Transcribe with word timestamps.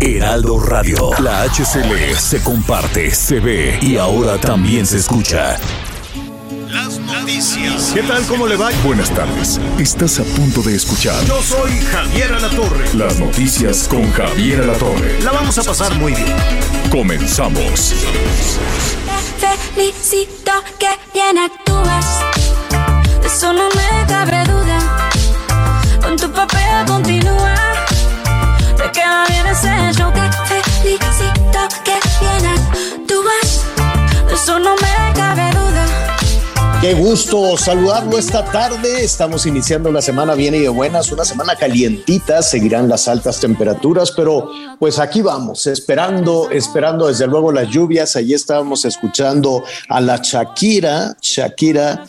Heraldo 0.00 0.60
Radio. 0.60 1.10
La 1.20 1.42
HCL 1.44 2.16
se 2.18 2.42
comparte, 2.42 3.10
se 3.10 3.40
ve 3.40 3.78
y 3.80 3.96
ahora 3.96 4.38
también 4.38 4.86
se 4.86 4.98
escucha. 4.98 5.56
Las 6.68 6.98
noticias. 6.98 7.92
¿Qué 7.94 8.02
tal? 8.02 8.22
¿Cómo 8.26 8.46
le 8.46 8.56
va? 8.56 8.70
Buenas 8.84 9.10
tardes. 9.10 9.58
Estás 9.78 10.20
a 10.20 10.24
punto 10.24 10.60
de 10.62 10.74
escuchar 10.76 11.24
Yo 11.24 11.40
soy 11.42 11.70
Javier 11.92 12.32
Alatorre. 12.34 12.84
las 12.94 13.18
noticias 13.18 13.88
con 13.88 14.10
Javier 14.12 14.62
Alatorre. 14.62 15.20
La 15.22 15.32
vamos 15.32 15.56
a 15.58 15.62
pasar 15.62 15.94
muy 15.94 16.12
bien. 16.12 16.36
Comenzamos. 16.90 17.94
Te 19.40 19.56
felicito 19.74 20.52
que 20.78 20.88
bien 21.14 21.38
actúas. 21.38 22.06
De 23.22 23.26
eso 23.28 23.52
no 23.52 23.68
me 23.70 24.06
cabe 24.06 24.44
duda. 24.44 25.10
Con 26.02 26.16
tu 26.16 26.30
papel 26.30 26.84
continúa. 26.86 27.75
Queda 28.96 29.26
bien 29.28 29.46
ese 29.46 29.92
show. 29.92 30.10
Te 30.10 30.62
felicito 30.80 31.60
que 31.84 31.98
bien 32.18 32.46
actúas. 32.46 33.64
De 34.26 34.34
eso 34.34 34.58
no 34.58 34.74
me 34.74 35.12
cabe 35.14 35.50
duda. 35.50 36.16
Qué 36.80 36.94
gusto 36.94 37.58
saludarlo 37.58 38.16
esta 38.16 38.42
tarde. 38.44 39.04
Estamos 39.04 39.44
iniciando 39.44 39.92
la 39.92 40.00
semana 40.00 40.34
bien 40.34 40.54
y 40.54 40.60
de 40.60 40.70
buenas, 40.70 41.12
una 41.12 41.26
semana 41.26 41.56
calientita. 41.56 42.42
Seguirán 42.42 42.88
las 42.88 43.06
altas 43.06 43.38
temperaturas, 43.38 44.12
pero 44.12 44.48
pues 44.78 44.98
aquí 44.98 45.20
vamos, 45.20 45.66
esperando, 45.66 46.48
esperando 46.50 47.08
desde 47.08 47.26
luego 47.26 47.52
las 47.52 47.68
lluvias. 47.68 48.16
Allí 48.16 48.32
estábamos 48.32 48.86
escuchando 48.86 49.62
a 49.90 50.00
la 50.00 50.20
Shakira. 50.22 51.16
Shakira, 51.20 52.04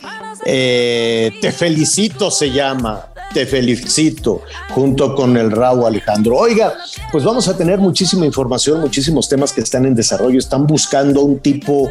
eh, 0.50 1.30
te 1.42 1.52
felicito 1.52 2.30
se 2.30 2.50
llama. 2.50 3.04
Te 3.34 3.44
felicito, 3.44 4.40
junto 4.70 5.14
con 5.14 5.36
el 5.36 5.50
Raúl 5.50 5.84
Alejandro. 5.84 6.36
Oiga, 6.36 6.72
pues 7.12 7.22
vamos 7.22 7.46
a 7.46 7.54
tener 7.54 7.78
muchísima 7.78 8.24
información, 8.24 8.80
muchísimos 8.80 9.28
temas 9.28 9.52
que 9.52 9.60
están 9.60 9.84
en 9.84 9.94
desarrollo. 9.94 10.38
Están 10.38 10.66
buscando 10.66 11.20
un 11.20 11.38
tipo, 11.40 11.90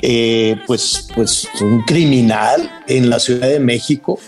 eh, 0.00 0.56
pues, 0.66 1.08
pues, 1.14 1.48
un 1.60 1.82
criminal 1.82 2.70
en 2.86 3.08
la 3.08 3.18
Ciudad 3.18 3.48
de 3.48 3.60
México. 3.60 4.18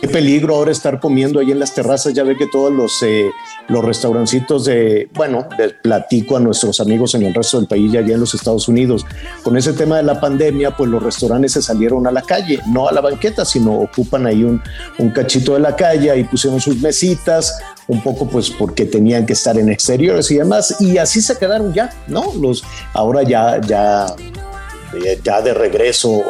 Qué 0.00 0.08
peligro 0.08 0.54
ahora 0.54 0.70
estar 0.70 1.00
comiendo 1.00 1.40
ahí 1.40 1.50
en 1.50 1.58
las 1.58 1.74
terrazas. 1.74 2.14
Ya 2.14 2.22
ve 2.22 2.36
que 2.36 2.46
todos 2.46 2.72
los, 2.72 3.02
eh, 3.02 3.30
los 3.68 3.84
restaurancitos 3.84 4.64
de, 4.64 5.08
bueno, 5.14 5.48
les 5.58 5.72
platico 5.74 6.36
a 6.36 6.40
nuestros 6.40 6.78
amigos 6.80 7.14
en 7.14 7.24
el 7.24 7.34
resto 7.34 7.58
del 7.58 7.66
país 7.66 7.92
y 7.92 7.96
allá 7.96 8.14
en 8.14 8.20
los 8.20 8.34
Estados 8.34 8.68
Unidos. 8.68 9.04
Con 9.42 9.56
ese 9.56 9.72
tema 9.72 9.96
de 9.96 10.04
la 10.04 10.20
pandemia, 10.20 10.76
pues 10.76 10.88
los 10.88 11.02
restaurantes 11.02 11.52
se 11.52 11.62
salieron 11.62 12.06
a 12.06 12.12
la 12.12 12.22
calle, 12.22 12.60
no 12.68 12.88
a 12.88 12.92
la 12.92 13.00
banqueta, 13.00 13.44
sino 13.44 13.72
ocupan 13.72 14.26
ahí 14.26 14.44
un, 14.44 14.62
un 14.98 15.10
cachito 15.10 15.54
de 15.54 15.60
la 15.60 15.74
calle 15.74 16.16
y 16.16 16.24
pusieron 16.24 16.60
sus 16.60 16.76
mesitas, 16.80 17.60
un 17.88 18.02
poco 18.02 18.28
pues 18.28 18.50
porque 18.50 18.84
tenían 18.84 19.26
que 19.26 19.32
estar 19.32 19.58
en 19.58 19.68
exteriores 19.68 20.30
y 20.30 20.36
demás. 20.36 20.76
Y 20.80 20.98
así 20.98 21.20
se 21.20 21.36
quedaron 21.36 21.72
ya, 21.74 21.90
¿no? 22.06 22.32
Los, 22.34 22.62
ahora 22.92 23.22
ya, 23.24 23.60
ya, 23.60 24.06
ya 25.22 25.40
de 25.40 25.54
regreso 25.54 26.22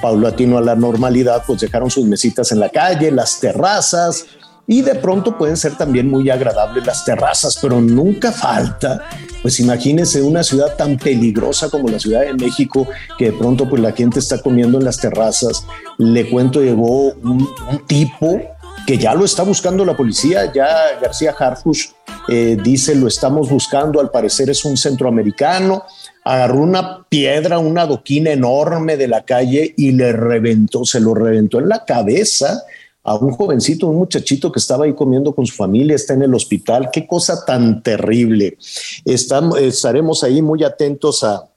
paulatino 0.00 0.58
a 0.58 0.60
la 0.60 0.74
normalidad, 0.74 1.42
pues 1.46 1.60
dejaron 1.60 1.90
sus 1.90 2.04
mesitas 2.04 2.52
en 2.52 2.60
la 2.60 2.68
calle, 2.68 3.10
las 3.10 3.40
terrazas, 3.40 4.26
y 4.68 4.82
de 4.82 4.96
pronto 4.96 5.38
pueden 5.38 5.56
ser 5.56 5.76
también 5.76 6.10
muy 6.10 6.28
agradables 6.28 6.84
las 6.84 7.04
terrazas, 7.04 7.58
pero 7.62 7.80
nunca 7.80 8.32
falta, 8.32 9.04
pues 9.40 9.60
imagínense 9.60 10.20
una 10.22 10.42
ciudad 10.42 10.74
tan 10.76 10.96
peligrosa 10.96 11.70
como 11.70 11.88
la 11.88 12.00
Ciudad 12.00 12.22
de 12.22 12.34
México, 12.34 12.86
que 13.16 13.26
de 13.26 13.32
pronto 13.32 13.68
pues 13.68 13.80
la 13.80 13.92
gente 13.92 14.18
está 14.18 14.42
comiendo 14.42 14.78
en 14.78 14.84
las 14.84 14.98
terrazas. 14.98 15.64
Le 15.98 16.28
cuento, 16.28 16.60
llegó 16.60 17.12
un, 17.12 17.48
un 17.70 17.86
tipo 17.86 18.40
que 18.86 18.98
ya 18.98 19.14
lo 19.14 19.24
está 19.24 19.44
buscando 19.44 19.84
la 19.84 19.96
policía, 19.96 20.52
ya 20.52 20.98
García 21.00 21.34
Harfush 21.38 21.86
eh, 22.28 22.56
dice 22.60 22.94
lo 22.94 23.06
estamos 23.06 23.48
buscando, 23.48 24.00
al 24.00 24.10
parecer 24.10 24.50
es 24.50 24.64
un 24.64 24.76
centroamericano, 24.76 25.84
agarró 26.26 26.60
una 26.60 27.06
piedra, 27.08 27.60
una 27.60 27.82
adoquina 27.82 28.32
enorme 28.32 28.96
de 28.96 29.06
la 29.06 29.24
calle 29.24 29.72
y 29.76 29.92
le 29.92 30.12
reventó, 30.12 30.84
se 30.84 30.98
lo 30.98 31.14
reventó 31.14 31.60
en 31.60 31.68
la 31.68 31.84
cabeza 31.84 32.64
a 33.04 33.14
un 33.14 33.30
jovencito, 33.30 33.86
un 33.86 33.98
muchachito 33.98 34.50
que 34.50 34.58
estaba 34.58 34.86
ahí 34.86 34.92
comiendo 34.92 35.32
con 35.32 35.46
su 35.46 35.54
familia, 35.54 35.94
está 35.94 36.14
en 36.14 36.22
el 36.22 36.34
hospital. 36.34 36.90
Qué 36.92 37.06
cosa 37.06 37.44
tan 37.44 37.80
terrible. 37.80 38.58
Estaremos 39.04 40.24
ahí 40.24 40.42
muy 40.42 40.64
atentos 40.64 41.22
a, 41.22 41.48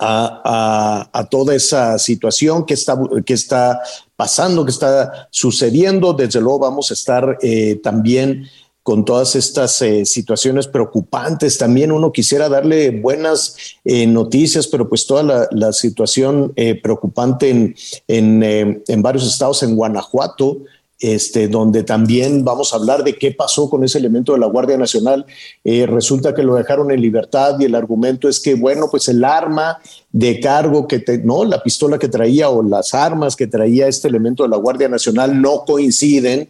a, 0.00 1.28
toda 1.30 1.54
esa 1.54 1.98
situación 1.98 2.64
que 2.64 2.72
está, 2.72 2.98
que 3.26 3.34
está 3.34 3.80
pasando, 4.16 4.64
que 4.64 4.70
está 4.70 5.28
sucediendo. 5.30 6.14
Desde 6.14 6.40
luego 6.40 6.60
vamos 6.60 6.90
a 6.90 6.94
estar 6.94 7.36
eh, 7.42 7.78
también 7.82 8.46
con 8.84 9.06
todas 9.06 9.34
estas 9.34 9.80
eh, 9.80 10.04
situaciones 10.04 10.68
preocupantes. 10.68 11.56
También 11.56 11.90
uno 11.90 12.12
quisiera 12.12 12.50
darle 12.50 12.90
buenas 12.90 13.56
eh, 13.82 14.06
noticias, 14.06 14.68
pero 14.68 14.90
pues 14.90 15.06
toda 15.06 15.48
la, 15.50 15.72
situación 15.72 16.52
eh, 16.54 16.78
preocupante 16.80 17.48
en, 17.48 17.74
en, 18.08 18.42
eh, 18.42 18.82
en, 18.86 19.02
varios 19.02 19.26
estados, 19.26 19.62
en 19.62 19.74
Guanajuato, 19.74 20.58
este, 21.00 21.48
donde 21.48 21.82
también 21.82 22.44
vamos 22.44 22.74
a 22.74 22.76
hablar 22.76 23.04
de 23.04 23.14
qué 23.14 23.32
pasó 23.32 23.70
con 23.70 23.84
ese 23.84 23.96
elemento 23.96 24.34
de 24.34 24.38
la 24.38 24.46
Guardia 24.46 24.76
Nacional. 24.76 25.24
Resulta 25.64 26.34
que 26.34 26.42
lo 26.42 26.54
dejaron 26.54 26.90
en 26.90 27.00
libertad 27.00 27.58
y 27.58 27.64
el 27.64 27.74
argumento 27.74 28.28
es 28.28 28.38
que, 28.38 28.54
bueno, 28.54 28.88
pues 28.90 29.08
el 29.08 29.24
arma 29.24 29.78
de 30.12 30.40
cargo 30.40 30.86
que, 30.86 30.98
te, 30.98 31.18
no, 31.18 31.44
la 31.44 31.62
pistola 31.62 31.98
que 31.98 32.08
traía 32.08 32.50
o 32.50 32.62
las 32.62 32.92
armas 32.92 33.34
que 33.34 33.46
traía 33.46 33.88
este 33.88 34.08
elemento 34.08 34.42
de 34.42 34.50
la 34.50 34.56
Guardia 34.56 34.88
Nacional 34.88 35.40
no 35.40 35.64
coinciden 35.64 36.48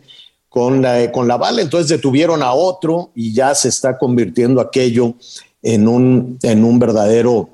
con 0.54 0.82
la, 0.82 1.10
con 1.10 1.26
la 1.26 1.36
bala, 1.36 1.62
entonces 1.62 1.88
detuvieron 1.88 2.40
a 2.40 2.52
otro 2.52 3.10
y 3.16 3.34
ya 3.34 3.56
se 3.56 3.68
está 3.68 3.98
convirtiendo 3.98 4.60
aquello 4.60 5.14
en 5.64 5.88
un, 5.88 6.38
en 6.44 6.64
un 6.64 6.78
verdadero 6.78 7.53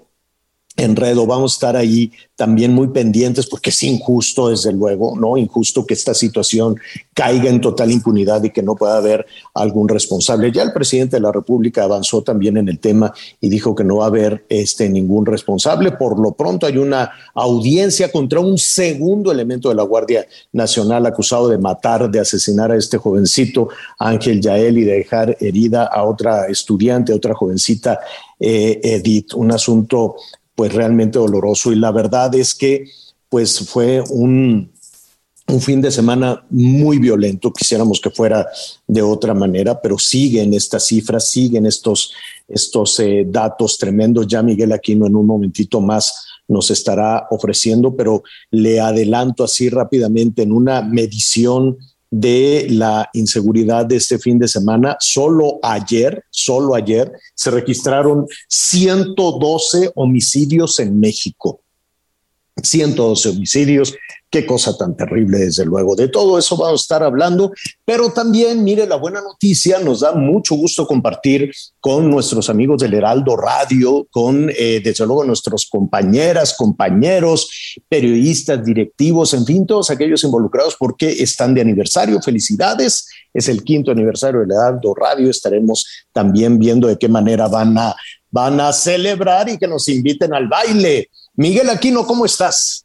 enredo. 0.76 1.26
Vamos 1.26 1.52
a 1.52 1.56
estar 1.56 1.76
ahí 1.76 2.12
también 2.36 2.72
muy 2.72 2.88
pendientes 2.88 3.46
porque 3.46 3.68
es 3.68 3.82
injusto, 3.82 4.48
desde 4.48 4.72
luego, 4.72 5.14
¿no? 5.14 5.36
Injusto 5.36 5.84
que 5.84 5.92
esta 5.92 6.14
situación 6.14 6.76
caiga 7.12 7.50
en 7.50 7.60
total 7.60 7.90
impunidad 7.90 8.42
y 8.44 8.50
que 8.50 8.62
no 8.62 8.76
pueda 8.76 8.96
haber 8.96 9.26
algún 9.52 9.88
responsable. 9.88 10.50
Ya 10.50 10.62
el 10.62 10.72
presidente 10.72 11.16
de 11.16 11.20
la 11.20 11.32
República 11.32 11.84
avanzó 11.84 12.22
también 12.22 12.56
en 12.56 12.68
el 12.68 12.78
tema 12.78 13.12
y 13.42 13.50
dijo 13.50 13.74
que 13.74 13.84
no 13.84 13.96
va 13.96 14.04
a 14.04 14.08
haber 14.08 14.46
este, 14.48 14.88
ningún 14.88 15.26
responsable. 15.26 15.92
Por 15.92 16.18
lo 16.18 16.32
pronto 16.32 16.66
hay 16.66 16.78
una 16.78 17.10
audiencia 17.34 18.10
contra 18.10 18.40
un 18.40 18.56
segundo 18.56 19.30
elemento 19.30 19.68
de 19.68 19.74
la 19.74 19.82
Guardia 19.82 20.26
Nacional 20.52 21.04
acusado 21.04 21.48
de 21.48 21.58
matar, 21.58 22.10
de 22.10 22.20
asesinar 22.20 22.72
a 22.72 22.76
este 22.76 22.96
jovencito 22.96 23.68
Ángel 23.98 24.40
Yael 24.40 24.78
y 24.78 24.84
de 24.84 24.92
dejar 24.92 25.36
herida 25.40 25.84
a 25.84 26.04
otra 26.04 26.46
estudiante, 26.46 27.12
a 27.12 27.16
otra 27.16 27.34
jovencita 27.34 28.00
eh, 28.38 28.80
Edith. 28.82 29.34
Un 29.34 29.52
asunto 29.52 30.16
pues 30.60 30.74
realmente 30.74 31.18
doloroso 31.18 31.72
y 31.72 31.76
la 31.76 31.90
verdad 31.90 32.34
es 32.34 32.54
que 32.54 32.84
pues 33.30 33.66
fue 33.66 34.04
un, 34.10 34.70
un 35.48 35.60
fin 35.62 35.80
de 35.80 35.90
semana 35.90 36.44
muy 36.50 36.98
violento, 36.98 37.50
quisiéramos 37.50 37.98
que 37.98 38.10
fuera 38.10 38.46
de 38.86 39.00
otra 39.00 39.32
manera, 39.32 39.80
pero 39.80 39.98
siguen 39.98 40.52
estas 40.52 40.84
cifras, 40.84 41.30
siguen 41.30 41.64
estos, 41.64 42.12
estos 42.46 43.00
eh, 43.00 43.24
datos 43.26 43.78
tremendos. 43.78 44.26
Ya 44.26 44.42
Miguel 44.42 44.72
Aquino 44.72 45.06
en 45.06 45.16
un 45.16 45.24
momentito 45.24 45.80
más 45.80 46.26
nos 46.46 46.70
estará 46.70 47.26
ofreciendo, 47.30 47.96
pero 47.96 48.22
le 48.50 48.80
adelanto 48.80 49.44
así 49.44 49.70
rápidamente 49.70 50.42
en 50.42 50.52
una 50.52 50.82
medición 50.82 51.78
de 52.10 52.66
la 52.70 53.08
inseguridad 53.12 53.86
de 53.86 53.96
este 53.96 54.18
fin 54.18 54.38
de 54.38 54.48
semana. 54.48 54.96
Solo 55.00 55.58
ayer, 55.62 56.24
solo 56.30 56.74
ayer, 56.74 57.12
se 57.34 57.50
registraron 57.50 58.26
112 58.48 59.92
homicidios 59.94 60.80
en 60.80 60.98
México. 60.98 61.60
112 62.62 63.28
homicidios, 63.30 63.94
Qué 64.32 64.46
cosa 64.46 64.76
tan 64.78 64.96
terrible, 64.96 65.38
desde 65.38 65.64
luego. 65.64 65.96
De 65.96 66.06
todo 66.06 66.38
eso 66.38 66.56
vamos 66.56 66.82
a 66.82 66.84
estar 66.84 67.02
hablando, 67.02 67.50
pero 67.84 68.12
también, 68.12 68.62
mire, 68.62 68.86
la 68.86 68.94
buena 68.94 69.20
noticia, 69.20 69.80
nos 69.80 70.00
da 70.00 70.12
mucho 70.12 70.54
gusto 70.54 70.86
compartir 70.86 71.50
con 71.80 72.08
nuestros 72.08 72.48
amigos 72.48 72.80
del 72.80 72.94
Heraldo 72.94 73.36
Radio, 73.36 74.06
con, 74.08 74.48
eh, 74.56 74.80
desde 74.84 75.04
luego, 75.04 75.24
nuestros 75.24 75.66
compañeras, 75.68 76.54
compañeros, 76.56 77.48
periodistas, 77.88 78.64
directivos, 78.64 79.34
en 79.34 79.44
fin, 79.44 79.66
todos 79.66 79.90
aquellos 79.90 80.22
involucrados 80.22 80.76
porque 80.78 81.10
están 81.10 81.52
de 81.52 81.62
aniversario. 81.62 82.22
Felicidades. 82.22 83.08
Es 83.34 83.48
el 83.48 83.64
quinto 83.64 83.90
aniversario 83.90 84.40
del 84.40 84.52
Heraldo 84.52 84.94
Radio. 84.94 85.28
Estaremos 85.28 85.84
también 86.12 86.56
viendo 86.60 86.86
de 86.86 86.98
qué 86.98 87.08
manera 87.08 87.48
van 87.48 87.76
a, 87.78 87.96
van 88.30 88.60
a 88.60 88.72
celebrar 88.72 89.48
y 89.48 89.58
que 89.58 89.66
nos 89.66 89.88
inviten 89.88 90.32
al 90.34 90.46
baile. 90.46 91.08
Miguel 91.40 91.70
Aquino, 91.70 92.06
¿cómo 92.06 92.26
estás? 92.26 92.84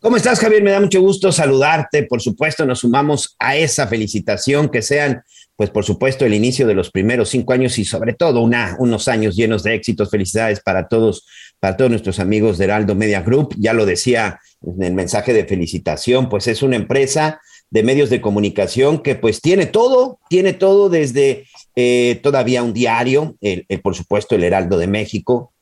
¿Cómo 0.00 0.16
estás, 0.16 0.40
Javier? 0.40 0.62
Me 0.62 0.70
da 0.70 0.80
mucho 0.80 1.02
gusto 1.02 1.30
saludarte. 1.30 2.04
Por 2.04 2.22
supuesto, 2.22 2.64
nos 2.64 2.78
sumamos 2.78 3.36
a 3.38 3.56
esa 3.58 3.86
felicitación, 3.86 4.70
que 4.70 4.80
sean, 4.80 5.22
pues, 5.54 5.68
por 5.68 5.84
supuesto, 5.84 6.24
el 6.24 6.32
inicio 6.32 6.66
de 6.66 6.72
los 6.72 6.90
primeros 6.90 7.28
cinco 7.28 7.52
años 7.52 7.78
y 7.78 7.84
sobre 7.84 8.14
todo 8.14 8.40
unos 8.40 9.08
años 9.08 9.36
llenos 9.36 9.62
de 9.64 9.74
éxitos. 9.74 10.08
Felicidades 10.08 10.60
para 10.60 10.88
todos, 10.88 11.26
para 11.60 11.76
todos 11.76 11.90
nuestros 11.90 12.20
amigos 12.20 12.56
de 12.56 12.64
Heraldo 12.64 12.94
Media 12.94 13.20
Group. 13.20 13.54
Ya 13.58 13.74
lo 13.74 13.84
decía 13.84 14.40
en 14.62 14.82
el 14.82 14.94
mensaje 14.94 15.34
de 15.34 15.44
felicitación, 15.44 16.30
pues 16.30 16.46
es 16.46 16.62
una 16.62 16.76
empresa 16.76 17.42
de 17.68 17.82
medios 17.82 18.08
de 18.08 18.22
comunicación 18.22 19.02
que 19.02 19.14
pues 19.14 19.42
tiene 19.42 19.66
todo, 19.66 20.20
tiene 20.30 20.54
todo 20.54 20.88
desde 20.88 21.44
eh, 21.74 22.18
todavía 22.22 22.62
un 22.62 22.72
diario, 22.72 23.36
por 23.82 23.94
supuesto 23.94 24.34
el 24.36 24.44
Heraldo 24.44 24.78
de 24.78 24.86
México, 24.86 25.52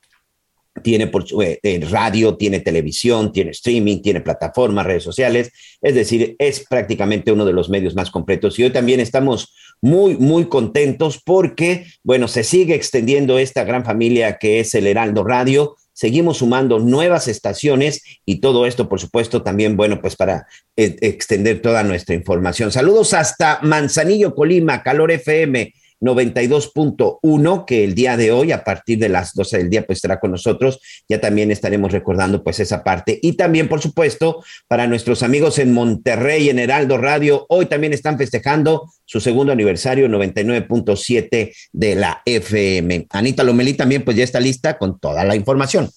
tiene 0.83 1.07
por, 1.07 1.25
eh, 1.41 1.87
radio, 1.89 2.35
tiene 2.35 2.59
televisión, 2.59 3.31
tiene 3.31 3.51
streaming, 3.51 4.01
tiene 4.01 4.21
plataformas, 4.21 4.85
redes 4.85 5.03
sociales, 5.03 5.51
es 5.81 5.95
decir, 5.95 6.35
es 6.37 6.65
prácticamente 6.67 7.31
uno 7.31 7.45
de 7.45 7.53
los 7.53 7.69
medios 7.69 7.95
más 7.95 8.11
completos. 8.11 8.59
Y 8.59 8.63
hoy 8.63 8.71
también 8.71 8.99
estamos 8.99 9.53
muy, 9.81 10.17
muy 10.17 10.45
contentos 10.45 11.21
porque, 11.23 11.85
bueno, 12.03 12.27
se 12.27 12.43
sigue 12.43 12.75
extendiendo 12.75 13.39
esta 13.39 13.63
gran 13.63 13.85
familia 13.85 14.37
que 14.37 14.59
es 14.59 14.75
el 14.75 14.87
Heraldo 14.87 15.23
Radio. 15.23 15.75
Seguimos 15.93 16.37
sumando 16.37 16.79
nuevas 16.79 17.29
estaciones 17.29 18.01
y 18.25 18.41
todo 18.41 18.65
esto, 18.65 18.89
por 18.89 18.99
supuesto, 18.99 19.43
también, 19.43 19.77
bueno, 19.77 20.01
pues 20.01 20.17
para 20.17 20.45
eh, 20.75 20.97
extender 21.01 21.61
toda 21.61 21.83
nuestra 21.83 22.15
información. 22.15 22.71
Saludos 22.71 23.13
hasta 23.13 23.59
Manzanillo, 23.61 24.35
Colima, 24.35 24.83
Calor 24.83 25.11
FM 25.11 25.73
92.1, 26.01 27.65
que 27.65 27.83
el 27.83 27.95
día 27.95 28.17
de 28.17 28.31
hoy, 28.31 28.51
a 28.51 28.63
partir 28.63 28.99
de 28.99 29.09
las 29.09 29.33
12 29.33 29.57
del 29.57 29.69
día, 29.69 29.85
pues 29.85 29.97
estará 29.97 30.19
con 30.19 30.31
nosotros. 30.31 30.79
Ya 31.07 31.19
también 31.19 31.51
estaremos 31.51 31.91
recordando 31.91 32.43
pues 32.43 32.59
esa 32.59 32.83
parte. 32.83 33.19
Y 33.21 33.33
también, 33.33 33.67
por 33.67 33.81
supuesto, 33.81 34.43
para 34.67 34.87
nuestros 34.87 35.23
amigos 35.23 35.59
en 35.59 35.73
Monterrey, 35.73 36.49
en 36.49 36.59
Heraldo 36.59 36.97
Radio, 36.97 37.45
hoy 37.49 37.65
también 37.65 37.93
están 37.93 38.17
festejando 38.17 38.91
su 39.05 39.19
segundo 39.19 39.53
aniversario, 39.53 40.07
99.7 40.07 41.53
de 41.71 41.95
la 41.95 42.21
FM. 42.25 43.07
Anita 43.11 43.43
Lomelí 43.43 43.73
también 43.73 44.03
pues 44.03 44.17
ya 44.17 44.23
está 44.23 44.39
lista 44.39 44.77
con 44.77 44.99
toda 44.99 45.23
la 45.23 45.35
información. 45.35 45.89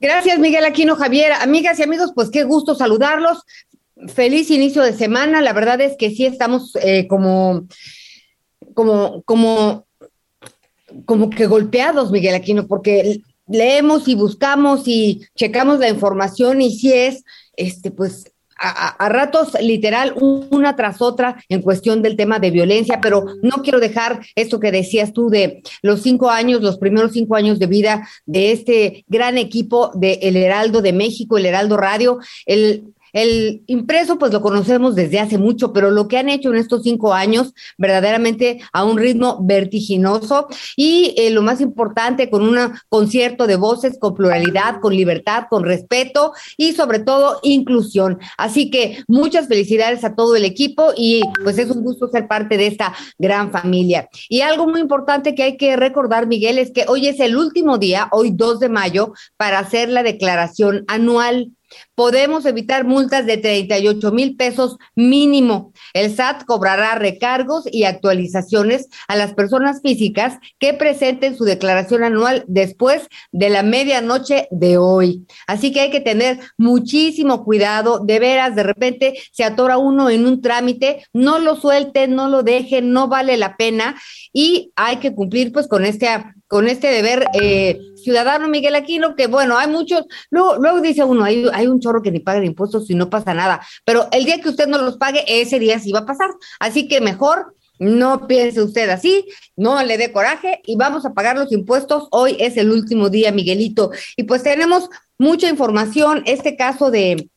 Gracias, 0.00 0.38
Miguel 0.38 0.64
Aquino 0.64 0.96
Javier. 0.96 1.32
Amigas 1.32 1.78
y 1.78 1.82
amigos, 1.82 2.12
pues 2.14 2.30
qué 2.30 2.44
gusto 2.44 2.74
saludarlos. 2.74 3.42
Feliz 4.12 4.50
inicio 4.50 4.82
de 4.82 4.94
semana. 4.94 5.40
La 5.42 5.52
verdad 5.52 5.80
es 5.80 5.96
que 5.96 6.10
sí 6.10 6.26
estamos 6.26 6.76
eh, 6.82 7.06
como 7.06 7.68
como, 8.74 9.22
como, 9.22 9.86
como 11.04 11.30
que 11.30 11.46
golpeados, 11.46 12.10
Miguel 12.10 12.34
Aquino, 12.34 12.66
porque 12.66 13.20
leemos 13.46 14.08
y 14.08 14.14
buscamos 14.14 14.82
y 14.86 15.22
checamos 15.34 15.78
la 15.78 15.88
información 15.88 16.60
y 16.60 16.70
si 16.76 16.92
es, 16.92 17.24
este, 17.56 17.90
pues 17.90 18.32
a, 18.62 19.08
ratos 19.08 19.54
literal 19.60 20.14
una 20.16 20.76
tras 20.76 21.02
otra 21.02 21.42
en 21.48 21.62
cuestión 21.62 22.00
del 22.02 22.16
tema 22.16 22.38
de 22.38 22.50
violencia, 22.50 23.00
pero 23.00 23.24
no 23.42 23.62
quiero 23.62 23.80
dejar 23.80 24.20
esto 24.36 24.60
que 24.60 24.70
decías 24.70 25.12
tú 25.12 25.30
de 25.30 25.62
los 25.82 26.02
cinco 26.02 26.30
años, 26.30 26.62
los 26.62 26.78
primeros 26.78 27.12
cinco 27.12 27.34
años 27.34 27.58
de 27.58 27.66
vida 27.66 28.08
de 28.24 28.52
este 28.52 29.04
gran 29.08 29.36
equipo 29.38 29.90
de 29.94 30.20
El 30.22 30.36
Heraldo 30.36 30.80
de 30.80 30.92
México, 30.92 31.38
El 31.38 31.46
Heraldo 31.46 31.76
Radio, 31.76 32.18
el 32.46 32.84
el 33.12 33.62
impreso, 33.66 34.18
pues 34.18 34.32
lo 34.32 34.40
conocemos 34.40 34.94
desde 34.94 35.20
hace 35.20 35.38
mucho, 35.38 35.72
pero 35.72 35.90
lo 35.90 36.08
que 36.08 36.18
han 36.18 36.28
hecho 36.28 36.50
en 36.50 36.56
estos 36.56 36.82
cinco 36.82 37.12
años, 37.12 37.54
verdaderamente 37.78 38.60
a 38.72 38.84
un 38.84 38.98
ritmo 38.98 39.38
vertiginoso 39.42 40.48
y 40.76 41.14
eh, 41.16 41.30
lo 41.30 41.42
más 41.42 41.60
importante, 41.60 42.30
con 42.30 42.42
un 42.42 42.58
concierto 42.88 43.46
de 43.46 43.56
voces, 43.56 43.98
con 43.98 44.14
pluralidad, 44.14 44.80
con 44.80 44.94
libertad, 44.94 45.44
con 45.50 45.64
respeto 45.64 46.32
y 46.56 46.72
sobre 46.72 47.00
todo 47.00 47.38
inclusión. 47.42 48.18
Así 48.38 48.70
que 48.70 49.02
muchas 49.08 49.48
felicidades 49.48 50.04
a 50.04 50.14
todo 50.14 50.36
el 50.36 50.44
equipo 50.44 50.92
y 50.96 51.22
pues 51.42 51.58
es 51.58 51.70
un 51.70 51.82
gusto 51.82 52.08
ser 52.08 52.28
parte 52.28 52.56
de 52.56 52.66
esta 52.66 52.94
gran 53.18 53.50
familia. 53.50 54.08
Y 54.28 54.40
algo 54.40 54.66
muy 54.66 54.80
importante 54.80 55.34
que 55.34 55.42
hay 55.42 55.56
que 55.56 55.76
recordar, 55.76 56.26
Miguel, 56.26 56.58
es 56.58 56.72
que 56.72 56.84
hoy 56.88 57.08
es 57.08 57.20
el 57.20 57.36
último 57.36 57.78
día, 57.78 58.08
hoy 58.12 58.30
2 58.32 58.60
de 58.60 58.68
mayo, 58.68 59.12
para 59.36 59.58
hacer 59.58 59.88
la 59.88 60.02
declaración 60.02 60.84
anual 60.88 61.50
Podemos 61.94 62.46
evitar 62.46 62.84
multas 62.84 63.26
de 63.26 63.36
38 63.36 64.12
mil 64.12 64.36
pesos 64.36 64.76
mínimo. 64.94 65.72
El 65.94 66.14
SAT 66.14 66.44
cobrará 66.44 66.94
recargos 66.94 67.64
y 67.70 67.84
actualizaciones 67.84 68.88
a 69.08 69.16
las 69.16 69.34
personas 69.34 69.80
físicas 69.82 70.38
que 70.58 70.74
presenten 70.74 71.36
su 71.36 71.44
declaración 71.44 72.04
anual 72.04 72.44
después 72.46 73.08
de 73.30 73.50
la 73.50 73.62
medianoche 73.62 74.48
de 74.50 74.78
hoy. 74.78 75.26
Así 75.46 75.72
que 75.72 75.80
hay 75.80 75.90
que 75.90 76.00
tener 76.00 76.38
muchísimo 76.56 77.44
cuidado. 77.44 78.00
De 78.00 78.18
veras, 78.18 78.54
de 78.54 78.62
repente 78.62 79.14
se 79.32 79.44
atora 79.44 79.78
uno 79.78 80.10
en 80.10 80.26
un 80.26 80.40
trámite, 80.40 81.04
no 81.12 81.38
lo 81.38 81.56
suelten, 81.56 82.14
no 82.14 82.28
lo 82.28 82.42
dejen, 82.42 82.92
no 82.92 83.08
vale 83.08 83.36
la 83.36 83.56
pena 83.56 83.96
y 84.32 84.72
hay 84.76 84.96
que 84.96 85.14
cumplir 85.14 85.52
pues 85.52 85.68
con 85.68 85.84
este 85.84 86.08
con 86.52 86.68
este 86.68 86.88
deber 86.88 87.24
eh, 87.32 87.80
ciudadano 87.96 88.46
Miguel 88.46 88.74
Aquino, 88.74 89.16
que 89.16 89.26
bueno, 89.26 89.56
hay 89.56 89.68
muchos, 89.68 90.04
luego, 90.28 90.56
luego 90.56 90.82
dice 90.82 91.02
uno, 91.02 91.24
hay, 91.24 91.46
hay 91.50 91.66
un 91.66 91.80
chorro 91.80 92.02
que 92.02 92.10
ni 92.10 92.20
paga 92.20 92.44
impuestos 92.44 92.90
y 92.90 92.94
no 92.94 93.08
pasa 93.08 93.32
nada, 93.32 93.66
pero 93.86 94.06
el 94.12 94.26
día 94.26 94.38
que 94.38 94.50
usted 94.50 94.66
no 94.66 94.76
los 94.76 94.98
pague, 94.98 95.24
ese 95.26 95.58
día 95.58 95.78
sí 95.78 95.92
va 95.92 96.00
a 96.00 96.06
pasar. 96.06 96.28
Así 96.60 96.88
que 96.88 97.00
mejor 97.00 97.56
no 97.78 98.26
piense 98.26 98.60
usted 98.60 98.90
así, 98.90 99.24
no 99.56 99.82
le 99.82 99.96
dé 99.96 100.12
coraje 100.12 100.60
y 100.66 100.76
vamos 100.76 101.06
a 101.06 101.14
pagar 101.14 101.38
los 101.38 101.50
impuestos. 101.52 102.08
Hoy 102.10 102.36
es 102.38 102.58
el 102.58 102.70
último 102.70 103.08
día, 103.08 103.32
Miguelito. 103.32 103.90
Y 104.18 104.24
pues 104.24 104.42
tenemos 104.42 104.90
mucha 105.16 105.48
información, 105.48 106.22
este 106.26 106.54
caso 106.54 106.90
de, 106.90 107.30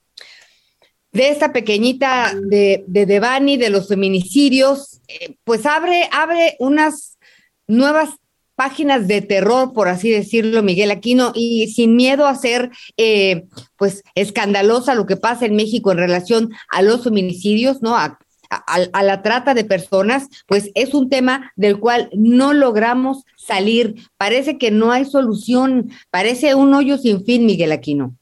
de 1.13 1.29
esta 1.29 1.53
pequeñita 1.53 2.33
de, 2.49 2.83
de 2.85 3.05
Devani, 3.05 3.55
de 3.55 3.69
los 3.69 3.87
feminicidios, 3.87 4.99
eh, 5.07 5.37
pues 5.45 5.65
abre, 5.65 6.09
abre 6.11 6.57
unas 6.59 7.17
nuevas 7.65 8.09
páginas 8.55 9.07
de 9.07 9.21
terror, 9.21 9.73
por 9.73 9.87
así 9.87 10.09
decirlo, 10.09 10.63
Miguel 10.63 10.91
Aquino, 10.91 11.31
y 11.35 11.67
sin 11.67 11.95
miedo 11.95 12.25
a 12.25 12.35
ser, 12.35 12.71
eh, 12.97 13.45
pues, 13.77 14.03
escandalosa 14.15 14.95
lo 14.95 15.05
que 15.05 15.17
pasa 15.17 15.45
en 15.45 15.55
México 15.55 15.91
en 15.91 15.97
relación 15.97 16.51
a 16.69 16.81
los 16.81 17.03
feminicidios, 17.03 17.81
¿no? 17.81 17.95
A, 17.97 18.19
a, 18.49 19.03
la 19.03 19.21
trata 19.21 19.53
de 19.53 19.63
personas, 19.63 20.27
pues 20.47 20.71
es 20.75 20.93
un 20.93 21.09
tema 21.09 21.51
del 21.55 21.79
cual 21.79 22.09
no 22.13 22.53
logramos 22.53 23.23
salir. 23.37 23.95
Parece 24.17 24.57
que 24.57 24.71
no 24.71 24.91
hay 24.91 25.05
solución, 25.05 25.91
parece 26.09 26.55
un 26.55 26.73
hoyo 26.73 26.97
sin 26.97 27.25
fin, 27.25 27.45
Miguel 27.45 27.71
Aquino. 27.71 28.15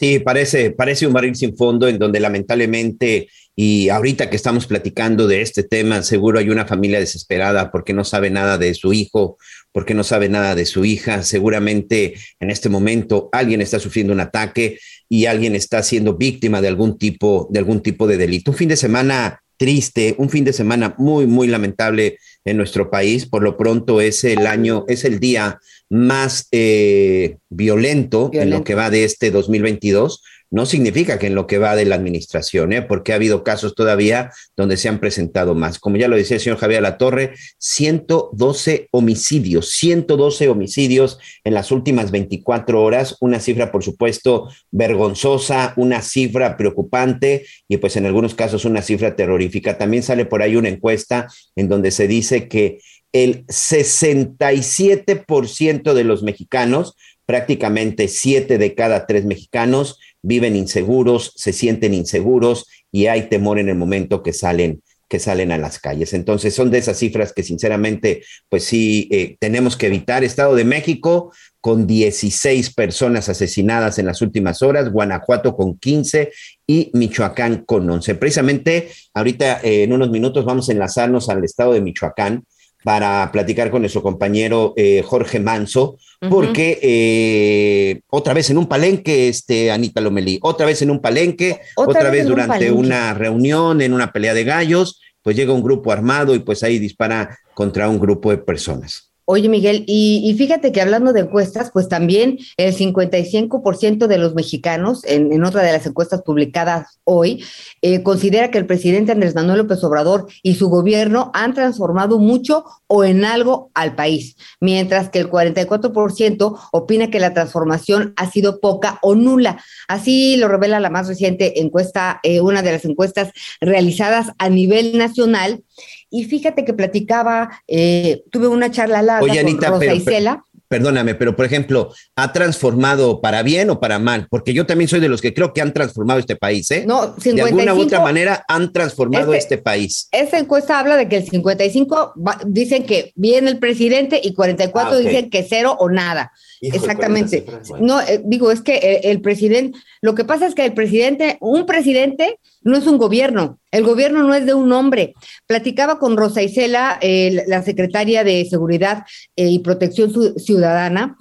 Sí, 0.00 0.18
parece, 0.18 0.70
parece 0.70 1.06
un 1.06 1.12
barril 1.12 1.36
sin 1.36 1.54
fondo 1.54 1.86
en 1.86 1.98
donde 1.98 2.20
lamentablemente, 2.20 3.28
y 3.54 3.90
ahorita 3.90 4.30
que 4.30 4.36
estamos 4.36 4.66
platicando 4.66 5.26
de 5.26 5.42
este 5.42 5.62
tema, 5.62 6.02
seguro 6.02 6.38
hay 6.38 6.48
una 6.48 6.64
familia 6.64 6.98
desesperada 6.98 7.70
porque 7.70 7.92
no 7.92 8.02
sabe 8.02 8.30
nada 8.30 8.56
de 8.56 8.72
su 8.72 8.94
hijo, 8.94 9.36
porque 9.72 9.92
no 9.92 10.02
sabe 10.02 10.30
nada 10.30 10.54
de 10.54 10.64
su 10.64 10.86
hija. 10.86 11.22
Seguramente 11.22 12.14
en 12.40 12.50
este 12.50 12.70
momento 12.70 13.28
alguien 13.30 13.60
está 13.60 13.78
sufriendo 13.78 14.14
un 14.14 14.20
ataque 14.20 14.78
y 15.06 15.26
alguien 15.26 15.54
está 15.54 15.82
siendo 15.82 16.16
víctima 16.16 16.62
de 16.62 16.68
algún 16.68 16.96
tipo, 16.96 17.46
de 17.50 17.58
algún 17.58 17.82
tipo 17.82 18.06
de 18.06 18.16
delito. 18.16 18.52
Un 18.52 18.56
fin 18.56 18.70
de 18.70 18.76
semana 18.76 19.42
triste, 19.60 20.14
un 20.16 20.30
fin 20.30 20.42
de 20.42 20.54
semana 20.54 20.94
muy, 20.96 21.26
muy 21.26 21.46
lamentable 21.46 22.16
en 22.46 22.56
nuestro 22.56 22.90
país. 22.90 23.26
Por 23.26 23.42
lo 23.42 23.58
pronto 23.58 24.00
es 24.00 24.24
el 24.24 24.46
año, 24.46 24.86
es 24.88 25.04
el 25.04 25.20
día 25.20 25.60
más 25.90 26.48
eh, 26.50 27.36
violento, 27.50 28.30
en 28.32 28.48
lo 28.48 28.64
que 28.64 28.74
va 28.74 28.88
de 28.88 29.04
este 29.04 29.30
2022 29.30 30.22
no 30.50 30.66
significa 30.66 31.18
que 31.18 31.28
en 31.28 31.34
lo 31.34 31.46
que 31.46 31.58
va 31.58 31.76
de 31.76 31.84
la 31.84 31.94
administración, 31.94 32.72
¿eh? 32.72 32.82
porque 32.82 33.12
ha 33.12 33.16
habido 33.16 33.44
casos 33.44 33.74
todavía 33.74 34.32
donde 34.56 34.76
se 34.76 34.88
han 34.88 34.98
presentado 34.98 35.54
más. 35.54 35.78
Como 35.78 35.96
ya 35.96 36.08
lo 36.08 36.16
decía 36.16 36.36
el 36.36 36.42
señor 36.42 36.58
Javier 36.58 36.82
Latorre, 36.82 37.34
112 37.58 38.88
homicidios, 38.90 39.70
112 39.70 40.48
homicidios 40.48 41.18
en 41.44 41.54
las 41.54 41.70
últimas 41.70 42.10
24 42.10 42.82
horas, 42.82 43.16
una 43.20 43.38
cifra, 43.38 43.70
por 43.70 43.84
supuesto, 43.84 44.48
vergonzosa, 44.70 45.72
una 45.76 46.02
cifra 46.02 46.56
preocupante 46.56 47.46
y 47.68 47.76
pues 47.76 47.96
en 47.96 48.06
algunos 48.06 48.34
casos 48.34 48.64
una 48.64 48.82
cifra 48.82 49.14
terrorífica. 49.14 49.78
También 49.78 50.02
sale 50.02 50.24
por 50.24 50.42
ahí 50.42 50.56
una 50.56 50.68
encuesta 50.68 51.28
en 51.54 51.68
donde 51.68 51.92
se 51.92 52.08
dice 52.08 52.48
que 52.48 52.80
el 53.12 53.44
67% 53.46 55.94
de 55.94 56.04
los 56.04 56.22
mexicanos 56.22 56.94
prácticamente 57.30 58.08
siete 58.08 58.58
de 58.58 58.74
cada 58.74 59.06
tres 59.06 59.24
mexicanos 59.24 60.00
viven 60.22 60.56
inseguros, 60.56 61.32
se 61.36 61.52
sienten 61.52 61.94
inseguros 61.94 62.66
y 62.92 63.06
hay 63.06 63.28
temor 63.28 63.58
en 63.58 63.68
el 63.68 63.76
momento 63.76 64.22
que 64.22 64.32
salen 64.32 64.82
que 65.10 65.18
salen 65.18 65.50
a 65.50 65.58
las 65.58 65.80
calles. 65.80 66.14
Entonces 66.14 66.54
son 66.54 66.70
de 66.70 66.78
esas 66.78 66.96
cifras 66.96 67.32
que 67.32 67.42
sinceramente, 67.42 68.22
pues 68.48 68.62
sí, 68.62 69.08
eh, 69.10 69.36
tenemos 69.40 69.76
que 69.76 69.88
evitar. 69.88 70.22
Estado 70.22 70.54
de 70.54 70.64
México 70.64 71.32
con 71.60 71.88
16 71.88 72.72
personas 72.74 73.28
asesinadas 73.28 73.98
en 73.98 74.06
las 74.06 74.22
últimas 74.22 74.62
horas, 74.62 74.92
Guanajuato 74.92 75.56
con 75.56 75.76
15 75.76 76.30
y 76.64 76.92
Michoacán 76.94 77.64
con 77.64 77.90
11. 77.90 78.14
Precisamente 78.14 78.88
ahorita 79.12 79.60
eh, 79.64 79.82
en 79.82 79.92
unos 79.92 80.10
minutos 80.10 80.44
vamos 80.44 80.68
a 80.68 80.72
enlazarnos 80.72 81.28
al 81.28 81.42
estado 81.42 81.72
de 81.72 81.80
Michoacán 81.80 82.44
para 82.84 83.30
platicar 83.32 83.70
con 83.70 83.82
nuestro 83.82 84.02
compañero 84.02 84.72
eh, 84.76 85.02
Jorge 85.04 85.38
Manso, 85.38 85.98
porque 86.28 86.78
eh, 86.82 88.00
otra 88.08 88.34
vez 88.34 88.50
en 88.50 88.58
un 88.58 88.66
palenque, 88.66 89.28
este, 89.28 89.70
Anita 89.70 90.00
Lomelí, 90.00 90.38
otra 90.42 90.66
vez 90.66 90.82
en 90.82 90.90
un 90.90 91.00
palenque, 91.00 91.60
otra, 91.76 92.10
vez, 92.10 92.26
durante 92.26 92.70
una 92.70 93.14
reunión, 93.14 93.80
en 93.80 93.92
una 93.92 94.12
pelea 94.12 94.34
de 94.34 94.44
gallos, 94.44 95.00
pues 95.22 95.36
llega 95.36 95.52
un 95.52 95.62
grupo 95.62 95.92
armado 95.92 96.34
y 96.34 96.40
pues 96.40 96.62
ahí 96.62 96.78
dispara 96.78 97.38
contra 97.54 97.88
un 97.88 97.98
grupo 97.98 98.30
de 98.30 98.38
personas. 98.38 99.09
Oye, 99.32 99.48
Miguel, 99.48 99.84
y, 99.86 100.34
fíjate 100.36 100.72
que 100.72 100.80
hablando 100.80 101.12
de 101.12 101.20
encuestas, 101.20 101.70
pues 101.72 101.88
también 101.88 102.40
el 102.56 102.74
55% 102.74 104.08
de 104.08 104.18
los 104.18 104.34
mexicanos, 104.34 105.04
en, 105.04 105.44
otra 105.44 105.62
de 105.62 105.70
las 105.70 105.86
encuestas 105.86 106.22
publicadas 106.22 106.98
hoy, 107.04 107.44
eh, 107.80 108.02
considera 108.02 108.50
que 108.50 108.58
el 108.58 108.66
presidente 108.66 109.12
Andrés 109.12 109.36
Manuel 109.36 109.58
López 109.58 109.84
Obrador 109.84 110.26
y 110.42 110.56
su 110.56 110.68
gobierno 110.68 111.30
han 111.32 111.54
transformado 111.54 112.18
mucho 112.18 112.64
o 112.88 113.04
en 113.04 113.24
algo 113.24 113.70
al 113.72 113.94
país, 113.94 114.34
mientras 114.58 115.10
que 115.10 115.20
el 115.20 115.30
44% 115.30 116.58
opina 116.72 117.08
que 117.08 117.20
la 117.20 117.32
transformación 117.32 118.14
ha 118.16 118.28
sido 118.28 118.58
poca 118.58 118.98
o 119.00 119.14
nula. 119.14 119.62
Así 119.86 120.38
lo 120.38 120.48
revela 120.48 120.80
la 120.80 120.90
más 120.90 121.06
reciente 121.06 121.60
encuesta, 121.60 122.18
eh, 122.24 122.40
una 122.40 122.62
de 122.62 122.72
las 122.72 122.84
encuestas 122.84 123.30
realizadas 123.60 124.32
a 124.38 124.48
nivel 124.48 124.98
nacional 124.98 125.62
y 126.10 126.24
fíjate 126.24 126.64
que 126.64 126.74
platicaba, 126.74 127.62
eh, 127.68 128.24
tuve 128.30 128.48
una 128.48 128.70
charla 128.70 129.02
larga 129.02 129.42
con 129.42 129.60
Rosa 129.60 129.94
Isela. 129.94 130.44
Perdóname, 130.70 131.16
pero 131.16 131.34
por 131.34 131.46
ejemplo, 131.46 131.92
¿ha 132.14 132.32
transformado 132.32 133.20
para 133.20 133.42
bien 133.42 133.70
o 133.70 133.80
para 133.80 133.98
mal? 133.98 134.28
Porque 134.30 134.54
yo 134.54 134.66
también 134.66 134.86
soy 134.86 135.00
de 135.00 135.08
los 135.08 135.20
que 135.20 135.34
creo 135.34 135.52
que 135.52 135.60
han 135.60 135.72
transformado 135.72 136.20
este 136.20 136.36
país, 136.36 136.70
¿eh? 136.70 136.84
No, 136.86 137.16
55, 137.18 137.34
de 137.34 137.42
alguna 137.42 137.74
u 137.74 137.80
otra 137.80 137.98
manera 137.98 138.44
han 138.46 138.72
transformado 138.72 139.34
este, 139.34 139.56
este 139.56 139.58
país. 139.58 140.08
Esta 140.12 140.38
encuesta 140.38 140.78
habla 140.78 140.96
de 140.96 141.08
que 141.08 141.16
el 141.16 141.28
55 141.28 142.14
dicen 142.46 142.84
que 142.84 143.12
viene 143.16 143.50
el 143.50 143.58
presidente 143.58 144.20
y 144.22 144.32
44 144.32 144.92
ah, 144.92 144.98
dicen 144.98 145.28
que 145.28 145.42
cero 145.42 145.76
o 145.76 145.90
nada. 145.90 146.30
Exactamente. 146.60 147.44
No, 147.80 148.00
eh, 148.00 148.20
digo, 148.24 148.52
es 148.52 148.60
que 148.60 149.00
el, 149.02 149.20
presidente, 149.20 149.76
lo 150.02 150.14
que 150.14 150.24
pasa 150.24 150.46
es 150.46 150.54
que 150.54 150.66
el 150.66 150.74
presidente, 150.74 151.36
un 151.40 151.66
presidente 151.66 152.38
no 152.62 152.76
es 152.76 152.86
un 152.86 152.98
gobierno, 152.98 153.58
el 153.70 153.84
gobierno 153.84 154.22
no 154.22 154.34
es 154.34 154.46
de 154.46 154.54
un 154.54 154.72
hombre. 154.72 155.14
Platicaba 155.46 155.98
con 155.98 156.16
Rosa 156.16 156.42
Isela, 156.42 156.98
la 157.46 157.62
secretaria 157.62 158.24
de 158.24 158.44
Seguridad 158.44 159.04
eh, 159.36 159.48
y 159.48 159.58
Protección 159.60 160.12
Ciudadana, 160.38 161.16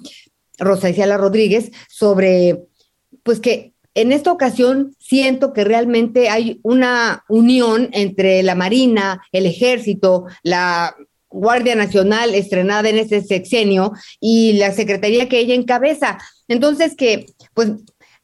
Rosa 0.57 0.89
Isela 0.89 1.17
Rodríguez, 1.17 1.71
sobre, 1.87 2.63
pues 3.23 3.39
que 3.39 3.73
en 3.95 4.11
esta 4.11 4.31
ocasión 4.31 4.95
siento 4.99 5.53
que 5.53 5.63
realmente 5.63 6.29
hay 6.29 6.59
una 6.63 7.23
unión 7.27 7.89
entre 7.93 8.43
la 8.43 8.55
Marina, 8.55 9.21
el 9.31 9.45
Ejército, 9.45 10.25
la 10.43 10.95
Guardia 11.29 11.75
Nacional 11.75 12.33
estrenada 12.33 12.89
en 12.89 12.97
ese 12.97 13.21
sexenio 13.21 13.93
y 14.19 14.53
la 14.53 14.71
secretaría 14.71 15.29
que 15.29 15.39
ella 15.39 15.53
encabeza. 15.53 16.17
Entonces, 16.47 16.95
que 16.95 17.27
pues 17.53 17.71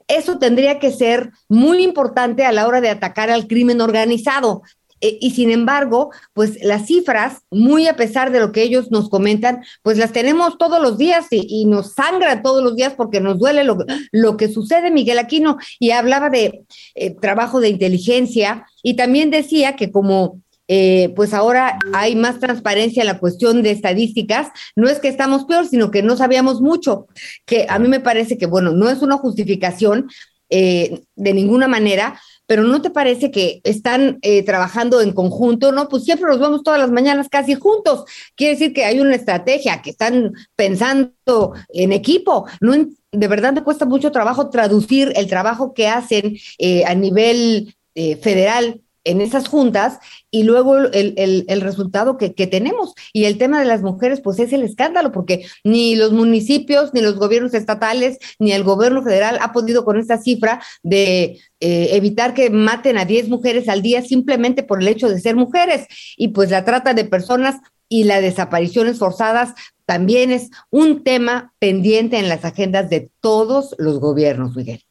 eso 0.07 0.37
tendría 0.37 0.79
que 0.79 0.91
ser 0.91 1.31
muy 1.49 1.83
importante 1.83 2.45
a 2.45 2.51
la 2.51 2.67
hora 2.67 2.81
de 2.81 2.89
atacar 2.89 3.29
al 3.29 3.47
crimen 3.47 3.81
organizado. 3.81 4.61
E, 5.01 5.17
y 5.19 5.31
sin 5.31 5.51
embargo, 5.51 6.11
pues 6.33 6.63
las 6.63 6.85
cifras, 6.85 7.41
muy 7.51 7.87
a 7.87 7.95
pesar 7.95 8.31
de 8.31 8.39
lo 8.39 8.51
que 8.51 8.63
ellos 8.63 8.91
nos 8.91 9.09
comentan, 9.09 9.63
pues 9.83 9.97
las 9.97 10.13
tenemos 10.13 10.57
todos 10.57 10.81
los 10.81 10.97
días 10.97 11.27
y, 11.31 11.65
nos 11.65 11.93
sangra 11.93 12.41
todos 12.41 12.63
los 12.63 12.75
días 12.75 12.93
porque 12.95 13.19
nos 13.19 13.37
duele 13.37 13.63
lo, 13.63 13.77
lo 14.11 14.37
que 14.37 14.47
sucede, 14.47 14.91
Miguel 14.91 15.19
Aquino. 15.19 15.57
Y 15.79 15.91
hablaba 15.91 16.29
de 16.29 16.63
eh, 16.95 17.15
trabajo 17.15 17.59
de 17.59 17.69
inteligencia 17.69 18.65
y 18.83 18.95
también 18.95 19.31
decía 19.31 19.75
que 19.75 19.91
como 19.91 20.41
eh, 20.67 21.13
pues 21.15 21.33
ahora 21.33 21.77
hay 21.93 22.15
más 22.15 22.39
transparencia 22.39 23.01
en 23.01 23.07
la 23.07 23.19
cuestión 23.19 23.61
de 23.61 23.71
estadísticas. 23.71 24.49
No 24.75 24.89
es 24.89 24.99
que 24.99 25.07
estamos 25.07 25.45
peor, 25.45 25.67
sino 25.67 25.91
que 25.91 26.01
no 26.01 26.17
sabíamos 26.17 26.61
mucho, 26.61 27.07
que 27.45 27.67
a 27.69 27.79
mí 27.79 27.87
me 27.87 27.99
parece 27.99 28.37
que, 28.37 28.45
bueno, 28.47 28.71
no 28.71 28.89
es 28.89 29.01
una 29.01 29.17
justificación 29.17 30.09
eh, 30.49 31.01
de 31.15 31.33
ninguna 31.33 31.67
manera, 31.67 32.19
pero 32.47 32.63
¿no 32.63 32.81
te 32.81 32.91
parece 32.91 33.31
que 33.31 33.61
están 33.63 34.19
eh, 34.21 34.43
trabajando 34.43 35.01
en 35.01 35.13
conjunto? 35.13 35.71
No, 35.71 35.89
pues 35.89 36.03
siempre 36.03 36.27
nos 36.27 36.39
vemos 36.39 36.63
todas 36.63 36.79
las 36.79 36.91
mañanas 36.91 37.29
casi 37.29 37.55
juntos. 37.55 38.05
Quiere 38.35 38.53
decir 38.53 38.73
que 38.73 38.85
hay 38.85 38.99
una 38.99 39.15
estrategia, 39.15 39.81
que 39.81 39.89
están 39.91 40.33
pensando 40.55 41.53
en 41.69 41.91
equipo. 41.91 42.45
No 42.61 42.73
de 43.11 43.27
verdad 43.27 43.53
me 43.53 43.63
cuesta 43.63 43.85
mucho 43.85 44.11
trabajo 44.11 44.49
traducir 44.49 45.13
el 45.15 45.27
trabajo 45.27 45.73
que 45.73 45.87
hacen 45.87 46.37
a 46.85 46.93
nivel 46.93 47.73
federal 48.21 48.81
en 49.05 49.21
esas 49.21 49.47
juntas 49.47 49.99
y 50.29 50.43
luego 50.43 50.77
el, 50.77 51.61
resultado 51.61 52.17
que, 52.17 52.29
tenemos. 52.29 52.93
Y 53.13 53.25
el 53.25 53.37
tema 53.37 53.59
de 53.59 53.65
las 53.65 53.81
mujeres, 53.81 54.19
pues 54.19 54.39
es 54.39 54.51
el 54.51 54.63
escándalo, 54.63 55.11
porque 55.11 55.45
ni 55.63 55.95
los 55.95 56.11
municipios, 56.11 56.93
ni 56.93 57.01
los 57.01 57.15
gobiernos 57.15 57.53
estatales, 57.53 58.17
ni 58.39 58.51
el 58.51 58.63
gobierno 58.63 59.01
federal 59.03 59.37
ha 59.41 59.53
podido 59.53 59.85
con 59.85 59.97
esta 59.97 60.17
cifra 60.17 60.61
de 60.83 61.39
eh, 61.61 61.89
evitar 61.91 62.33
que 62.33 62.49
maten 62.49 62.97
a 62.97 63.05
10 63.05 63.29
mujeres 63.29 63.69
al 63.69 63.81
día 63.81 64.01
simplemente 64.01 64.63
por 64.63 64.81
el 64.81 64.87
hecho 64.87 65.07
de 65.07 65.21
ser 65.21 65.35
mujeres. 65.35 65.87
Y 66.17 66.29
pues 66.29 66.51
la 66.51 66.65
trata 66.65 66.93
de 66.93 67.05
personas 67.05 67.55
y 67.87 68.03
las 68.03 68.21
desapariciones 68.21 68.97
forzadas 68.97 69.53
también 69.85 70.31
es 70.31 70.49
un 70.71 71.03
tema 71.03 71.53
pendiente 71.59 72.17
en 72.17 72.27
las 72.27 72.43
agendas 72.43 72.89
de 72.89 73.09
todos 73.21 73.75
los 73.77 73.99
gobiernos, 73.99 74.55
Miguel. 74.55 74.83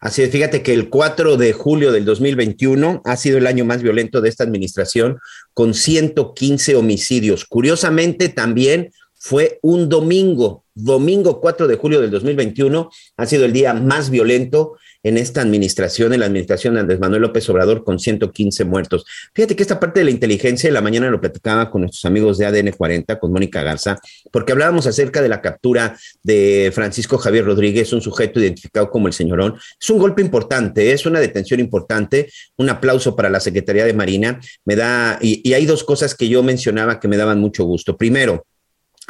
Así 0.00 0.22
es, 0.22 0.30
fíjate 0.30 0.62
que 0.62 0.72
el 0.72 0.88
4 0.88 1.36
de 1.36 1.52
julio 1.52 1.92
del 1.92 2.06
2021 2.06 3.02
ha 3.04 3.16
sido 3.16 3.36
el 3.36 3.46
año 3.46 3.66
más 3.66 3.82
violento 3.82 4.22
de 4.22 4.30
esta 4.30 4.44
administración, 4.44 5.18
con 5.52 5.74
115 5.74 6.74
homicidios. 6.74 7.44
Curiosamente, 7.44 8.30
también 8.30 8.92
fue 9.14 9.58
un 9.60 9.90
domingo, 9.90 10.64
domingo 10.82 11.40
4 11.40 11.66
de 11.66 11.76
julio 11.76 12.00
del 12.00 12.10
2021, 12.10 12.90
ha 13.16 13.26
sido 13.26 13.44
el 13.44 13.52
día 13.52 13.74
más 13.74 14.10
violento 14.10 14.76
en 15.02 15.16
esta 15.16 15.40
administración, 15.40 16.12
en 16.12 16.20
la 16.20 16.26
administración 16.26 16.74
de 16.74 16.80
Andrés 16.80 17.00
Manuel 17.00 17.22
López 17.22 17.48
Obrador, 17.48 17.84
con 17.84 17.98
115 17.98 18.64
muertos. 18.64 19.06
Fíjate 19.34 19.56
que 19.56 19.62
esta 19.62 19.80
parte 19.80 20.00
de 20.00 20.04
la 20.04 20.10
inteligencia, 20.10 20.68
en 20.68 20.74
la 20.74 20.82
mañana 20.82 21.10
lo 21.10 21.20
platicaba 21.20 21.70
con 21.70 21.82
nuestros 21.82 22.04
amigos 22.04 22.38
de 22.38 22.46
ADN 22.46 22.72
40, 22.72 23.18
con 23.18 23.32
Mónica 23.32 23.62
Garza, 23.62 23.98
porque 24.30 24.52
hablábamos 24.52 24.86
acerca 24.86 25.22
de 25.22 25.28
la 25.28 25.40
captura 25.40 25.98
de 26.22 26.70
Francisco 26.74 27.16
Javier 27.18 27.46
Rodríguez, 27.46 27.92
un 27.92 28.02
sujeto 28.02 28.40
identificado 28.40 28.90
como 28.90 29.06
el 29.06 29.14
señorón. 29.14 29.56
Es 29.80 29.88
un 29.90 29.98
golpe 29.98 30.20
importante, 30.22 30.92
es 30.92 31.06
una 31.06 31.20
detención 31.20 31.60
importante. 31.60 32.30
Un 32.56 32.68
aplauso 32.68 33.16
para 33.16 33.30
la 33.30 33.40
Secretaría 33.40 33.84
de 33.84 33.94
Marina. 33.94 34.40
Me 34.64 34.76
da, 34.76 35.18
y, 35.22 35.48
y 35.48 35.54
hay 35.54 35.64
dos 35.64 35.84
cosas 35.84 36.14
que 36.14 36.28
yo 36.28 36.42
mencionaba 36.42 37.00
que 37.00 37.08
me 37.08 37.16
daban 37.16 37.40
mucho 37.40 37.64
gusto. 37.64 37.96
Primero, 37.96 38.44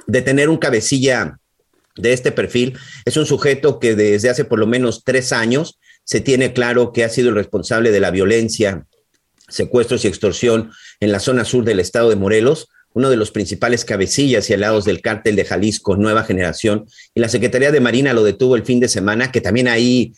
detener 0.07 0.49
un 0.49 0.59
cabecilla 0.59 1.40
de 2.01 2.13
este 2.13 2.33
perfil 2.33 2.79
es 3.05 3.17
un 3.17 3.27
sujeto 3.27 3.79
que 3.79 3.95
desde 3.95 4.31
hace 4.31 4.45
por 4.45 4.59
lo 4.59 4.67
menos 4.67 5.03
tres 5.05 5.33
años 5.33 5.79
se 6.05 6.21
tiene 6.21 6.53
claro 6.53 6.93
que 6.93 7.05
ha 7.05 7.09
sido 7.09 7.29
el 7.29 7.35
responsable 7.37 7.91
de 7.91 8.01
la 8.01 8.11
violencia, 8.11 8.87
secuestros 9.49 10.05
y 10.05 10.09
extorsión 10.09 10.71
en 11.01 11.13
la 11.13 11.21
zona 11.21 11.45
sur 11.45 11.65
del 11.65 11.81
estado 11.81 12.09
de 12.09 12.17
Morelos, 12.17 12.69
uno 12.93 13.11
de 13.11 13.17
los 13.17 13.31
principales 13.31 13.85
cabecillas 13.85 14.51
y 14.51 14.55
alados 14.55 14.85
del 14.85 15.01
cártel 15.01 15.37
de 15.37 15.45
Jalisco, 15.45 15.97
Nueva 15.97 16.25
Generación, 16.25 16.87
y 17.15 17.21
la 17.21 17.29
Secretaría 17.29 17.71
de 17.71 17.81
Marina 17.81 18.13
lo 18.13 18.25
detuvo 18.25 18.57
el 18.57 18.65
fin 18.65 18.81
de 18.81 18.89
semana, 18.89 19.31
que 19.31 19.41
también 19.41 19.69
ahí 19.69 20.13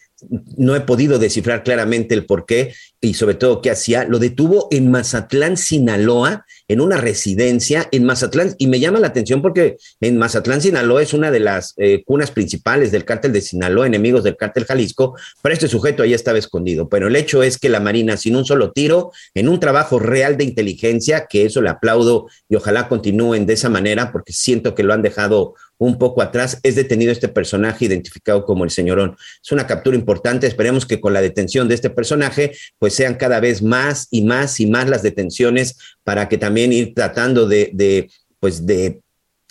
no 0.57 0.75
he 0.77 0.81
podido 0.81 1.19
descifrar 1.19 1.65
claramente 1.65 2.15
el 2.15 2.25
por 2.25 2.47
qué 2.47 2.75
y 3.01 3.15
sobre 3.15 3.35
todo 3.35 3.61
qué 3.61 3.71
hacía. 3.71 4.05
Lo 4.05 4.19
detuvo 4.19 4.69
en 4.71 4.91
Mazatlán, 4.91 5.57
Sinaloa, 5.57 6.47
en 6.73 6.81
una 6.81 6.97
residencia 6.97 7.87
en 7.93 8.05
Mazatlán. 8.05 8.55
Y 8.57 8.67
me 8.67 8.81
llama 8.81 8.99
la 8.99 9.09
atención 9.09 9.43
porque 9.43 9.77
en 10.01 10.17
Mazatlán, 10.17 10.63
Sinaloa 10.63 11.03
es 11.03 11.13
una 11.13 11.31
de 11.31 11.39
las 11.39 11.75
eh, 11.77 12.03
cunas 12.07 12.31
principales 12.31 12.91
del 12.91 13.05
cártel 13.05 13.31
de 13.33 13.43
Sinaloa, 13.43 13.87
enemigos 13.87 14.25
del 14.25 14.39
cártel 14.39 14.65
Jalisco, 14.65 15.15
pero 15.43 15.53
este 15.53 15.69
sujeto 15.69 16.03
ahí 16.03 16.15
estaba 16.15 16.39
escondido. 16.39 16.89
Pero 16.89 17.09
el 17.09 17.17
hecho 17.17 17.43
es 17.43 17.59
que 17.59 17.69
la 17.69 17.81
Marina, 17.81 18.17
sin 18.17 18.37
un 18.37 18.47
solo 18.47 18.73
tiro, 18.73 19.13
en 19.35 19.51
un 19.51 19.61
trabajo 19.61 19.99
real 19.99 20.39
de 20.39 20.45
inteligencia, 20.45 21.27
que 21.29 21.45
eso 21.45 21.61
le 21.61 21.69
aplaudo 21.69 22.29
y 22.49 22.57
ojalá 22.57 22.89
continúen 22.89 23.45
de 23.45 23.53
esa 23.53 23.69
manera 23.69 24.11
porque 24.11 24.33
siento 24.33 24.75
que 24.75 24.83
lo 24.83 24.95
han 24.95 25.03
dejado 25.03 25.55
un 25.85 25.99
poco 25.99 26.23
atrás, 26.23 26.59
es 26.63 26.77
detenido 26.77 27.11
este 27.11 27.29
personaje 27.29 27.87
identificado 27.87 28.45
como 28.45 28.65
el 28.65 28.71
señorón. 28.71 29.17
Es 29.43 29.51
una 29.53 29.67
captura 29.67 29.97
importante, 29.97 30.47
esperemos 30.47 30.87
que 30.87 31.01
con 31.01 31.13
la 31.13 31.21
detención 31.21 31.69
de 31.69 31.75
este 31.75 31.91
personaje, 31.91 32.53
pues 32.79 32.95
sean 32.95 33.15
cada 33.15 33.41
vez 33.41 33.63
más 33.63 34.07
y 34.11 34.23
más 34.23 34.61
y 34.61 34.67
más 34.67 34.89
las 34.89 35.03
detenciones 35.03 35.77
para 36.05 36.29
que 36.29 36.39
también 36.39 36.73
ir 36.73 36.95
tratando 36.95 37.49
de, 37.49 38.09
pues 38.39 38.65
de 38.65 39.01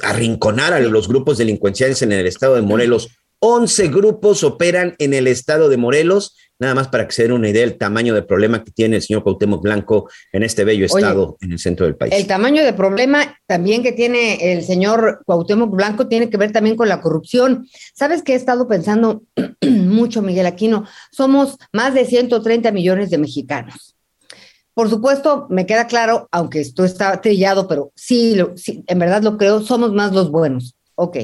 arrinconar 0.01 0.73
a 0.73 0.79
los 0.79 1.07
grupos 1.07 1.38
delincuenciales 1.38 2.01
en 2.01 2.13
el 2.13 2.25
estado 2.25 2.55
de 2.55 2.61
Morelos 2.61 3.09
11 3.43 3.88
grupos 3.88 4.43
operan 4.43 4.93
en 5.00 5.15
el 5.15 5.25
estado 5.25 5.67
de 5.67 5.75
Morelos, 5.75 6.38
nada 6.60 6.75
más 6.75 6.89
para 6.89 7.07
que 7.07 7.13
se 7.13 7.24
den 7.24 7.31
una 7.31 7.50
idea 7.50 7.62
del 7.62 7.75
tamaño 7.75 8.13
de 8.13 8.21
problema 8.21 8.63
que 8.63 8.69
tiene 8.69 8.98
el 8.98 9.01
señor 9.01 9.24
Cuauhtémoc 9.24 9.63
Blanco 9.63 10.07
en 10.31 10.43
este 10.43 10.63
bello 10.63 10.86
estado 10.86 11.38
en 11.41 11.53
el 11.53 11.57
centro 11.57 11.88
del 11.88 11.95
país. 11.95 12.13
El 12.15 12.27
tamaño 12.27 12.63
de 12.63 12.74
problema 12.74 13.39
también 13.48 13.81
que 13.81 13.93
tiene 13.93 14.53
el 14.53 14.63
señor 14.63 15.24
Cuauhtémoc 15.25 15.71
Blanco 15.71 16.07
tiene 16.07 16.29
que 16.29 16.38
ver 16.38 16.51
también 16.51 16.75
con 16.75 16.88
la 16.88 17.01
corrupción. 17.01 17.67
¿Sabes 17.95 18.21
qué 18.21 18.33
he 18.33 18.36
estado 18.36 18.67
pensando 18.67 19.24
mucho, 19.62 20.21
Miguel 20.21 20.45
Aquino? 20.45 20.86
Somos 21.12 21.57
más 21.74 21.95
de 21.95 22.05
130 22.05 22.71
millones 22.71 23.10
de 23.10 23.17
mexicanos. 23.17 23.95
Por 24.75 24.88
supuesto, 24.88 25.48
me 25.50 25.65
queda 25.65 25.88
claro, 25.88 26.29
aunque 26.31 26.60
esto 26.60 26.86
está 26.86 27.19
trillado, 27.21 27.67
pero 27.67 27.91
sí, 27.95 28.38
sí, 28.55 28.83
en 28.86 29.00
verdad 29.00 29.24
lo 29.24 29.36
creo, 29.38 29.62
somos 29.62 29.93
más 29.93 30.13
los 30.13 30.29
buenos. 30.29 30.75
Ok. 30.93 31.17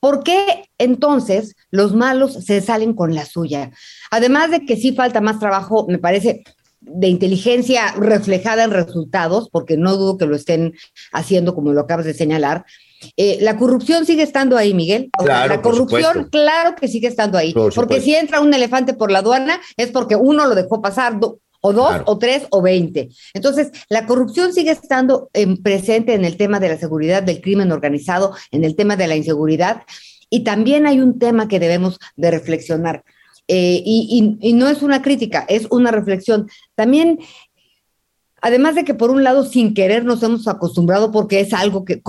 ¿Por 0.00 0.22
qué 0.22 0.64
entonces 0.78 1.56
los 1.70 1.94
malos 1.94 2.34
se 2.44 2.60
salen 2.60 2.94
con 2.94 3.14
la 3.14 3.24
suya? 3.26 3.70
Además 4.10 4.50
de 4.50 4.64
que 4.64 4.76
sí 4.76 4.92
falta 4.92 5.20
más 5.20 5.38
trabajo, 5.40 5.86
me 5.88 5.98
parece, 5.98 6.44
de 6.80 7.08
inteligencia 7.08 7.92
reflejada 7.98 8.64
en 8.64 8.70
resultados, 8.70 9.48
porque 9.50 9.76
no 9.76 9.96
dudo 9.96 10.16
que 10.16 10.26
lo 10.26 10.36
estén 10.36 10.74
haciendo 11.12 11.54
como 11.54 11.72
lo 11.72 11.80
acabas 11.80 12.04
de 12.06 12.14
señalar. 12.14 12.64
Eh, 13.16 13.38
la 13.40 13.56
corrupción 13.56 14.06
sigue 14.06 14.22
estando 14.22 14.56
ahí, 14.56 14.74
Miguel. 14.74 15.10
Claro, 15.18 15.54
la 15.56 15.62
corrupción, 15.62 16.28
claro 16.30 16.74
que 16.76 16.88
sigue 16.88 17.08
estando 17.08 17.36
ahí. 17.38 17.52
Por 17.52 17.74
porque 17.74 18.00
si 18.00 18.14
entra 18.14 18.40
un 18.40 18.54
elefante 18.54 18.94
por 18.94 19.10
la 19.10 19.18
aduana 19.20 19.60
es 19.76 19.90
porque 19.90 20.16
uno 20.16 20.46
lo 20.46 20.54
dejó 20.54 20.80
pasar, 20.80 21.18
do- 21.20 21.40
o 21.60 21.72
dos, 21.72 21.88
Claro. 21.88 22.04
o 22.06 22.18
tres, 22.18 22.46
o 22.50 22.62
veinte. 22.62 23.08
Entonces, 23.34 23.70
la 23.88 24.06
corrupción 24.06 24.52
sigue 24.52 24.70
estando 24.70 25.28
en 25.32 25.62
presente 25.62 26.14
en 26.14 26.24
el 26.24 26.36
tema 26.36 26.60
de 26.60 26.68
la 26.68 26.78
seguridad, 26.78 27.22
del 27.22 27.40
crimen 27.40 27.72
organizado, 27.72 28.34
en 28.50 28.64
el 28.64 28.76
tema 28.76 28.96
de 28.96 29.06
la 29.08 29.16
inseguridad. 29.16 29.82
Y 30.30 30.44
también 30.44 30.86
hay 30.86 31.00
un 31.00 31.18
tema 31.18 31.48
que 31.48 31.58
debemos 31.58 31.98
de 32.16 32.30
reflexionar. 32.30 33.02
Eh, 33.48 33.82
y, 33.84 34.36
y- 34.40 34.50
y 34.50 34.52
no 34.52 34.68
es 34.68 34.82
una 34.82 35.00
crítica, 35.00 35.46
es 35.48 35.66
una 35.70 35.90
reflexión. 35.90 36.48
También, 36.74 37.18
además 38.42 38.74
de 38.74 38.84
que 38.84 38.94
por 38.94 39.10
un 39.10 39.24
lado 39.24 39.44
sin 39.44 39.74
querer 39.74 40.04
nos 40.04 40.22
hemos 40.22 40.46
acostumbrado 40.46 41.10
porque 41.12 41.40
es 41.40 41.52
algo 41.52 41.84
que, 41.84 42.02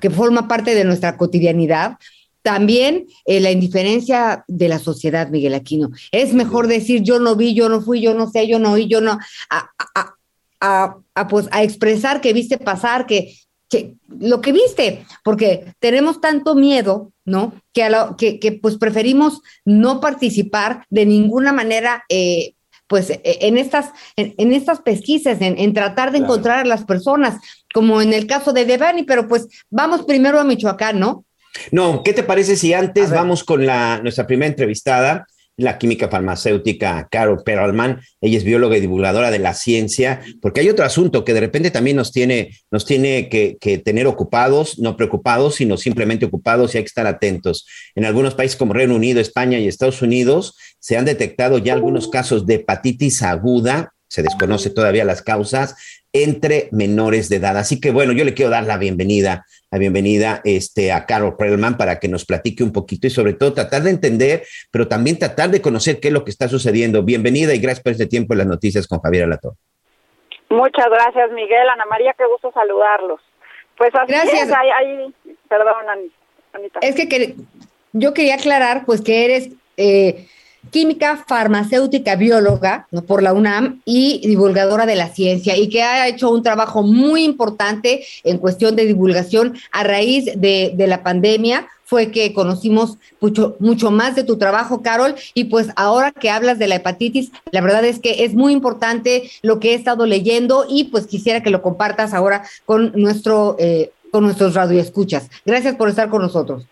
que 0.00 0.10
forma 0.10 0.48
parte 0.48 0.74
de 0.74 0.84
nuestra 0.84 1.16
cotidianidad, 1.16 1.98
también 2.46 3.06
eh, 3.24 3.40
la 3.40 3.50
indiferencia 3.50 4.44
de 4.46 4.68
la 4.68 4.78
sociedad, 4.78 5.30
Miguel 5.30 5.52
Aquino. 5.54 5.90
Es 6.12 6.32
mejor 6.32 6.68
decir 6.68 7.02
yo 7.02 7.18
no 7.18 7.34
vi, 7.34 7.54
yo 7.54 7.68
no 7.68 7.80
fui, 7.80 8.00
yo 8.00 8.14
no 8.14 8.30
sé, 8.30 8.46
yo 8.46 8.60
no 8.60 8.70
oí, 8.70 8.86
yo 8.86 9.00
no, 9.00 9.18
a, 9.50 9.70
a- 9.96 10.14
a- 10.60 10.96
a, 11.16 11.26
pues, 11.26 11.48
a 11.50 11.64
expresar 11.64 12.20
que 12.20 12.32
viste 12.32 12.56
pasar, 12.58 13.06
que, 13.06 13.34
que 13.68 13.94
lo 14.20 14.40
que 14.40 14.52
viste, 14.52 15.04
porque 15.24 15.74
tenemos 15.80 16.20
tanto 16.20 16.54
miedo, 16.54 17.10
¿no? 17.24 17.52
Que, 17.74 17.82
a 17.82 17.90
la- 17.90 18.14
que, 18.16 18.38
que, 18.38 18.52
pues 18.52 18.76
preferimos 18.78 19.40
no 19.64 19.98
participar 20.00 20.86
de 20.88 21.04
ninguna 21.04 21.52
manera, 21.52 22.04
eh, 22.08 22.52
pues 22.86 23.10
eh, 23.10 23.20
en 23.24 23.58
estas, 23.58 23.90
en, 24.14 24.34
en 24.38 24.52
estas 24.52 24.80
pesquisas, 24.82 25.40
en, 25.40 25.58
en 25.58 25.72
tratar 25.74 26.12
de 26.12 26.18
Claro. 26.18 26.32
encontrar 26.32 26.58
a 26.60 26.64
las 26.68 26.84
personas, 26.84 27.40
como 27.74 28.00
en 28.00 28.12
el 28.12 28.28
caso 28.28 28.52
de 28.52 28.64
Devani, 28.66 29.02
pero 29.02 29.26
pues 29.26 29.48
vamos 29.68 30.04
primero 30.04 30.38
a 30.38 30.44
Michoacán, 30.44 31.00
¿no? 31.00 31.24
No, 31.72 32.02
¿qué 32.02 32.12
te 32.12 32.22
parece 32.22 32.56
si 32.56 32.72
antes 32.72 33.10
vamos 33.10 33.44
con 33.44 33.66
la, 33.66 34.00
nuestra 34.02 34.26
primera 34.26 34.48
entrevistada, 34.48 35.26
la 35.58 35.78
química 35.78 36.08
farmacéutica 36.08 37.08
Carol 37.10 37.42
Perlman? 37.42 38.00
Ella 38.20 38.38
es 38.38 38.44
bióloga 38.44 38.76
y 38.76 38.80
divulgadora 38.80 39.30
de 39.30 39.38
la 39.38 39.54
ciencia, 39.54 40.20
porque 40.40 40.60
hay 40.60 40.68
otro 40.68 40.84
asunto 40.84 41.24
que 41.24 41.34
de 41.34 41.40
repente 41.40 41.70
también 41.70 41.96
nos 41.96 42.12
tiene, 42.12 42.50
nos 42.70 42.84
tiene 42.84 43.28
que, 43.28 43.56
que 43.60 43.78
tener 43.78 44.06
ocupados, 44.06 44.78
no 44.78 44.96
preocupados, 44.96 45.56
sino 45.56 45.76
simplemente 45.76 46.26
ocupados 46.26 46.74
y 46.74 46.78
hay 46.78 46.84
que 46.84 46.88
estar 46.88 47.06
atentos. 47.06 47.66
En 47.94 48.04
algunos 48.04 48.34
países 48.34 48.56
como 48.56 48.72
Reino 48.72 48.94
Unido, 48.94 49.20
España 49.20 49.58
y 49.58 49.68
Estados 49.68 50.02
Unidos 50.02 50.56
se 50.78 50.96
han 50.96 51.04
detectado 51.04 51.58
ya 51.58 51.72
algunos 51.72 52.08
casos 52.08 52.46
de 52.46 52.54
hepatitis 52.54 53.22
aguda, 53.22 53.92
se 54.08 54.22
desconoce 54.22 54.70
todavía 54.70 55.04
las 55.04 55.22
causas, 55.22 55.74
entre 56.12 56.68
menores 56.72 57.28
de 57.28 57.36
edad. 57.36 57.56
Así 57.58 57.80
que 57.80 57.90
bueno, 57.90 58.12
yo 58.12 58.24
le 58.24 58.34
quiero 58.34 58.50
dar 58.50 58.64
la 58.64 58.78
bienvenida, 58.78 59.44
la 59.70 59.78
bienvenida 59.78 60.40
este, 60.44 60.92
a 60.92 61.06
Carol 61.06 61.36
Perlman 61.36 61.76
para 61.76 61.98
que 61.98 62.08
nos 62.08 62.24
platique 62.24 62.62
un 62.62 62.72
poquito 62.72 63.06
y 63.06 63.10
sobre 63.10 63.32
todo 63.34 63.52
tratar 63.52 63.82
de 63.82 63.90
entender, 63.90 64.44
pero 64.70 64.86
también 64.86 65.18
tratar 65.18 65.50
de 65.50 65.60
conocer 65.60 65.98
qué 66.00 66.08
es 66.08 66.14
lo 66.14 66.24
que 66.24 66.30
está 66.30 66.48
sucediendo. 66.48 67.02
Bienvenida 67.02 67.52
y 67.54 67.58
gracias 67.58 67.82
por 67.82 67.92
este 67.92 68.06
tiempo 68.06 68.34
en 68.34 68.38
las 68.38 68.46
noticias 68.46 68.86
con 68.86 69.00
Javier 69.00 69.24
Alatorre. 69.24 69.56
Muchas 70.48 70.86
gracias, 70.88 71.32
Miguel. 71.32 71.68
Ana 71.68 71.84
María, 71.86 72.14
qué 72.16 72.24
gusto 72.26 72.52
saludarlos. 72.52 73.20
Pues 73.76 73.90
así 73.94 74.12
Gracias. 74.12 74.48
es, 74.48 74.54
perdón, 75.48 75.88
Ani- 75.90 76.12
Anita. 76.52 76.78
Es 76.80 76.94
que, 76.94 77.34
yo 77.92 78.14
quería 78.14 78.36
aclarar, 78.36 78.84
pues, 78.86 79.00
que 79.02 79.24
eres 79.24 79.50
eh, 79.76 80.28
química 80.70 81.24
farmacéutica 81.26 82.16
bióloga 82.16 82.86
¿no? 82.90 83.02
por 83.02 83.22
la 83.22 83.32
UNAM 83.32 83.80
y 83.84 84.26
divulgadora 84.26 84.86
de 84.86 84.96
la 84.96 85.08
ciencia 85.08 85.56
y 85.56 85.68
que 85.68 85.82
ha 85.82 86.08
hecho 86.08 86.30
un 86.30 86.42
trabajo 86.42 86.82
muy 86.82 87.24
importante 87.24 88.04
en 88.24 88.38
cuestión 88.38 88.76
de 88.76 88.86
divulgación 88.86 89.56
a 89.72 89.84
raíz 89.84 90.26
de, 90.36 90.74
la 90.86 91.02
pandemia. 91.02 91.66
Fue 91.84 92.10
que 92.10 92.32
conocimos 92.32 92.98
mucho, 93.20 93.56
mucho 93.60 93.92
más 93.92 94.16
de 94.16 94.24
tu 94.24 94.38
trabajo, 94.38 94.82
Carol, 94.82 95.14
y 95.34 95.44
pues 95.44 95.68
ahora 95.76 96.10
que 96.10 96.30
hablas 96.30 96.58
de 96.58 96.66
la 96.66 96.76
hepatitis, 96.76 97.30
la 97.52 97.60
verdad 97.60 97.84
es 97.84 98.00
que 98.00 98.24
es 98.24 98.34
muy 98.34 98.52
importante 98.52 99.30
lo 99.42 99.60
que 99.60 99.70
he 99.70 99.74
estado 99.74 100.04
leyendo 100.04 100.66
y 100.68 100.84
pues 100.84 101.06
quisiera 101.06 101.44
que 101.44 101.50
lo 101.50 101.62
compartas 101.62 102.12
ahora 102.12 102.42
con 102.64 102.90
nuestro 102.96 103.56
eh, 103.60 103.92
con 104.10 104.24
nuestros 104.24 104.54
radioescuchas. 104.54 105.28
Gracias 105.44 105.76
por 105.76 105.88
estar 105.88 106.08
con 106.08 106.22
nosotros. 106.22 106.66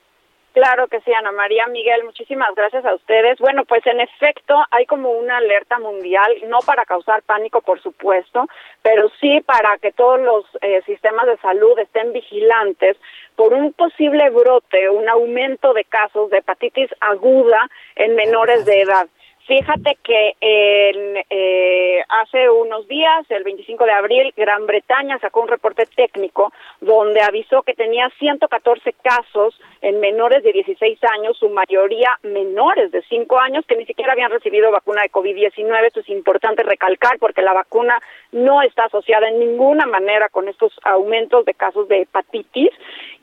Claro 0.54 0.86
que 0.86 1.00
sí, 1.00 1.12
Ana 1.12 1.32
María, 1.32 1.66
Miguel, 1.66 2.04
muchísimas 2.04 2.54
gracias 2.54 2.84
a 2.84 2.94
ustedes. 2.94 3.40
Bueno, 3.40 3.64
pues 3.64 3.84
en 3.88 3.98
efecto 3.98 4.54
hay 4.70 4.86
como 4.86 5.10
una 5.10 5.38
alerta 5.38 5.80
mundial, 5.80 6.32
no 6.46 6.60
para 6.60 6.84
causar 6.84 7.24
pánico, 7.24 7.60
por 7.60 7.82
supuesto, 7.82 8.46
pero 8.80 9.10
sí 9.20 9.40
para 9.40 9.76
que 9.78 9.90
todos 9.90 10.20
los 10.20 10.44
eh, 10.60 10.80
sistemas 10.86 11.26
de 11.26 11.38
salud 11.38 11.76
estén 11.80 12.12
vigilantes 12.12 12.96
por 13.34 13.52
un 13.52 13.72
posible 13.72 14.30
brote, 14.30 14.88
un 14.90 15.08
aumento 15.08 15.74
de 15.74 15.86
casos 15.86 16.30
de 16.30 16.38
hepatitis 16.38 16.88
aguda 17.00 17.68
en 17.96 18.14
menores 18.14 18.64
de 18.64 18.82
edad. 18.82 19.08
Fíjate 19.46 19.98
que 20.02 20.36
en, 20.40 21.22
eh, 21.28 22.02
hace 22.08 22.48
unos 22.48 22.88
días, 22.88 23.26
el 23.28 23.44
25 23.44 23.84
de 23.84 23.92
abril, 23.92 24.32
Gran 24.34 24.66
Bretaña 24.66 25.18
sacó 25.18 25.42
un 25.42 25.48
reporte 25.48 25.84
técnico 25.84 26.50
donde 26.80 27.20
avisó 27.20 27.62
que 27.62 27.74
tenía 27.74 28.08
114 28.18 28.94
casos 29.02 29.60
en 29.82 30.00
menores 30.00 30.42
de 30.44 30.52
16 30.52 30.98
años, 31.04 31.36
su 31.36 31.50
mayoría 31.50 32.18
menores 32.22 32.90
de 32.90 33.02
5 33.02 33.38
años, 33.38 33.66
que 33.66 33.76
ni 33.76 33.84
siquiera 33.84 34.12
habían 34.12 34.30
recibido 34.30 34.70
vacuna 34.70 35.02
de 35.02 35.10
COVID-19. 35.10 35.86
Esto 35.88 36.00
es 36.00 36.08
importante 36.08 36.62
recalcar 36.62 37.18
porque 37.18 37.42
la 37.42 37.52
vacuna 37.52 38.00
no 38.32 38.62
está 38.62 38.84
asociada 38.84 39.28
en 39.28 39.40
ninguna 39.40 39.84
manera 39.84 40.30
con 40.30 40.48
estos 40.48 40.72
aumentos 40.84 41.44
de 41.44 41.52
casos 41.52 41.86
de 41.88 42.00
hepatitis. 42.02 42.70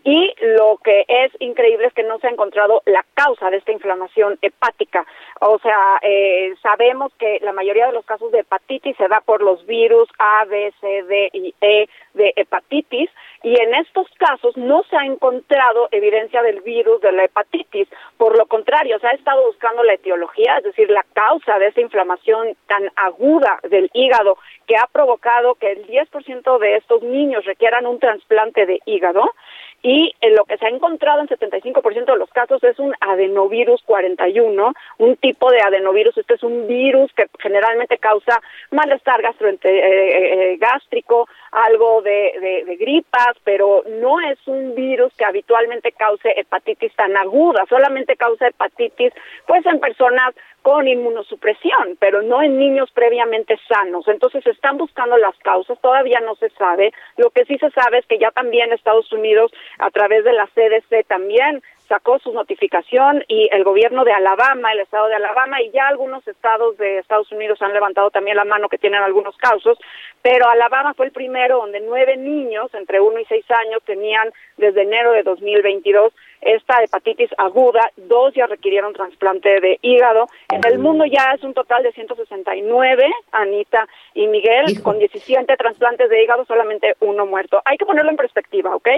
Y 0.03 0.33
lo 0.41 0.77
que 0.83 1.05
es 1.07 1.31
increíble 1.39 1.87
es 1.87 1.93
que 1.93 2.03
no 2.03 2.17
se 2.19 2.27
ha 2.27 2.31
encontrado 2.31 2.81
la 2.85 3.05
causa 3.13 3.49
de 3.49 3.57
esta 3.57 3.71
inflamación 3.71 4.39
hepática. 4.41 5.05
O 5.39 5.59
sea, 5.59 5.99
eh, 6.01 6.55
sabemos 6.61 7.13
que 7.19 7.39
la 7.41 7.53
mayoría 7.53 7.85
de 7.85 7.93
los 7.93 8.05
casos 8.05 8.31
de 8.31 8.39
hepatitis 8.39 8.97
se 8.97 9.07
da 9.07 9.21
por 9.21 9.43
los 9.43 9.65
virus 9.67 10.09
A, 10.17 10.45
B, 10.45 10.73
C, 10.81 11.03
D 11.03 11.29
y 11.33 11.53
E 11.61 11.87
de 12.13 12.33
hepatitis 12.35 13.09
y 13.43 13.59
en 13.59 13.73
estos 13.75 14.07
casos 14.17 14.55
no 14.57 14.83
se 14.83 14.97
ha 14.97 15.05
encontrado 15.05 15.87
evidencia 15.91 16.41
del 16.41 16.61
virus 16.61 17.01
de 17.01 17.11
la 17.11 17.25
hepatitis. 17.25 17.87
Por 18.17 18.37
lo 18.37 18.45
contrario, 18.45 18.99
se 18.99 19.07
ha 19.07 19.11
estado 19.11 19.45
buscando 19.45 19.83
la 19.83 19.93
etiología, 19.93 20.57
es 20.57 20.63
decir, 20.63 20.89
la 20.89 21.05
causa 21.13 21.57
de 21.57 21.67
esta 21.67 21.81
inflamación 21.81 22.55
tan 22.67 22.91
aguda 22.95 23.59
del 23.63 23.89
hígado 23.93 24.37
que 24.67 24.77
ha 24.77 24.87
provocado 24.91 25.55
que 25.55 25.71
el 25.71 25.87
10% 25.87 26.59
de 26.59 26.77
estos 26.77 27.01
niños 27.01 27.45
requieran 27.45 27.85
un 27.85 27.99
trasplante 27.99 28.65
de 28.65 28.79
hígado 28.85 29.31
y 29.83 30.13
en 30.21 30.35
lo 30.35 30.45
que 30.45 30.57
se 30.57 30.65
ha 30.65 30.69
encontrado 30.69 31.21
en 31.21 31.27
75% 31.27 32.05
de 32.05 32.17
los 32.17 32.29
casos 32.29 32.63
es 32.63 32.77
un 32.77 32.93
adenovirus 32.99 33.81
41, 33.83 34.73
un 34.99 35.17
tipo 35.17 35.49
de 35.49 35.61
adenovirus. 35.61 36.17
Este 36.17 36.35
es 36.35 36.43
un 36.43 36.67
virus 36.67 37.11
que 37.13 37.27
generalmente 37.39 37.97
causa 37.97 38.41
malestar 38.69 39.21
gastrogástrico, 39.21 41.27
algo 41.51 42.01
de, 42.03 42.33
de, 42.39 42.63
de, 42.65 42.75
gripas, 42.77 43.35
pero 43.43 43.83
no 43.99 44.19
es 44.21 44.37
un 44.45 44.75
virus 44.75 45.11
que 45.17 45.25
habitualmente 45.25 45.91
cause 45.91 46.31
hepatitis 46.35 46.93
tan 46.95 47.17
aguda, 47.17 47.65
solamente 47.67 48.15
causa 48.15 48.47
hepatitis 48.47 49.11
pues 49.47 49.65
en 49.65 49.79
personas 49.79 50.33
con 50.61 50.87
inmunosupresión, 50.87 51.97
pero 51.99 52.21
no 52.21 52.41
en 52.41 52.57
niños 52.57 52.91
previamente 52.91 53.59
sanos. 53.67 54.07
Entonces 54.07 54.45
están 54.45 54.77
buscando 54.77 55.17
las 55.17 55.35
causas, 55.39 55.79
todavía 55.81 56.19
no 56.19 56.35
se 56.35 56.49
sabe. 56.51 56.93
Lo 57.17 57.29
que 57.31 57.45
sí 57.45 57.57
se 57.57 57.71
sabe 57.71 57.99
es 57.99 58.05
que 58.05 58.19
ya 58.19 58.31
también 58.31 58.71
Estados 58.71 59.11
Unidos, 59.11 59.51
a 59.79 59.89
través 59.89 60.23
de 60.23 60.33
la 60.33 60.47
CDC, 60.47 61.07
también 61.07 61.63
sacó 61.91 62.19
su 62.19 62.31
notificación 62.31 63.21
y 63.27 63.49
el 63.51 63.65
gobierno 63.65 64.05
de 64.05 64.13
Alabama, 64.13 64.71
el 64.71 64.79
estado 64.79 65.09
de 65.09 65.15
Alabama 65.15 65.61
y 65.61 65.71
ya 65.71 65.89
algunos 65.89 66.25
estados 66.25 66.77
de 66.77 66.99
Estados 66.99 67.29
Unidos 67.33 67.61
han 67.61 67.73
levantado 67.73 68.09
también 68.11 68.37
la 68.37 68.45
mano 68.45 68.69
que 68.69 68.77
tienen 68.77 69.03
algunos 69.03 69.35
casos, 69.35 69.77
pero 70.21 70.47
Alabama 70.47 70.93
fue 70.93 71.07
el 71.07 71.11
primero 71.11 71.57
donde 71.57 71.81
nueve 71.81 72.15
niños 72.15 72.73
entre 72.75 73.01
uno 73.01 73.19
y 73.19 73.25
seis 73.25 73.43
años 73.51 73.83
tenían 73.83 74.31
desde 74.55 74.83
enero 74.83 75.11
de 75.11 75.23
2022 75.23 76.13
esta 76.39 76.81
hepatitis 76.81 77.29
aguda, 77.37 77.91
dos 77.97 78.33
ya 78.33 78.47
requirieron 78.47 78.93
trasplante 78.93 79.59
de 79.59 79.77
hígado. 79.81 80.27
En 80.49 80.65
el 80.65 80.79
mundo 80.79 81.05
ya 81.05 81.33
es 81.35 81.43
un 81.43 81.53
total 81.53 81.83
de 81.83 81.91
169, 81.91 83.05
Anita 83.31 83.87
y 84.15 84.27
Miguel, 84.27 84.81
con 84.81 84.97
17 84.97 85.55
trasplantes 85.57 86.09
de 86.09 86.23
hígado, 86.23 86.45
solamente 86.45 86.95
uno 86.99 87.27
muerto. 87.27 87.61
Hay 87.63 87.77
que 87.77 87.85
ponerlo 87.85 88.09
en 88.09 88.17
perspectiva, 88.17 88.75
¿ok? 88.75 88.89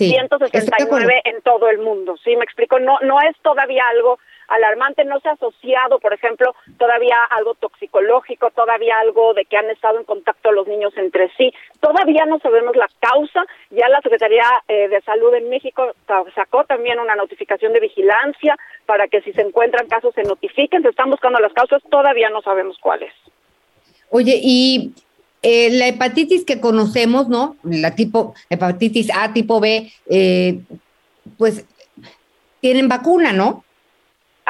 Sí, 0.00 0.10
169 0.12 1.20
en 1.24 1.42
todo 1.42 1.68
el 1.68 1.78
mundo, 1.78 2.16
¿sí? 2.24 2.34
Me 2.34 2.44
explico, 2.44 2.78
no, 2.78 2.98
no 3.02 3.20
es 3.20 3.36
todavía 3.42 3.84
algo 3.88 4.18
alarmante, 4.48 5.04
no 5.04 5.20
se 5.20 5.28
ha 5.28 5.32
asociado, 5.32 5.98
por 5.98 6.14
ejemplo, 6.14 6.54
todavía 6.78 7.16
algo 7.30 7.54
toxicológico, 7.54 8.50
todavía 8.50 8.98
algo 8.98 9.34
de 9.34 9.44
que 9.44 9.58
han 9.58 9.68
estado 9.70 9.98
en 9.98 10.04
contacto 10.04 10.52
los 10.52 10.66
niños 10.66 10.92
entre 10.96 11.30
sí. 11.36 11.52
Todavía 11.80 12.24
no 12.26 12.38
sabemos 12.40 12.76
la 12.76 12.88
causa. 12.98 13.44
Ya 13.70 13.88
la 13.88 14.00
Secretaría 14.00 14.44
eh, 14.68 14.88
de 14.88 15.00
Salud 15.02 15.34
en 15.34 15.50
México 15.50 15.92
sacó 16.34 16.64
también 16.64 16.98
una 16.98 17.14
notificación 17.14 17.72
de 17.74 17.80
vigilancia 17.80 18.56
para 18.86 19.06
que 19.06 19.20
si 19.20 19.32
se 19.34 19.42
encuentran 19.42 19.86
casos 19.86 20.14
se 20.14 20.22
notifiquen. 20.22 20.82
Se 20.82 20.88
están 20.88 21.10
buscando 21.10 21.38
las 21.38 21.52
causas, 21.52 21.82
todavía 21.90 22.30
no 22.30 22.42
sabemos 22.42 22.78
cuáles. 22.78 23.12
Oye, 24.10 24.40
y 24.42 24.92
eh, 25.42 25.70
la 25.70 25.88
hepatitis 25.88 26.44
que 26.44 26.60
conocemos, 26.60 27.28
¿no? 27.28 27.56
La 27.62 27.94
tipo 27.94 28.34
hepatitis 28.50 29.10
A, 29.14 29.32
tipo 29.32 29.60
B, 29.60 29.90
eh, 30.10 30.60
pues 31.38 31.64
tienen 32.60 32.88
vacuna, 32.88 33.32
¿no? 33.32 33.64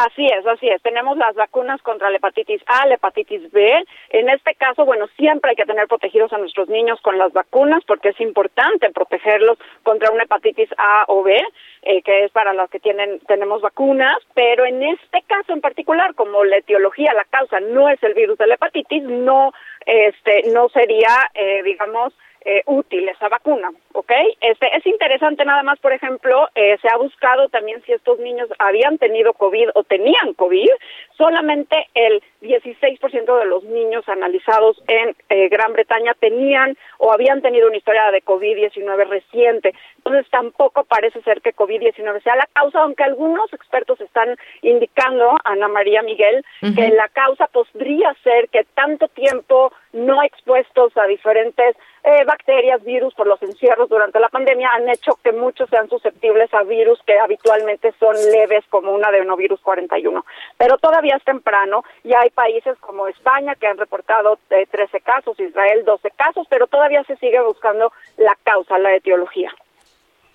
Así 0.07 0.27
es, 0.27 0.47
así 0.47 0.67
es. 0.67 0.81
Tenemos 0.81 1.19
las 1.19 1.35
vacunas 1.35 1.83
contra 1.83 2.09
la 2.09 2.17
hepatitis 2.17 2.63
A, 2.67 2.87
la 2.87 2.95
hepatitis 2.95 3.51
B. 3.53 3.85
En 4.09 4.31
este 4.31 4.55
caso, 4.55 4.87
bueno, 4.87 5.07
siempre 5.19 5.51
hay 5.51 5.57
que 5.57 5.67
tener 5.67 5.89
protegidos 5.89 6.33
a 6.33 6.39
nuestros 6.39 6.71
niños 6.71 6.99
con 7.03 7.19
las 7.19 7.35
vacunas 7.35 7.85
porque 7.87 8.09
es 8.11 8.21
importante 8.21 8.91
protegerlos 8.91 9.59
contra 9.83 10.11
una 10.11 10.23
hepatitis 10.23 10.71
A 10.79 11.05
o 11.09 11.23
B, 11.23 11.39
eh, 11.83 12.01
que 12.03 12.25
es 12.25 12.33
para 12.33 12.55
las 12.55 12.71
que 12.71 12.81
tienen 12.81 13.21
tenemos 13.29 13.61
vacunas. 13.61 14.17
Pero 14.33 14.65
en 14.65 14.83
este 14.83 15.23
caso 15.27 15.53
en 15.53 15.61
particular, 15.61 16.15
como 16.15 16.45
la 16.45 16.57
etiología, 16.57 17.13
la 17.13 17.25
causa 17.25 17.61
no 17.61 17.91
es 17.91 18.03
el 18.03 18.15
virus 18.15 18.39
de 18.39 18.47
la 18.47 18.55
hepatitis, 18.55 19.03
no, 19.03 19.53
este, 19.87 20.51
no 20.53 20.69
sería, 20.69 21.31
eh, 21.35 21.63
digamos, 21.63 22.13
eh, 22.43 22.63
útil 22.65 23.07
esa 23.07 23.29
vacuna, 23.29 23.71
¿ok? 23.93 24.11
Este, 24.41 24.75
es 24.75 24.87
interesante 24.87 25.45
nada 25.45 25.63
más, 25.63 25.79
por 25.79 25.93
ejemplo, 25.93 26.49
eh, 26.55 26.79
se 26.81 26.89
ha 26.89 26.97
buscado 26.97 27.51
también 27.51 27.83
si 27.85 27.93
estos 27.93 28.19
niños 28.19 28.49
habían 28.59 28.97
tenido 28.97 29.35
COVID 29.35 29.69
o 29.75 29.85
tenían 29.85 30.33
COVID, 30.37 30.71
solamente 31.19 31.77
el 31.93 32.23
16% 32.41 33.39
de 33.39 33.45
los 33.47 33.65
niños 33.65 34.09
analizados 34.09 34.83
en 34.89 35.15
eh, 35.29 35.49
Gran 35.49 35.73
Bretaña 35.73 36.15
tenían 36.15 36.77
o 36.99 37.13
habían 37.13 37.43
tenido 37.43 37.69
una 37.69 37.77
historia 37.77 38.11
de 38.11 38.23
COVID-19 38.23 39.09
reciente, 39.09 39.75
entonces 39.97 40.31
tampoco 40.31 40.85
parece 40.85 41.21
ser 41.23 41.41
que 41.43 41.55
COVID-19 41.55 42.23
sea 42.23 42.37
la 42.37 42.49
causa, 42.53 42.81
aunque 42.81 43.05
algunos 43.05 43.53
expertos 43.53 44.01
están 44.01 44.37
indicando, 44.63 45.37
Ana 45.45 45.69
María 45.69 46.03
Miguel, 46.03 46.45
que 46.61 46.89
la 46.91 47.09
causa 47.09 47.47
podría 47.49 48.15
ser 48.23 48.49
que 48.49 48.65
tanto 48.75 49.09
tiempo 49.09 49.73
no 49.93 50.23
expuestos 50.23 50.97
a 50.97 51.05
diferentes 51.07 51.77
eh, 52.03 52.25
bacterias, 52.25 52.83
virus 52.83 53.13
por 53.15 53.27
los 53.27 53.43
encierros 53.43 53.89
durante 53.89 54.19
la 54.21 54.31
pandemia 54.31 54.71
han 54.73 54.89
hecho 54.89 55.19
que 55.23 55.33
muchos 55.33 55.69
sean 55.69 55.89
susceptibles 55.89 56.53
a 56.55 56.63
virus 56.63 56.99
que 57.07 57.19
habitualmente 57.19 57.93
son 57.99 58.15
leves 58.33 58.65
como 58.71 58.93
un 58.93 59.05
adenovirus 59.05 59.61
41. 59.61 60.25
Pero 60.57 60.79
todavía 60.79 61.17
es 61.17 61.25
temprano 61.25 61.85
y 62.03 62.15
hay 62.15 62.30
países 62.31 62.77
como 62.79 63.09
España 63.09 63.55
que 63.55 63.67
han 63.67 63.79
reportado 63.79 64.39
eh, 64.51 64.67
13 64.71 65.01
casos, 65.01 65.39
Israel 65.39 65.85
12 65.85 66.11
casos, 66.13 66.47
pero 66.49 66.67
todavía 66.67 67.05
se 67.05 67.17
sigue 67.17 67.41
buscando 67.43 67.93
la 68.17 68.37
causa, 68.45 68.79
la 68.79 68.95
etiología. 68.95 69.51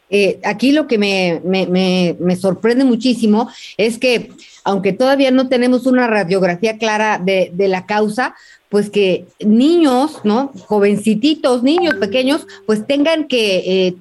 Eh, 0.10 0.40
aquí 0.44 0.72
lo 0.72 0.86
que 0.86 1.00
me, 1.00 1.42
me, 1.44 1.66
me, 1.66 2.16
me, 2.20 2.36
sorprende 2.36 2.84
muchísimo 2.84 3.50
es 3.76 3.98
que, 3.98 4.30
aunque 4.64 4.94
todavía 4.94 5.32
no 5.32 5.50
tenemos 5.50 5.88
una 5.88 6.06
radiografía 6.06 6.78
clara 6.78 7.18
de, 7.18 7.50
de 7.52 7.68
la 7.68 7.88
causa, 7.88 8.36
pues 8.70 8.90
que 8.90 9.26
niños, 9.40 10.20
¿no? 10.24 10.52
Jovencititos, 10.68 11.64
niños 11.64 11.96
pequeños, 11.96 12.46
pues 12.66 12.86
tengan 12.86 13.28
que 13.28 13.58
eh, 13.88 13.96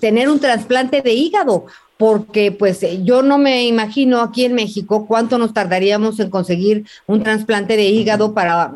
tener 0.00 0.28
un 0.28 0.40
trasplante 0.40 1.02
de 1.02 1.12
hígado, 1.12 1.66
porque 1.98 2.52
pues 2.52 2.80
yo 3.04 3.22
no 3.22 3.38
me 3.38 3.64
imagino 3.64 4.20
aquí 4.20 4.44
en 4.44 4.54
México 4.54 5.06
cuánto 5.06 5.36
nos 5.36 5.52
tardaríamos 5.52 6.20
en 6.20 6.30
conseguir 6.30 6.84
un 7.06 7.22
trasplante 7.22 7.76
de 7.76 7.84
hígado 7.84 8.34
para, 8.34 8.72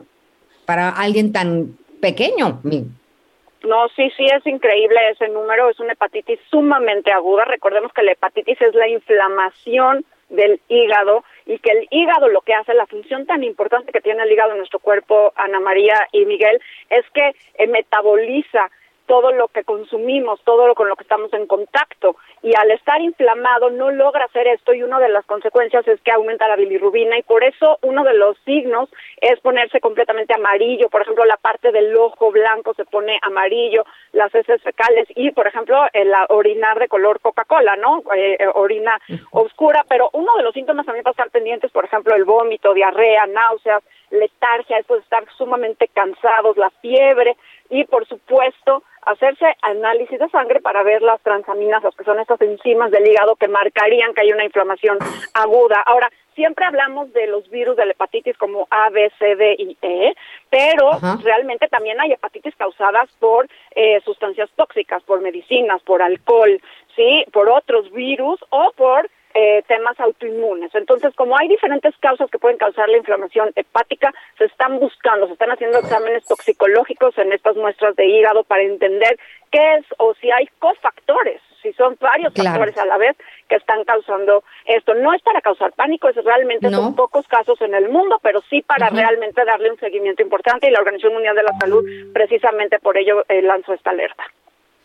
para 0.66 0.88
alguien 0.88 1.32
tan 1.32 1.78
pequeño. 2.00 2.60
No, 2.64 3.88
sí, 3.94 4.10
sí, 4.16 4.26
es 4.26 4.44
increíble 4.44 4.98
ese 5.12 5.28
número, 5.28 5.70
es 5.70 5.78
una 5.78 5.92
hepatitis 5.92 6.40
sumamente 6.50 7.12
aguda. 7.12 7.44
Recordemos 7.44 7.92
que 7.92 8.02
la 8.02 8.12
hepatitis 8.12 8.60
es 8.60 8.74
la 8.74 8.88
inflamación 8.88 10.04
del 10.28 10.60
hígado 10.68 11.24
y 11.46 11.58
que 11.58 11.70
el 11.70 11.86
hígado 11.90 12.28
lo 12.28 12.40
que 12.40 12.54
hace, 12.54 12.74
la 12.74 12.86
función 12.86 13.26
tan 13.26 13.44
importante 13.44 13.92
que 13.92 14.00
tiene 14.00 14.22
el 14.24 14.32
hígado 14.32 14.52
en 14.52 14.58
nuestro 14.58 14.80
cuerpo, 14.80 15.32
Ana 15.36 15.60
María 15.60 16.08
y 16.10 16.24
Miguel, 16.24 16.60
es 16.90 17.04
que 17.14 17.36
eh, 17.54 17.66
metaboliza 17.68 18.70
todo 19.06 19.32
lo 19.32 19.48
que 19.48 19.64
consumimos, 19.64 20.40
todo 20.44 20.66
lo 20.66 20.74
con 20.74 20.88
lo 20.88 20.96
que 20.96 21.02
estamos 21.02 21.32
en 21.32 21.46
contacto. 21.46 22.16
Y 22.42 22.56
al 22.56 22.70
estar 22.70 23.00
inflamado 23.00 23.70
no 23.70 23.90
logra 23.90 24.24
hacer 24.24 24.46
esto 24.46 24.74
y 24.74 24.82
una 24.82 24.98
de 24.98 25.08
las 25.08 25.24
consecuencias 25.26 25.86
es 25.86 26.00
que 26.00 26.12
aumenta 26.12 26.48
la 26.48 26.56
bilirrubina 26.56 27.18
y 27.18 27.22
por 27.22 27.44
eso 27.44 27.78
uno 27.82 28.04
de 28.04 28.14
los 28.14 28.36
signos 28.44 28.88
es 29.20 29.38
ponerse 29.40 29.80
completamente 29.80 30.34
amarillo. 30.34 30.88
Por 30.88 31.02
ejemplo, 31.02 31.24
la 31.24 31.36
parte 31.36 31.72
del 31.72 31.96
ojo 31.96 32.30
blanco 32.30 32.74
se 32.74 32.84
pone 32.84 33.18
amarillo, 33.22 33.84
las 34.12 34.34
heces 34.34 34.62
fecales 34.62 35.06
y, 35.14 35.30
por 35.30 35.46
ejemplo, 35.46 35.78
el 35.92 36.12
orinar 36.28 36.78
de 36.78 36.88
color 36.88 37.20
Coca-Cola, 37.20 37.76
¿no? 37.76 38.02
Eh, 38.14 38.36
eh, 38.38 38.46
orina 38.54 39.00
oscura. 39.30 39.84
Pero 39.88 40.10
uno 40.12 40.36
de 40.36 40.42
los 40.42 40.54
síntomas 40.54 40.86
también 40.86 41.04
para 41.04 41.12
estar 41.12 41.30
pendientes, 41.30 41.70
por 41.70 41.84
ejemplo, 41.84 42.14
el 42.14 42.24
vómito, 42.24 42.74
diarrea, 42.74 43.26
náuseas, 43.26 43.82
letargia, 44.12 44.78
esto 44.78 44.94
de 44.94 45.00
estar 45.00 45.24
sumamente 45.36 45.88
cansados, 45.88 46.56
la 46.56 46.70
fiebre 46.80 47.36
y, 47.70 47.84
por 47.84 48.06
supuesto, 48.06 48.84
hacerse 49.02 49.46
análisis 49.62 50.18
de 50.18 50.28
sangre 50.28 50.60
para 50.60 50.82
ver 50.82 51.02
las 51.02 51.20
transaminas, 51.22 51.82
que 51.96 52.04
son 52.04 52.20
estas 52.20 52.40
enzimas 52.40 52.90
del 52.90 53.06
hígado 53.06 53.36
que 53.36 53.48
marcarían 53.48 54.14
que 54.14 54.20
hay 54.20 54.32
una 54.32 54.44
inflamación 54.44 54.98
aguda. 55.34 55.82
Ahora, 55.86 56.10
siempre 56.34 56.64
hablamos 56.64 57.12
de 57.12 57.26
los 57.26 57.48
virus 57.50 57.76
de 57.76 57.86
la 57.86 57.92
hepatitis 57.92 58.36
como 58.36 58.68
A, 58.70 58.90
B, 58.90 59.10
C, 59.18 59.36
D 59.36 59.56
y 59.58 59.76
E, 59.82 60.14
pero 60.50 60.90
realmente 61.22 61.68
también 61.68 62.00
hay 62.00 62.12
hepatitis 62.12 62.54
causadas 62.56 63.10
por 63.18 63.48
eh, 63.74 64.00
sustancias 64.04 64.50
tóxicas, 64.56 65.02
por 65.02 65.20
medicinas, 65.20 65.82
por 65.82 66.02
alcohol, 66.02 66.60
sí, 66.94 67.24
por 67.32 67.48
otros 67.48 67.90
virus 67.92 68.40
o 68.50 68.72
por 68.76 69.08
eh, 69.34 69.62
temas 69.66 69.98
autoinmunes. 70.00 70.74
Entonces, 70.74 71.14
como 71.14 71.36
hay 71.36 71.48
diferentes 71.48 71.96
causas 71.98 72.30
que 72.30 72.38
pueden 72.38 72.58
causar 72.58 72.88
la 72.88 72.98
inflamación 72.98 73.50
hepática, 73.56 74.12
se 74.38 74.44
están 74.44 74.78
buscando, 74.78 75.26
se 75.26 75.34
están 75.34 75.50
haciendo 75.50 75.78
exámenes 75.78 76.24
toxicológicos 76.26 77.16
en 77.18 77.32
estas 77.32 77.56
muestras 77.56 77.96
de 77.96 78.06
hígado 78.06 78.44
para 78.44 78.62
entender 78.62 79.18
qué 79.50 79.76
es 79.76 79.86
o 79.98 80.14
si 80.14 80.30
hay 80.30 80.46
cofactores, 80.58 81.40
si 81.62 81.72
son 81.74 81.96
varios 82.00 82.34
factores 82.34 82.76
a 82.78 82.86
la 82.86 82.98
vez 82.98 83.16
que 83.48 83.56
están 83.56 83.84
causando 83.84 84.42
esto. 84.66 84.94
No 84.94 85.14
es 85.14 85.22
para 85.22 85.40
causar 85.40 85.72
pánico, 85.72 86.08
es 86.08 86.16
realmente 86.16 86.70
son 86.70 86.94
pocos 86.94 87.26
casos 87.28 87.60
en 87.60 87.74
el 87.74 87.88
mundo, 87.88 88.18
pero 88.22 88.40
sí 88.50 88.62
para 88.62 88.88
realmente 88.88 89.44
darle 89.44 89.70
un 89.70 89.78
seguimiento 89.78 90.22
importante 90.22 90.68
y 90.68 90.70
la 90.70 90.80
Organización 90.80 91.14
Mundial 91.14 91.36
de 91.36 91.42
la 91.42 91.58
Salud 91.58 91.84
precisamente 92.12 92.78
por 92.78 92.96
ello 92.96 93.24
eh, 93.28 93.42
lanzó 93.42 93.74
esta 93.74 93.90
alerta. 93.90 94.24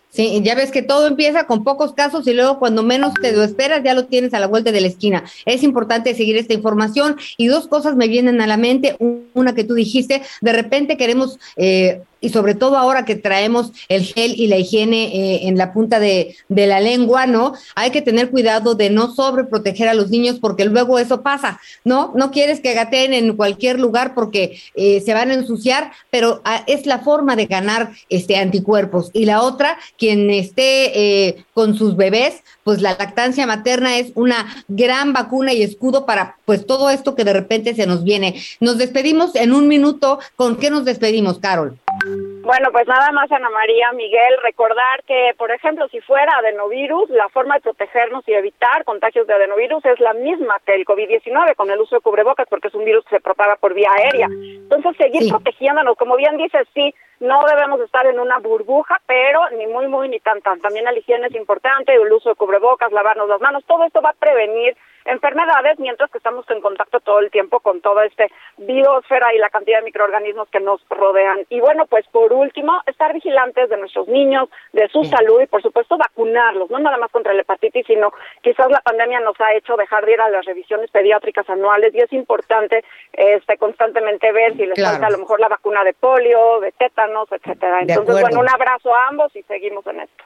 Sí, 0.09 0.41
ya 0.43 0.55
ves 0.55 0.71
que 0.71 0.81
todo 0.81 1.05
empieza 1.07 1.45
con 1.45 1.63
pocos 1.63 1.93
casos 1.93 2.27
y 2.27 2.33
luego 2.33 2.59
cuando 2.59 2.81
menos 2.81 3.13
te 3.21 3.33
lo 3.33 3.43
esperas 3.43 3.83
ya 3.83 3.93
lo 3.93 4.05
tienes 4.05 4.33
a 4.33 4.39
la 4.39 4.47
vuelta 4.47 4.71
de 4.71 4.81
la 4.81 4.87
esquina. 4.87 5.23
Es 5.45 5.63
importante 5.63 6.15
seguir 6.15 6.37
esta 6.37 6.53
información 6.53 7.17
y 7.37 7.47
dos 7.47 7.67
cosas 7.67 7.95
me 7.95 8.07
vienen 8.07 8.41
a 8.41 8.47
la 8.47 8.57
mente. 8.57 8.95
Una 9.33 9.53
que 9.53 9.63
tú 9.63 9.73
dijiste, 9.75 10.23
de 10.41 10.53
repente 10.53 10.97
queremos 10.97 11.37
eh, 11.55 12.01
y 12.21 12.29
sobre 12.29 12.55
todo 12.55 12.77
ahora 12.77 13.05
que 13.05 13.15
traemos 13.15 13.71
el 13.89 14.05
gel 14.05 14.33
y 14.35 14.47
la 14.47 14.57
higiene 14.57 15.05
eh, 15.05 15.47
en 15.47 15.57
la 15.57 15.73
punta 15.73 15.99
de, 15.99 16.35
de, 16.49 16.67
la 16.67 16.79
lengua, 16.79 17.27
¿no? 17.27 17.53
Hay 17.75 17.91
que 17.91 18.01
tener 18.01 18.29
cuidado 18.29 18.75
de 18.75 18.89
no 18.89 19.13
sobreproteger 19.13 19.87
a 19.87 19.93
los 19.93 20.09
niños 20.09 20.37
porque 20.39 20.65
luego 20.65 20.99
eso 20.99 21.21
pasa, 21.21 21.59
¿no? 21.83 22.13
No 22.15 22.31
quieres 22.31 22.59
que 22.59 22.73
gateen 22.73 23.13
en 23.13 23.35
cualquier 23.35 23.79
lugar 23.79 24.13
porque 24.13 24.59
eh, 24.75 25.01
se 25.01 25.13
van 25.13 25.31
a 25.31 25.35
ensuciar, 25.35 25.91
pero 26.09 26.41
ah, 26.45 26.63
es 26.67 26.85
la 26.85 26.99
forma 26.99 27.35
de 27.35 27.45
ganar 27.45 27.91
este 28.09 28.37
anticuerpos. 28.37 29.09
Y 29.13 29.25
la 29.25 29.41
otra, 29.41 29.77
quien 29.97 30.29
esté 30.29 31.27
eh, 31.27 31.45
con 31.53 31.75
sus 31.75 31.95
bebés, 31.95 32.43
pues 32.63 32.81
la 32.81 32.97
lactancia 32.97 33.47
materna 33.47 33.97
es 33.97 34.11
una 34.15 34.63
gran 34.67 35.13
vacuna 35.13 35.53
y 35.53 35.61
escudo 35.61 36.05
para 36.05 36.37
pues 36.45 36.65
todo 36.65 36.89
esto 36.89 37.15
que 37.15 37.23
de 37.23 37.33
repente 37.33 37.75
se 37.75 37.87
nos 37.87 38.03
viene. 38.03 38.41
Nos 38.59 38.77
despedimos 38.77 39.35
en 39.35 39.53
un 39.53 39.67
minuto. 39.67 40.19
¿Con 40.35 40.57
qué 40.57 40.69
nos 40.69 40.85
despedimos, 40.85 41.39
Carol? 41.39 41.77
Bueno, 42.05 42.69
pues 42.71 42.87
nada 42.87 43.11
más, 43.11 43.31
Ana 43.31 43.49
María, 43.49 43.91
Miguel, 43.91 44.37
recordar 44.41 45.03
que, 45.05 45.33
por 45.37 45.51
ejemplo, 45.51 45.87
si 45.89 45.99
fuera 46.01 46.37
adenovirus, 46.37 47.09
la 47.09 47.27
forma 47.29 47.55
de 47.55 47.61
protegernos 47.61 48.27
y 48.27 48.33
evitar 48.33 48.85
contagios 48.85 49.27
de 49.27 49.33
adenovirus 49.33 49.83
es 49.85 49.99
la 49.99 50.13
misma 50.13 50.59
que 50.65 50.75
el 50.75 50.85
COVID-19, 50.85 51.55
con 51.55 51.69
el 51.69 51.79
uso 51.79 51.95
de 51.95 52.01
cubrebocas, 52.01 52.47
porque 52.49 52.69
es 52.69 52.73
un 52.73 52.85
virus 52.85 53.03
que 53.05 53.17
se 53.17 53.21
propaga 53.21 53.57
por 53.57 53.73
vía 53.73 53.89
aérea. 53.97 54.27
Entonces, 54.31 54.95
seguir 54.97 55.29
protegiéndonos, 55.29 55.97
como 55.97 56.15
bien 56.15 56.37
dices, 56.37 56.67
sí, 56.73 56.93
no 57.19 57.43
debemos 57.45 57.81
estar 57.81 58.05
en 58.05 58.19
una 58.19 58.37
burbuja, 58.39 59.01
pero 59.05 59.41
ni 59.57 59.67
muy, 59.67 59.87
muy, 59.87 60.07
ni 60.07 60.19
tan, 60.19 60.41
tan. 60.41 60.61
También 60.61 60.85
la 60.85 60.97
higiene 60.97 61.27
es 61.27 61.35
importante, 61.35 61.93
el 61.93 62.13
uso 62.13 62.29
de 62.29 62.35
cubrebocas, 62.35 62.91
lavarnos 62.91 63.27
las 63.27 63.41
manos, 63.41 63.65
todo 63.65 63.83
esto 63.83 64.01
va 64.01 64.11
a 64.11 64.13
prevenir 64.13 64.77
enfermedades, 65.07 65.79
mientras 65.79 66.11
que 66.11 66.17
estamos 66.17 66.49
en 66.49 66.61
contacto 66.61 66.99
todo 66.99 67.19
el 67.19 67.31
tiempo 67.31 67.59
con 67.59 67.81
toda 67.81 68.05
este 68.05 68.31
biosfera 68.57 69.33
y 69.33 69.39
la 69.39 69.49
cantidad 69.49 69.79
de 69.79 69.85
microorganismos 69.85 70.49
que 70.49 70.59
nos 70.59 70.81
rodean. 70.89 71.45
Y 71.49 71.59
bueno, 71.59 71.85
pues 71.85 72.05
por 72.07 72.33
último, 72.33 72.81
estar 72.85 73.13
vigilantes 73.13 73.69
de 73.69 73.77
nuestros 73.77 74.07
niños, 74.07 74.49
de 74.73 74.87
su 74.89 75.03
salud 75.03 75.41
y 75.41 75.47
por 75.47 75.61
supuesto 75.61 75.97
vacunarlos, 75.97 76.69
no 76.69 76.79
nada 76.79 76.97
más 76.97 77.11
contra 77.11 77.33
la 77.33 77.41
hepatitis, 77.41 77.87
sino 77.87 78.11
quizás 78.41 78.69
la 78.69 78.81
pandemia 78.81 79.19
nos 79.21 79.39
ha 79.39 79.53
hecho 79.53 79.75
dejar 79.75 80.05
de 80.05 80.13
ir 80.13 80.21
a 80.21 80.29
las 80.29 80.45
revisiones 80.45 80.91
pediátricas 80.91 81.49
anuales 81.49 81.93
y 81.93 81.99
es 81.99 82.11
importante 82.13 82.83
este 83.13 83.57
constantemente 83.57 84.31
ver 84.31 84.55
si 84.55 84.65
les 84.65 84.81
falta 84.81 85.07
a 85.07 85.11
lo 85.11 85.19
mejor 85.19 85.39
la 85.39 85.47
vacuna 85.47 85.83
de 85.83 85.93
polio, 85.93 86.59
de 86.59 86.71
tétanos, 86.73 87.31
etcétera. 87.31 87.81
Entonces, 87.81 88.21
bueno, 88.21 88.39
un 88.39 88.49
abrazo 88.49 88.93
a 88.93 89.07
ambos 89.07 89.35
y 89.35 89.43
seguimos 89.43 89.85
en 89.87 90.01
esto. 90.01 90.23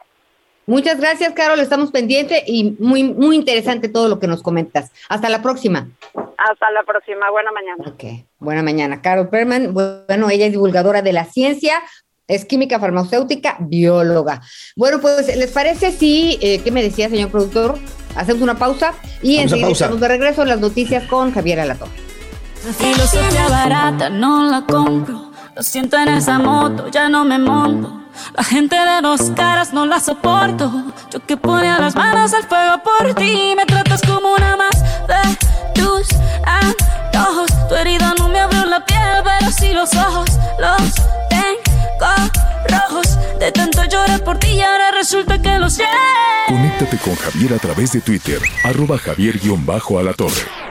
Muchas 0.71 1.01
gracias, 1.01 1.33
Carol. 1.33 1.59
Estamos 1.59 1.91
pendientes 1.91 2.43
y 2.47 2.77
muy, 2.79 3.03
muy 3.03 3.35
interesante 3.35 3.89
todo 3.89 4.07
lo 4.07 4.19
que 4.19 4.27
nos 4.27 4.41
comentas. 4.41 4.89
Hasta 5.09 5.27
la 5.27 5.41
próxima. 5.41 5.89
Hasta 6.13 6.71
la 6.71 6.83
próxima. 6.83 7.29
Buena 7.29 7.51
mañana. 7.51 7.83
Ok, 7.85 8.25
buena 8.39 8.63
mañana. 8.63 9.01
Carol 9.01 9.27
Perman, 9.27 9.73
bueno, 9.73 10.29
ella 10.29 10.45
es 10.45 10.53
divulgadora 10.53 11.01
de 11.01 11.11
la 11.11 11.25
ciencia, 11.25 11.81
es 12.25 12.45
química 12.45 12.79
farmacéutica, 12.79 13.57
bióloga. 13.59 14.43
Bueno, 14.77 15.01
pues, 15.01 15.35
¿les 15.35 15.51
parece 15.51 15.91
si, 15.91 16.39
eh, 16.41 16.61
qué 16.63 16.71
me 16.71 16.81
decía, 16.81 17.09
señor 17.09 17.31
productor? 17.31 17.77
Hacemos 18.15 18.41
una 18.41 18.57
pausa 18.57 18.93
y 19.21 19.39
enseguida 19.39 19.71
estamos 19.71 19.99
de 19.99 20.07
regreso 20.07 20.43
en 20.43 20.47
las 20.47 20.61
noticias 20.61 21.03
con 21.07 21.33
Javier 21.33 21.59
Alatorre. 21.59 21.91
La 22.65 22.71
filosofía 22.71 23.49
barata 23.49 24.09
no 24.09 24.49
la 24.49 24.61
compro. 24.65 25.33
Lo 25.53 25.63
siento 25.63 25.97
en 25.97 26.07
esa 26.07 26.39
moto, 26.39 26.87
ya 26.87 27.09
no 27.09 27.25
me 27.25 27.39
monto. 27.39 28.00
La 28.33 28.43
gente 28.43 28.75
de 28.75 29.01
dos 29.01 29.31
caras 29.35 29.73
no 29.73 29.85
la 29.85 29.99
soporto. 29.99 30.71
Yo 31.11 31.25
que 31.25 31.37
ponía 31.37 31.79
las 31.79 31.95
manos 31.95 32.33
al 32.33 32.43
fuego 32.43 32.81
por 32.83 33.13
ti. 33.15 33.53
Me 33.55 33.65
tratas 33.65 34.01
como 34.01 34.33
una 34.33 34.55
más 34.55 34.81
de 35.07 35.81
tus 35.81 36.07
antojos. 36.45 37.49
Tu 37.67 37.75
herida 37.75 38.13
no 38.17 38.29
me 38.29 38.39
abrió 38.39 38.65
la 38.65 38.85
piel, 38.85 39.23
pero 39.23 39.51
sí 39.51 39.73
los 39.73 39.93
ojos. 39.95 40.29
Los 40.59 40.93
tengo 41.29 42.29
rojos. 42.69 43.17
De 43.39 43.51
tanto 43.51 43.83
llorar 43.85 44.23
por 44.23 44.37
ti 44.37 44.49
y 44.49 44.61
ahora 44.61 44.91
resulta 44.91 45.41
que 45.41 45.57
los 45.57 45.77
llevo. 45.77 45.89
Conéctate 46.47 46.97
con 46.97 47.15
Javier 47.15 47.53
a 47.53 47.57
través 47.57 47.91
de 47.91 48.01
Twitter. 48.01 48.39
Arroba 48.63 48.97
Javier-Alatorre. 48.97 50.70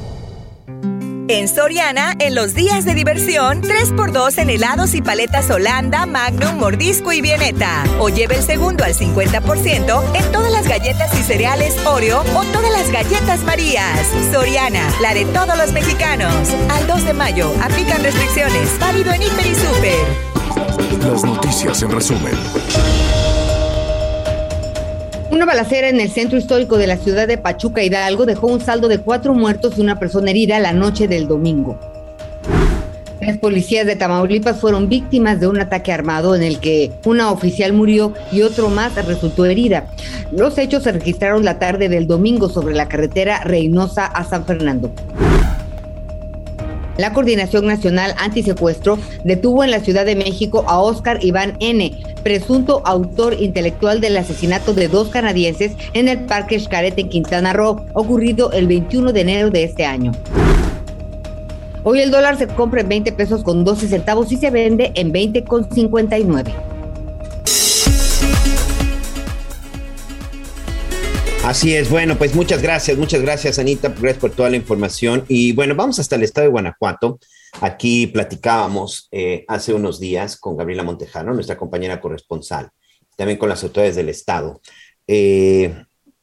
En 1.31 1.47
Soriana, 1.47 2.13
en 2.19 2.35
los 2.35 2.53
días 2.55 2.83
de 2.83 2.93
diversión, 2.93 3.61
3x2 3.61 4.37
en 4.37 4.49
helados 4.49 4.93
y 4.93 5.01
paletas 5.01 5.49
Holanda, 5.49 6.05
Magnum, 6.05 6.57
Mordisco 6.57 7.13
y 7.13 7.21
Vieneta. 7.21 7.85
O 7.99 8.09
lleve 8.09 8.35
el 8.35 8.43
segundo 8.43 8.83
al 8.83 8.93
50% 8.93 10.03
en 10.13 10.31
todas 10.33 10.51
las 10.51 10.67
galletas 10.67 11.17
y 11.17 11.23
cereales 11.23 11.73
Oreo 11.85 12.19
o 12.35 12.43
todas 12.51 12.69
las 12.73 12.91
galletas 12.91 13.45
Marías. 13.45 14.05
Soriana, 14.33 14.85
la 15.01 15.13
de 15.13 15.23
todos 15.23 15.57
los 15.57 15.71
mexicanos. 15.71 16.49
Al 16.69 16.85
2 16.85 17.05
de 17.05 17.13
mayo, 17.13 17.49
aplican 17.61 18.03
restricciones. 18.03 18.77
Válido 18.77 19.13
en 19.13 19.21
Hiper 19.21 19.47
y 19.47 19.55
Super. 19.55 21.09
Las 21.09 21.23
noticias 21.23 21.81
en 21.81 21.91
resumen. 21.91 22.33
Una 25.31 25.45
balacera 25.45 25.87
en 25.87 26.01
el 26.01 26.11
centro 26.11 26.37
histórico 26.37 26.77
de 26.77 26.87
la 26.87 26.97
ciudad 26.97 27.25
de 27.25 27.37
Pachuca 27.37 27.81
Hidalgo 27.81 28.25
dejó 28.25 28.47
un 28.47 28.59
saldo 28.59 28.89
de 28.89 28.99
cuatro 28.99 29.33
muertos 29.33 29.77
y 29.77 29.81
una 29.81 29.97
persona 29.97 30.29
herida 30.29 30.59
la 30.59 30.73
noche 30.73 31.07
del 31.07 31.25
domingo. 31.25 31.79
Tres 33.17 33.37
policías 33.37 33.85
de 33.85 33.95
Tamaulipas 33.95 34.59
fueron 34.59 34.89
víctimas 34.89 35.39
de 35.39 35.47
un 35.47 35.57
ataque 35.57 35.93
armado 35.93 36.35
en 36.35 36.43
el 36.43 36.59
que 36.59 36.91
una 37.05 37.31
oficial 37.31 37.71
murió 37.71 38.13
y 38.33 38.41
otro 38.41 38.69
más 38.69 38.93
resultó 39.05 39.45
herida. 39.45 39.85
Los 40.33 40.57
hechos 40.57 40.83
se 40.83 40.91
registraron 40.91 41.45
la 41.45 41.59
tarde 41.59 41.87
del 41.87 42.07
domingo 42.07 42.49
sobre 42.49 42.75
la 42.75 42.89
carretera 42.89 43.39
Reynosa 43.45 44.07
a 44.07 44.25
San 44.25 44.45
Fernando. 44.45 44.91
La 47.01 47.13
Coordinación 47.13 47.65
Nacional 47.65 48.13
Antisecuestro 48.19 48.99
detuvo 49.23 49.63
en 49.63 49.71
la 49.71 49.79
Ciudad 49.79 50.05
de 50.05 50.15
México 50.15 50.63
a 50.67 50.79
Oscar 50.79 51.17
Iván 51.25 51.57
N., 51.59 51.97
presunto 52.21 52.83
autor 52.85 53.33
intelectual 53.33 54.01
del 54.01 54.17
asesinato 54.17 54.75
de 54.75 54.87
dos 54.87 55.09
canadienses 55.09 55.71
en 55.93 56.07
el 56.07 56.25
Parque 56.25 56.59
Xcaret 56.59 56.95
en 56.99 57.09
Quintana 57.09 57.53
Roo, 57.53 57.87
ocurrido 57.95 58.51
el 58.51 58.67
21 58.67 59.13
de 59.13 59.21
enero 59.21 59.49
de 59.49 59.63
este 59.63 59.83
año. 59.83 60.11
Hoy 61.83 62.01
el 62.01 62.11
dólar 62.11 62.37
se 62.37 62.45
compra 62.45 62.81
en 62.81 62.89
20 62.89 63.13
pesos 63.13 63.43
con 63.43 63.65
12 63.65 63.87
centavos 63.87 64.31
y 64.31 64.37
se 64.37 64.51
vende 64.51 64.91
en 64.93 65.11
20 65.11 65.43
con 65.45 65.73
59. 65.73 66.53
Así 71.43 71.73
es, 71.73 71.89
bueno, 71.89 72.19
pues 72.19 72.35
muchas 72.35 72.61
gracias, 72.61 72.99
muchas 72.99 73.19
gracias 73.23 73.57
Anita, 73.57 73.89
gracias 73.89 74.19
por 74.19 74.29
toda 74.29 74.51
la 74.51 74.57
información. 74.57 75.25
Y 75.27 75.53
bueno, 75.53 75.75
vamos 75.75 75.97
hasta 75.97 76.15
el 76.15 76.21
estado 76.21 76.45
de 76.45 76.51
Guanajuato. 76.51 77.19
Aquí 77.61 78.05
platicábamos 78.05 79.09
eh, 79.11 79.43
hace 79.47 79.73
unos 79.73 79.99
días 79.99 80.37
con 80.37 80.55
Gabriela 80.55 80.83
Montejano, 80.83 81.33
nuestra 81.33 81.57
compañera 81.57 81.99
corresponsal, 81.99 82.69
también 83.17 83.39
con 83.39 83.49
las 83.49 83.63
autoridades 83.63 83.95
del 83.95 84.09
estado. 84.09 84.61
Eh, 85.07 85.73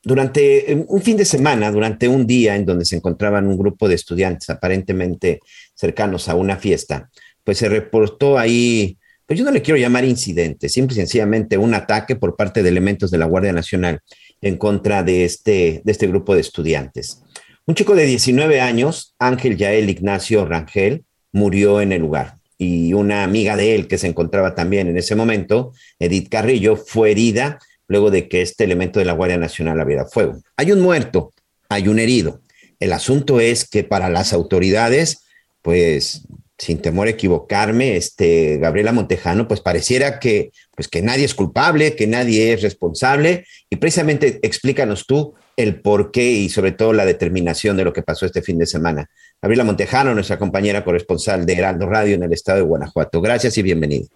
durante 0.05 0.87
un 0.87 1.03
fin 1.03 1.17
de 1.17 1.25
semana, 1.25 1.73
durante 1.73 2.07
un 2.07 2.25
día 2.25 2.55
en 2.55 2.65
donde 2.65 2.85
se 2.85 2.95
encontraban 2.95 3.49
un 3.49 3.59
grupo 3.59 3.89
de 3.89 3.97
estudiantes 3.97 4.49
aparentemente 4.51 5.41
cercanos 5.75 6.29
a 6.29 6.37
una 6.37 6.57
fiesta, 6.57 7.11
pues 7.43 7.59
se 7.59 7.69
reportó 7.69 8.39
ahí 8.39 8.97
pues 9.29 9.39
yo 9.39 9.45
no 9.45 9.51
le 9.51 9.61
quiero 9.61 9.77
llamar 9.77 10.07
incidente, 10.07 10.71
simple 10.71 10.95
y 10.95 10.97
sencillamente 10.97 11.59
un 11.59 11.75
ataque 11.75 12.17
por 12.17 12.35
parte 12.35 12.63
de 12.63 12.71
elementos 12.71 13.11
de 13.11 13.19
la 13.19 13.27
Guardia 13.27 13.53
Nacional 13.53 14.01
en 14.40 14.57
contra 14.57 15.03
de 15.03 15.24
este, 15.24 15.83
de 15.85 15.92
este 15.92 16.07
grupo 16.07 16.35
de 16.35 16.40
estudiantes. 16.40 17.22
Un 17.66 17.74
chico 17.74 17.94
de 17.94 18.07
19 18.07 18.61
años, 18.61 19.14
Ángel 19.18 19.57
Yael 19.57 19.90
Ignacio 19.90 20.44
Rangel, 20.46 21.05
murió 21.33 21.81
en 21.81 21.92
el 21.92 22.01
lugar 22.01 22.38
y 22.59 22.92
una 22.92 23.22
amiga 23.22 23.57
de 23.57 23.77
él 23.77 23.87
que 23.87 23.98
se 23.98 24.09
encontraba 24.09 24.55
también 24.55 24.88
en 24.88 24.98
ese 24.98 25.14
momento, 25.14 25.72
Edith 25.98 26.29
Carrillo, 26.29 26.77
fue 26.77 27.12
herida 27.12 27.59
luego 27.87 28.11
de 28.11 28.29
que 28.29 28.42
este 28.42 28.64
elemento 28.64 28.98
de 28.98 29.05
la 29.05 29.12
Guardia 29.12 29.38
Nacional 29.38 29.81
abriera 29.81 30.07
fuego. 30.07 30.42
Hay 30.57 30.72
un 30.72 30.81
muerto, 30.81 31.33
hay 31.68 31.88
un 31.88 32.01
herido. 32.01 32.42
El 32.81 32.92
asunto 32.92 33.40
es 33.40 33.66
que 33.66 33.85
para 33.85 34.11
las 34.11 34.33
autoridades, 34.33 35.24
pues 35.62 36.22
sin 36.59 36.83
temor 36.83 37.07
a 37.07 37.11
equivocarme, 37.11 37.97
este, 37.97 38.59
Gabriela 38.59 38.92
Montejano, 38.92 39.47
pues 39.47 39.61
pareciera 39.61 40.18
que, 40.18 40.51
pues 40.75 40.88
que 40.88 41.03
nadie 41.03 41.25
es 41.25 41.35
culpable, 41.35 41.94
que 41.94 42.09
nadie 42.09 42.53
es 42.53 42.62
responsable, 42.62 43.44
y 43.71 43.77
precisamente 43.77 44.40
explícanos 44.42 45.07
tú 45.07 45.35
el 45.57 45.81
por 45.81 46.11
qué 46.11 46.23
y 46.23 46.49
sobre 46.49 46.73
todo 46.73 46.92
la 46.92 47.05
determinación 47.05 47.77
de 47.77 47.85
lo 47.85 47.92
que 47.92 48.03
pasó 48.03 48.27
este 48.27 48.42
fin 48.42 48.59
de 48.59 48.66
semana. 48.66 49.07
Gabriela 49.40 49.64
Montejano, 49.64 50.14
nuestra 50.14 50.38
compañera 50.38 50.85
corresponsal 50.85 51.47
de 51.47 51.55
Heraldo 51.57 51.87
Radio 51.87 52.16
en 52.16 52.25
el 52.25 52.33
estado 52.33 52.59
de 52.59 52.64
Guanajuato. 52.64 53.21
Gracias 53.21 53.57
y 53.59 53.62
bienvenido. 53.62 54.07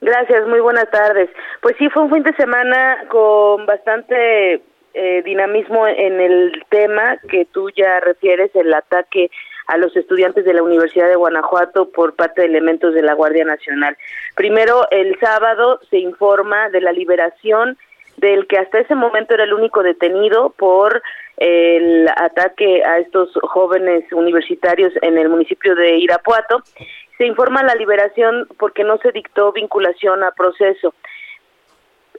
Gracias, 0.00 0.46
muy 0.48 0.60
buenas 0.60 0.90
tardes. 0.90 1.30
Pues 1.60 1.76
sí, 1.78 1.88
fue 1.90 2.02
un 2.02 2.10
fin 2.10 2.24
de 2.24 2.34
semana 2.34 3.04
con 3.08 3.66
bastante 3.66 4.62
eh, 4.94 5.22
dinamismo 5.24 5.86
en 5.86 6.20
el 6.20 6.64
tema 6.70 7.18
que 7.28 7.46
tú 7.46 7.70
ya 7.76 8.00
refieres, 8.00 8.50
el 8.54 8.74
ataque 8.74 9.30
a 9.72 9.78
los 9.78 9.96
estudiantes 9.96 10.44
de 10.44 10.52
la 10.52 10.62
Universidad 10.62 11.08
de 11.08 11.16
Guanajuato 11.16 11.88
por 11.88 12.14
parte 12.14 12.42
de 12.42 12.48
elementos 12.48 12.92
de 12.92 13.00
la 13.00 13.14
Guardia 13.14 13.46
Nacional. 13.46 13.96
Primero, 14.34 14.86
el 14.90 15.18
sábado 15.18 15.80
se 15.88 15.98
informa 15.98 16.68
de 16.68 16.82
la 16.82 16.92
liberación 16.92 17.78
del 18.18 18.46
que 18.46 18.58
hasta 18.58 18.80
ese 18.80 18.94
momento 18.94 19.32
era 19.32 19.44
el 19.44 19.54
único 19.54 19.82
detenido 19.82 20.50
por 20.50 21.02
el 21.38 22.06
ataque 22.16 22.84
a 22.84 22.98
estos 22.98 23.30
jóvenes 23.42 24.04
universitarios 24.12 24.92
en 25.00 25.16
el 25.16 25.30
municipio 25.30 25.74
de 25.74 25.96
Irapuato. 25.96 26.62
Se 27.16 27.24
informa 27.24 27.62
la 27.62 27.74
liberación 27.74 28.46
porque 28.58 28.84
no 28.84 28.98
se 28.98 29.10
dictó 29.10 29.52
vinculación 29.52 30.22
a 30.22 30.32
proceso. 30.32 30.94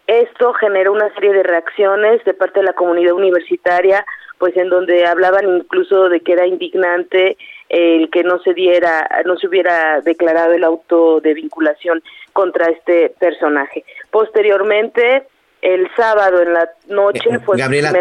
esto 0.08 0.54
generó 0.54 0.92
una 0.92 1.14
serie 1.14 1.34
de 1.34 1.44
reacciones 1.44 2.24
de 2.26 2.34
parte 2.34 2.62
de 2.62 2.66
la 2.66 2.74
comunidad 2.74 3.14
universitaria, 3.14 4.04
pues 4.44 4.58
en 4.58 4.68
donde 4.68 5.06
hablaban 5.06 5.46
incluso 5.56 6.10
de 6.10 6.20
que 6.20 6.34
era 6.34 6.46
indignante 6.46 7.38
el 7.70 8.10
que 8.10 8.24
no 8.24 8.40
se 8.40 8.54
diera, 8.54 9.08
no 9.24 9.38
se 9.38 9.48
hubiera 9.48 10.02
declarado 10.02 10.52
el 10.52 10.66
auto 10.66 11.22
de 11.22 11.34
vinculación 11.34 12.04
contra 12.34 12.70
este 12.70 13.16
personaje. 13.18 13.86
Posteriormente, 14.12 15.24
el 15.62 15.88
sábado 15.96 16.42
en 16.42 16.56
la 16.56 16.70
noche 16.90 17.22
Eh, 17.32 17.40
fue 17.40 17.56
Gabriela, 17.58 17.94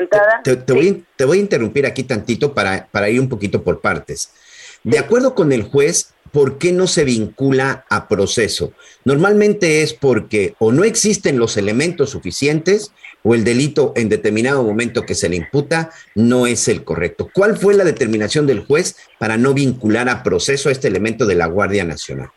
te 0.43 0.73
voy, 0.73 1.05
te 1.15 1.25
voy 1.25 1.39
a 1.39 1.43
interrumpir 1.43 1.87
aquí 1.87 2.03
tantito 2.03 2.53
para, 2.53 2.89
para 2.91 3.09
ir 3.09 3.21
un 3.21 3.29
poquito 3.29 3.63
por 3.63 3.81
partes. 3.81 4.35
De 4.83 4.99
acuerdo 4.99 5.37
con 5.37 5.53
el 5.53 5.63
juez, 5.63 6.12
¿por 6.33 6.59
qué 6.59 6.73
no 6.73 6.87
se 6.87 7.05
vincula 7.05 7.85
a 7.89 8.09
proceso? 8.09 8.73
Normalmente 9.05 9.83
es 9.83 9.93
porque 9.93 10.55
o 10.59 10.73
no 10.73 10.85
existen 10.85 11.39
los 11.39 11.57
elementos 11.57 12.11
suficientes 12.11 12.93
o 13.23 13.35
el 13.35 13.45
delito 13.45 13.93
en 13.95 14.09
determinado 14.09 14.63
momento 14.63 15.03
que 15.03 15.15
se 15.15 15.29
le 15.29 15.37
imputa 15.37 15.91
no 16.15 16.47
es 16.47 16.67
el 16.69 16.85
correcto. 16.85 17.29
¿Cuál 17.33 17.57
fue 17.57 17.75
la 17.75 17.85
determinación 17.85 18.47
del 18.47 18.65
juez 18.65 18.97
para 19.19 19.37
no 19.37 19.55
vincular 19.55 20.09
a 20.09 20.23
proceso 20.23 20.69
a 20.69 20.73
este 20.73 20.89
elemento 20.89 21.27
de 21.27 21.37
la 21.37 21.47
Guardia 21.47 21.85
Nacional? 21.85 22.31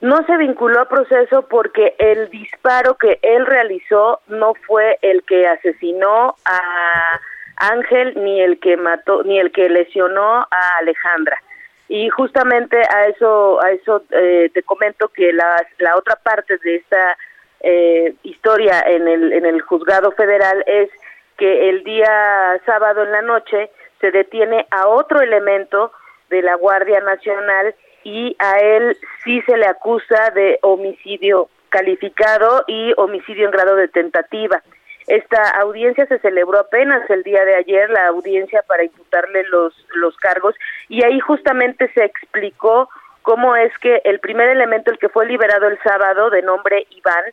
No 0.00 0.26
se 0.26 0.36
vinculó 0.36 0.80
a 0.80 0.88
proceso 0.88 1.46
porque 1.48 1.94
el 1.98 2.28
disparo 2.28 2.96
que 2.96 3.20
él 3.22 3.46
realizó 3.46 4.20
no 4.26 4.52
fue 4.66 4.98
el 5.00 5.22
que 5.22 5.46
asesinó 5.46 6.34
a 6.44 7.20
Ángel 7.56 8.14
ni 8.16 8.40
el 8.40 8.58
que 8.58 8.76
mató 8.76 9.22
ni 9.22 9.38
el 9.38 9.52
que 9.52 9.68
lesionó 9.68 10.38
a 10.38 10.78
Alejandra. 10.80 11.40
Y 11.88 12.08
justamente 12.08 12.78
a 12.78 13.06
eso 13.06 13.62
a 13.62 13.70
eso 13.72 14.02
eh, 14.10 14.50
te 14.54 14.62
comento 14.62 15.08
que 15.08 15.32
la, 15.32 15.56
la 15.78 15.96
otra 15.96 16.16
parte 16.16 16.56
de 16.58 16.76
esta 16.76 17.18
eh, 17.60 18.14
historia 18.22 18.80
en 18.86 19.06
el 19.08 19.32
en 19.32 19.46
el 19.46 19.60
juzgado 19.62 20.12
federal 20.12 20.64
es 20.66 20.90
que 21.36 21.70
el 21.70 21.84
día 21.84 22.60
sábado 22.64 23.02
en 23.02 23.12
la 23.12 23.22
noche 23.22 23.70
se 24.00 24.10
detiene 24.10 24.66
a 24.70 24.88
otro 24.88 25.20
elemento 25.20 25.92
de 26.30 26.42
la 26.42 26.54
Guardia 26.56 27.00
Nacional 27.00 27.74
y 28.04 28.36
a 28.38 28.58
él 28.58 28.96
sí 29.22 29.40
se 29.42 29.56
le 29.56 29.66
acusa 29.66 30.30
de 30.30 30.58
homicidio 30.62 31.48
calificado 31.68 32.64
y 32.66 32.92
homicidio 32.96 33.46
en 33.46 33.50
grado 33.50 33.76
de 33.76 33.88
tentativa. 33.88 34.62
Esta 35.06 35.50
audiencia 35.60 36.06
se 36.06 36.18
celebró 36.18 36.58
apenas 36.58 37.08
el 37.10 37.22
día 37.22 37.44
de 37.44 37.56
ayer, 37.56 37.90
la 37.90 38.08
audiencia 38.08 38.62
para 38.62 38.84
imputarle 38.84 39.44
los, 39.44 39.74
los 39.94 40.16
cargos, 40.16 40.54
y 40.88 41.04
ahí 41.04 41.18
justamente 41.20 41.90
se 41.94 42.04
explicó 42.04 42.88
cómo 43.22 43.56
es 43.56 43.76
que 43.78 44.00
el 44.04 44.20
primer 44.20 44.48
elemento, 44.48 44.90
el 44.90 44.98
que 44.98 45.08
fue 45.08 45.26
liberado 45.26 45.68
el 45.68 45.78
sábado, 45.82 46.30
de 46.30 46.42
nombre 46.42 46.86
Iván, 46.90 47.24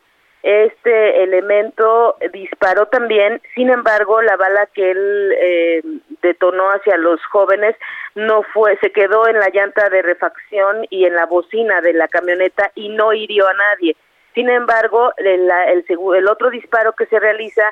este 0.42 1.22
elemento 1.22 2.16
disparó 2.32 2.86
también, 2.86 3.42
sin 3.54 3.68
embargo, 3.68 4.22
la 4.22 4.36
bala 4.36 4.66
que 4.72 4.90
él 4.90 5.32
eh, 5.38 5.82
detonó 6.22 6.70
hacia 6.70 6.96
los 6.96 7.22
jóvenes 7.26 7.76
no 8.14 8.42
fue, 8.42 8.78
se 8.78 8.90
quedó 8.90 9.28
en 9.28 9.38
la 9.38 9.50
llanta 9.50 9.90
de 9.90 10.00
refacción 10.00 10.86
y 10.88 11.04
en 11.04 11.14
la 11.14 11.26
bocina 11.26 11.82
de 11.82 11.92
la 11.92 12.08
camioneta 12.08 12.70
y 12.74 12.88
no 12.88 13.12
hirió 13.12 13.46
a 13.48 13.54
nadie. 13.54 13.96
Sin 14.34 14.48
embargo, 14.48 15.12
el, 15.16 15.50
el, 15.88 16.28
otro 16.28 16.50
disparo 16.50 16.92
que 16.92 17.06
se 17.06 17.18
realiza 17.18 17.62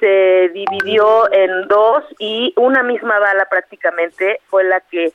se 0.00 0.50
dividió 0.54 1.30
en 1.32 1.66
dos 1.68 2.04
y 2.18 2.54
una 2.56 2.82
misma 2.82 3.18
bala 3.18 3.46
prácticamente 3.50 4.40
fue 4.48 4.64
la 4.64 4.80
que 4.80 5.12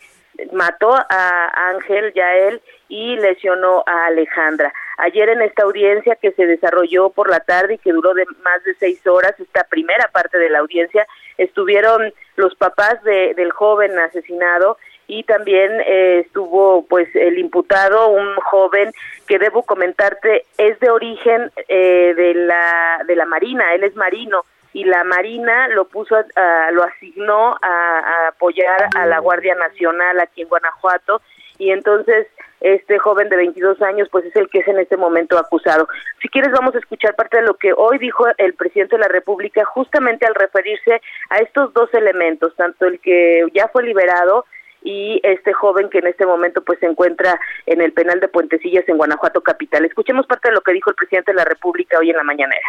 mató 0.51 0.93
a 0.93 1.69
Ángel 1.69 2.11
Yael 2.13 2.61
y 2.89 3.15
lesionó 3.17 3.83
a 3.85 4.07
Alejandra. 4.07 4.73
Ayer 4.97 5.29
en 5.29 5.41
esta 5.41 5.63
audiencia 5.63 6.15
que 6.15 6.31
se 6.31 6.45
desarrolló 6.45 7.09
por 7.09 7.29
la 7.29 7.39
tarde 7.39 7.75
y 7.75 7.77
que 7.77 7.93
duró 7.93 8.13
de 8.13 8.25
más 8.43 8.63
de 8.63 8.75
seis 8.75 9.05
horas, 9.07 9.39
esta 9.39 9.63
primera 9.63 10.09
parte 10.11 10.37
de 10.37 10.49
la 10.49 10.59
audiencia, 10.59 11.07
estuvieron 11.37 12.13
los 12.35 12.55
papás 12.55 13.01
de, 13.03 13.33
del 13.35 13.51
joven 13.51 13.97
asesinado 13.99 14.77
y 15.07 15.23
también 15.23 15.71
eh, 15.81 16.23
estuvo 16.25 16.85
pues 16.87 17.07
el 17.15 17.37
imputado, 17.37 18.09
un 18.09 18.35
joven 18.35 18.91
que 19.27 19.39
debo 19.39 19.63
comentarte 19.63 20.45
es 20.57 20.79
de 20.79 20.89
origen 20.89 21.51
eh, 21.67 22.13
de 22.15 22.33
la 22.33 23.01
de 23.07 23.15
la 23.15 23.25
Marina, 23.25 23.73
él 23.73 23.83
es 23.83 23.95
marino 23.95 24.43
y 24.73 24.85
la 24.85 25.03
Marina 25.03 25.67
lo 25.67 25.85
puso, 25.85 26.15
a, 26.15 26.71
lo 26.71 26.83
asignó 26.83 27.55
a, 27.61 27.99
a, 27.99 28.27
apoyar 28.29 28.89
a 28.95 29.05
la 29.05 29.19
Guardia 29.19 29.55
Nacional 29.55 30.19
aquí 30.19 30.41
en 30.41 30.49
Guanajuato 30.49 31.21
y 31.59 31.71
entonces 31.71 32.27
este 32.63 32.97
joven 32.97 33.29
de 33.29 33.35
22 33.35 33.81
años 33.81 34.07
pues 34.09 34.25
es 34.25 34.35
el 34.35 34.49
que 34.49 34.59
es 34.59 34.67
en 34.67 34.79
este 34.79 34.97
momento 34.97 35.37
acusado. 35.37 35.87
Si 36.21 36.29
quieres 36.29 36.51
vamos 36.51 36.73
a 36.75 36.79
escuchar 36.79 37.13
parte 37.15 37.37
de 37.37 37.43
lo 37.43 37.55
que 37.55 37.73
hoy 37.73 37.97
dijo 37.99 38.25
el 38.37 38.53
presidente 38.53 38.95
de 38.95 39.01
la 39.01 39.09
República 39.09 39.63
justamente 39.65 40.25
al 40.25 40.33
referirse 40.33 41.01
a 41.29 41.37
estos 41.37 41.73
dos 41.73 41.93
elementos, 41.93 42.55
tanto 42.55 42.85
el 42.85 42.99
que 42.99 43.45
ya 43.53 43.67
fue 43.67 43.83
liberado 43.83 44.45
y 44.83 45.19
este 45.23 45.53
joven 45.53 45.89
que 45.89 45.99
en 45.99 46.07
este 46.07 46.25
momento 46.25 46.63
pues 46.63 46.79
se 46.79 46.85
encuentra 46.85 47.39
en 47.65 47.81
el 47.81 47.93
penal 47.93 48.19
de 48.19 48.27
Puentecillas 48.27 48.87
en 48.87 48.97
Guanajuato 48.97 49.41
capital. 49.41 49.85
Escuchemos 49.85 50.27
parte 50.27 50.49
de 50.49 50.55
lo 50.55 50.61
que 50.61 50.73
dijo 50.73 50.89
el 50.89 50.95
presidente 50.95 51.31
de 51.31 51.37
la 51.37 51.45
República 51.45 51.97
hoy 51.99 52.09
en 52.09 52.17
la 52.17 52.23
mañanera. 52.23 52.67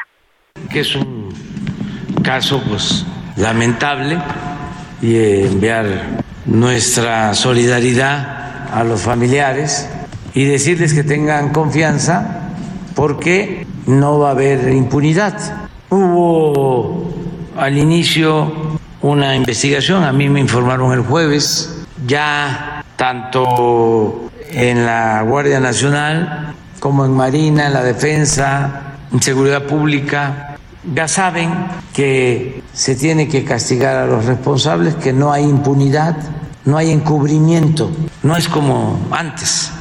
Que 0.73 0.81
es 0.81 0.95
un 0.95 1.29
caso 2.23 2.63
pues 2.69 3.05
lamentable 3.37 4.19
y 5.03 5.45
enviar 5.47 5.87
nuestra 6.47 7.35
solidaridad 7.35 8.71
a 8.73 8.85
los 8.85 9.03
familiares 9.03 9.91
y 10.35 10.45
decirles 10.45 10.95
que 10.95 11.05
tengan 11.05 11.53
confianza 11.53 12.53
porque 12.95 13.67
no 13.87 14.19
va 14.19 14.29
a 14.29 14.33
haber 14.33 14.69
impunidad. 14.73 15.69
Hubo 15.91 17.13
al 17.57 17.77
inicio 17.79 18.79
una 19.03 19.37
investigación, 19.37 20.03
a 20.03 20.13
mí 20.13 20.29
me 20.29 20.41
informaron 20.41 20.93
el 20.93 21.01
jueves, 21.01 21.84
ya 22.07 22.85
tanto 22.97 24.31
en 24.51 24.85
la 24.87 25.23
Guardia 25.23 25.61
Nacional 25.61 26.55
como 26.81 27.05
en 27.05 27.13
Marina, 27.13 27.67
en 27.67 27.73
la 27.73 27.83
Defensa, 27.83 28.97
en 29.13 29.23
Seguridad 29.23 29.63
Pública, 29.65 30.57
ya 30.93 31.09
saben 31.09 31.51
que 31.95 32.63
se 32.73 32.95
tiene 32.95 33.29
que 33.29 33.45
castigar 33.45 33.97
a 33.97 34.07
los 34.07 34.27
responsables, 34.27 34.95
que 34.97 35.13
no 35.13 35.33
hay 35.33 35.45
impunidad, 35.45 36.17
no 36.67 36.77
hay 36.77 36.91
encubrimiento, 36.91 37.91
no 38.23 38.37
es 38.37 38.49
como 38.49 39.01
antes. 39.11 39.73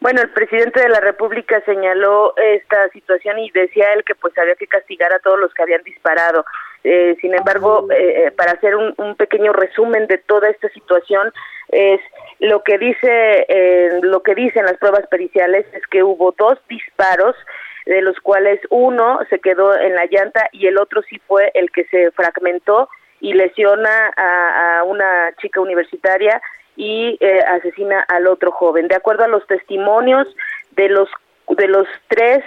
Bueno, 0.00 0.22
el 0.22 0.30
presidente 0.30 0.80
de 0.80 0.88
la 0.88 1.00
República 1.00 1.62
señaló 1.66 2.34
esta 2.36 2.88
situación 2.88 3.38
y 3.38 3.50
decía 3.50 3.92
él 3.94 4.02
que 4.04 4.14
pues 4.14 4.36
había 4.38 4.54
que 4.54 4.66
castigar 4.66 5.12
a 5.12 5.18
todos 5.18 5.38
los 5.38 5.52
que 5.52 5.62
habían 5.62 5.82
disparado. 5.82 6.46
Eh, 6.82 7.16
sin 7.20 7.34
embargo, 7.34 7.86
eh, 7.90 8.30
para 8.36 8.52
hacer 8.52 8.74
un, 8.74 8.94
un, 8.96 9.14
pequeño 9.16 9.52
resumen 9.52 10.06
de 10.06 10.18
toda 10.18 10.48
esta 10.48 10.68
situación, 10.70 11.32
es 11.68 12.00
lo 12.38 12.62
que 12.62 12.78
dice 12.78 13.46
eh, 13.48 14.00
lo 14.02 14.22
que 14.22 14.34
dicen 14.34 14.64
las 14.64 14.78
pruebas 14.78 15.06
periciales 15.08 15.66
es 15.74 15.86
que 15.86 16.02
hubo 16.02 16.34
dos 16.38 16.58
disparos 16.68 17.36
de 17.86 18.02
los 18.02 18.18
cuales 18.20 18.60
uno 18.70 19.20
se 19.28 19.40
quedó 19.40 19.78
en 19.78 19.94
la 19.94 20.06
llanta 20.06 20.48
y 20.52 20.66
el 20.66 20.78
otro 20.78 21.02
sí 21.02 21.20
fue 21.26 21.50
el 21.54 21.70
que 21.70 21.84
se 21.84 22.10
fragmentó 22.12 22.88
y 23.20 23.34
lesiona 23.34 24.12
a, 24.16 24.78
a 24.78 24.84
una 24.84 25.34
chica 25.40 25.60
universitaria 25.60 26.40
y 26.76 27.18
eh, 27.20 27.40
asesina 27.46 28.00
al 28.08 28.26
otro 28.26 28.52
joven. 28.52 28.88
De 28.88 28.96
acuerdo 28.96 29.24
a 29.24 29.28
los 29.28 29.46
testimonios 29.46 30.26
de 30.72 30.88
los 30.88 31.08
de 31.48 31.66
los 31.66 31.86
tres 32.08 32.44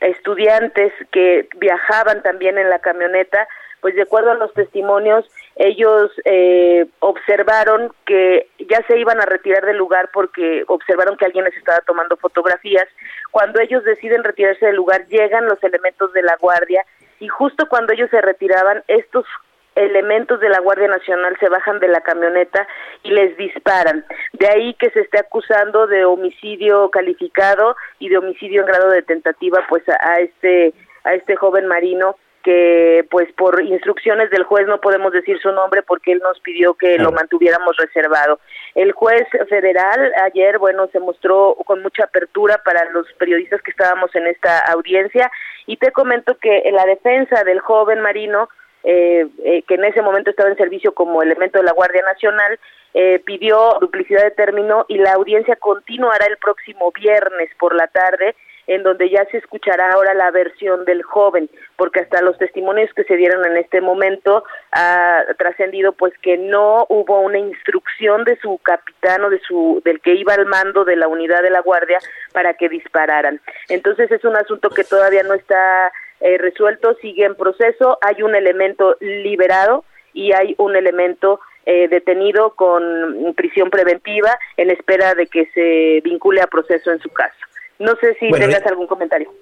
estudiantes 0.00 0.92
que 1.10 1.48
viajaban 1.56 2.22
también 2.22 2.56
en 2.56 2.70
la 2.70 2.78
camioneta, 2.78 3.48
pues 3.84 3.96
de 3.96 4.00
acuerdo 4.00 4.30
a 4.30 4.36
los 4.36 4.50
testimonios, 4.54 5.30
ellos 5.56 6.10
eh, 6.24 6.86
observaron 7.00 7.92
que 8.06 8.48
ya 8.66 8.82
se 8.86 8.98
iban 8.98 9.20
a 9.20 9.26
retirar 9.26 9.66
del 9.66 9.76
lugar 9.76 10.08
porque 10.10 10.64
observaron 10.68 11.18
que 11.18 11.26
alguien 11.26 11.44
les 11.44 11.54
estaba 11.54 11.80
tomando 11.80 12.16
fotografías. 12.16 12.88
Cuando 13.30 13.60
ellos 13.60 13.84
deciden 13.84 14.24
retirarse 14.24 14.64
del 14.64 14.76
lugar, 14.76 15.06
llegan 15.08 15.44
los 15.44 15.62
elementos 15.62 16.14
de 16.14 16.22
la 16.22 16.34
guardia 16.36 16.82
y 17.20 17.28
justo 17.28 17.68
cuando 17.68 17.92
ellos 17.92 18.08
se 18.08 18.22
retiraban, 18.22 18.82
estos 18.88 19.26
elementos 19.74 20.40
de 20.40 20.48
la 20.48 20.60
Guardia 20.60 20.88
Nacional 20.88 21.36
se 21.38 21.50
bajan 21.50 21.78
de 21.78 21.88
la 21.88 22.00
camioneta 22.00 22.66
y 23.02 23.10
les 23.10 23.36
disparan. 23.36 24.06
De 24.32 24.48
ahí 24.48 24.72
que 24.78 24.88
se 24.92 25.00
esté 25.00 25.18
acusando 25.18 25.86
de 25.86 26.06
homicidio 26.06 26.88
calificado 26.88 27.76
y 27.98 28.08
de 28.08 28.16
homicidio 28.16 28.62
en 28.62 28.66
grado 28.66 28.88
de 28.88 29.02
tentativa 29.02 29.62
pues 29.68 29.86
a, 29.90 29.98
a 30.00 30.20
este 30.20 30.72
a 31.04 31.12
este 31.12 31.36
joven 31.36 31.66
marino 31.66 32.16
que 32.44 33.06
pues 33.10 33.32
por 33.32 33.62
instrucciones 33.62 34.30
del 34.30 34.44
juez 34.44 34.66
no 34.66 34.78
podemos 34.80 35.12
decir 35.12 35.40
su 35.40 35.50
nombre 35.50 35.82
porque 35.82 36.12
él 36.12 36.20
nos 36.22 36.38
pidió 36.40 36.74
que 36.74 36.98
lo 36.98 37.10
mantuviéramos 37.10 37.76
reservado. 37.78 38.38
El 38.74 38.92
juez 38.92 39.26
federal 39.48 40.12
ayer, 40.22 40.58
bueno, 40.58 40.86
se 40.92 41.00
mostró 41.00 41.56
con 41.64 41.82
mucha 41.82 42.04
apertura 42.04 42.60
para 42.62 42.84
los 42.90 43.10
periodistas 43.14 43.62
que 43.62 43.70
estábamos 43.70 44.14
en 44.14 44.26
esta 44.26 44.58
audiencia. 44.72 45.30
Y 45.66 45.78
te 45.78 45.90
comento 45.90 46.36
que 46.38 46.62
en 46.66 46.74
la 46.74 46.84
defensa 46.84 47.42
del 47.44 47.60
joven 47.60 48.00
marino 48.00 48.48
eh, 48.86 49.26
eh, 49.42 49.62
que 49.66 49.76
en 49.76 49.84
ese 49.84 50.02
momento 50.02 50.28
estaba 50.28 50.50
en 50.50 50.58
servicio 50.58 50.92
como 50.92 51.22
elemento 51.22 51.58
de 51.58 51.64
la 51.64 51.72
Guardia 51.72 52.02
Nacional, 52.02 52.60
eh, 52.92 53.22
pidió 53.24 53.78
duplicidad 53.80 54.22
de 54.22 54.30
término 54.32 54.84
y 54.88 54.98
la 54.98 55.14
audiencia 55.14 55.56
continuará 55.56 56.26
el 56.26 56.36
próximo 56.36 56.92
viernes 56.92 57.48
por 57.58 57.74
la 57.74 57.86
tarde 57.86 58.36
en 58.66 58.82
donde 58.82 59.10
ya 59.10 59.24
se 59.26 59.38
escuchará 59.38 59.92
ahora 59.92 60.14
la 60.14 60.30
versión 60.30 60.84
del 60.84 61.02
joven, 61.02 61.50
porque 61.76 62.00
hasta 62.00 62.22
los 62.22 62.38
testimonios 62.38 62.92
que 62.94 63.04
se 63.04 63.16
dieron 63.16 63.44
en 63.44 63.56
este 63.56 63.80
momento 63.80 64.44
ha 64.72 65.24
trascendido 65.38 65.92
pues 65.92 66.12
que 66.18 66.38
no 66.38 66.86
hubo 66.88 67.20
una 67.20 67.38
instrucción 67.38 68.24
de 68.24 68.36
su 68.36 68.58
capitán 68.58 69.24
o 69.24 69.30
de 69.30 69.40
su 69.40 69.82
del 69.84 70.00
que 70.00 70.14
iba 70.14 70.34
al 70.34 70.46
mando 70.46 70.84
de 70.84 70.96
la 70.96 71.08
unidad 71.08 71.42
de 71.42 71.50
la 71.50 71.60
guardia 71.60 71.98
para 72.32 72.54
que 72.54 72.68
dispararan. 72.68 73.40
Entonces 73.68 74.10
es 74.10 74.24
un 74.24 74.36
asunto 74.36 74.70
que 74.70 74.84
todavía 74.84 75.22
no 75.22 75.34
está 75.34 75.92
eh, 76.20 76.38
resuelto, 76.38 76.94
sigue 77.02 77.24
en 77.24 77.34
proceso, 77.34 77.98
hay 78.00 78.22
un 78.22 78.34
elemento 78.34 78.96
liberado 79.00 79.84
y 80.12 80.32
hay 80.32 80.54
un 80.58 80.76
elemento 80.76 81.40
eh, 81.66 81.88
detenido 81.88 82.50
con 82.54 83.34
prisión 83.36 83.70
preventiva 83.70 84.38
en 84.56 84.70
espera 84.70 85.14
de 85.14 85.26
que 85.26 85.46
se 85.54 86.00
vincule 86.02 86.40
a 86.40 86.46
proceso 86.46 86.90
en 86.92 87.00
su 87.00 87.08
caso. 87.10 87.36
No 87.78 87.92
sé 88.00 88.16
si 88.20 88.30
tengas 88.30 88.60
eh, 88.60 88.68
algún 88.68 88.86
comentario. 88.86 89.32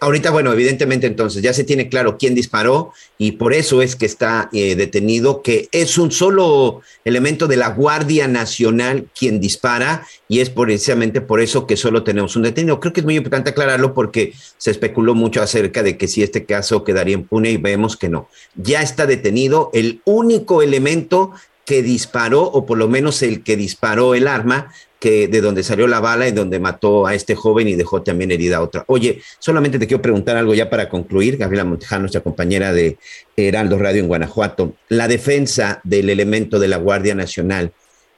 Ahorita, 0.00 0.30
bueno, 0.30 0.52
evidentemente 0.52 1.06
entonces 1.06 1.40
ya 1.40 1.54
se 1.54 1.64
tiene 1.64 1.88
claro 1.88 2.18
quién 2.18 2.34
disparó 2.34 2.92
y 3.16 3.32
por 3.32 3.54
eso 3.54 3.80
es 3.80 3.96
que 3.96 4.04
está 4.04 4.50
eh, 4.52 4.74
detenido, 4.74 5.40
que 5.40 5.68
es 5.72 5.96
un 5.96 6.10
solo 6.10 6.82
elemento 7.04 7.46
de 7.46 7.56
la 7.56 7.68
Guardia 7.68 8.28
Nacional 8.28 9.06
quien 9.18 9.40
dispara 9.40 10.04
y 10.28 10.40
es 10.40 10.50
precisamente 10.50 11.20
por 11.20 11.40
eso 11.40 11.66
que 11.66 11.76
solo 11.76 12.02
tenemos 12.02 12.36
un 12.36 12.42
detenido. 12.42 12.80
Creo 12.80 12.92
que 12.92 13.00
es 13.00 13.06
muy 13.06 13.16
importante 13.16 13.50
aclararlo 13.50 13.94
porque 13.94 14.34
se 14.58 14.72
especuló 14.72 15.14
mucho 15.14 15.40
acerca 15.40 15.82
de 15.82 15.96
que 15.96 16.08
si 16.08 16.22
este 16.22 16.44
caso 16.44 16.84
quedaría 16.84 17.14
impune 17.14 17.52
y 17.52 17.56
vemos 17.56 17.96
que 17.96 18.10
no. 18.10 18.28
Ya 18.56 18.82
está 18.82 19.06
detenido 19.06 19.70
el 19.72 20.02
único 20.04 20.60
elemento 20.60 21.32
que 21.64 21.82
disparó, 21.82 22.42
o 22.42 22.66
por 22.66 22.76
lo 22.78 22.88
menos 22.88 23.22
el 23.22 23.42
que 23.42 23.56
disparó 23.56 24.14
el 24.14 24.28
arma, 24.28 24.70
que 25.04 25.28
de 25.28 25.42
donde 25.42 25.62
salió 25.62 25.86
la 25.86 26.00
bala 26.00 26.26
y 26.26 26.32
donde 26.32 26.58
mató 26.58 27.06
a 27.06 27.14
este 27.14 27.34
joven 27.34 27.68
y 27.68 27.74
dejó 27.74 28.00
también 28.00 28.30
herida 28.30 28.56
a 28.56 28.62
otra. 28.62 28.84
Oye, 28.86 29.20
solamente 29.38 29.78
te 29.78 29.86
quiero 29.86 30.00
preguntar 30.00 30.38
algo 30.38 30.54
ya 30.54 30.70
para 30.70 30.88
concluir, 30.88 31.36
Gabriela 31.36 31.66
Montejano, 31.66 32.04
nuestra 32.04 32.22
compañera 32.22 32.72
de 32.72 32.96
Heraldo 33.36 33.76
Radio 33.76 34.00
en 34.00 34.08
Guanajuato. 34.08 34.76
La 34.88 35.06
defensa 35.06 35.82
del 35.84 36.08
elemento 36.08 36.58
de 36.58 36.68
la 36.68 36.78
Guardia 36.78 37.14
Nacional 37.14 37.72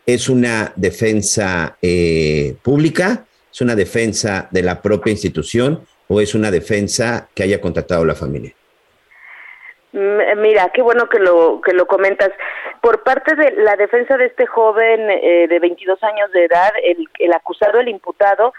es 0.07 0.29
una 0.29 0.73
defensa 0.77 1.77
eh, 1.83 2.55
pública, 2.63 3.27
es 3.53 3.61
una 3.61 3.75
defensa 3.75 4.47
de 4.53 4.63
la 4.63 4.81
propia 4.81 5.11
institución 5.11 5.81
o 6.07 6.21
es 6.21 6.37
una 6.37 6.53
defensa 6.53 7.29
que 7.35 7.43
haya 7.43 7.61
contratado 7.61 8.05
la 8.05 8.15
familia. 8.15 8.55
Mira, 9.97 10.71
qué 10.75 10.83
bueno 10.83 11.09
que 11.09 11.19
lo 11.19 11.63
que 11.63 11.73
lo 11.73 11.87
comentas. 11.87 12.31
Por 12.83 13.03
parte 13.03 13.35
de 13.35 13.53
la 13.63 13.77
defensa 13.77 14.19
de 14.19 14.27
este 14.27 14.47
joven 14.47 15.09
eh, 15.11 15.47
de 15.49 15.59
22 15.59 16.03
años 16.03 16.31
de 16.33 16.45
edad, 16.45 16.71
el, 16.83 17.09
el 17.19 17.33
acusado, 17.33 17.81
el 17.81 17.89
imputado, 17.89 18.53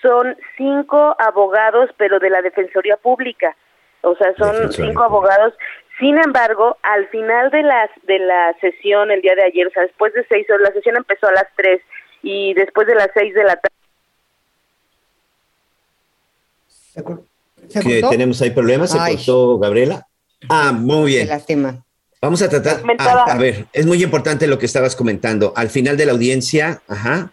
son 0.00 0.36
cinco 0.56 1.16
abogados, 1.18 1.90
pero 1.96 2.20
de 2.20 2.30
la 2.30 2.40
Defensoría 2.40 2.96
Pública. 2.96 3.56
O 4.02 4.14
sea, 4.14 4.32
son 4.36 4.72
cinco 4.72 5.02
abogados. 5.02 5.54
Sin 5.98 6.16
embargo, 6.18 6.76
al 6.82 7.08
final 7.08 7.50
de 7.50 7.64
las 7.64 7.90
de 8.04 8.20
la 8.20 8.54
sesión 8.60 9.10
el 9.10 9.22
día 9.22 9.34
de 9.34 9.42
ayer, 9.42 9.66
o 9.66 9.70
sea, 9.70 9.82
después 9.82 10.14
de 10.14 10.24
seis 10.28 10.48
horas, 10.48 10.68
la 10.68 10.74
sesión 10.74 10.96
empezó 10.96 11.26
a 11.26 11.32
las 11.32 11.46
tres 11.56 11.80
y 12.22 12.54
después 12.54 12.86
de 12.86 12.94
las 12.94 13.08
seis 13.12 13.34
de 13.34 13.42
la 13.42 13.56
tarde. 13.56 13.74
¿Que 17.82 18.02
tenemos 18.08 18.40
ahí 18.40 18.50
problemas? 18.50 18.92
¿Se 18.92 18.98
cortó 18.98 19.58
Gabriela? 19.58 20.06
Ah, 20.48 20.72
muy 20.72 21.12
bien. 21.12 21.28
lástima. 21.28 21.82
Vamos 22.20 22.42
a 22.42 22.48
tratar. 22.48 22.76
Ah, 22.98 23.26
a 23.28 23.38
ver, 23.38 23.66
es 23.72 23.86
muy 23.86 24.02
importante 24.02 24.46
lo 24.46 24.58
que 24.58 24.66
estabas 24.66 24.96
comentando. 24.96 25.52
Al 25.54 25.68
final 25.68 25.96
de 25.96 26.06
la 26.06 26.12
audiencia, 26.12 26.80
ajá. 26.88 27.30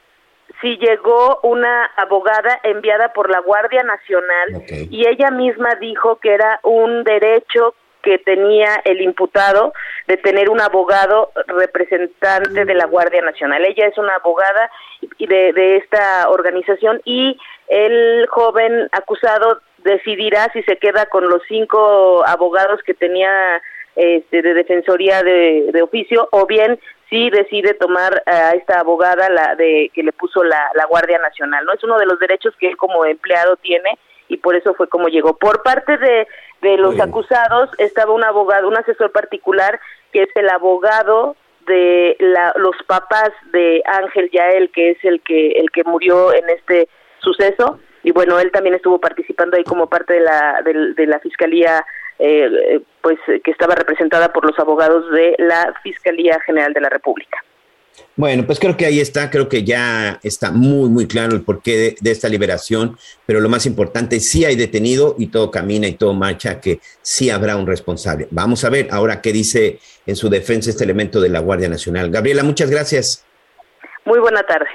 Sí, 0.62 0.78
llegó 0.80 1.40
una 1.44 1.86
abogada 1.98 2.60
enviada 2.64 3.12
por 3.12 3.30
la 3.30 3.40
Guardia 3.40 3.84
Nacional 3.84 4.64
y 4.90 5.08
ella 5.08 5.30
misma 5.32 5.76
dijo 5.82 6.18
que 6.18 6.34
era 6.34 6.60
un 6.64 7.04
derecho 7.04 7.76
que 8.02 8.18
tenía 8.18 8.82
el 8.86 9.02
imputado 9.02 9.74
de 10.08 10.18
tener 10.18 10.50
un 10.50 10.62
abogado 10.62 11.32
representante 11.48 12.66
de 12.66 12.74
la 12.76 12.86
Guardia 12.86 13.22
Nacional. 13.22 13.66
Ella 13.66 13.88
es 13.88 13.98
una 13.98 14.16
abogada 14.16 14.70
de, 15.20 15.54
de 15.54 15.78
esta 15.78 16.30
organización 16.30 17.02
y 17.04 17.38
el 17.68 18.28
joven 18.30 18.90
acusado 18.92 19.62
decidirá 19.84 20.50
si 20.54 20.64
se 20.64 20.78
queda 20.78 21.06
con 21.08 21.30
los 21.30 21.42
cinco 21.48 22.26
abogados 22.26 22.82
que 22.86 22.94
tenía 22.94 23.62
este, 23.96 24.42
de 24.42 24.54
defensoría 24.54 25.22
de, 25.22 25.82
oficio 25.84 26.28
o 26.32 26.48
bien 26.48 26.80
si 27.10 27.30
decide 27.30 27.76
tomar 27.76 28.24
a 28.26 28.52
esta 28.52 28.80
abogada 28.80 29.30
la 29.30 29.56
de 29.56 29.92
que 29.94 30.02
le 30.02 30.12
puso 30.14 30.44
la, 30.44 30.72
la 30.74 30.86
Guardia 30.86 31.20
Nacional 31.20 31.64
no 31.66 31.74
es 31.74 31.84
uno 31.84 32.00
de 32.00 32.08
los 32.08 32.18
derechos 32.20 32.56
que 32.58 32.68
él 32.68 32.78
como 32.78 33.06
empleado 33.06 33.56
tiene 33.58 34.00
y 34.30 34.38
por 34.38 34.56
eso 34.56 34.74
fue 34.74 34.88
como 34.88 35.10
llegó. 35.10 35.36
Por 35.38 35.62
parte 35.62 35.98
de, 35.98 36.28
de 36.62 36.78
los 36.78 37.00
acusados 37.00 37.70
estaba 37.78 38.14
un 38.14 38.24
abogado 38.24 38.68
un 38.68 38.78
asesor 38.78 39.12
particular 39.12 39.80
que 40.12 40.24
es 40.24 40.30
el 40.36 40.50
abogado 40.50 41.36
de 41.68 42.16
la, 42.20 42.54
los 42.56 42.76
papás 42.88 43.30
de 43.52 43.84
Ángel 43.86 44.32
Yael 44.32 44.72
que 44.72 44.92
es 44.92 44.98
el 45.04 45.22
que 45.22 45.52
el 45.52 45.70
que 45.72 45.84
murió 45.84 46.34
en 46.34 46.50
este 46.50 46.88
suceso 47.20 47.80
y 48.04 48.12
bueno, 48.12 48.40
él 48.40 48.52
también 48.52 48.76
estuvo 48.76 49.00
participando 49.00 49.58
ahí 49.58 49.64
como 49.64 49.88
parte 49.88 50.14
de 50.14 50.20
la, 50.20 50.62
de, 50.64 51.08
la 51.08 51.20
Fiscalía, 51.20 51.86
eh, 52.20 52.82
pues 53.02 53.18
que 53.44 53.52
estaba 53.52 53.76
representada 53.76 54.32
por 54.34 54.46
los 54.46 54.58
abogados 54.60 55.10
de 55.12 55.36
la 55.40 55.74
Fiscalía 55.82 56.40
General 56.46 56.74
de 56.74 56.82
la 56.82 56.90
República. 56.90 57.38
Bueno, 58.16 58.46
pues 58.46 58.60
creo 58.60 58.78
que 58.78 58.86
ahí 58.86 59.00
está, 59.00 59.30
creo 59.30 59.50
que 59.50 59.64
ya 59.64 60.20
está 60.24 60.52
muy, 60.52 60.90
muy 60.90 61.08
claro 61.08 61.34
el 61.34 61.42
porqué 61.42 61.96
de, 62.00 62.12
esta 62.12 62.30
liberación, 62.30 62.98
pero 63.26 63.40
lo 63.40 63.50
más 63.50 63.66
importante, 63.66 64.20
sí 64.20 64.46
hay 64.46 64.56
detenido 64.56 65.16
y 65.18 65.28
todo 65.28 65.50
camina 65.50 65.88
y 65.88 65.94
todo 65.94 66.14
marcha, 66.14 66.60
que 66.60 66.80
sí 67.02 67.30
habrá 67.30 67.56
un 67.56 67.66
responsable. 67.66 68.28
Vamos 68.32 68.64
a 68.66 68.70
ver 68.70 68.88
ahora 68.92 69.22
qué 69.22 69.32
dice 69.32 69.80
en 70.06 70.16
su 70.16 70.30
defensa 70.30 70.70
este 70.70 70.84
elemento 70.84 71.22
de 71.22 71.30
la 71.30 71.40
Guardia 71.40 71.70
Nacional. 71.70 72.12
Gabriela, 72.12 72.44
muchas 72.44 72.70
gracias. 72.70 73.26
Muy 74.06 74.20
buena 74.20 74.44
tarde. 74.44 74.68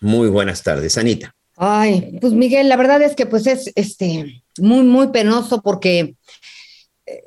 Muy 0.00 0.28
buenas 0.28 0.62
tardes, 0.62 0.96
Anita. 0.96 1.34
Ay, 1.56 2.18
pues 2.20 2.32
Miguel, 2.32 2.68
la 2.68 2.76
verdad 2.76 3.02
es 3.02 3.14
que 3.14 3.26
pues 3.26 3.46
es 3.46 3.70
este 3.76 4.42
muy, 4.58 4.82
muy 4.82 5.08
penoso 5.08 5.62
porque, 5.62 6.16
eh, 7.06 7.24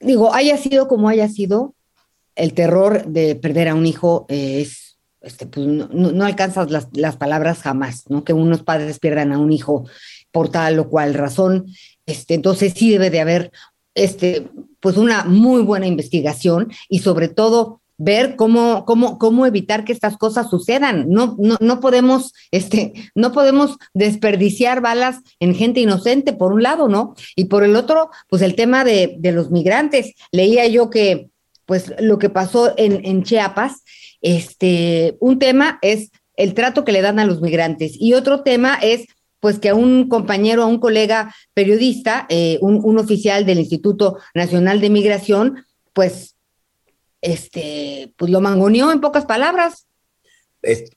digo, 0.00 0.34
haya 0.34 0.56
sido 0.56 0.88
como 0.88 1.08
haya 1.08 1.28
sido, 1.28 1.74
el 2.34 2.54
terror 2.54 3.06
de 3.06 3.36
perder 3.36 3.68
a 3.68 3.74
un 3.74 3.86
hijo 3.86 4.26
es, 4.28 4.98
este, 5.20 5.46
pues 5.46 5.66
no, 5.66 5.88
no 5.88 6.24
alcanzas 6.24 6.70
las, 6.70 6.88
las, 6.92 7.16
palabras 7.16 7.60
jamás, 7.60 8.04
¿no? 8.08 8.24
Que 8.24 8.32
unos 8.32 8.62
padres 8.62 8.98
pierdan 8.98 9.32
a 9.32 9.38
un 9.38 9.52
hijo 9.52 9.84
por 10.32 10.48
tal 10.48 10.78
o 10.78 10.88
cual 10.88 11.14
razón. 11.14 11.66
Este, 12.06 12.34
entonces 12.34 12.72
sí 12.74 12.90
debe 12.90 13.10
de 13.10 13.20
haber 13.20 13.52
este, 13.94 14.48
pues 14.80 14.96
una 14.96 15.24
muy 15.24 15.62
buena 15.62 15.86
investigación 15.86 16.72
y 16.88 17.00
sobre 17.00 17.28
todo 17.28 17.79
ver 18.00 18.34
cómo, 18.34 18.86
cómo, 18.86 19.18
cómo 19.18 19.44
evitar 19.44 19.84
que 19.84 19.92
estas 19.92 20.16
cosas 20.16 20.48
sucedan. 20.48 21.10
No, 21.10 21.36
no, 21.38 21.58
no, 21.60 21.80
podemos, 21.80 22.32
este, 22.50 22.94
no 23.14 23.30
podemos 23.30 23.76
desperdiciar 23.92 24.80
balas 24.80 25.18
en 25.38 25.54
gente 25.54 25.80
inocente, 25.80 26.32
por 26.32 26.54
un 26.54 26.62
lado, 26.62 26.88
¿no? 26.88 27.14
Y 27.36 27.44
por 27.44 27.62
el 27.62 27.76
otro, 27.76 28.08
pues 28.30 28.40
el 28.40 28.54
tema 28.54 28.84
de, 28.84 29.16
de 29.18 29.32
los 29.32 29.50
migrantes. 29.50 30.14
Leía 30.32 30.66
yo 30.66 30.88
que, 30.88 31.28
pues, 31.66 31.92
lo 32.00 32.18
que 32.18 32.30
pasó 32.30 32.72
en, 32.78 33.04
en 33.04 33.22
Chiapas, 33.22 33.84
este, 34.22 35.18
un 35.20 35.38
tema 35.38 35.78
es 35.82 36.10
el 36.36 36.54
trato 36.54 36.86
que 36.86 36.92
le 36.92 37.02
dan 37.02 37.18
a 37.18 37.26
los 37.26 37.42
migrantes 37.42 37.92
y 38.00 38.14
otro 38.14 38.42
tema 38.42 38.78
es 38.80 39.06
pues 39.40 39.58
que 39.58 39.70
a 39.70 39.74
un 39.74 40.08
compañero, 40.08 40.62
a 40.62 40.66
un 40.66 40.78
colega 40.78 41.34
periodista, 41.54 42.26
eh, 42.28 42.58
un, 42.60 42.80
un, 42.82 42.98
oficial 42.98 43.46
del 43.46 43.58
Instituto 43.58 44.18
Nacional 44.34 44.82
de 44.82 44.90
Migración, 44.90 45.64
pues 45.94 46.36
este, 47.20 48.14
pues 48.16 48.30
lo 48.30 48.40
mangoneó 48.40 48.92
en 48.92 49.00
pocas 49.00 49.26
palabras. 49.26 49.86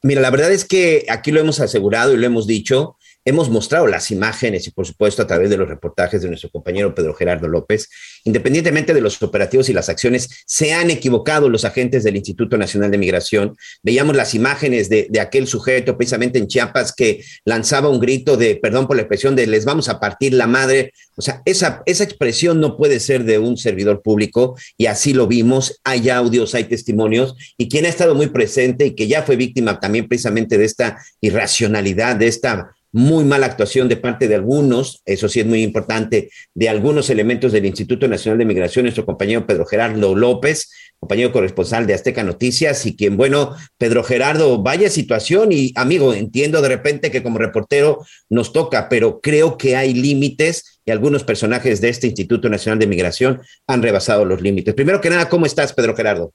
mira, 0.02 0.22
la 0.22 0.32
verdad 0.32 0.52
es 0.52 0.66
que 0.66 1.06
aquí 1.10 1.32
lo 1.32 1.40
hemos 1.40 1.60
asegurado 1.60 2.14
y 2.14 2.18
lo 2.18 2.26
hemos 2.26 2.48
dicho, 2.48 2.98
hemos 3.26 3.50
mostrado 3.50 3.88
las 3.88 4.12
imágenes 4.12 4.68
y 4.68 4.72
por 4.72 4.86
supuesto 4.86 5.22
a 5.22 5.28
través 5.28 5.50
de 5.50 5.58
los 5.58 5.68
reportajes 5.68 6.22
de 6.22 6.28
nuestro 6.28 6.50
compañero 6.50 6.94
Pedro 6.94 7.14
Gerardo 7.14 7.48
López, 7.48 7.90
independientemente 8.24 8.94
de 8.94 9.02
los 9.02 9.22
operativos 9.22 9.70
y 9.70 9.74
las 9.74 9.90
acciones, 9.90 10.44
se 10.46 10.74
han 10.74 10.90
equivocado 10.90 11.50
los 11.50 11.66
agentes 11.66 12.04
del 12.04 12.16
Instituto 12.16 12.58
Nacional 12.58 12.92
de 12.92 12.98
Migración. 12.98 13.56
Veíamos 13.82 14.16
las 14.16 14.34
imágenes 14.34 14.90
de, 14.90 15.10
aquel 15.20 15.48
sujeto 15.48 15.98
precisamente 15.98 16.38
en 16.38 16.48
Chiapas 16.48 16.94
que 16.94 17.24
lanzaba 17.46 17.90
un 17.90 18.00
grito 18.00 18.36
de, 18.36 18.56
perdón 18.56 18.88
por 18.88 18.98
la 18.98 19.04
expresión, 19.04 19.36
de 19.36 19.48
les 19.48 19.64
vamos 19.64 19.88
a 19.88 20.00
partir 20.00 20.34
la 20.34 20.48
madre. 20.48 20.94
O 21.16 21.22
sea, 21.22 21.42
esa, 21.46 21.82
esa 21.86 22.04
expresión 22.04 22.60
no 22.60 22.76
puede 22.76 23.00
ser 23.00 23.24
de 23.24 23.40
un 23.40 23.58
servidor 23.58 24.02
público 24.02 24.58
y 24.78 24.88
así 24.88 25.14
lo 25.14 25.28
vimos. 25.28 25.80
Hay 25.84 26.10
audios, 26.10 26.56
hay 26.56 26.66
testimonios 26.66 27.36
y 27.58 27.70
quien 27.70 27.86
ha 27.86 27.90
estado 27.90 28.16
muy 28.16 28.28
presente 28.28 28.88
y 28.88 28.96
que 28.96 29.08
ya 29.08 29.24
fue 29.24 29.36
víctima 29.38 29.80
también 29.80 30.08
precisamente 30.08 30.58
de 30.58 30.66
esta 30.66 30.98
irracionalidad, 31.22 32.16
de 32.18 32.28
esta 32.28 32.76
muy 32.94 33.26
mala 33.26 33.48
actuación 33.48 33.90
de 33.90 33.98
parte 33.98 34.28
de 34.28 34.36
algunos, 34.36 35.02
eso 35.06 35.28
sí 35.28 35.40
es 35.40 35.46
muy 35.46 35.64
importante, 35.64 36.30
de 36.54 36.70
algunos 36.70 37.10
elementos 37.10 37.52
del 37.52 37.66
Instituto 37.66 38.08
Nacional 38.08 38.38
de 38.38 38.46
Migración, 38.46 38.86
nuestro 38.86 39.06
compañero 39.06 39.46
Pedro 39.48 39.66
Gerardo 39.66 40.16
López, 40.16 40.72
compañero 41.00 41.32
corresponsal 41.32 41.88
de 41.88 41.96
Azteca 41.96 42.24
Noticias, 42.24 42.86
y 42.86 42.96
quien, 42.96 43.18
bueno, 43.18 43.56
Pedro 43.80 44.04
Gerardo, 44.04 44.62
vaya 44.62 44.90
situación, 44.90 45.52
y 45.52 45.74
amigo, 45.76 46.14
entiendo 46.14 46.62
de 46.62 46.70
repente 46.70 47.10
que 47.10 47.24
como 47.24 47.40
reportero 47.40 48.00
nos 48.30 48.54
toca, 48.54 48.88
pero 48.90 49.20
creo 49.22 49.58
que 49.58 49.76
hay 49.76 49.96
límites 49.96 50.82
y 50.86 50.92
algunos 50.92 51.24
personajes 51.24 51.82
de 51.82 51.90
este 51.90 52.08
Instituto 52.08 52.48
Nacional 52.48 52.78
de 52.78 52.88
Migración 52.88 53.42
han 53.68 53.82
rebasado 53.82 54.24
los 54.24 54.42
límites. 54.42 54.76
Primero 54.76 55.02
que 55.02 55.10
nada, 55.10 55.30
¿cómo 55.30 55.48
estás, 55.48 55.74
Pedro 55.74 55.96
Gerardo? 55.96 56.32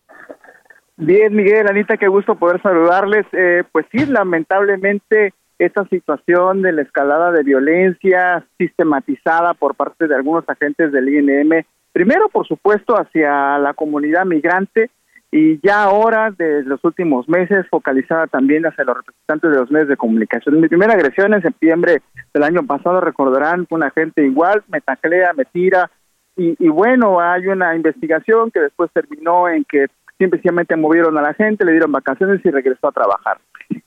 Bien, 0.96 1.32
Miguel, 1.32 1.68
Anita, 1.68 1.96
qué 1.96 2.08
gusto 2.08 2.36
poder 2.36 2.60
saludarles. 2.60 3.24
Eh, 3.32 3.62
pues 3.70 3.86
sí, 3.92 4.04
lamentablemente 4.06 5.32
esta 5.58 5.84
situación 5.88 6.62
de 6.62 6.72
la 6.72 6.82
escalada 6.82 7.32
de 7.32 7.42
violencia 7.42 8.44
sistematizada 8.58 9.54
por 9.54 9.74
parte 9.74 10.06
de 10.06 10.14
algunos 10.14 10.48
agentes 10.48 10.92
del 10.92 11.08
INM, 11.08 11.64
primero 11.92 12.28
por 12.28 12.46
supuesto 12.46 12.94
hacia 12.94 13.58
la 13.58 13.74
comunidad 13.74 14.24
migrante 14.24 14.90
y 15.30 15.60
ya 15.66 15.82
ahora 15.82 16.30
de 16.30 16.62
los 16.62 16.82
últimos 16.84 17.28
meses 17.28 17.66
focalizada 17.68 18.26
también 18.28 18.64
hacia 18.64 18.84
los 18.84 18.96
representantes 18.96 19.50
de 19.50 19.58
los 19.58 19.70
medios 19.70 19.88
de 19.88 19.96
comunicación. 19.96 20.60
Mi 20.60 20.68
primera 20.68 20.94
agresión 20.94 21.34
en 21.34 21.42
septiembre 21.42 22.02
del 22.32 22.42
año 22.44 22.64
pasado, 22.64 23.00
recordarán, 23.00 23.66
fue 23.66 23.76
un 23.76 23.84
agente 23.84 24.24
igual, 24.24 24.62
me 24.68 24.80
taclea, 24.80 25.32
me 25.34 25.44
tira 25.44 25.90
y, 26.36 26.56
y 26.64 26.68
bueno, 26.68 27.20
hay 27.20 27.48
una 27.48 27.74
investigación 27.74 28.50
que 28.52 28.60
después 28.60 28.90
terminó 28.92 29.48
en 29.48 29.64
que 29.64 29.88
simplemente 30.18 30.76
movieron 30.76 31.16
a 31.16 31.22
la 31.22 31.34
gente, 31.34 31.64
le 31.64 31.72
dieron 31.72 31.92
vacaciones 31.92 32.44
y 32.44 32.50
regresó 32.50 32.88
a 32.88 32.92
trabajar. 32.92 33.38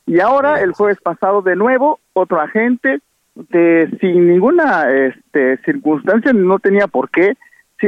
Y 0.06 0.20
ahora, 0.20 0.62
el 0.62 0.74
jueves 0.74 1.00
pasado, 1.02 1.42
de 1.42 1.56
nuevo, 1.56 2.00
otro 2.14 2.40
agente, 2.40 3.00
de, 3.36 3.90
sin 4.00 4.28
ninguna 4.28 4.90
este, 4.92 5.58
circunstancia, 5.64 6.34
no 6.34 6.60
tenía 6.60 6.88
por 6.88 7.10
qué, 7.10 7.36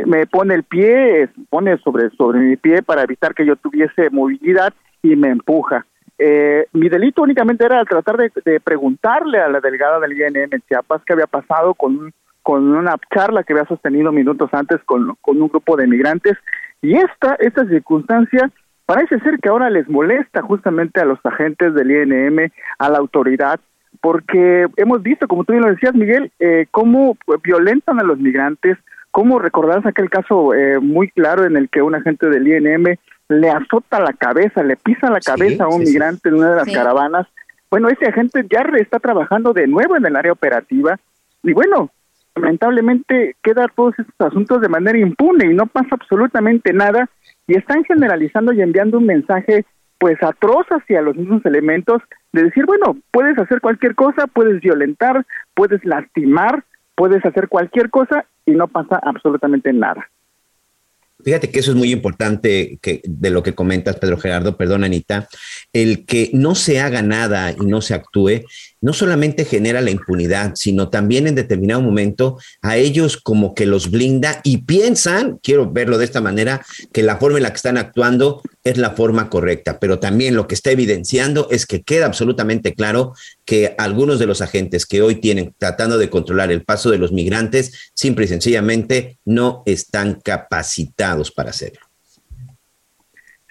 me 0.06 0.26
pone 0.26 0.56
el 0.56 0.64
pie, 0.64 1.30
pone 1.50 1.78
sobre, 1.78 2.10
sobre 2.12 2.40
mi 2.40 2.58
pie 2.58 2.82
para 2.82 3.04
evitar 3.04 3.34
que 3.36 3.46
yo 3.46 3.56
tuviese 3.56 4.10
movilidad 4.10 4.74
y 5.02 5.16
me 5.16 5.30
empuja. 5.30 5.86
Eh, 6.18 6.68
mi 6.74 6.90
delito 6.90 7.22
únicamente 7.22 7.66
era 7.66 7.84
tratar 7.86 8.18
de, 8.18 8.60
preguntarle 8.60 9.40
a 9.40 9.50
la 9.50 9.60
delegada 9.60 10.00
del 10.00 10.14
INM 10.14 10.50
en 10.52 10.62
Chiapas 10.68 11.02
qué 11.06 11.14
había 11.14 11.28
pasado 11.28 11.74
con, 11.74 12.14
con 12.44 12.76
una 12.76 12.98
charla 13.14 13.44
que 13.44 13.54
había 13.54 13.66
sostenido 13.66 14.12
minutos 14.12 14.50
antes 14.54 14.80
con, 14.86 15.16
con 15.22 15.42
un 15.42 15.48
grupo 15.48 15.76
de 15.76 15.88
migrantes. 15.88 16.38
Y 16.82 16.96
esta, 16.96 17.36
esta 17.40 17.66
circunstancia 17.66 18.52
Parece 18.86 19.18
ser 19.20 19.40
que 19.40 19.50
ahora 19.50 19.70
les 19.70 19.88
molesta 19.88 20.42
justamente 20.42 21.00
a 21.00 21.06
los 21.06 21.18
agentes 21.26 21.74
del 21.74 21.92
INM, 21.92 22.52
a 22.80 22.90
la 22.90 22.98
autoridad, 22.98 23.60
porque 24.02 24.68
hemos 24.76 25.02
visto, 25.02 25.28
como 25.28 25.46
tú 25.46 25.54
bien 25.54 25.64
lo 25.64 25.72
decías, 25.72 25.96
Miguel, 25.96 26.32
eh, 26.40 26.68
cómo 26.70 27.18
violentan 27.44 28.02
a 28.02 28.04
los 28.04 28.20
migrantes, 28.20 28.78
cómo 29.12 29.40
recordarás 29.40 29.86
aquel 29.86 30.10
caso 30.10 30.54
eh, 30.54 30.80
muy 30.80 31.10
claro 31.10 31.46
en 31.46 31.56
el 31.56 31.70
que 31.70 31.82
un 31.82 31.96
agente 31.96 32.30
del 32.30 32.48
INM 32.48 32.98
le 33.30 33.50
azota 33.50 34.02
la 34.02 34.12
cabeza, 34.12 34.64
le 34.64 34.76
pisa 34.76 35.10
la 35.10 35.22
cabeza 35.22 35.64
a 35.64 35.70
un 35.70 35.84
migrante 35.84 36.28
en 36.28 36.36
una 36.36 36.50
de 36.50 36.56
las 36.58 36.74
caravanas. 36.74 37.28
Bueno, 37.72 37.88
ese 37.88 38.06
agente 38.06 38.46
ya 38.50 38.66
está 38.78 39.00
trabajando 39.00 39.54
de 39.54 39.66
nuevo 39.66 39.96
en 39.96 40.06
el 40.06 40.16
área 40.18 40.34
operativa 40.34 41.00
y 41.42 41.54
bueno, 41.54 41.90
lamentablemente 42.36 43.36
queda 43.44 43.68
todos 43.76 43.94
estos 43.98 44.28
asuntos 44.28 44.62
de 44.62 44.70
manera 44.70 44.98
impune 44.98 45.46
y 45.46 45.54
no 45.54 45.68
pasa 45.68 45.90
absolutamente 45.92 46.74
nada 46.74 47.10
y 47.48 47.58
están 47.58 47.84
generalizando 47.84 48.54
y 48.54 48.62
enviando 48.62 48.98
un 48.98 49.06
mensaje 49.06 49.66
pues 50.00 50.22
atroz 50.22 50.66
hacia 50.70 51.02
los 51.02 51.16
mismos 51.16 51.46
elementos 51.46 52.02
de 52.34 52.44
decir, 52.44 52.66
bueno, 52.66 52.98
puedes 53.12 53.38
hacer 53.38 53.62
cualquier 53.62 53.96
cosa, 53.96 54.28
puedes 54.28 54.60
violentar, 54.60 55.26
puedes 55.54 55.84
lastimar, 55.86 56.66
puedes 56.96 57.24
hacer 57.24 57.48
cualquier 57.48 57.90
cosa 57.90 58.26
y 58.46 58.52
no 58.52 58.68
pasa 58.68 59.00
absolutamente 59.02 59.72
nada. 59.72 60.10
Fíjate 61.24 61.50
que 61.50 61.60
eso 61.60 61.72
es 61.72 61.78
muy 61.78 61.92
importante 61.92 62.80
que, 62.82 63.02
de 63.06 63.30
lo 63.30 63.44
que 63.44 63.56
comentas, 63.56 63.96
Pedro 63.96 64.18
Gerardo, 64.18 64.58
perdón, 64.58 64.84
Anita, 64.84 65.30
el 65.72 66.06
que 66.06 66.30
no 66.34 66.54
se 66.54 66.82
haga 66.82 67.02
nada 67.02 67.52
y 67.52 67.66
no 67.66 67.80
se 67.80 67.94
actúe, 67.94 68.42
no 68.84 68.92
solamente 68.92 69.46
genera 69.46 69.80
la 69.80 69.92
impunidad, 69.92 70.52
sino 70.56 70.90
también 70.90 71.26
en 71.26 71.36
determinado 71.36 71.82
momento 71.82 72.38
a 72.62 72.76
ellos 72.76 73.16
como 73.16 73.56
que 73.56 73.66
los 73.66 73.90
blinda 73.90 74.42
y 74.44 74.58
piensan, 74.58 75.40
quiero 75.42 75.72
verlo 75.72 75.98
de 75.98 76.04
esta 76.04 76.20
manera, 76.20 76.66
que 76.92 77.02
la 77.02 77.16
forma 77.16 77.38
en 77.38 77.44
la 77.44 77.52
que 77.52 77.56
están 77.56 77.78
actuando 77.78 78.42
es 78.66 78.78
la 78.78 78.92
forma 78.92 79.30
correcta, 79.30 79.80
pero 79.80 80.00
también 80.00 80.36
lo 80.36 80.50
que 80.50 80.56
está 80.56 80.72
evidenciando 80.72 81.48
es 81.50 81.66
que 81.66 81.82
queda 81.82 82.06
absolutamente 82.06 82.74
claro 82.74 83.14
que 83.46 83.74
algunos 83.78 84.20
de 84.20 84.26
los 84.26 84.42
agentes 84.42 84.86
que 84.86 85.02
hoy 85.02 85.16
tienen 85.16 85.56
tratando 85.58 85.98
de 85.98 86.10
controlar 86.10 86.52
el 86.52 86.66
paso 86.66 86.92
de 86.92 86.98
los 86.98 87.14
migrantes, 87.14 87.92
simple 87.94 88.26
y 88.26 88.28
sencillamente 88.28 89.18
no 89.24 89.64
están 89.66 90.20
capacitados 90.22 91.32
para 91.32 91.52
hacerlo. 91.52 91.83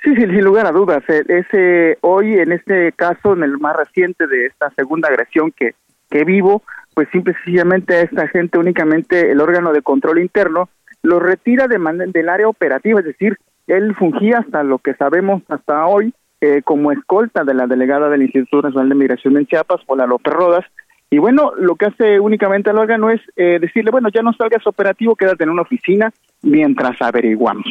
Sí, 0.03 0.14
sí, 0.16 0.22
sin 0.22 0.44
lugar 0.44 0.66
a 0.66 0.72
dudas. 0.72 1.03
Eh, 1.09 1.22
ese, 1.28 1.98
hoy, 2.00 2.34
en 2.34 2.53
este 2.53 2.92
caso, 2.92 3.34
en 3.34 3.44
el 3.44 3.59
más 3.59 3.76
reciente 3.76 4.26
de 4.26 4.46
esta 4.46 4.70
segunda 4.70 5.09
agresión 5.09 5.53
que, 5.53 5.74
que 6.11 6.24
vivo, 6.24 6.62
pues 6.94 7.09
simple 7.11 7.32
y 7.32 7.44
sencillamente 7.44 7.94
a 7.94 8.03
esta 8.03 8.28
gente 8.28 8.59
únicamente 8.59 9.30
el 9.30 9.40
órgano 9.40 9.72
de 9.72 9.82
control 9.82 10.18
interno 10.18 10.68
lo 11.03 11.18
retira 11.18 11.66
de 11.66 11.78
del 12.12 12.28
área 12.28 12.48
operativa, 12.48 13.00
es 13.00 13.07
decir, 13.07 13.36
él 13.66 13.94
fungía 13.96 14.38
hasta 14.38 14.62
lo 14.62 14.78
que 14.78 14.94
sabemos 14.94 15.42
hasta 15.48 15.86
hoy 15.86 16.14
eh, 16.40 16.62
como 16.62 16.92
escolta 16.92 17.44
de 17.44 17.55
la 17.55 17.66
delegada 17.66 18.09
del 18.09 18.22
Instituto 18.22 18.62
Nacional 18.62 18.88
de 18.88 18.94
Migración 18.94 19.36
en 19.36 19.46
Chiapas, 19.46 19.80
la 19.96 20.07
López 20.07 20.32
Rodas, 20.32 20.64
y 21.11 21.18
bueno, 21.18 21.53
lo 21.59 21.76
que 21.76 21.86
hace 21.86 22.18
únicamente 22.18 22.70
el 22.70 22.78
órgano 22.78 23.11
es 23.11 23.20
eh, 23.36 23.59
decirle, 23.61 23.90
bueno, 23.90 24.09
ya 24.09 24.22
no 24.22 24.32
salgas 24.32 24.66
operativo, 24.66 25.14
quédate 25.14 25.44
en 25.44 25.50
una 25.50 25.62
oficina 25.62 26.11
mientras 26.40 27.00
averiguamos. 27.03 27.66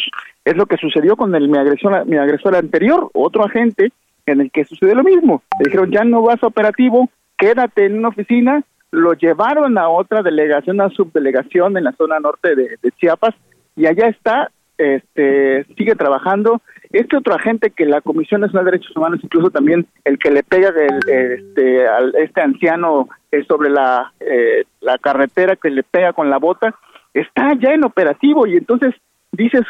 Es 0.45 0.55
lo 0.55 0.65
que 0.65 0.77
sucedió 0.77 1.15
con 1.15 1.33
el, 1.35 1.47
mi, 1.47 1.57
agresor, 1.57 2.05
mi 2.05 2.17
agresor 2.17 2.55
anterior, 2.55 3.09
otro 3.13 3.45
agente, 3.45 3.91
en 4.25 4.41
el 4.41 4.51
que 4.51 4.65
sucedió 4.65 4.95
lo 4.95 5.03
mismo. 5.03 5.43
Le 5.59 5.65
dijeron, 5.65 5.91
ya 5.91 6.03
no 6.03 6.21
vas 6.21 6.43
operativo, 6.43 7.09
quédate 7.37 7.85
en 7.85 7.99
una 7.99 8.09
oficina. 8.09 8.63
Lo 8.91 9.13
llevaron 9.13 9.77
a 9.77 9.89
otra 9.89 10.21
delegación, 10.21 10.81
a 10.81 10.89
subdelegación 10.89 11.77
en 11.77 11.85
la 11.85 11.93
zona 11.93 12.19
norte 12.19 12.55
de, 12.55 12.77
Chiapas, 12.97 13.35
y 13.75 13.85
allá 13.85 14.07
está, 14.07 14.51
este, 14.77 15.63
sigue 15.75 15.95
trabajando 15.95 16.61
este 16.91 17.15
otro 17.15 17.33
agente 17.33 17.71
que 17.71 17.85
la 17.85 18.01
Comisión 18.01 18.41
Nacional 18.41 18.65
de 18.65 18.71
Derechos 18.71 18.95
Humanos, 18.95 19.21
incluso 19.23 19.49
también 19.49 19.87
el 20.03 20.19
que 20.19 20.31
le 20.31 20.43
pega 20.43 20.73
este, 21.07 21.87
a 21.87 21.99
este 22.21 22.41
anciano 22.41 23.07
eh, 23.31 23.43
sobre 23.47 23.69
la, 23.69 24.11
eh, 24.19 24.65
la 24.81 24.97
carretera, 24.97 25.55
que 25.55 25.69
le 25.69 25.83
pega 25.83 26.11
con 26.11 26.29
la 26.29 26.37
bota, 26.37 26.75
está 27.13 27.53
ya 27.53 27.73
en 27.73 27.85
operativo 27.85 28.45
y 28.45 28.57
entonces 28.57 28.93
dices, 29.31 29.61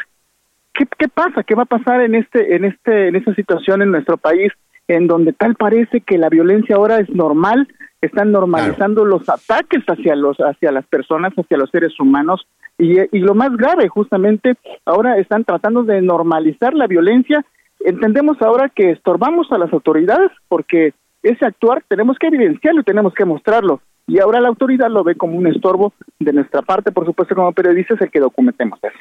¿qué, 0.74 0.86
qué 0.98 1.08
pasa? 1.08 1.42
¿Qué 1.42 1.54
va 1.54 1.62
a 1.62 1.66
pasar 1.66 2.00
en 2.02 2.14
este, 2.14 2.56
en 2.56 2.64
este, 2.64 3.08
en 3.08 3.16
esta 3.16 3.34
situación 3.34 3.82
en 3.82 3.90
nuestro 3.90 4.16
país? 4.16 4.52
en 4.88 5.06
donde 5.06 5.32
tal 5.32 5.54
parece 5.54 6.00
que 6.00 6.18
la 6.18 6.28
violencia 6.28 6.76
ahora 6.76 6.98
es 6.98 7.08
normal, 7.10 7.68
están 8.00 8.32
normalizando 8.32 9.04
los 9.04 9.28
ataques 9.28 9.84
hacia 9.86 10.16
los 10.16 10.36
hacia 10.38 10.72
las 10.72 10.84
personas, 10.86 11.32
hacia 11.34 11.56
los 11.56 11.70
seres 11.70 11.98
humanos 12.00 12.46
y, 12.78 12.98
y 13.16 13.20
lo 13.20 13.34
más 13.34 13.56
grave 13.56 13.88
justamente 13.88 14.54
ahora 14.84 15.18
están 15.18 15.44
tratando 15.44 15.84
de 15.84 16.02
normalizar 16.02 16.74
la 16.74 16.86
violencia. 16.86 17.44
Entendemos 17.80 18.40
ahora 18.42 18.68
que 18.68 18.90
estorbamos 18.90 19.50
a 19.52 19.58
las 19.58 19.72
autoridades 19.72 20.30
porque 20.48 20.94
ese 21.22 21.46
actuar 21.46 21.84
tenemos 21.88 22.18
que 22.18 22.26
evidenciarlo 22.26 22.80
y 22.80 22.84
tenemos 22.84 23.14
que 23.14 23.24
mostrarlo. 23.24 23.80
Y 24.08 24.18
ahora 24.18 24.40
la 24.40 24.48
autoridad 24.48 24.90
lo 24.90 25.04
ve 25.04 25.14
como 25.14 25.38
un 25.38 25.46
estorbo 25.46 25.92
de 26.18 26.32
nuestra 26.32 26.62
parte, 26.62 26.90
por 26.90 27.06
supuesto, 27.06 27.36
como 27.36 27.52
periodistas, 27.52 28.00
el 28.00 28.10
que 28.10 28.18
documentemos 28.18 28.80
eso. 28.82 28.98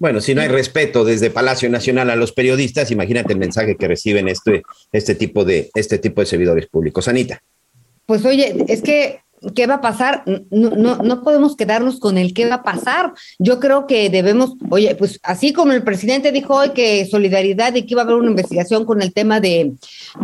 Bueno, 0.00 0.22
si 0.22 0.34
no 0.34 0.40
hay 0.40 0.48
respeto 0.48 1.04
desde 1.04 1.28
Palacio 1.28 1.68
Nacional 1.68 2.08
a 2.08 2.16
los 2.16 2.32
periodistas, 2.32 2.90
imagínate 2.90 3.34
el 3.34 3.38
mensaje 3.38 3.76
que 3.76 3.86
reciben 3.86 4.28
este, 4.28 4.62
este, 4.92 5.14
tipo, 5.14 5.44
de, 5.44 5.70
este 5.74 5.98
tipo 5.98 6.22
de 6.22 6.26
servidores 6.26 6.66
públicos. 6.68 7.06
Anita. 7.06 7.42
Pues 8.06 8.24
oye, 8.24 8.64
es 8.66 8.80
que 8.80 9.20
¿qué 9.54 9.66
va 9.66 9.74
a 9.74 9.80
pasar? 9.82 10.22
No, 10.50 10.70
no, 10.70 10.96
no 10.96 11.22
podemos 11.22 11.54
quedarnos 11.54 12.00
con 12.00 12.16
el 12.16 12.32
qué 12.32 12.46
va 12.48 12.56
a 12.56 12.62
pasar. 12.62 13.12
Yo 13.38 13.60
creo 13.60 13.86
que 13.86 14.08
debemos, 14.08 14.54
oye, 14.70 14.94
pues 14.94 15.20
así 15.22 15.52
como 15.52 15.72
el 15.72 15.82
presidente 15.82 16.32
dijo 16.32 16.54
hoy 16.54 16.70
que 16.70 17.04
solidaridad 17.04 17.74
y 17.74 17.82
que 17.82 17.92
iba 17.92 18.00
a 18.00 18.04
haber 18.06 18.16
una 18.16 18.30
investigación 18.30 18.86
con 18.86 19.02
el 19.02 19.12
tema 19.12 19.38
de 19.38 19.74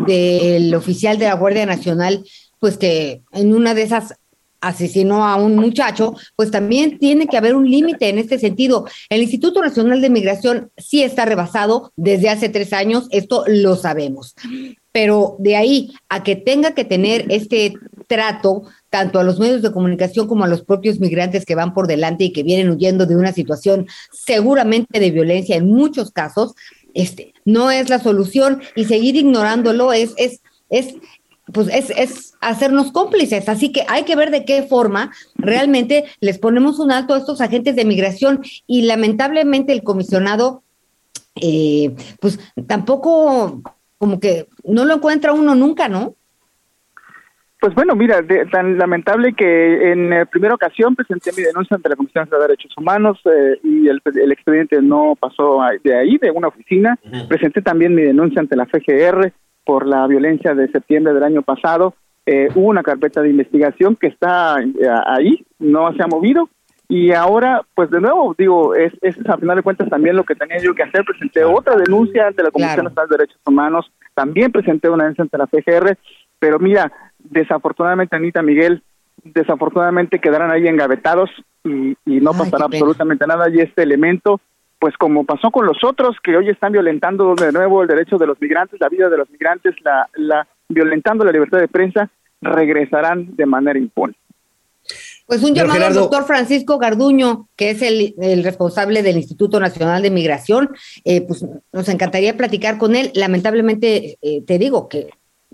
del 0.06 0.74
oficial 0.74 1.18
de 1.18 1.26
la 1.26 1.34
Guardia 1.34 1.66
Nacional, 1.66 2.24
pues 2.60 2.78
que 2.78 3.20
en 3.32 3.54
una 3.54 3.74
de 3.74 3.82
esas 3.82 4.14
asesinó 4.60 5.26
a 5.26 5.36
un 5.36 5.56
muchacho, 5.56 6.14
pues 6.34 6.50
también 6.50 6.98
tiene 6.98 7.26
que 7.26 7.36
haber 7.36 7.54
un 7.54 7.70
límite 7.70 8.08
en 8.08 8.18
este 8.18 8.38
sentido. 8.38 8.86
El 9.08 9.22
Instituto 9.22 9.60
Nacional 9.60 10.00
de 10.00 10.10
Migración 10.10 10.70
sí 10.76 11.02
está 11.02 11.24
rebasado 11.24 11.92
desde 11.96 12.28
hace 12.28 12.48
tres 12.48 12.72
años, 12.72 13.08
esto 13.10 13.44
lo 13.46 13.76
sabemos, 13.76 14.34
pero 14.92 15.36
de 15.38 15.56
ahí 15.56 15.92
a 16.08 16.22
que 16.22 16.36
tenga 16.36 16.74
que 16.74 16.84
tener 16.84 17.26
este 17.28 17.74
trato 18.06 18.62
tanto 18.88 19.18
a 19.18 19.24
los 19.24 19.38
medios 19.38 19.62
de 19.62 19.72
comunicación 19.72 20.26
como 20.26 20.44
a 20.44 20.48
los 20.48 20.62
propios 20.62 21.00
migrantes 21.00 21.44
que 21.44 21.54
van 21.54 21.74
por 21.74 21.86
delante 21.86 22.24
y 22.24 22.32
que 22.32 22.42
vienen 22.42 22.70
huyendo 22.70 23.06
de 23.06 23.16
una 23.16 23.32
situación 23.32 23.86
seguramente 24.12 25.00
de 25.00 25.10
violencia 25.10 25.56
en 25.56 25.66
muchos 25.66 26.10
casos, 26.10 26.54
este 26.94 27.34
no 27.44 27.70
es 27.70 27.90
la 27.90 27.98
solución 27.98 28.62
y 28.74 28.84
seguir 28.84 29.16
ignorándolo 29.16 29.92
es 29.92 30.14
es 30.16 30.40
es 30.68 30.94
pues 31.52 31.68
es, 31.68 31.90
es 31.90 32.34
hacernos 32.40 32.92
cómplices. 32.92 33.48
Así 33.48 33.72
que 33.72 33.84
hay 33.88 34.04
que 34.04 34.16
ver 34.16 34.30
de 34.30 34.44
qué 34.44 34.62
forma 34.62 35.12
realmente 35.36 36.04
les 36.20 36.38
ponemos 36.38 36.78
un 36.78 36.90
alto 36.90 37.14
a 37.14 37.18
estos 37.18 37.40
agentes 37.40 37.76
de 37.76 37.84
migración 37.84 38.40
y 38.66 38.82
lamentablemente 38.82 39.72
el 39.72 39.82
comisionado, 39.82 40.62
eh, 41.36 41.94
pues 42.20 42.38
tampoco 42.66 43.62
como 43.98 44.20
que 44.20 44.48
no 44.64 44.84
lo 44.84 44.94
encuentra 44.94 45.32
uno 45.32 45.54
nunca, 45.54 45.88
¿no? 45.88 46.14
Pues 47.58 47.74
bueno, 47.74 47.96
mira, 47.96 48.22
tan 48.52 48.76
lamentable 48.76 49.32
que 49.32 49.90
en 49.90 50.12
eh, 50.12 50.26
primera 50.26 50.54
ocasión 50.54 50.94
presenté 50.94 51.32
mi 51.32 51.42
denuncia 51.42 51.74
ante 51.74 51.88
la 51.88 51.96
Comisión 51.96 52.28
de 52.30 52.38
Derechos 52.38 52.70
Humanos 52.76 53.18
eh, 53.24 53.58
y 53.64 53.88
el, 53.88 54.02
expediente 54.30 54.82
no 54.82 55.14
pasó 55.18 55.60
de 55.82 55.96
ahí, 55.96 56.18
de 56.18 56.30
una 56.30 56.48
oficina. 56.48 56.98
Presenté 57.28 57.62
también 57.62 57.94
mi 57.94 58.02
denuncia 58.02 58.40
ante 58.40 58.56
la 58.56 58.66
FGR 58.66 59.32
por 59.66 59.86
la 59.86 60.06
violencia 60.06 60.54
de 60.54 60.68
septiembre 60.68 61.12
del 61.12 61.24
año 61.24 61.42
pasado. 61.42 61.94
Eh, 62.24 62.48
hubo 62.54 62.68
una 62.68 62.82
carpeta 62.82 63.20
de 63.20 63.30
investigación 63.30 63.96
que 63.96 64.06
está 64.06 64.56
ahí, 65.06 65.44
no 65.58 65.92
se 65.92 66.02
ha 66.02 66.06
movido. 66.06 66.48
Y 66.88 67.12
ahora, 67.12 67.62
pues 67.74 67.90
de 67.90 68.00
nuevo, 68.00 68.34
digo, 68.38 68.76
es, 68.76 68.92
es 69.02 69.16
a 69.28 69.36
final 69.36 69.56
de 69.56 69.62
cuentas 69.62 69.90
también 69.90 70.14
lo 70.14 70.24
que 70.24 70.36
tenía 70.36 70.58
yo 70.58 70.72
que 70.74 70.84
hacer. 70.84 71.04
Presenté 71.04 71.44
otra 71.44 71.74
denuncia 71.76 72.28
ante 72.28 72.44
la 72.44 72.52
Comisión 72.52 72.84
Nacional 72.84 73.08
de 73.08 73.16
Derechos 73.16 73.40
Humanos, 73.44 73.92
también 74.14 74.52
presenté 74.52 74.88
una 74.88 75.04
denuncia 75.04 75.22
ante 75.22 75.36
la 75.38 75.48
FGR, 75.48 75.98
pero 76.38 76.60
mira, 76.60 76.92
desafortunadamente, 77.18 78.14
Anita 78.14 78.40
Miguel, 78.40 78.84
desafortunadamente 79.24 80.20
quedarán 80.20 80.52
ahí 80.52 80.68
engavetados 80.68 81.28
y, 81.64 81.96
no 82.04 82.32
pasará 82.32 82.66
absolutamente 82.66 83.26
nada. 83.26 83.50
Y 83.50 83.58
este 83.58 83.82
elemento, 83.82 84.40
pues 84.78 84.96
como 84.96 85.24
pasó 85.24 85.50
con 85.50 85.66
los 85.66 85.82
otros 85.84 86.16
que 86.22 86.36
hoy 86.36 86.48
están 86.50 86.72
violentando 86.72 87.34
de 87.34 87.52
nuevo 87.52 87.82
el 87.82 87.88
derecho 87.88 88.18
de 88.18 88.26
los 88.26 88.40
migrantes, 88.40 88.80
la 88.80 88.88
vida 88.88 89.08
de 89.08 89.16
los 89.16 89.30
migrantes, 89.30 89.74
la, 89.82 90.08
la 90.14 90.46
violentando 90.68 91.24
la 91.24 91.32
libertad 91.32 91.58
de 91.58 91.68
prensa, 91.68 92.10
regresarán 92.40 93.34
de 93.36 93.46
manera 93.46 93.78
impune. 93.78 94.14
Pues 95.26 95.42
un 95.42 95.54
llamado 95.54 95.84
al 95.84 95.94
doctor 95.94 96.24
Francisco 96.24 96.78
Garduño, 96.78 97.48
que 97.56 97.70
es 97.70 97.82
el, 97.82 98.14
responsable 98.44 99.02
del 99.02 99.16
Instituto 99.16 99.58
Nacional 99.58 100.00
de 100.02 100.10
Migración. 100.10 100.70
Eh, 101.04 101.22
pues 101.22 101.44
nos 101.72 101.88
encantaría 101.88 102.36
platicar 102.36 102.78
con 102.78 102.94
él. 102.94 103.10
Lamentablemente, 103.14 104.18
eh, 104.22 104.42
te 104.46 104.58
digo 104.58 104.88
que 104.88 105.10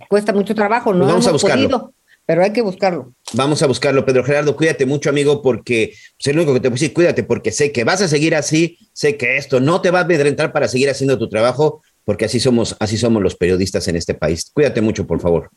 cuesta 0.08 0.34
mucho 0.34 0.54
trabajo, 0.54 0.92
no 0.92 1.00
pues 1.00 1.10
vamos 1.10 1.26
a 1.26 1.32
buscarlo. 1.32 1.94
pero 2.26 2.42
hay 2.42 2.52
que 2.52 2.60
buscarlo. 2.60 3.14
Vamos 3.32 3.62
a 3.62 3.66
buscarlo, 3.66 4.04
Pedro 4.04 4.24
Gerardo, 4.24 4.56
cuídate 4.56 4.84
mucho, 4.84 5.08
amigo, 5.08 5.40
porque 5.40 5.84
es 5.84 6.14
pues, 6.22 6.36
lo 6.36 6.42
único 6.42 6.52
que 6.52 6.60
te 6.60 6.68
puedo 6.68 6.74
decir, 6.74 6.92
cuídate, 6.92 7.22
porque 7.22 7.50
sé 7.50 7.72
que 7.72 7.84
vas 7.84 8.02
a 8.02 8.08
seguir 8.08 8.34
así, 8.34 8.76
sé 8.92 9.16
que 9.16 9.36
esto 9.36 9.60
no 9.60 9.80
te 9.80 9.90
va 9.90 10.00
a 10.00 10.02
amedrentar 10.02 10.52
para 10.52 10.68
seguir 10.68 10.90
haciendo 10.90 11.18
tu 11.18 11.28
trabajo, 11.28 11.82
porque 12.04 12.24
así 12.24 12.40
somos, 12.40 12.76
así 12.80 12.96
somos 12.96 13.22
los 13.22 13.36
periodistas 13.36 13.86
en 13.88 13.96
este 13.96 14.14
país. 14.14 14.50
Cuídate 14.52 14.80
mucho, 14.80 15.06
por 15.06 15.20
favor. 15.20 15.50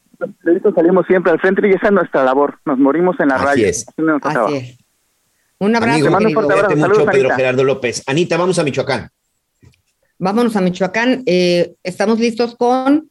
salimos 0.76 1.06
siempre 1.08 1.32
al 1.32 1.42
centro 1.42 1.68
y 1.68 1.72
esa 1.72 1.88
es 1.88 1.94
nuestra 1.94 2.24
labor. 2.24 2.60
Nos 2.66 2.78
morimos 2.78 3.20
en 3.20 3.30
la 3.30 3.36
así 3.36 3.46
raya. 3.46 3.68
Es. 3.68 3.86
Así 4.24 4.56
es. 4.56 4.78
Un 5.58 5.76
abrazo. 5.76 6.16
Amigo, 6.16 6.42
cuídate 6.42 6.76
mucho, 6.76 7.06
Pedro 7.06 7.30
Gerardo 7.36 7.64
López. 7.64 8.04
Anita, 8.08 8.38
vamos 8.38 8.60
a 8.60 8.64
Michoacán. 8.64 9.10
Vámonos 10.18 10.56
a 10.56 10.62
Michoacán. 10.62 11.24
Eh, 11.26 11.74
estamos 11.84 12.20
listos 12.20 12.56
con 12.56 13.10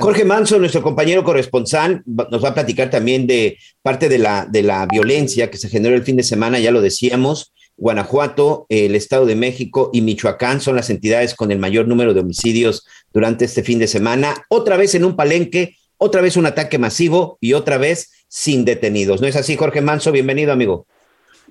Jorge 0.00 0.24
Manso, 0.24 0.58
nuestro 0.58 0.82
compañero 0.82 1.24
corresponsal, 1.24 2.02
nos 2.06 2.42
va 2.42 2.50
a 2.50 2.54
platicar 2.54 2.90
también 2.90 3.26
de 3.26 3.58
parte 3.82 4.08
de 4.08 4.18
la, 4.18 4.46
de 4.46 4.62
la 4.62 4.86
violencia 4.86 5.50
que 5.50 5.58
se 5.58 5.68
generó 5.68 5.94
el 5.94 6.04
fin 6.04 6.16
de 6.16 6.22
semana, 6.22 6.58
ya 6.58 6.70
lo 6.70 6.80
decíamos. 6.80 7.52
Guanajuato, 7.76 8.66
el 8.68 8.94
Estado 8.94 9.26
de 9.26 9.36
México 9.36 9.90
y 9.92 10.00
Michoacán 10.00 10.60
son 10.60 10.76
las 10.76 10.90
entidades 10.90 11.34
con 11.34 11.50
el 11.50 11.58
mayor 11.58 11.88
número 11.88 12.14
de 12.14 12.20
homicidios 12.20 12.86
durante 13.12 13.44
este 13.44 13.62
fin 13.62 13.78
de 13.78 13.88
semana. 13.88 14.34
Otra 14.48 14.76
vez 14.76 14.94
en 14.94 15.04
un 15.04 15.16
palenque, 15.16 15.74
otra 15.98 16.20
vez 16.20 16.36
un 16.36 16.46
ataque 16.46 16.78
masivo 16.78 17.36
y 17.40 17.54
otra 17.54 17.78
vez 17.78 18.24
sin 18.28 18.64
detenidos. 18.64 19.20
¿No 19.20 19.26
es 19.26 19.36
así, 19.36 19.56
Jorge 19.56 19.80
Manso? 19.80 20.12
Bienvenido, 20.12 20.52
amigo. 20.52 20.86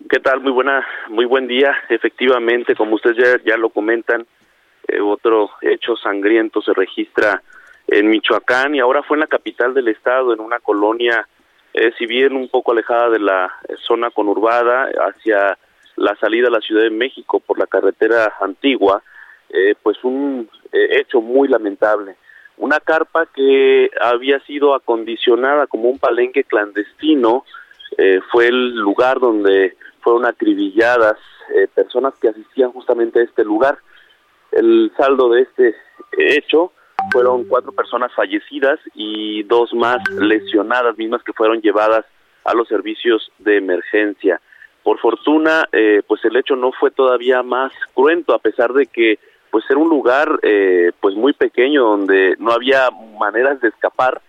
¿Qué 0.09 0.19
tal? 0.19 0.41
Muy 0.41 0.51
buena, 0.51 0.85
muy 1.09 1.25
buen 1.25 1.47
día. 1.47 1.75
Efectivamente, 1.89 2.75
como 2.75 2.95
ustedes 2.95 3.41
ya, 3.45 3.57
lo 3.57 3.69
comentan, 3.69 4.25
eh, 4.87 4.99
otro 4.99 5.51
hecho 5.61 5.95
sangriento 5.97 6.61
se 6.61 6.73
registra 6.73 7.41
en 7.87 8.09
Michoacán 8.09 8.75
y 8.75 8.79
ahora 8.79 9.03
fue 9.03 9.17
en 9.17 9.21
la 9.21 9.27
capital 9.27 9.73
del 9.73 9.89
estado, 9.89 10.33
en 10.33 10.39
una 10.39 10.59
colonia, 10.59 11.27
eh, 11.73 11.91
si 11.97 12.05
bien 12.05 12.35
un 12.35 12.47
poco 12.47 12.71
alejada 12.71 13.09
de 13.09 13.19
la 13.19 13.51
zona 13.87 14.09
conurbada, 14.09 14.89
hacia 15.07 15.57
la 16.03 16.15
salida 16.17 16.47
a 16.47 16.51
la 16.51 16.61
Ciudad 16.61 16.83
de 16.83 16.89
México 16.89 17.39
por 17.39 17.57
la 17.57 17.67
carretera 17.67 18.33
antigua, 18.41 19.01
eh, 19.49 19.75
pues 19.81 19.97
un 20.03 20.49
eh, 20.71 20.99
hecho 20.99 21.21
muy 21.21 21.47
lamentable. 21.47 22.15
Una 22.57 22.79
carpa 22.79 23.25
que 23.25 23.89
había 23.99 24.39
sido 24.41 24.75
acondicionada 24.75 25.67
como 25.67 25.89
un 25.89 25.99
palenque 25.99 26.43
clandestino, 26.43 27.45
fue 28.31 28.47
el 28.47 28.73
lugar 28.75 29.19
donde 29.19 29.77
fueron 30.01 30.25
acribilladas 30.25 31.15
personas 31.75 32.15
que 32.19 32.29
asistían 32.29 32.71
justamente 32.71 33.19
a 33.19 33.23
este 33.23 33.43
lugar. 33.43 33.77
El 34.51 34.91
saldo 34.97 35.29
de 35.29 35.41
este 35.41 35.75
hecho 36.17 36.71
fueron 37.11 37.45
cuatro 37.45 37.71
personas 37.71 38.11
fallecidas 38.13 38.79
y 38.93 39.43
dos 39.43 39.73
más 39.73 39.97
lesionadas, 40.09 40.97
mismas 40.97 41.23
que 41.23 41.33
fueron 41.33 41.61
llevadas 41.61 42.05
a 42.45 42.53
los 42.53 42.67
servicios 42.67 43.31
de 43.39 43.57
emergencia. 43.57 44.41
Por 44.83 44.99
fortuna, 44.99 45.67
eh, 45.71 46.01
pues 46.05 46.23
el 46.25 46.35
hecho 46.35 46.55
no 46.55 46.71
fue 46.71 46.91
todavía 46.91 47.41
más 47.41 47.71
cruento, 47.93 48.33
a 48.33 48.39
pesar 48.39 48.73
de 48.73 48.87
que 48.87 49.19
pues 49.49 49.63
era 49.69 49.79
un 49.79 49.89
lugar 49.89 50.39
eh, 50.41 50.91
pues 50.99 51.15
muy 51.15 51.33
pequeño 51.33 51.83
donde 51.83 52.35
no 52.39 52.51
había 52.51 52.89
maneras 53.19 53.61
de 53.61 53.69
escapar. 53.69 54.21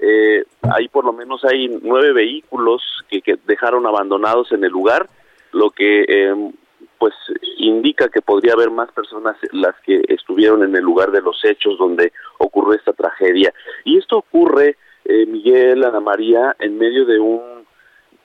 Eh, 0.00 0.44
ahí 0.72 0.88
por 0.88 1.04
lo 1.04 1.12
menos 1.12 1.44
hay 1.44 1.68
nueve 1.82 2.12
vehículos 2.12 2.82
que, 3.10 3.20
que 3.20 3.36
dejaron 3.46 3.86
abandonados 3.86 4.52
en 4.52 4.62
el 4.62 4.70
lugar, 4.70 5.08
lo 5.50 5.70
que 5.70 6.04
eh, 6.06 6.52
pues 6.98 7.14
indica 7.56 8.08
que 8.08 8.22
podría 8.22 8.52
haber 8.52 8.70
más 8.70 8.90
personas 8.92 9.36
las 9.52 9.74
que 9.80 10.02
estuvieron 10.08 10.62
en 10.62 10.74
el 10.74 10.82
lugar 10.82 11.10
de 11.10 11.22
los 11.22 11.44
hechos 11.44 11.78
donde 11.78 12.12
ocurrió 12.38 12.74
esta 12.74 12.92
tragedia. 12.92 13.52
Y 13.84 13.98
esto 13.98 14.18
ocurre, 14.18 14.76
eh, 15.04 15.26
Miguel, 15.26 15.84
Ana 15.84 16.00
María, 16.00 16.56
en 16.58 16.78
medio 16.78 17.04
de 17.04 17.18
un 17.18 17.57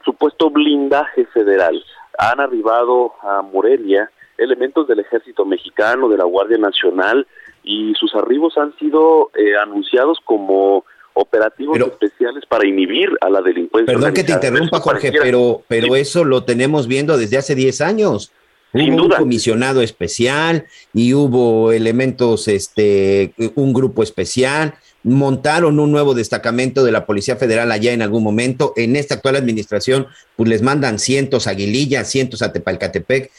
supuesto 0.03 0.49
blindaje 0.49 1.25
federal. 1.27 1.83
Han 2.17 2.39
arribado 2.39 3.13
a 3.21 3.41
Morelia 3.41 4.11
elementos 4.37 4.87
del 4.87 4.99
ejército 4.99 5.45
mexicano, 5.45 6.09
de 6.09 6.17
la 6.17 6.25
Guardia 6.25 6.57
Nacional, 6.57 7.27
y 7.63 7.93
sus 7.95 8.13
arribos 8.15 8.57
han 8.57 8.75
sido 8.77 9.31
eh, 9.35 9.55
anunciados 9.57 10.17
como 10.25 10.85
operativos 11.13 11.79
especiales 11.79 12.43
para 12.47 12.67
inhibir 12.67 13.09
a 13.21 13.29
la 13.29 13.41
delincuencia. 13.41 13.93
Perdón 13.93 14.13
que 14.13 14.23
te 14.23 14.33
interrumpa, 14.33 14.79
Jorge, 14.79 15.11
pero, 15.11 15.61
pero 15.67 15.95
eso 15.95 16.23
lo 16.23 16.43
tenemos 16.43 16.87
viendo 16.87 17.17
desde 17.17 17.37
hace 17.37 17.55
10 17.55 17.81
años. 17.81 18.31
Sin 18.73 18.95
hubo 18.95 19.03
duda. 19.03 19.17
un 19.17 19.23
comisionado 19.25 19.83
especial 19.83 20.65
y 20.93 21.13
hubo 21.13 21.71
elementos, 21.71 22.47
este, 22.47 23.33
un 23.53 23.71
grupo 23.71 24.01
especial, 24.01 24.73
montaron 25.03 25.79
un 25.79 25.91
nuevo 25.91 26.13
destacamento 26.13 26.83
de 26.83 26.91
la 26.91 27.05
Policía 27.05 27.35
Federal 27.35 27.71
allá 27.71 27.91
en 27.93 28.01
algún 28.01 28.23
momento. 28.23 28.73
En 28.75 28.95
esta 28.95 29.15
actual 29.15 29.35
administración, 29.35 30.07
pues 30.35 30.49
les 30.49 30.61
mandan 30.61 30.99
cientos 30.99 31.47
a 31.47 31.51
Aguililla, 31.51 32.03
cientos 32.03 32.41
a 32.41 32.53
Tepalcatepec. 32.53 33.31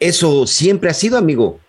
Eso 0.00 0.46
siempre 0.46 0.90
ha 0.90 0.94
sido, 0.94 1.18
amigo. 1.18 1.60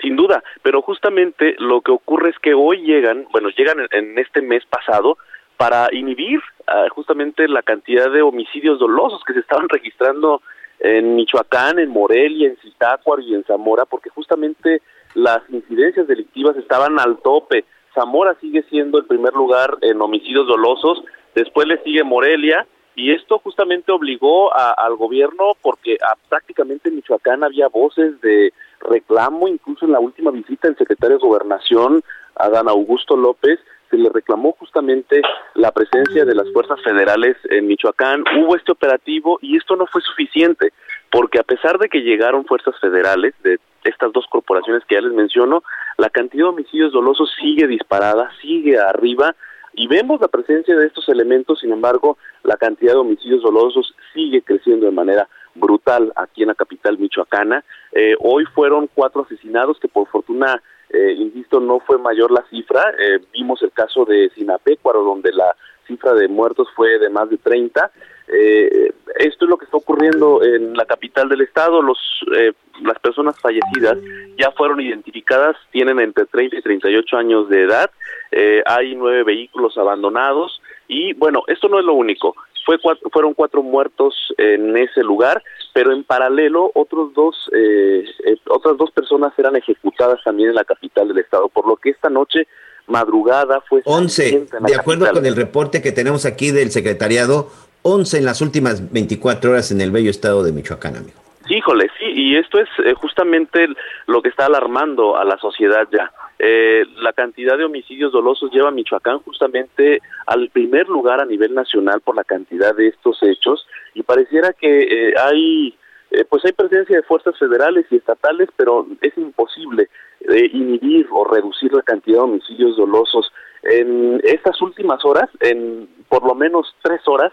Sin 0.00 0.16
duda, 0.16 0.42
pero 0.62 0.82
justamente 0.82 1.54
lo 1.58 1.80
que 1.80 1.92
ocurre 1.92 2.30
es 2.30 2.38
que 2.38 2.54
hoy 2.54 2.82
llegan, 2.82 3.26
bueno, 3.32 3.48
llegan 3.50 3.78
en 3.92 4.18
este 4.18 4.42
mes 4.42 4.64
pasado 4.66 5.16
para 5.56 5.88
inhibir 5.92 6.40
uh, 6.66 6.88
justamente 6.92 7.46
la 7.46 7.62
cantidad 7.62 8.10
de 8.10 8.20
homicidios 8.20 8.80
dolosos 8.80 9.22
que 9.24 9.32
se 9.32 9.40
estaban 9.40 9.68
registrando 9.68 10.42
en 10.80 11.14
Michoacán, 11.14 11.78
en 11.78 11.90
Morelia, 11.90 12.48
en 12.48 12.56
Zitácuaro 12.56 13.22
y 13.22 13.34
en 13.34 13.44
Zamora, 13.44 13.84
porque 13.84 14.10
justamente 14.10 14.82
las 15.14 15.38
incidencias 15.50 16.08
delictivas 16.08 16.56
estaban 16.56 16.98
al 16.98 17.18
tope. 17.18 17.64
Zamora 17.94 18.36
sigue 18.40 18.62
siendo 18.64 18.98
el 18.98 19.06
primer 19.06 19.34
lugar 19.34 19.76
en 19.80 20.00
homicidios 20.00 20.46
dolosos, 20.46 21.02
después 21.34 21.66
le 21.66 21.82
sigue 21.82 22.04
Morelia, 22.04 22.66
y 22.94 23.12
esto 23.12 23.38
justamente 23.38 23.90
obligó 23.90 24.54
a, 24.54 24.72
al 24.72 24.96
gobierno, 24.96 25.52
porque 25.62 25.96
a, 26.02 26.14
prácticamente 26.28 26.88
en 26.88 26.96
Michoacán 26.96 27.42
había 27.42 27.68
voces 27.68 28.20
de 28.20 28.52
reclamo, 28.80 29.48
incluso 29.48 29.86
en 29.86 29.92
la 29.92 30.00
última 30.00 30.30
visita 30.30 30.68
del 30.68 30.76
secretario 30.76 31.16
de 31.16 31.26
Gobernación, 31.26 32.02
Adán 32.36 32.68
Augusto 32.68 33.16
López, 33.16 33.58
se 33.90 33.98
le 33.98 34.08
reclamó 34.08 34.52
justamente 34.52 35.20
la 35.54 35.70
presencia 35.70 36.24
de 36.24 36.34
las 36.34 36.50
fuerzas 36.52 36.80
federales 36.82 37.36
en 37.50 37.66
Michoacán. 37.66 38.24
Hubo 38.38 38.56
este 38.56 38.72
operativo 38.72 39.38
y 39.42 39.56
esto 39.58 39.76
no 39.76 39.86
fue 39.86 40.00
suficiente, 40.00 40.72
porque 41.12 41.38
a 41.38 41.44
pesar 41.44 41.78
de 41.78 41.90
que 41.90 42.00
llegaron 42.00 42.46
fuerzas 42.46 42.74
federales 42.80 43.34
de 43.44 43.60
estas 43.84 44.12
dos 44.12 44.26
corporaciones 44.28 44.82
que 44.88 44.94
ya 44.94 45.02
les 45.02 45.12
menciono, 45.12 45.62
la 45.98 46.08
cantidad 46.08 46.44
de 46.44 46.50
homicidios 46.50 46.92
dolosos 46.92 47.30
sigue 47.38 47.66
disparada, 47.66 48.30
sigue 48.40 48.78
arriba 48.78 49.36
y 49.74 49.86
vemos 49.88 50.20
la 50.20 50.28
presencia 50.28 50.76
de 50.76 50.86
estos 50.86 51.08
elementos, 51.08 51.60
sin 51.60 51.72
embargo, 51.72 52.18
la 52.42 52.56
cantidad 52.56 52.92
de 52.92 52.98
homicidios 52.98 53.42
dolosos 53.42 53.94
sigue 54.12 54.42
creciendo 54.42 54.86
de 54.86 54.92
manera 54.92 55.28
brutal 55.54 56.12
aquí 56.16 56.42
en 56.42 56.48
la 56.48 56.54
capital 56.54 56.98
michoacana. 56.98 57.64
Eh, 57.92 58.14
hoy 58.20 58.44
fueron 58.54 58.88
cuatro 58.94 59.22
asesinados 59.22 59.78
que 59.80 59.88
por 59.88 60.08
fortuna, 60.08 60.62
eh, 60.90 61.12
insisto, 61.18 61.60
no 61.60 61.80
fue 61.80 61.98
mayor 61.98 62.30
la 62.30 62.44
cifra. 62.50 62.82
Eh, 62.98 63.20
vimos 63.32 63.62
el 63.62 63.72
caso 63.72 64.04
de 64.04 64.30
Sinapecuaro, 64.34 65.02
donde 65.02 65.32
la 65.32 65.56
cifra 65.86 66.12
de 66.14 66.28
muertos 66.28 66.68
fue 66.74 66.98
de 66.98 67.08
más 67.08 67.30
de 67.30 67.38
30. 67.38 67.90
Eh, 68.32 68.92
esto 69.18 69.44
es 69.44 69.48
lo 69.48 69.56
que 69.56 69.66
está 69.66 69.76
ocurriendo 69.76 70.42
en 70.42 70.74
la 70.76 70.84
capital 70.84 71.28
del 71.28 71.42
estado. 71.42 71.82
Los, 71.82 71.98
eh, 72.36 72.52
las 72.82 72.98
personas 72.98 73.38
fallecidas 73.40 73.98
ya 74.38 74.50
fueron 74.52 74.80
identificadas, 74.80 75.56
tienen 75.70 76.00
entre 76.00 76.26
30 76.26 76.56
y 76.56 76.62
38 76.62 77.16
años 77.16 77.48
de 77.48 77.62
edad. 77.62 77.90
Eh, 78.30 78.62
hay 78.64 78.94
nueve 78.94 79.24
vehículos 79.24 79.76
abandonados 79.76 80.60
y 80.88 81.12
bueno, 81.14 81.42
esto 81.46 81.68
no 81.68 81.78
es 81.78 81.84
lo 81.84 81.94
único. 81.94 82.34
Fue 82.64 82.78
cuatro, 82.78 83.10
fueron 83.10 83.34
cuatro 83.34 83.62
muertos 83.62 84.14
en 84.38 84.76
ese 84.76 85.02
lugar, 85.02 85.42
pero 85.72 85.92
en 85.92 86.04
paralelo 86.04 86.70
otros 86.74 87.12
dos, 87.12 87.50
eh, 87.52 88.04
eh, 88.24 88.36
otras 88.48 88.76
dos 88.76 88.90
personas 88.92 89.32
eran 89.36 89.56
ejecutadas 89.56 90.20
también 90.24 90.50
en 90.50 90.54
la 90.54 90.64
capital 90.64 91.08
del 91.08 91.18
estado, 91.18 91.48
por 91.48 91.66
lo 91.66 91.76
que 91.76 91.90
esta 91.90 92.08
noche 92.08 92.46
madrugada 92.86 93.60
fue 93.68 93.82
11, 93.84 94.46
de 94.60 94.74
acuerdo 94.74 95.10
con 95.12 95.24
el 95.24 95.36
reporte 95.36 95.82
que 95.82 95.92
tenemos 95.92 96.24
aquí 96.24 96.50
del 96.50 96.70
secretariado, 96.70 97.48
11 97.82 98.18
en 98.18 98.24
las 98.24 98.40
últimas 98.40 98.92
24 98.92 99.50
horas 99.50 99.72
en 99.72 99.80
el 99.80 99.90
bello 99.90 100.10
estado 100.10 100.42
de 100.42 100.52
Michoacán, 100.52 100.96
amigo. 100.96 101.18
Híjole, 101.48 101.90
sí, 101.98 102.06
y 102.06 102.36
esto 102.36 102.60
es 102.60 102.68
eh, 102.84 102.94
justamente 102.94 103.66
lo 104.06 104.22
que 104.22 104.28
está 104.28 104.46
alarmando 104.46 105.16
a 105.16 105.24
la 105.24 105.36
sociedad 105.38 105.88
ya. 105.92 106.12
Eh, 106.38 106.84
la 106.96 107.12
cantidad 107.12 107.58
de 107.58 107.64
homicidios 107.64 108.12
dolosos 108.12 108.50
lleva 108.52 108.68
a 108.68 108.72
Michoacán 108.72 109.18
justamente 109.20 110.00
al 110.26 110.48
primer 110.50 110.88
lugar 110.88 111.20
a 111.20 111.26
nivel 111.26 111.54
nacional 111.54 112.00
por 112.00 112.16
la 112.16 112.24
cantidad 112.24 112.74
de 112.74 112.88
estos 112.88 113.18
hechos 113.22 113.66
y 113.94 114.02
pareciera 114.02 114.52
que 114.52 114.82
eh, 114.82 115.14
hay 115.18 115.76
eh, 116.12 116.26
pues 116.28 116.44
hay 116.44 116.52
presencia 116.52 116.96
de 116.96 117.02
fuerzas 117.04 117.38
federales 117.38 117.86
y 117.90 117.96
estatales, 117.96 118.50
pero 118.54 118.86
es 119.00 119.16
imposible 119.16 119.88
eh, 120.20 120.50
inhibir 120.52 121.08
o 121.10 121.24
reducir 121.24 121.72
la 121.72 121.80
cantidad 121.80 122.18
de 122.18 122.24
homicidios 122.24 122.76
dolosos. 122.76 123.32
En 123.62 124.20
estas 124.22 124.60
últimas 124.60 125.02
horas, 125.06 125.30
en 125.40 125.88
por 126.10 126.26
lo 126.26 126.34
menos 126.34 126.74
tres 126.82 127.00
horas, 127.06 127.32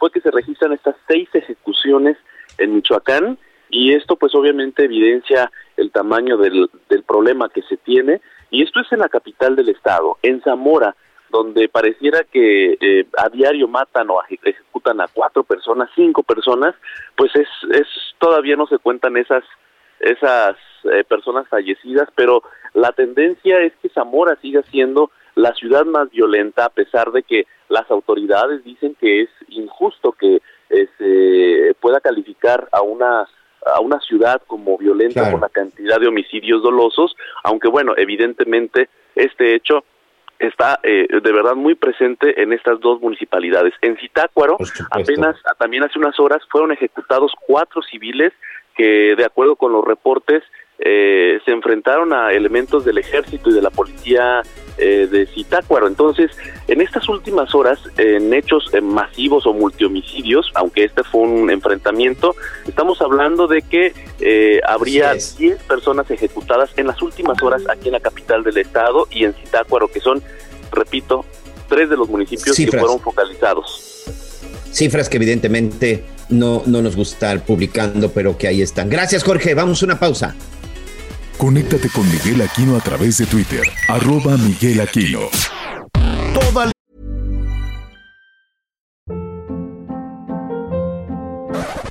fue 0.00 0.10
que 0.10 0.20
se 0.20 0.32
registran 0.32 0.72
estas 0.72 0.96
seis 1.06 1.28
ejecuciones 1.32 2.16
en 2.58 2.74
Michoacán 2.74 3.38
y 3.68 3.92
esto 3.92 4.16
pues 4.16 4.34
obviamente 4.34 4.84
evidencia 4.84 5.52
el 5.76 5.92
tamaño 5.92 6.36
del, 6.36 6.68
del 6.88 7.04
problema 7.04 7.48
que 7.50 7.62
se 7.62 7.76
tiene 7.76 8.20
y 8.50 8.64
esto 8.64 8.80
es 8.80 8.90
en 8.90 8.98
la 8.98 9.08
capital 9.08 9.54
del 9.54 9.68
estado, 9.68 10.18
en 10.22 10.42
Zamora, 10.42 10.96
donde 11.28 11.68
pareciera 11.68 12.24
que 12.24 12.76
eh, 12.80 13.06
a 13.16 13.28
diario 13.28 13.68
matan 13.68 14.10
o 14.10 14.20
ejecutan 14.42 15.00
a 15.00 15.06
cuatro 15.06 15.44
personas, 15.44 15.88
cinco 15.94 16.24
personas, 16.24 16.74
pues 17.16 17.30
es, 17.36 17.48
es 17.70 17.86
todavía 18.18 18.56
no 18.56 18.66
se 18.66 18.78
cuentan 18.78 19.16
esas 19.16 19.44
esas 20.00 20.56
eh, 20.84 21.04
personas 21.04 21.46
fallecidas, 21.48 22.08
pero 22.14 22.42
la 22.72 22.90
tendencia 22.92 23.60
es 23.60 23.72
que 23.82 23.90
Zamora 23.90 24.36
siga 24.40 24.62
siendo 24.62 25.10
la 25.34 25.52
ciudad 25.54 25.84
más 25.84 26.10
violenta 26.10 26.64
a 26.64 26.70
pesar 26.70 27.12
de 27.12 27.22
que 27.22 27.46
las 27.70 27.90
autoridades 27.90 28.62
dicen 28.64 28.94
que 29.00 29.22
es 29.22 29.30
injusto 29.48 30.12
que 30.12 30.42
eh, 30.68 30.88
se 30.98 31.74
pueda 31.80 32.00
calificar 32.00 32.68
a 32.72 32.82
una 32.82 33.26
a 33.66 33.80
una 33.80 34.00
ciudad 34.00 34.40
como 34.46 34.78
violenta 34.78 35.20
Claro. 35.20 35.32
por 35.32 35.40
la 35.42 35.48
cantidad 35.50 36.00
de 36.00 36.06
homicidios 36.08 36.62
dolosos, 36.62 37.14
aunque 37.44 37.68
bueno, 37.68 37.92
evidentemente 37.96 38.88
este 39.14 39.54
hecho 39.54 39.84
está 40.38 40.80
eh, 40.82 41.06
de 41.10 41.32
verdad 41.32 41.54
muy 41.54 41.74
presente 41.74 42.42
en 42.42 42.52
estas 42.54 42.80
dos 42.80 43.00
municipalidades. 43.02 43.74
En 43.82 43.98
Zitácuaro, 43.98 44.56
apenas 44.90 45.36
también 45.58 45.84
hace 45.84 45.98
unas 45.98 46.18
horas 46.18 46.40
fueron 46.50 46.72
ejecutados 46.72 47.32
cuatro 47.46 47.82
civiles 47.82 48.32
que, 48.74 49.14
de 49.14 49.24
acuerdo 49.26 49.56
con 49.56 49.72
los 49.72 49.84
reportes, 49.84 50.42
eh, 50.80 51.38
se 51.44 51.52
enfrentaron 51.52 52.12
a 52.12 52.32
elementos 52.32 52.84
del 52.84 52.98
ejército 52.98 53.50
y 53.50 53.54
de 53.54 53.62
la 53.62 53.70
policía 53.70 54.42
eh, 54.82 55.06
de 55.10 55.26
Zitácuaro. 55.26 55.86
Entonces, 55.86 56.30
en 56.66 56.80
estas 56.80 57.06
últimas 57.10 57.54
horas, 57.54 57.78
en 57.98 58.32
hechos 58.32 58.64
eh, 58.72 58.80
masivos 58.80 59.44
o 59.46 59.52
multihomicidios, 59.52 60.50
aunque 60.54 60.84
este 60.84 61.04
fue 61.04 61.20
un 61.20 61.50
enfrentamiento, 61.50 62.34
estamos 62.66 63.02
hablando 63.02 63.46
de 63.46 63.60
que 63.60 63.92
eh, 64.20 64.58
habría 64.66 65.12
10 65.12 65.64
personas 65.64 66.10
ejecutadas 66.10 66.70
en 66.78 66.86
las 66.86 67.02
últimas 67.02 67.42
horas 67.42 67.62
aquí 67.68 67.88
en 67.88 67.92
la 67.92 68.00
capital 68.00 68.42
del 68.42 68.56
estado 68.56 69.06
y 69.10 69.24
en 69.24 69.34
Zitácuaro, 69.34 69.88
que 69.88 70.00
son, 70.00 70.22
repito, 70.72 71.26
tres 71.68 71.90
de 71.90 71.98
los 71.98 72.08
municipios 72.08 72.56
que 72.56 72.68
fueron 72.68 73.00
focalizados. 73.00 74.06
Cifras 74.72 75.10
que 75.10 75.18
evidentemente 75.18 76.04
no, 76.30 76.62
no 76.64 76.80
nos 76.80 76.96
gusta 76.96 77.32
estar 77.32 77.44
publicando, 77.44 78.12
pero 78.12 78.38
que 78.38 78.48
ahí 78.48 78.62
están. 78.62 78.88
Gracias, 78.88 79.24
Jorge. 79.24 79.52
Vamos 79.54 79.82
a 79.82 79.84
una 79.84 79.98
pausa. 79.98 80.34
Conéctate 81.40 81.88
con 81.88 82.06
Miguel 82.06 82.42
Aquino 82.42 82.76
a 82.76 82.80
través 82.80 83.16
de 83.16 83.24
Twitter, 83.24 83.62
arroba 83.88 84.36
Miguel 84.36 84.78
Aquino. 84.78 85.30
Toda 86.34 86.70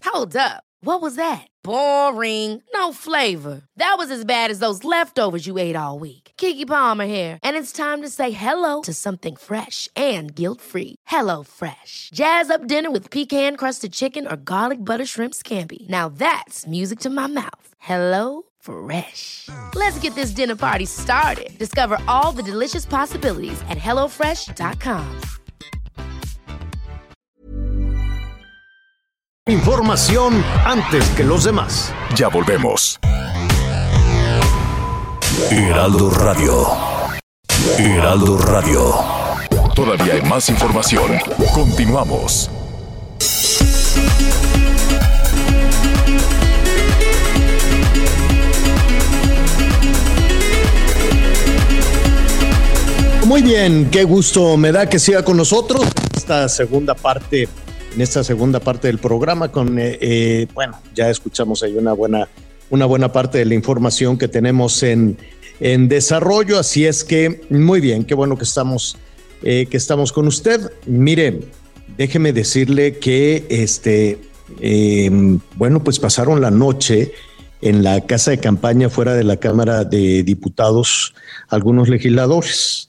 Hold 0.06 0.36
up. 0.36 0.62
What 0.82 1.02
was 1.02 1.16
that? 1.16 1.48
Boring. 1.64 2.62
No 2.76 2.94
flavor. 2.94 3.64
That 3.78 3.96
was 3.98 4.12
as 4.12 4.24
bad 4.24 4.52
as 4.52 4.60
those 4.60 4.84
leftovers 4.84 5.48
you 5.48 5.58
ate 5.58 5.76
all 5.76 5.98
week. 5.98 6.32
Kiki 6.38 6.66
Palmer 6.66 7.08
here, 7.08 7.40
and 7.42 7.58
it's 7.58 7.72
time 7.72 8.04
to 8.04 8.10
say 8.10 8.30
hello 8.30 8.82
to 8.84 8.94
something 8.94 9.36
fresh 9.36 9.90
and 9.96 10.34
guilt-free. 10.34 10.96
Hello 11.08 11.44
Fresh. 11.44 12.12
Jazz 12.14 12.52
up 12.52 12.68
dinner 12.68 12.92
with 12.92 13.10
pecan-crusted 13.10 13.92
chicken 13.92 14.28
or 14.28 14.36
garlic 14.36 14.86
butter 14.86 15.06
shrimp 15.06 15.34
scampi. 15.34 15.90
Now 15.90 16.08
that's 16.08 16.68
music 16.68 17.00
to 17.00 17.10
my 17.10 17.28
mouth. 17.28 17.74
Hello 17.80 18.44
Fresh. 18.60 19.50
Let's 19.76 20.00
get 20.00 20.16
this 20.16 20.32
dinner 20.32 20.56
party 20.56 20.86
started. 20.86 21.58
Discover 21.58 21.98
all 22.08 22.32
the 22.32 22.44
delicious 22.44 22.86
possibilities 22.86 23.62
at 23.70 23.78
hellofresh.com. 23.78 25.22
información 29.50 30.44
antes 30.66 31.08
que 31.10 31.24
los 31.24 31.44
demás. 31.44 31.94
Ya 32.16 32.30
volvemos. 32.30 33.00
Heraldo 35.50 36.10
Radio. 36.12 36.68
Heraldo 37.78 38.38
Radio. 38.38 38.96
Todavía 39.74 40.14
hay 40.14 40.22
más 40.24 40.50
información. 40.50 41.20
Continuamos. 41.54 42.50
Muy 53.30 53.44
bien, 53.44 53.92
qué 53.92 54.06
gusto 54.06 54.58
me 54.58 54.72
da 54.72 54.90
que 54.90 54.98
siga 54.98 55.24
con 55.24 55.38
nosotros 55.38 55.86
esta 56.18 56.50
segunda 56.50 56.96
parte, 56.96 57.48
en 57.94 58.02
esta 58.02 58.24
segunda 58.24 58.60
parte 58.60 58.88
del 58.88 58.98
programa 58.98 59.52
con, 59.52 59.78
eh, 59.78 60.00
eh, 60.02 60.48
bueno, 60.56 60.82
ya 60.96 61.12
escuchamos 61.12 61.62
ahí 61.62 61.78
una 61.78 61.94
buena, 61.94 62.28
una 62.72 62.88
buena 62.88 63.12
parte 63.12 63.38
de 63.38 63.46
la 63.46 63.54
información 63.54 64.18
que 64.18 64.28
tenemos 64.28 64.82
en, 64.82 65.16
en 65.60 65.88
desarrollo, 65.88 66.58
así 66.58 66.88
es 66.88 67.04
que 67.04 67.42
muy 67.52 67.82
bien, 67.82 68.04
qué 68.04 68.16
bueno 68.16 68.36
que 68.36 68.46
estamos, 68.46 68.98
eh, 69.44 69.68
que 69.70 69.78
estamos 69.78 70.12
con 70.12 70.26
usted. 70.26 70.62
Mire, 70.88 71.42
déjeme 71.98 72.34
decirle 72.34 72.98
que 72.98 73.46
este, 73.52 74.18
eh, 74.60 75.38
bueno, 75.56 75.84
pues 75.84 76.00
pasaron 76.00 76.42
la 76.42 76.50
noche 76.50 77.12
en 77.62 77.84
la 77.84 78.02
casa 78.08 78.32
de 78.32 78.40
campaña 78.40 78.90
fuera 78.90 79.14
de 79.14 79.24
la 79.24 79.38
Cámara 79.38 79.84
de 79.84 80.24
Diputados 80.24 81.14
algunos 81.48 81.90
legisladores 81.90 82.89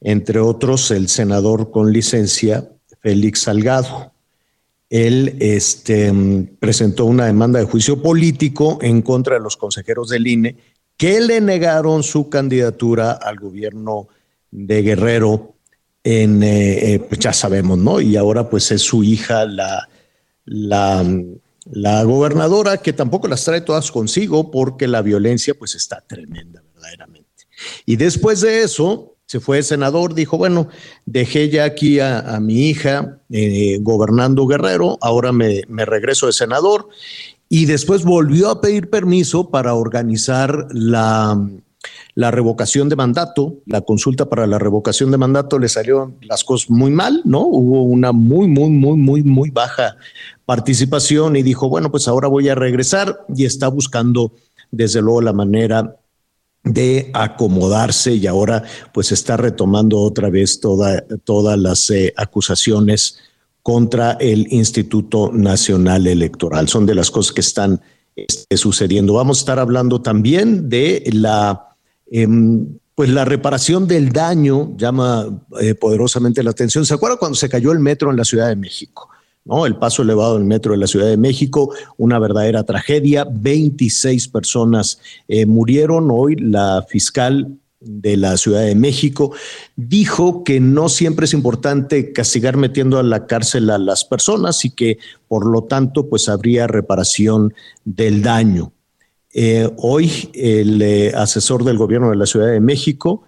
entre 0.00 0.40
otros 0.40 0.90
el 0.90 1.08
senador 1.08 1.70
con 1.70 1.92
licencia 1.92 2.68
Félix 3.00 3.40
Salgado. 3.40 4.12
Él 4.88 5.36
este, 5.40 6.12
mm, 6.12 6.56
presentó 6.58 7.04
una 7.06 7.26
demanda 7.26 7.58
de 7.58 7.66
juicio 7.66 8.02
político 8.02 8.78
en 8.82 9.02
contra 9.02 9.34
de 9.34 9.40
los 9.40 9.56
consejeros 9.56 10.08
del 10.08 10.26
INE 10.26 10.56
que 10.96 11.20
le 11.20 11.40
negaron 11.40 12.02
su 12.02 12.28
candidatura 12.28 13.12
al 13.12 13.36
gobierno 13.36 14.08
de 14.50 14.82
Guerrero 14.82 15.54
en, 16.02 16.42
eh, 16.42 16.94
eh, 16.94 16.98
pues 17.00 17.18
ya 17.18 17.32
sabemos, 17.32 17.78
¿no? 17.78 18.00
Y 18.00 18.16
ahora 18.16 18.48
pues 18.48 18.70
es 18.70 18.82
su 18.82 19.02
hija 19.02 19.44
la, 19.44 19.88
la, 20.44 21.04
la 21.70 22.04
gobernadora 22.04 22.78
que 22.78 22.92
tampoco 22.92 23.26
las 23.28 23.44
trae 23.44 23.60
todas 23.60 23.90
consigo 23.90 24.50
porque 24.50 24.86
la 24.86 25.02
violencia 25.02 25.54
pues 25.58 25.74
está 25.74 26.00
tremenda 26.00 26.62
verdaderamente. 26.74 27.26
Y 27.84 27.96
después 27.96 28.40
de 28.40 28.62
eso, 28.62 29.15
se 29.26 29.40
fue 29.40 29.62
senador, 29.62 30.14
dijo, 30.14 30.38
bueno, 30.38 30.68
dejé 31.04 31.50
ya 31.50 31.64
aquí 31.64 31.98
a, 31.98 32.38
mi 32.40 32.68
hija 32.68 33.18
eh, 33.30 33.78
gobernando 33.80 34.46
Guerrero, 34.46 34.98
ahora 35.00 35.32
me, 35.32 35.62
me 35.68 35.84
regreso 35.84 36.26
de 36.26 36.32
senador. 36.32 36.88
Y 37.48 37.66
después 37.66 38.04
volvió 38.04 38.50
a 38.50 38.60
pedir 38.60 38.90
permiso 38.90 39.50
para 39.50 39.74
organizar 39.74 40.66
la, 40.70 41.38
la 42.14 42.30
revocación 42.30 42.88
de 42.88 42.96
mandato, 42.96 43.58
la 43.66 43.82
consulta 43.82 44.28
para 44.28 44.46
la 44.46 44.58
revocación 44.58 45.10
de 45.10 45.18
mandato 45.18 45.58
le 45.58 45.68
salieron 45.68 46.16
las 46.22 46.44
cosas 46.44 46.70
muy 46.70 46.90
mal, 46.90 47.22
¿no? 47.24 47.42
Hubo 47.42 47.82
una 47.82 48.12
muy, 48.12 48.48
muy, 48.48 48.70
muy, 48.70 48.96
muy, 48.96 49.22
muy 49.22 49.50
baja 49.50 49.96
participación 50.44 51.36
y 51.36 51.42
dijo, 51.42 51.68
bueno, 51.68 51.90
pues 51.90 52.08
ahora 52.08 52.28
voy 52.28 52.48
a 52.48 52.54
regresar 52.54 53.24
y 53.34 53.44
está 53.44 53.68
buscando 53.68 54.32
desde 54.70 55.02
luego 55.02 55.20
la 55.20 55.32
manera 55.32 55.96
de 56.66 57.10
acomodarse 57.14 58.14
y 58.14 58.26
ahora 58.26 58.64
pues 58.92 59.12
está 59.12 59.36
retomando 59.36 60.00
otra 60.00 60.30
vez 60.30 60.58
toda, 60.60 61.00
todas 61.24 61.56
las 61.58 61.88
eh, 61.90 62.12
acusaciones 62.16 63.18
contra 63.62 64.12
el 64.12 64.52
Instituto 64.52 65.30
Nacional 65.32 66.08
Electoral. 66.08 66.68
Son 66.68 66.84
de 66.84 66.96
las 66.96 67.10
cosas 67.10 67.32
que 67.32 67.40
están 67.40 67.80
este, 68.16 68.56
sucediendo. 68.56 69.14
Vamos 69.14 69.38
a 69.38 69.40
estar 69.40 69.58
hablando 69.60 70.02
también 70.02 70.68
de 70.68 71.08
la, 71.12 71.68
em, 72.10 72.66
pues 72.96 73.10
la 73.10 73.24
reparación 73.24 73.86
del 73.86 74.10
daño, 74.10 74.74
llama 74.76 75.26
eh, 75.60 75.74
poderosamente 75.76 76.42
la 76.42 76.50
atención. 76.50 76.84
¿Se 76.84 76.94
acuerda 76.94 77.16
cuando 77.16 77.36
se 77.36 77.48
cayó 77.48 77.70
el 77.70 77.78
metro 77.78 78.10
en 78.10 78.16
la 78.16 78.24
Ciudad 78.24 78.48
de 78.48 78.56
México? 78.56 79.08
¿No? 79.46 79.64
El 79.64 79.76
paso 79.76 80.02
elevado 80.02 80.34
del 80.34 80.44
metro 80.44 80.72
de 80.72 80.78
la 80.78 80.86
Ciudad 80.86 81.06
de 81.06 81.16
México, 81.16 81.72
una 81.96 82.18
verdadera 82.18 82.64
tragedia. 82.64 83.26
26 83.30 84.28
personas 84.28 84.98
eh, 85.28 85.46
murieron. 85.46 86.08
Hoy 86.10 86.36
la 86.36 86.84
fiscal 86.86 87.56
de 87.80 88.16
la 88.16 88.36
Ciudad 88.36 88.62
de 88.62 88.74
México, 88.74 89.32
dijo 89.76 90.42
que 90.42 90.58
no 90.58 90.88
siempre 90.88 91.26
es 91.26 91.34
importante 91.34 92.12
castigar 92.12 92.56
metiendo 92.56 92.98
a 92.98 93.04
la 93.04 93.26
cárcel 93.26 93.70
a 93.70 93.78
las 93.78 94.04
personas 94.04 94.64
y 94.64 94.70
que 94.70 94.98
por 95.28 95.46
lo 95.46 95.64
tanto 95.64 96.08
pues 96.08 96.28
habría 96.28 96.66
reparación 96.66 97.54
del 97.84 98.22
daño. 98.22 98.72
Eh, 99.32 99.70
hoy 99.76 100.30
el 100.34 100.82
eh, 100.82 101.12
asesor 101.14 101.62
del 101.62 101.78
gobierno 101.78 102.10
de 102.10 102.16
la 102.16 102.26
Ciudad 102.26 102.50
de 102.50 102.60
México 102.60 103.22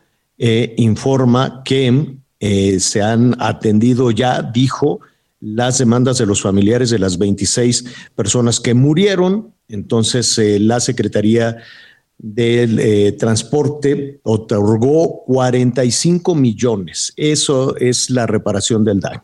informa 0.77 1.63
que 1.65 2.15
se 2.79 3.03
han 3.03 3.35
atendido 3.41 4.13
ya, 4.13 4.41
dijo, 4.41 5.01
las 5.41 5.79
demandas 5.79 6.19
de 6.19 6.27
los 6.27 6.43
familiares 6.43 6.91
de 6.91 6.99
las 6.99 7.19
26 7.19 7.85
personas 8.15 8.61
que 8.61 8.75
murieron. 8.75 9.55
Entonces, 9.69 10.39
la 10.39 10.81
Secretaría 10.81 11.59
del 12.19 12.81
eh, 12.81 13.13
transporte 13.13 14.21
otorgó 14.25 15.23
45 15.25 16.35
millones. 16.35 17.13
Eso 17.17 17.77
es 17.77 18.11
la 18.11 18.27
reparación 18.27 18.85
del 18.85 19.01
daño. 19.01 19.23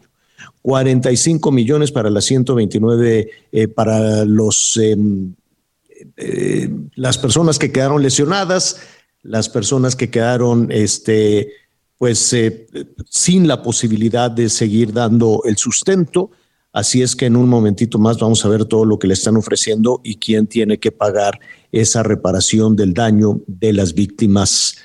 45 0.62 1.52
millones 1.52 1.92
para 1.92 2.08
las 2.08 2.24
129, 2.24 3.30
eh, 3.52 3.68
para 3.68 4.24
los, 4.24 4.76
em, 4.76 5.34
eh, 6.16 6.70
las 6.94 7.18
personas 7.18 7.58
que 7.58 7.72
quedaron 7.72 8.02
lesionadas, 8.02 8.80
las 9.22 9.48
personas 9.48 9.96
que 9.96 10.10
quedaron 10.10 10.70
este, 10.70 11.52
pues, 11.98 12.34
sin 13.08 13.48
la 13.48 13.62
posibilidad 13.62 14.30
de 14.30 14.48
seguir 14.48 14.92
dando 14.92 15.42
el 15.44 15.56
sustento. 15.56 16.30
Así 16.72 17.02
es 17.02 17.14
que 17.14 17.26
en 17.26 17.36
un 17.36 17.48
momentito 17.48 17.98
más 17.98 18.18
vamos 18.18 18.44
a 18.44 18.48
ver 18.48 18.64
todo 18.64 18.84
lo 18.84 18.98
que 18.98 19.06
le 19.06 19.14
están 19.14 19.36
ofreciendo 19.36 20.00
y 20.02 20.16
quién 20.16 20.48
tiene 20.48 20.78
que 20.78 20.90
pagar 20.90 21.38
esa 21.70 22.02
reparación 22.02 22.74
del 22.74 22.94
daño 22.94 23.40
de 23.46 23.72
las 23.72 23.94
víctimas 23.94 24.76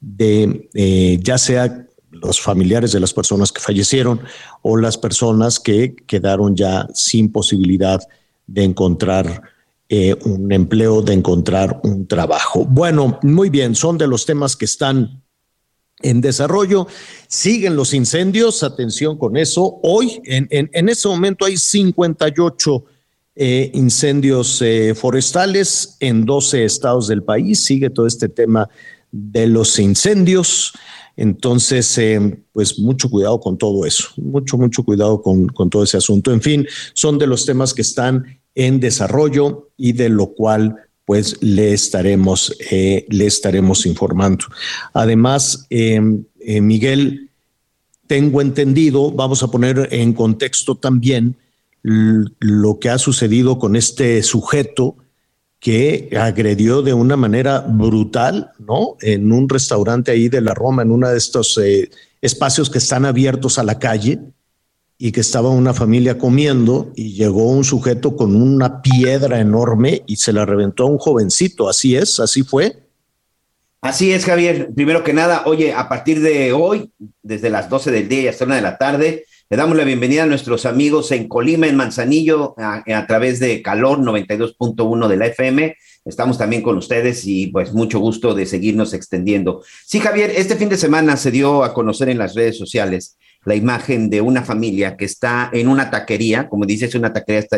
de 0.00 0.68
eh, 0.74 1.18
ya 1.22 1.38
sea 1.38 1.86
los 2.10 2.40
familiares 2.40 2.92
de 2.92 3.00
las 3.00 3.12
personas 3.12 3.52
que 3.52 3.60
fallecieron 3.60 4.20
o 4.62 4.76
las 4.76 4.98
personas 4.98 5.60
que 5.60 5.94
quedaron 6.06 6.56
ya 6.56 6.86
sin 6.94 7.30
posibilidad 7.30 8.00
de 8.46 8.64
encontrar 8.64 9.42
eh, 9.88 10.16
un 10.24 10.52
empleo, 10.52 11.00
de 11.02 11.14
encontrar 11.14 11.80
un 11.82 12.06
trabajo. 12.06 12.66
Bueno, 12.66 13.18
muy 13.22 13.50
bien, 13.50 13.74
son 13.74 13.96
de 13.96 14.06
los 14.06 14.26
temas 14.26 14.56
que 14.56 14.66
están 14.66 15.22
en 16.00 16.20
desarrollo. 16.20 16.86
Siguen 17.26 17.76
los 17.76 17.94
incendios, 17.94 18.62
atención 18.62 19.18
con 19.18 19.36
eso. 19.36 19.80
Hoy, 19.82 20.20
en, 20.24 20.48
en, 20.50 20.88
este 20.88 21.08
momento, 21.08 21.44
hay 21.44 21.56
58 21.56 22.84
eh, 23.36 23.70
incendios 23.74 24.60
eh, 24.62 24.94
forestales 24.94 25.96
en 26.00 26.24
12 26.24 26.64
estados 26.64 27.08
del 27.08 27.22
país. 27.22 27.60
Sigue 27.60 27.90
todo 27.90 28.06
este 28.06 28.28
tema 28.28 28.68
de 29.10 29.46
los 29.46 29.78
incendios. 29.78 30.72
Entonces, 31.16 31.98
eh, 31.98 32.40
pues 32.52 32.78
mucho 32.78 33.10
cuidado 33.10 33.40
con 33.40 33.58
todo 33.58 33.84
eso, 33.84 34.08
mucho, 34.16 34.56
mucho 34.56 34.84
cuidado 34.84 35.20
con, 35.20 35.48
con, 35.48 35.68
todo 35.68 35.82
ese 35.82 35.96
asunto. 35.96 36.32
En 36.32 36.40
fin, 36.40 36.66
son 36.94 37.18
de 37.18 37.26
los 37.26 37.44
temas 37.44 37.74
que 37.74 37.82
están 37.82 38.40
en 38.54 38.78
desarrollo 38.78 39.70
y 39.76 39.92
de 39.92 40.08
lo 40.10 40.34
cual 40.34 40.87
pues 41.08 41.38
le 41.40 41.72
estaremos, 41.72 42.54
le 42.70 43.26
estaremos 43.26 43.86
informando. 43.86 44.44
Además, 44.92 45.66
Miguel, 45.70 47.30
tengo 48.06 48.42
entendido, 48.42 49.10
vamos 49.10 49.42
a 49.42 49.48
poner 49.50 49.88
en 49.90 50.12
contexto 50.12 50.74
también, 50.74 51.34
lo 51.82 52.78
que 52.78 52.90
ha 52.90 52.98
sucedido 52.98 53.58
con 53.58 53.74
este 53.74 54.22
sujeto 54.22 54.96
que 55.60 56.10
agredió 56.20 56.82
de 56.82 56.92
una 56.92 57.16
manera 57.16 57.60
brutal, 57.60 58.52
¿no? 58.58 58.96
En 59.00 59.32
un 59.32 59.48
restaurante 59.48 60.10
ahí 60.10 60.28
de 60.28 60.42
la 60.42 60.52
Roma, 60.52 60.82
en 60.82 60.90
uno 60.90 61.08
de 61.08 61.16
estos 61.16 61.56
eh, 61.56 61.90
espacios 62.20 62.68
que 62.68 62.78
están 62.78 63.06
abiertos 63.06 63.58
a 63.58 63.64
la 63.64 63.78
calle 63.78 64.18
y 65.00 65.12
que 65.12 65.20
estaba 65.20 65.50
una 65.50 65.72
familia 65.72 66.18
comiendo 66.18 66.92
y 66.96 67.12
llegó 67.12 67.48
un 67.48 67.62
sujeto 67.62 68.16
con 68.16 68.34
una 68.34 68.82
piedra 68.82 69.38
enorme 69.38 70.02
y 70.08 70.16
se 70.16 70.32
la 70.32 70.44
reventó 70.44 70.82
a 70.82 70.86
un 70.86 70.98
jovencito. 70.98 71.68
Así 71.68 71.94
es, 71.94 72.18
así 72.18 72.42
fue. 72.42 72.76
Así 73.80 74.10
es, 74.12 74.24
Javier. 74.24 74.70
Primero 74.74 75.04
que 75.04 75.12
nada, 75.12 75.44
oye, 75.46 75.72
a 75.72 75.88
partir 75.88 76.20
de 76.20 76.52
hoy, 76.52 76.90
desde 77.22 77.48
las 77.48 77.70
12 77.70 77.92
del 77.92 78.08
día 78.08 78.22
y 78.22 78.28
hasta 78.28 78.44
una 78.44 78.56
de 78.56 78.62
la 78.62 78.76
tarde, 78.76 79.24
le 79.48 79.56
damos 79.56 79.76
la 79.76 79.84
bienvenida 79.84 80.24
a 80.24 80.26
nuestros 80.26 80.66
amigos 80.66 81.12
en 81.12 81.28
Colima, 81.28 81.68
en 81.68 81.76
Manzanillo, 81.76 82.54
a, 82.58 82.82
a 82.84 83.06
través 83.06 83.38
de 83.38 83.62
Calor 83.62 84.00
92.1 84.00 85.06
de 85.06 85.16
la 85.16 85.26
FM. 85.26 85.76
Estamos 86.04 86.38
también 86.38 86.60
con 86.60 86.76
ustedes 86.76 87.24
y 87.24 87.46
pues 87.46 87.72
mucho 87.72 88.00
gusto 88.00 88.34
de 88.34 88.46
seguirnos 88.46 88.92
extendiendo. 88.94 89.62
Sí, 89.86 90.00
Javier, 90.00 90.32
este 90.34 90.56
fin 90.56 90.68
de 90.68 90.76
semana 90.76 91.16
se 91.16 91.30
dio 91.30 91.62
a 91.62 91.72
conocer 91.72 92.08
en 92.08 92.18
las 92.18 92.34
redes 92.34 92.58
sociales 92.58 93.16
la 93.48 93.54
imagen 93.54 94.10
de 94.10 94.20
una 94.20 94.42
familia 94.42 94.96
que 94.96 95.06
está 95.06 95.48
en 95.52 95.68
una 95.68 95.90
taquería, 95.90 96.48
como 96.48 96.66
dices, 96.66 96.94
una 96.94 97.12
taquería 97.12 97.40
está 97.40 97.56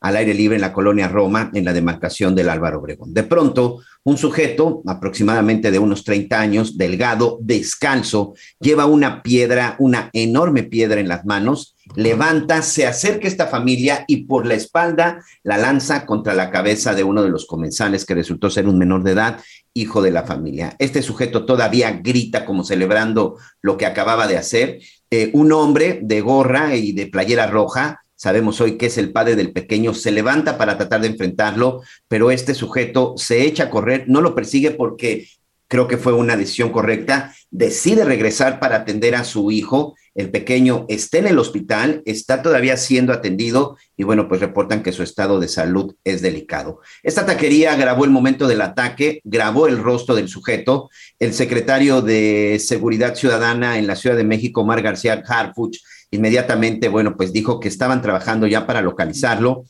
al 0.00 0.16
aire 0.16 0.34
libre 0.34 0.54
en 0.54 0.60
la 0.60 0.72
colonia 0.72 1.08
Roma, 1.08 1.50
en 1.52 1.64
la 1.64 1.72
demarcación 1.72 2.34
del 2.34 2.48
Álvaro 2.48 2.78
Obregón. 2.78 3.12
De 3.12 3.24
pronto, 3.24 3.80
un 4.04 4.18
sujeto 4.18 4.82
aproximadamente 4.86 5.70
de 5.70 5.78
unos 5.78 6.04
30 6.04 6.40
años, 6.40 6.76
delgado, 6.76 7.38
descalzo, 7.40 8.34
lleva 8.60 8.86
una 8.86 9.22
piedra, 9.22 9.76
una 9.78 10.10
enorme 10.12 10.64
piedra 10.64 11.00
en 11.00 11.08
las 11.08 11.24
manos, 11.24 11.76
levanta, 11.94 12.62
se 12.62 12.86
acerca 12.86 13.26
a 13.26 13.30
esta 13.30 13.46
familia 13.46 14.04
y 14.08 14.24
por 14.24 14.46
la 14.46 14.54
espalda 14.54 15.24
la 15.42 15.58
lanza 15.58 16.06
contra 16.06 16.34
la 16.34 16.50
cabeza 16.50 16.94
de 16.94 17.04
uno 17.04 17.22
de 17.22 17.30
los 17.30 17.46
comensales 17.46 18.04
que 18.04 18.14
resultó 18.14 18.50
ser 18.50 18.66
un 18.66 18.78
menor 18.78 19.02
de 19.02 19.12
edad, 19.12 19.40
hijo 19.74 20.02
de 20.02 20.10
la 20.10 20.24
familia. 20.24 20.74
Este 20.78 21.02
sujeto 21.02 21.44
todavía 21.44 21.92
grita 21.92 22.44
como 22.44 22.64
celebrando 22.64 23.38
lo 23.60 23.76
que 23.76 23.86
acababa 23.86 24.26
de 24.26 24.36
hacer. 24.36 24.80
Eh, 25.14 25.28
un 25.34 25.52
hombre 25.52 26.00
de 26.02 26.22
gorra 26.22 26.74
y 26.74 26.92
de 26.92 27.06
playera 27.06 27.46
roja 27.46 28.02
sabemos 28.16 28.62
hoy 28.62 28.78
que 28.78 28.86
es 28.86 28.96
el 28.96 29.12
padre 29.12 29.36
del 29.36 29.52
pequeño, 29.52 29.92
se 29.92 30.10
levanta 30.10 30.56
para 30.56 30.78
tratar 30.78 31.02
de 31.02 31.08
enfrentarlo, 31.08 31.82
pero 32.08 32.30
este 32.30 32.54
sujeto 32.54 33.12
se 33.18 33.42
echa 33.42 33.64
a 33.64 33.70
correr, 33.70 34.04
no 34.06 34.22
lo 34.22 34.34
persigue 34.34 34.70
porque 34.70 35.28
creo 35.68 35.86
que 35.86 35.98
fue 35.98 36.14
una 36.14 36.36
decisión 36.36 36.70
correcta, 36.70 37.34
decide 37.50 38.06
regresar 38.06 38.58
para 38.58 38.76
atender 38.76 39.16
a 39.16 39.24
su 39.24 39.50
hijo, 39.50 39.96
el 40.14 40.30
pequeño 40.30 40.84
está 40.88 41.18
en 41.18 41.26
el 41.26 41.38
hospital, 41.38 42.02
está 42.04 42.42
todavía 42.42 42.76
siendo 42.76 43.12
atendido 43.12 43.78
y 43.96 44.04
bueno, 44.04 44.28
pues 44.28 44.40
reportan 44.40 44.82
que 44.82 44.92
su 44.92 45.02
estado 45.02 45.40
de 45.40 45.48
salud 45.48 45.94
es 46.04 46.20
delicado. 46.20 46.80
Esta 47.02 47.24
taquería 47.24 47.74
grabó 47.76 48.04
el 48.04 48.10
momento 48.10 48.46
del 48.46 48.60
ataque, 48.60 49.20
grabó 49.24 49.68
el 49.68 49.78
rostro 49.78 50.14
del 50.14 50.28
sujeto. 50.28 50.90
El 51.18 51.32
secretario 51.32 52.02
de 52.02 52.60
Seguridad 52.62 53.14
Ciudadana 53.14 53.78
en 53.78 53.86
la 53.86 53.96
Ciudad 53.96 54.16
de 54.16 54.24
México, 54.24 54.64
Mar 54.64 54.82
García 54.82 55.22
Harfuch, 55.26 55.78
inmediatamente, 56.10 56.88
bueno, 56.88 57.16
pues 57.16 57.32
dijo 57.32 57.58
que 57.58 57.68
estaban 57.68 58.02
trabajando 58.02 58.46
ya 58.46 58.66
para 58.66 58.82
localizarlo. 58.82 59.64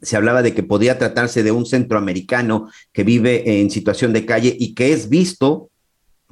Se 0.00 0.16
hablaba 0.16 0.42
de 0.42 0.54
que 0.54 0.62
podía 0.62 0.98
tratarse 0.98 1.42
de 1.42 1.50
un 1.50 1.66
centroamericano 1.66 2.70
que 2.92 3.02
vive 3.02 3.60
en 3.60 3.70
situación 3.70 4.12
de 4.12 4.26
calle 4.26 4.56
y 4.58 4.74
que 4.74 4.92
es 4.92 5.08
visto 5.08 5.71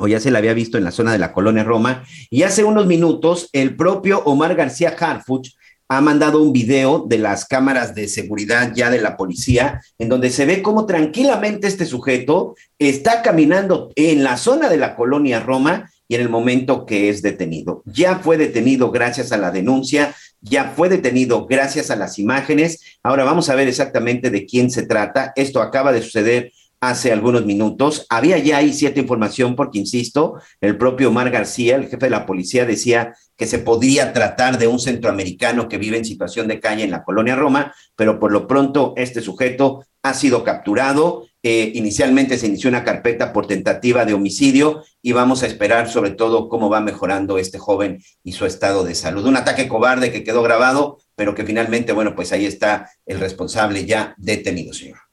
o 0.00 0.08
ya 0.08 0.18
se 0.18 0.30
le 0.30 0.38
había 0.38 0.54
visto 0.54 0.78
en 0.78 0.84
la 0.84 0.90
zona 0.90 1.12
de 1.12 1.18
la 1.18 1.32
colonia 1.32 1.62
Roma. 1.62 2.04
Y 2.30 2.42
hace 2.42 2.64
unos 2.64 2.86
minutos, 2.86 3.48
el 3.52 3.76
propio 3.76 4.22
Omar 4.24 4.54
García 4.56 4.96
Harfuch 4.98 5.50
ha 5.88 6.00
mandado 6.00 6.40
un 6.40 6.52
video 6.52 7.04
de 7.08 7.18
las 7.18 7.44
cámaras 7.44 7.96
de 7.96 8.06
seguridad 8.06 8.72
ya 8.74 8.90
de 8.90 9.00
la 9.00 9.16
policía, 9.16 9.82
en 9.98 10.08
donde 10.08 10.30
se 10.30 10.46
ve 10.46 10.62
cómo 10.62 10.86
tranquilamente 10.86 11.66
este 11.66 11.84
sujeto 11.84 12.54
está 12.78 13.22
caminando 13.22 13.90
en 13.96 14.22
la 14.22 14.36
zona 14.36 14.68
de 14.68 14.76
la 14.76 14.94
colonia 14.94 15.40
Roma 15.40 15.90
y 16.06 16.14
en 16.14 16.20
el 16.20 16.28
momento 16.28 16.86
que 16.86 17.08
es 17.08 17.22
detenido. 17.22 17.82
Ya 17.86 18.20
fue 18.20 18.36
detenido 18.36 18.92
gracias 18.92 19.32
a 19.32 19.36
la 19.36 19.50
denuncia, 19.50 20.14
ya 20.40 20.72
fue 20.76 20.88
detenido 20.88 21.46
gracias 21.46 21.90
a 21.90 21.96
las 21.96 22.20
imágenes. 22.20 22.80
Ahora 23.02 23.24
vamos 23.24 23.48
a 23.48 23.56
ver 23.56 23.66
exactamente 23.66 24.30
de 24.30 24.46
quién 24.46 24.70
se 24.70 24.84
trata. 24.84 25.32
Esto 25.34 25.60
acaba 25.60 25.92
de 25.92 26.02
suceder 26.02 26.52
hace 26.80 27.12
algunos 27.12 27.44
minutos. 27.44 28.06
Había 28.08 28.38
ya 28.38 28.56
ahí 28.56 28.72
cierta 28.72 29.00
información 29.00 29.54
porque, 29.54 29.78
insisto, 29.78 30.40
el 30.60 30.78
propio 30.78 31.08
Omar 31.10 31.30
García, 31.30 31.76
el 31.76 31.88
jefe 31.88 32.06
de 32.06 32.10
la 32.10 32.26
policía, 32.26 32.64
decía 32.64 33.14
que 33.36 33.46
se 33.46 33.58
podría 33.58 34.12
tratar 34.12 34.58
de 34.58 34.66
un 34.66 34.78
centroamericano 34.78 35.68
que 35.68 35.78
vive 35.78 35.98
en 35.98 36.04
situación 36.04 36.48
de 36.48 36.60
calle 36.60 36.84
en 36.84 36.90
la 36.90 37.04
colonia 37.04 37.36
Roma, 37.36 37.74
pero 37.96 38.18
por 38.18 38.32
lo 38.32 38.46
pronto 38.46 38.94
este 38.96 39.20
sujeto 39.20 39.84
ha 40.02 40.14
sido 40.14 40.44
capturado. 40.44 41.26
Eh, 41.42 41.72
inicialmente 41.74 42.36
se 42.36 42.46
inició 42.46 42.68
una 42.68 42.84
carpeta 42.84 43.32
por 43.32 43.46
tentativa 43.46 44.04
de 44.04 44.12
homicidio 44.12 44.82
y 45.00 45.12
vamos 45.12 45.42
a 45.42 45.46
esperar 45.46 45.88
sobre 45.88 46.10
todo 46.10 46.50
cómo 46.50 46.68
va 46.68 46.80
mejorando 46.80 47.38
este 47.38 47.58
joven 47.58 48.02
y 48.22 48.32
su 48.32 48.44
estado 48.44 48.84
de 48.84 48.94
salud. 48.94 49.24
Un 49.24 49.36
ataque 49.36 49.68
cobarde 49.68 50.12
que 50.12 50.22
quedó 50.22 50.42
grabado, 50.42 50.98
pero 51.16 51.34
que 51.34 51.44
finalmente, 51.44 51.92
bueno, 51.92 52.14
pues 52.14 52.32
ahí 52.32 52.44
está 52.44 52.90
el 53.06 53.20
responsable 53.20 53.86
ya 53.86 54.14
detenido, 54.18 54.74
señor. 54.74 55.09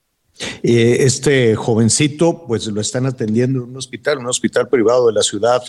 Eh, 0.63 0.97
este 1.01 1.55
jovencito, 1.55 2.45
pues 2.47 2.67
lo 2.67 2.81
están 2.81 3.05
atendiendo 3.05 3.63
en 3.63 3.69
un 3.69 3.77
hospital, 3.77 4.19
un 4.19 4.27
hospital 4.27 4.67
privado 4.67 5.07
de 5.07 5.13
la 5.13 5.21
ciudad 5.21 5.63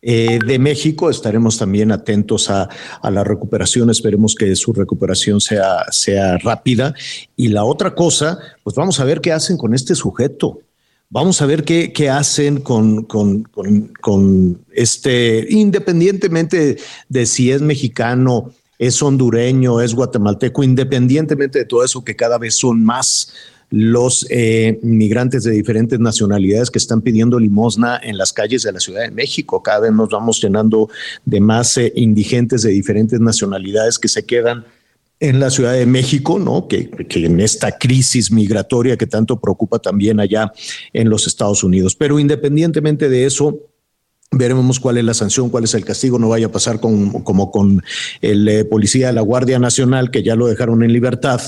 eh, 0.00 0.38
de 0.46 0.58
México. 0.58 1.10
Estaremos 1.10 1.58
también 1.58 1.90
atentos 1.90 2.50
a, 2.50 2.68
la 3.02 3.24
recuperación, 3.24 3.90
esperemos 3.90 4.34
que 4.34 4.54
su 4.54 4.72
recuperación 4.72 5.40
sea, 5.40 5.84
sea 5.90 6.38
rápida. 6.38 6.94
Y 7.36 7.48
la 7.48 7.64
otra 7.64 7.94
cosa, 7.94 8.38
pues 8.62 8.76
vamos 8.76 9.00
a 9.00 9.04
ver 9.04 9.20
qué 9.20 9.32
hacen 9.32 9.56
con 9.56 9.74
este 9.74 9.94
sujeto. 9.94 10.60
Vamos 11.10 11.40
a 11.40 11.46
ver 11.46 11.64
qué, 11.64 11.92
qué 11.92 12.10
hacen 12.10 12.60
con, 12.60 13.04
con, 13.04 13.42
con, 13.42 14.64
este, 14.72 15.46
independientemente 15.48 16.76
de 17.08 17.26
si 17.26 17.50
es 17.50 17.62
mexicano, 17.62 18.52
es 18.78 19.02
hondureño, 19.02 19.80
es 19.80 19.94
guatemalteco, 19.94 20.62
independientemente 20.62 21.60
de 21.60 21.64
todo 21.64 21.82
eso, 21.82 22.04
que 22.04 22.14
cada 22.14 22.36
vez 22.36 22.56
son 22.56 22.84
más 22.84 23.32
los 23.70 24.26
eh, 24.30 24.78
migrantes 24.82 25.44
de 25.44 25.52
diferentes 25.52 25.98
nacionalidades 26.00 26.70
que 26.70 26.78
están 26.78 27.02
pidiendo 27.02 27.38
limosna 27.38 28.00
en 28.02 28.16
las 28.16 28.32
calles 28.32 28.62
de 28.62 28.72
la 28.72 28.80
Ciudad 28.80 29.02
de 29.02 29.10
México. 29.10 29.62
Cada 29.62 29.80
vez 29.80 29.92
nos 29.92 30.08
vamos 30.08 30.40
llenando 30.40 30.88
de 31.24 31.40
más 31.40 31.76
eh, 31.76 31.92
indigentes 31.94 32.62
de 32.62 32.70
diferentes 32.70 33.20
nacionalidades 33.20 33.98
que 33.98 34.08
se 34.08 34.24
quedan 34.24 34.64
en 35.20 35.40
la 35.40 35.50
Ciudad 35.50 35.72
de 35.72 35.84
México, 35.84 36.38
¿no? 36.38 36.68
Que, 36.68 36.88
que, 36.90 37.26
en 37.26 37.40
esta 37.40 37.76
crisis 37.76 38.30
migratoria 38.30 38.96
que 38.96 39.06
tanto 39.06 39.40
preocupa 39.40 39.80
también 39.80 40.20
allá 40.20 40.52
en 40.92 41.10
los 41.10 41.26
Estados 41.26 41.64
Unidos. 41.64 41.94
Pero 41.94 42.18
independientemente 42.18 43.08
de 43.08 43.26
eso, 43.26 43.58
Veremos 44.30 44.78
cuál 44.78 44.98
es 44.98 45.04
la 45.04 45.14
sanción, 45.14 45.48
cuál 45.48 45.64
es 45.64 45.72
el 45.72 45.86
castigo. 45.86 46.18
No 46.18 46.28
vaya 46.28 46.48
a 46.48 46.52
pasar 46.52 46.80
como 46.80 47.50
con 47.50 47.82
el 48.20 48.46
eh, 48.46 48.64
policía 48.66 49.06
de 49.06 49.14
la 49.14 49.22
Guardia 49.22 49.58
Nacional, 49.58 50.10
que 50.10 50.22
ya 50.22 50.36
lo 50.36 50.46
dejaron 50.46 50.82
en 50.82 50.92
libertad 50.92 51.40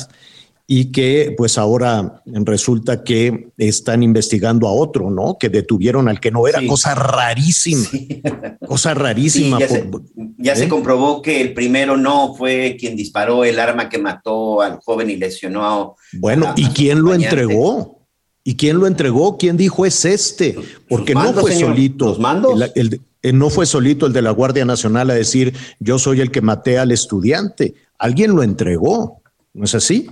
y 0.73 0.93
que 0.93 1.35
pues 1.37 1.59
ahora 1.59 2.23
resulta 2.27 3.03
que 3.03 3.49
están 3.59 4.05
investigando 4.05 4.68
a 4.68 4.73
otro, 4.73 5.11
¿no? 5.11 5.37
Que 5.37 5.49
detuvieron 5.49 6.09
al 6.09 6.21
que 6.21 6.31
no 6.31 6.47
era, 6.47 6.64
cosa 6.64 6.95
rarísima, 6.95 7.89
cosa 8.68 8.95
rarísima. 8.95 9.59
ya, 10.39 10.55
se, 10.55 10.66
¿eh? 10.66 10.68
comprobó 10.68 11.23
que 11.23 11.41
el 11.41 11.55
primero 11.55 11.97
no 11.97 12.37
fue 12.37 12.77
quien 12.79 12.95
disparó 12.95 13.45
el 13.45 13.59
arma 13.59 13.89
que 13.89 13.99
mató 13.99 14.61
al 14.62 14.79
joven 14.79 15.11
y 15.11 15.16
lesionó 15.16 15.66
a... 15.66 15.93
Bueno, 16.12 16.55
¿y 16.57 16.66
quién 16.66 17.03
lo 17.03 17.14
entregó? 17.14 18.07
¿Y 18.45 18.55
quién 18.55 18.79
lo 18.79 18.87
entregó? 18.87 19.39
¿Quién 19.39 19.57
dijo 19.57 19.85
es 19.85 20.05
este? 20.05 20.57
Porque 20.89 21.14
no 21.14 21.33
fue 21.33 21.53
solito. 21.53 22.05
¿Los 22.05 22.21
mandos? 22.21 22.57
No 23.25 23.51
fue 23.51 23.66
solito 23.66 24.07
el 24.07 24.12
de 24.12 24.23
la 24.23 24.31
Guardia 24.31 24.64
Nacional 24.64 25.11
a 25.11 25.14
decir 25.14 25.53
yo 25.81 25.99
soy 25.99 26.21
el 26.21 26.31
que 26.31 26.43
maté 26.43 26.79
al 26.79 26.93
estudiante. 26.93 27.75
Alguien 27.99 28.37
lo 28.37 28.45
entregó. 28.45 29.21
¿No 29.53 29.64
es 29.64 29.75
así? 29.75 30.09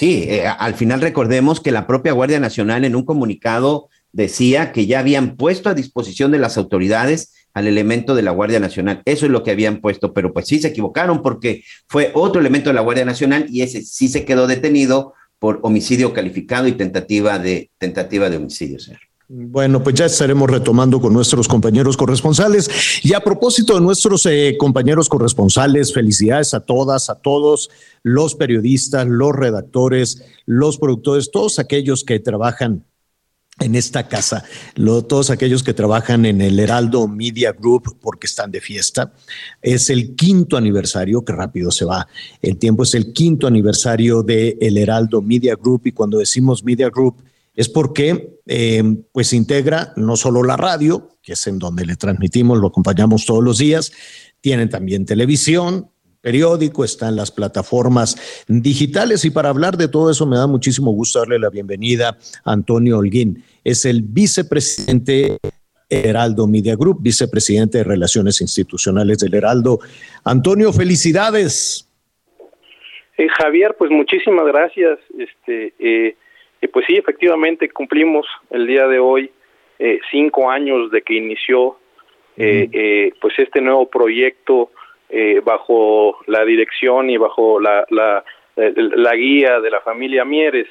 Sí, 0.00 0.24
eh, 0.30 0.46
al 0.46 0.72
final 0.72 1.02
recordemos 1.02 1.60
que 1.60 1.72
la 1.72 1.86
propia 1.86 2.12
Guardia 2.12 2.40
Nacional 2.40 2.86
en 2.86 2.96
un 2.96 3.04
comunicado 3.04 3.90
decía 4.12 4.72
que 4.72 4.86
ya 4.86 5.00
habían 5.00 5.36
puesto 5.36 5.68
a 5.68 5.74
disposición 5.74 6.30
de 6.30 6.38
las 6.38 6.56
autoridades 6.56 7.34
al 7.52 7.66
elemento 7.66 8.14
de 8.14 8.22
la 8.22 8.30
Guardia 8.30 8.60
Nacional. 8.60 9.02
Eso 9.04 9.26
es 9.26 9.30
lo 9.30 9.42
que 9.42 9.50
habían 9.50 9.82
puesto, 9.82 10.14
pero 10.14 10.32
pues 10.32 10.46
sí 10.46 10.58
se 10.58 10.68
equivocaron 10.68 11.20
porque 11.20 11.64
fue 11.86 12.12
otro 12.14 12.40
elemento 12.40 12.70
de 12.70 12.74
la 12.76 12.80
Guardia 12.80 13.04
Nacional 13.04 13.44
y 13.50 13.60
ese 13.60 13.82
sí 13.82 14.08
se 14.08 14.24
quedó 14.24 14.46
detenido 14.46 15.12
por 15.38 15.60
homicidio 15.64 16.14
calificado 16.14 16.66
y 16.66 16.72
tentativa 16.72 17.38
de 17.38 17.70
tentativa 17.76 18.30
de 18.30 18.38
homicidio, 18.38 18.78
señor. 18.78 19.09
Bueno, 19.32 19.80
pues 19.80 19.94
ya 19.94 20.06
estaremos 20.06 20.50
retomando 20.50 21.00
con 21.00 21.12
nuestros 21.12 21.46
compañeros 21.46 21.96
corresponsales. 21.96 22.68
Y 23.04 23.14
a 23.14 23.20
propósito 23.20 23.74
de 23.74 23.80
nuestros 23.80 24.26
eh, 24.26 24.56
compañeros 24.58 25.08
corresponsales, 25.08 25.94
felicidades 25.94 26.52
a 26.52 26.58
todas, 26.58 27.08
a 27.10 27.14
todos 27.14 27.70
los 28.02 28.34
periodistas, 28.34 29.06
los 29.06 29.32
redactores, 29.32 30.24
los 30.46 30.78
productores, 30.78 31.30
todos 31.30 31.60
aquellos 31.60 32.02
que 32.02 32.18
trabajan 32.18 32.84
en 33.60 33.76
esta 33.76 34.08
casa, 34.08 34.42
todos 34.74 35.30
aquellos 35.30 35.62
que 35.62 35.74
trabajan 35.74 36.26
en 36.26 36.40
el 36.40 36.58
Heraldo 36.58 37.06
Media 37.06 37.52
Group 37.52 37.98
porque 38.00 38.26
están 38.26 38.50
de 38.50 38.60
fiesta. 38.60 39.12
Es 39.62 39.90
el 39.90 40.16
quinto 40.16 40.56
aniversario, 40.56 41.24
que 41.24 41.34
rápido 41.34 41.70
se 41.70 41.84
va 41.84 42.08
el 42.42 42.56
tiempo, 42.56 42.82
es 42.82 42.94
el 42.94 43.12
quinto 43.12 43.46
aniversario 43.46 44.24
de 44.24 44.58
el 44.60 44.76
Heraldo 44.76 45.22
Media 45.22 45.54
Group 45.54 45.82
y 45.84 45.92
cuando 45.92 46.18
decimos 46.18 46.64
Media 46.64 46.90
Group 46.90 47.22
es 47.60 47.68
porque 47.68 48.38
eh, 48.46 48.82
pues 49.12 49.34
integra 49.34 49.92
no 49.96 50.16
solo 50.16 50.42
la 50.42 50.56
radio, 50.56 51.10
que 51.20 51.34
es 51.34 51.46
en 51.46 51.58
donde 51.58 51.84
le 51.84 51.94
transmitimos, 51.94 52.58
lo 52.58 52.68
acompañamos 52.68 53.26
todos 53.26 53.44
los 53.44 53.58
días, 53.58 53.92
tienen 54.40 54.70
también 54.70 55.04
televisión, 55.04 55.90
periódico, 56.22 56.84
están 56.84 57.16
las 57.16 57.30
plataformas 57.30 58.44
digitales 58.48 59.26
y 59.26 59.30
para 59.30 59.50
hablar 59.50 59.76
de 59.76 59.88
todo 59.88 60.10
eso 60.10 60.24
me 60.24 60.38
da 60.38 60.46
muchísimo 60.46 60.90
gusto 60.92 61.18
darle 61.18 61.38
la 61.38 61.50
bienvenida 61.50 62.16
a 62.44 62.52
Antonio 62.52 62.96
Holguín. 62.96 63.44
Es 63.62 63.84
el 63.84 64.00
vicepresidente 64.04 65.36
Heraldo 65.90 66.46
Media 66.46 66.76
Group, 66.76 67.02
vicepresidente 67.02 67.76
de 67.76 67.84
Relaciones 67.84 68.40
Institucionales 68.40 69.18
del 69.18 69.34
Heraldo. 69.34 69.80
Antonio, 70.24 70.72
felicidades. 70.72 71.86
Eh, 73.18 73.28
Javier, 73.38 73.76
pues 73.78 73.90
muchísimas 73.90 74.46
gracias. 74.46 74.98
Este, 75.18 75.74
eh, 75.78 76.16
y 76.60 76.68
pues 76.68 76.86
sí, 76.86 76.96
efectivamente 76.96 77.68
cumplimos 77.70 78.26
el 78.50 78.66
día 78.66 78.86
de 78.86 78.98
hoy 78.98 79.30
eh, 79.78 80.00
cinco 80.10 80.50
años 80.50 80.90
de 80.90 81.02
que 81.02 81.14
inició 81.14 81.78
eh, 82.36 82.68
eh, 82.72 83.12
pues 83.20 83.38
este 83.38 83.60
nuevo 83.60 83.88
proyecto 83.88 84.70
bajo 85.42 86.18
la 86.26 86.44
dirección 86.44 87.10
y 87.10 87.16
bajo 87.16 87.58
la, 87.58 87.84
la, 87.90 88.22
la, 88.54 89.14
guía 89.16 89.58
de 89.58 89.68
la 89.68 89.80
familia 89.80 90.24
Mieres. 90.24 90.68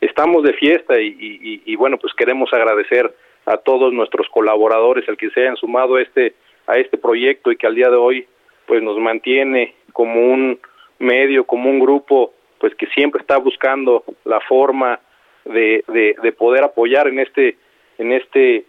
Estamos 0.00 0.44
de 0.44 0.52
fiesta 0.52 1.00
y, 1.00 1.08
y, 1.08 1.62
y, 1.64 1.74
bueno, 1.74 1.98
pues 1.98 2.14
queremos 2.14 2.52
agradecer 2.52 3.12
a 3.44 3.56
todos 3.56 3.92
nuestros 3.92 4.28
colaboradores 4.28 5.08
el 5.08 5.16
que 5.16 5.30
se 5.30 5.40
hayan 5.40 5.56
sumado 5.56 5.96
a 5.96 6.02
este 6.02 6.34
a 6.68 6.78
este 6.78 6.98
proyecto 6.98 7.50
y 7.50 7.56
que 7.56 7.66
al 7.66 7.74
día 7.74 7.90
de 7.90 7.96
hoy 7.96 8.26
pues 8.66 8.80
nos 8.80 8.98
mantiene 8.98 9.74
como 9.92 10.20
un 10.20 10.60
medio, 10.98 11.44
como 11.44 11.70
un 11.70 11.80
grupo 11.80 12.32
pues 12.58 12.74
que 12.74 12.86
siempre 12.86 13.20
está 13.20 13.38
buscando 13.38 14.04
la 14.24 14.40
forma 14.40 15.00
de, 15.44 15.84
de, 15.88 16.32
poder 16.32 16.64
apoyar 16.64 17.08
en 17.08 17.20
este 17.20 17.56
en 17.98 18.12
este 18.12 18.64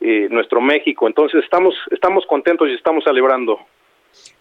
eh, 0.00 0.28
nuestro 0.30 0.60
México. 0.60 1.06
Entonces 1.06 1.42
estamos 1.44 1.74
estamos 1.90 2.26
contentos 2.26 2.68
y 2.68 2.74
estamos 2.74 3.04
celebrando 3.04 3.58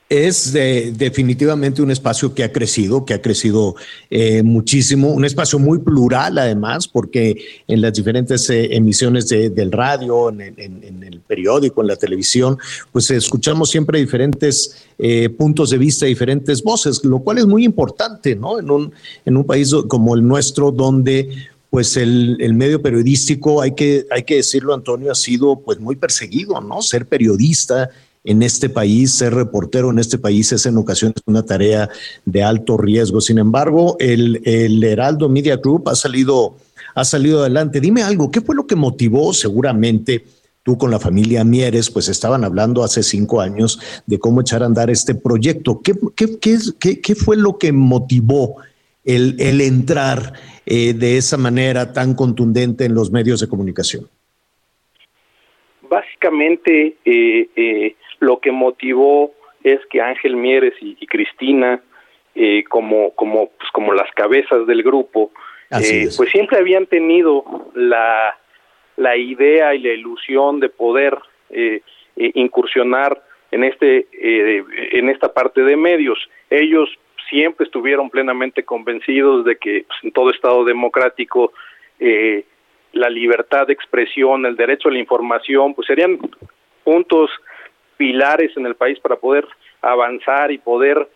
es 0.08 0.54
definitivamente 0.54 1.82
un 1.82 1.90
espacio 1.90 2.34
que 2.36 2.44
ha 2.44 2.52
crecido, 2.52 3.06
que 3.06 3.16
ha 3.16 3.22
crecido 3.22 3.76
eh, 4.12 4.44
muchísimo, 4.44 5.10
un 5.12 5.26
espacio 5.26 5.58
muy 5.58 5.80
plural 5.80 6.38
además, 6.38 6.88
porque 6.88 7.36
en 7.68 7.82
las 7.82 7.94
diferentes 7.94 8.48
eh, 8.52 8.76
emisiones 8.76 9.28
del 9.30 9.72
radio, 9.72 10.30
en, 10.30 10.42
el 10.42 11.22
periódico, 11.22 11.82
en 11.82 11.88
la 11.88 11.96
televisión, 11.96 12.58
pues 12.92 13.10
escuchamos 13.10 13.72
siempre 13.72 14.00
diferentes 14.00 14.86
eh, 15.00 15.30
puntos 15.30 15.72
de 15.72 15.80
vista, 15.80 16.06
diferentes 16.06 16.62
voces, 16.62 17.04
lo 17.04 17.20
cual 17.20 17.40
es 17.40 17.48
muy 17.48 17.66
importante, 17.66 18.36
¿no? 18.36 18.60
En 18.60 18.70
un, 18.70 18.92
en 19.26 19.38
un 19.38 19.44
país 19.44 19.74
como 19.88 20.14
el 20.14 20.26
nuestro, 20.26 20.72
donde 20.72 21.30
pues 21.72 21.98
el, 21.98 22.38
el, 22.40 22.54
medio 22.54 22.82
periodístico, 22.82 23.62
hay 23.62 23.74
que, 23.74 24.06
hay 24.12 24.24
que 24.24 24.36
decirlo, 24.36 24.74
Antonio, 24.74 25.12
ha 25.12 25.16
sido 25.16 25.60
pues 25.60 25.80
muy 25.80 25.96
perseguido, 25.96 26.62
¿no? 26.62 26.82
Ser 26.82 27.06
periodista 27.08 27.90
en 28.26 28.42
este 28.42 28.70
país, 28.70 29.14
ser 29.14 29.34
reportero 29.34 29.92
en 29.92 30.00
este 30.00 30.18
país 30.18 30.52
es 30.52 30.66
en 30.66 30.78
ocasiones 30.78 31.16
una 31.26 31.44
tarea 31.44 31.90
de 32.26 32.44
alto 32.44 32.78
riesgo. 32.78 33.22
Sin 33.22 33.38
embargo, 33.38 33.96
el, 34.00 34.42
el 34.44 34.84
Heraldo 34.84 35.30
Media 35.30 35.58
Group 35.58 35.88
ha 35.90 35.96
salido, 35.96 36.58
ha 36.96 37.06
salido 37.06 37.42
adelante. 37.42 37.80
Dime 37.80 38.04
algo, 38.04 38.32
¿qué 38.32 38.42
fue 38.42 38.56
lo 38.56 38.66
que 38.68 38.76
motivó 38.76 39.34
seguramente? 39.34 40.26
Tú 40.64 40.80
con 40.80 40.90
la 40.90 41.00
familia 41.00 41.44
Mieres, 41.44 41.92
pues 41.92 42.10
estaban 42.10 42.44
hablando 42.44 42.84
hace 42.84 43.04
cinco 43.04 43.40
años 43.40 43.80
de 44.08 44.18
cómo 44.18 44.42
echar 44.42 44.64
a 44.64 44.66
andar 44.66 44.90
este 44.90 45.14
proyecto. 45.14 45.80
¿Qué, 45.84 45.94
qué, 46.16 46.40
qué, 46.80 47.02
qué 47.02 47.16
fue 47.16 47.38
lo 47.38 47.60
que 47.60 47.72
motivó 47.72 48.56
el, 49.04 49.36
el 49.40 49.62
entrar 49.62 50.34
eh, 50.66 50.96
de 50.96 51.18
esa 51.18 51.38
manera 51.38 51.94
tan 51.94 52.16
contundente 52.16 52.86
en 52.86 52.96
los 52.96 53.12
medios 53.12 53.40
de 53.42 53.48
comunicación? 53.48 54.08
Básicamente, 55.88 56.98
eh, 57.06 57.48
eh, 57.56 57.96
lo 58.20 58.40
que 58.40 58.52
motivó 58.52 59.34
es 59.64 59.80
que 59.88 60.02
Ángel 60.02 60.36
Mieres 60.36 60.74
y, 60.80 61.06
Cristina, 61.08 61.82
eh, 62.36 62.64
como, 62.70 63.12
como, 63.16 63.50
pues, 63.50 63.70
como 63.72 63.94
las 63.94 64.12
cabezas 64.12 64.68
del 64.68 64.84
grupo, 64.84 65.32
eh, 65.72 66.10
pues 66.16 66.30
siempre 66.30 66.60
habían 66.60 66.86
tenido 66.86 67.44
la, 67.74 68.38
la 68.98 69.18
idea 69.18 69.74
y 69.74 69.80
la 69.80 69.94
ilusión 69.94 70.60
de 70.60 70.70
poder 70.70 71.18
eh, 71.50 71.82
eh, 72.16 72.32
incursionar 72.36 73.22
en 73.52 73.64
este 73.64 74.08
en 74.12 75.10
esta 75.10 75.34
parte 75.34 75.62
de 75.62 75.76
medios. 75.76 76.20
Ellos 76.50 76.90
siempre 77.30 77.66
estuvieron 77.66 78.10
plenamente 78.10 78.64
convencidos 78.64 79.46
de 79.46 79.58
que 79.58 79.86
pues, 79.88 80.00
en 80.04 80.12
todo 80.12 80.30
Estado 80.30 80.64
democrático 80.64 81.54
la 82.92 83.10
libertad 83.10 83.68
de 83.68 83.74
expresión, 83.74 84.46
el 84.46 84.56
derecho 84.56 84.90
a 84.90 84.92
la 84.92 85.00
información, 85.00 85.74
pues 85.74 85.88
serían 85.88 86.20
puntos 86.84 87.30
pilares 87.98 88.56
en 88.58 88.66
el 88.66 88.76
país 88.76 89.00
para 89.00 89.16
poder 89.16 89.48
avanzar 89.82 90.52
y 90.52 90.58
poder 90.58 91.08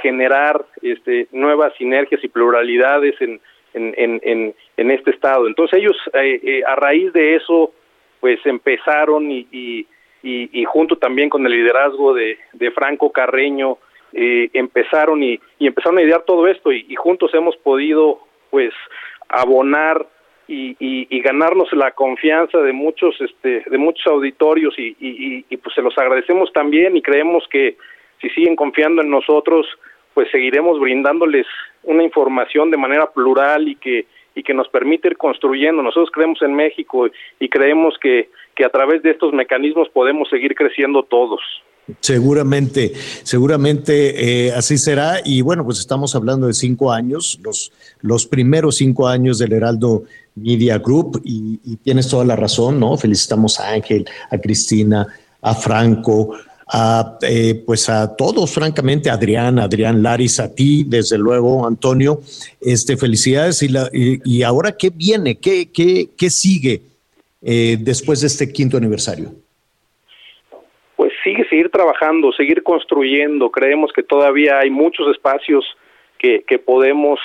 generar 0.00 0.64
este, 0.80 1.26
nuevas 1.32 1.74
sinergias 1.76 2.22
y 2.22 2.28
pluralidades 2.28 3.20
en, 3.20 3.40
en, 3.74 4.20
en, 4.22 4.54
en, 4.76 4.90
este 4.90 5.10
estado. 5.10 5.46
Entonces 5.46 5.78
ellos 5.78 5.96
eh, 6.14 6.40
eh, 6.42 6.62
a 6.66 6.76
raíz 6.76 7.12
de 7.12 7.36
eso 7.36 7.72
pues 8.20 8.44
empezaron 8.44 9.30
y, 9.30 9.46
y, 9.50 9.86
y, 10.22 10.64
junto 10.64 10.96
también 10.96 11.30
con 11.30 11.46
el 11.46 11.52
liderazgo 11.52 12.12
de, 12.12 12.38
de 12.52 12.70
Franco 12.72 13.10
Carreño 13.10 13.78
eh, 14.12 14.50
empezaron 14.52 15.22
y, 15.22 15.40
y, 15.58 15.66
empezaron 15.66 15.98
a 15.98 16.02
idear 16.02 16.22
todo 16.26 16.46
esto 16.46 16.72
y, 16.72 16.94
juntos 16.96 17.32
hemos 17.32 17.56
podido 17.56 18.20
pues 18.50 18.74
abonar 19.28 20.06
y, 20.50 21.06
y, 21.08 21.20
ganarnos 21.20 21.72
la 21.72 21.92
confianza 21.92 22.58
de 22.58 22.72
muchos 22.72 23.14
este 23.20 23.62
de 23.70 23.78
muchos 23.78 24.04
auditorios 24.08 24.76
y, 24.78 24.96
y, 24.98 25.56
pues 25.58 25.74
se 25.74 25.82
los 25.82 25.96
agradecemos 25.96 26.52
también 26.52 26.96
y 26.96 27.02
creemos 27.02 27.44
que 27.48 27.76
si 28.20 28.28
siguen 28.30 28.56
confiando 28.56 29.00
en 29.00 29.10
nosotros 29.10 29.66
pues 30.12 30.28
seguiremos 30.32 30.80
brindándoles 30.80 31.46
una 31.84 32.02
información 32.02 32.70
de 32.72 32.76
manera 32.76 33.10
plural 33.12 33.68
y 33.68 33.76
que 33.76 34.06
y 34.34 34.42
que 34.42 34.54
nos 34.54 34.68
permite 34.68 35.08
ir 35.08 35.16
construyendo. 35.16 35.82
Nosotros 35.82 36.10
creemos 36.12 36.40
en 36.42 36.54
México 36.54 37.08
y 37.38 37.48
creemos 37.48 37.98
que, 38.00 38.30
que 38.54 38.64
a 38.64 38.70
través 38.70 39.02
de 39.02 39.10
estos 39.10 39.32
mecanismos 39.32 39.88
podemos 39.88 40.28
seguir 40.28 40.54
creciendo 40.54 41.02
todos. 41.02 41.40
Seguramente, 42.00 42.92
seguramente 43.22 44.46
eh, 44.46 44.52
así 44.52 44.78
será. 44.78 45.20
Y 45.24 45.42
bueno, 45.42 45.64
pues 45.64 45.78
estamos 45.78 46.14
hablando 46.14 46.46
de 46.46 46.54
cinco 46.54 46.92
años, 46.92 47.38
los, 47.42 47.72
los 48.00 48.26
primeros 48.26 48.76
cinco 48.76 49.08
años 49.08 49.38
del 49.38 49.52
Heraldo 49.52 50.04
Media 50.34 50.78
Group, 50.78 51.20
y, 51.24 51.58
tienes 51.82 52.08
toda 52.08 52.24
la 52.24 52.36
razón, 52.36 52.78
¿no? 52.78 52.96
Felicitamos 52.96 53.58
a 53.60 53.70
Ángel, 53.70 54.06
a 54.30 54.38
Cristina, 54.38 55.06
a 55.42 55.54
Franco, 55.54 56.32
a, 56.66 57.18
eh, 57.22 57.62
pues 57.66 57.88
a 57.88 58.14
todos, 58.14 58.50
francamente, 58.50 59.10
Adrián, 59.10 59.58
Adrián 59.58 60.02
Laris, 60.02 60.38
a 60.38 60.48
ti, 60.48 60.84
desde 60.84 61.18
luego, 61.18 61.66
Antonio, 61.66 62.22
este, 62.60 62.96
felicidades. 62.96 63.62
Y, 63.62 63.68
la, 63.68 63.90
y, 63.92 64.42
ahora, 64.42 64.72
¿qué 64.76 64.90
viene? 64.90 65.36
¿Qué, 65.36 65.70
qué, 65.70 66.10
qué 66.16 66.30
sigue 66.30 66.82
eh, 67.42 67.76
después 67.80 68.20
de 68.20 68.28
este 68.28 68.52
quinto 68.52 68.76
aniversario? 68.76 69.34
Seguir 71.48 71.70
trabajando, 71.70 72.32
seguir 72.32 72.62
construyendo. 72.62 73.50
Creemos 73.50 73.92
que 73.92 74.02
todavía 74.02 74.58
hay 74.58 74.70
muchos 74.70 75.08
espacios 75.08 75.64
que, 76.18 76.44
que 76.46 76.58
podemos 76.58 77.18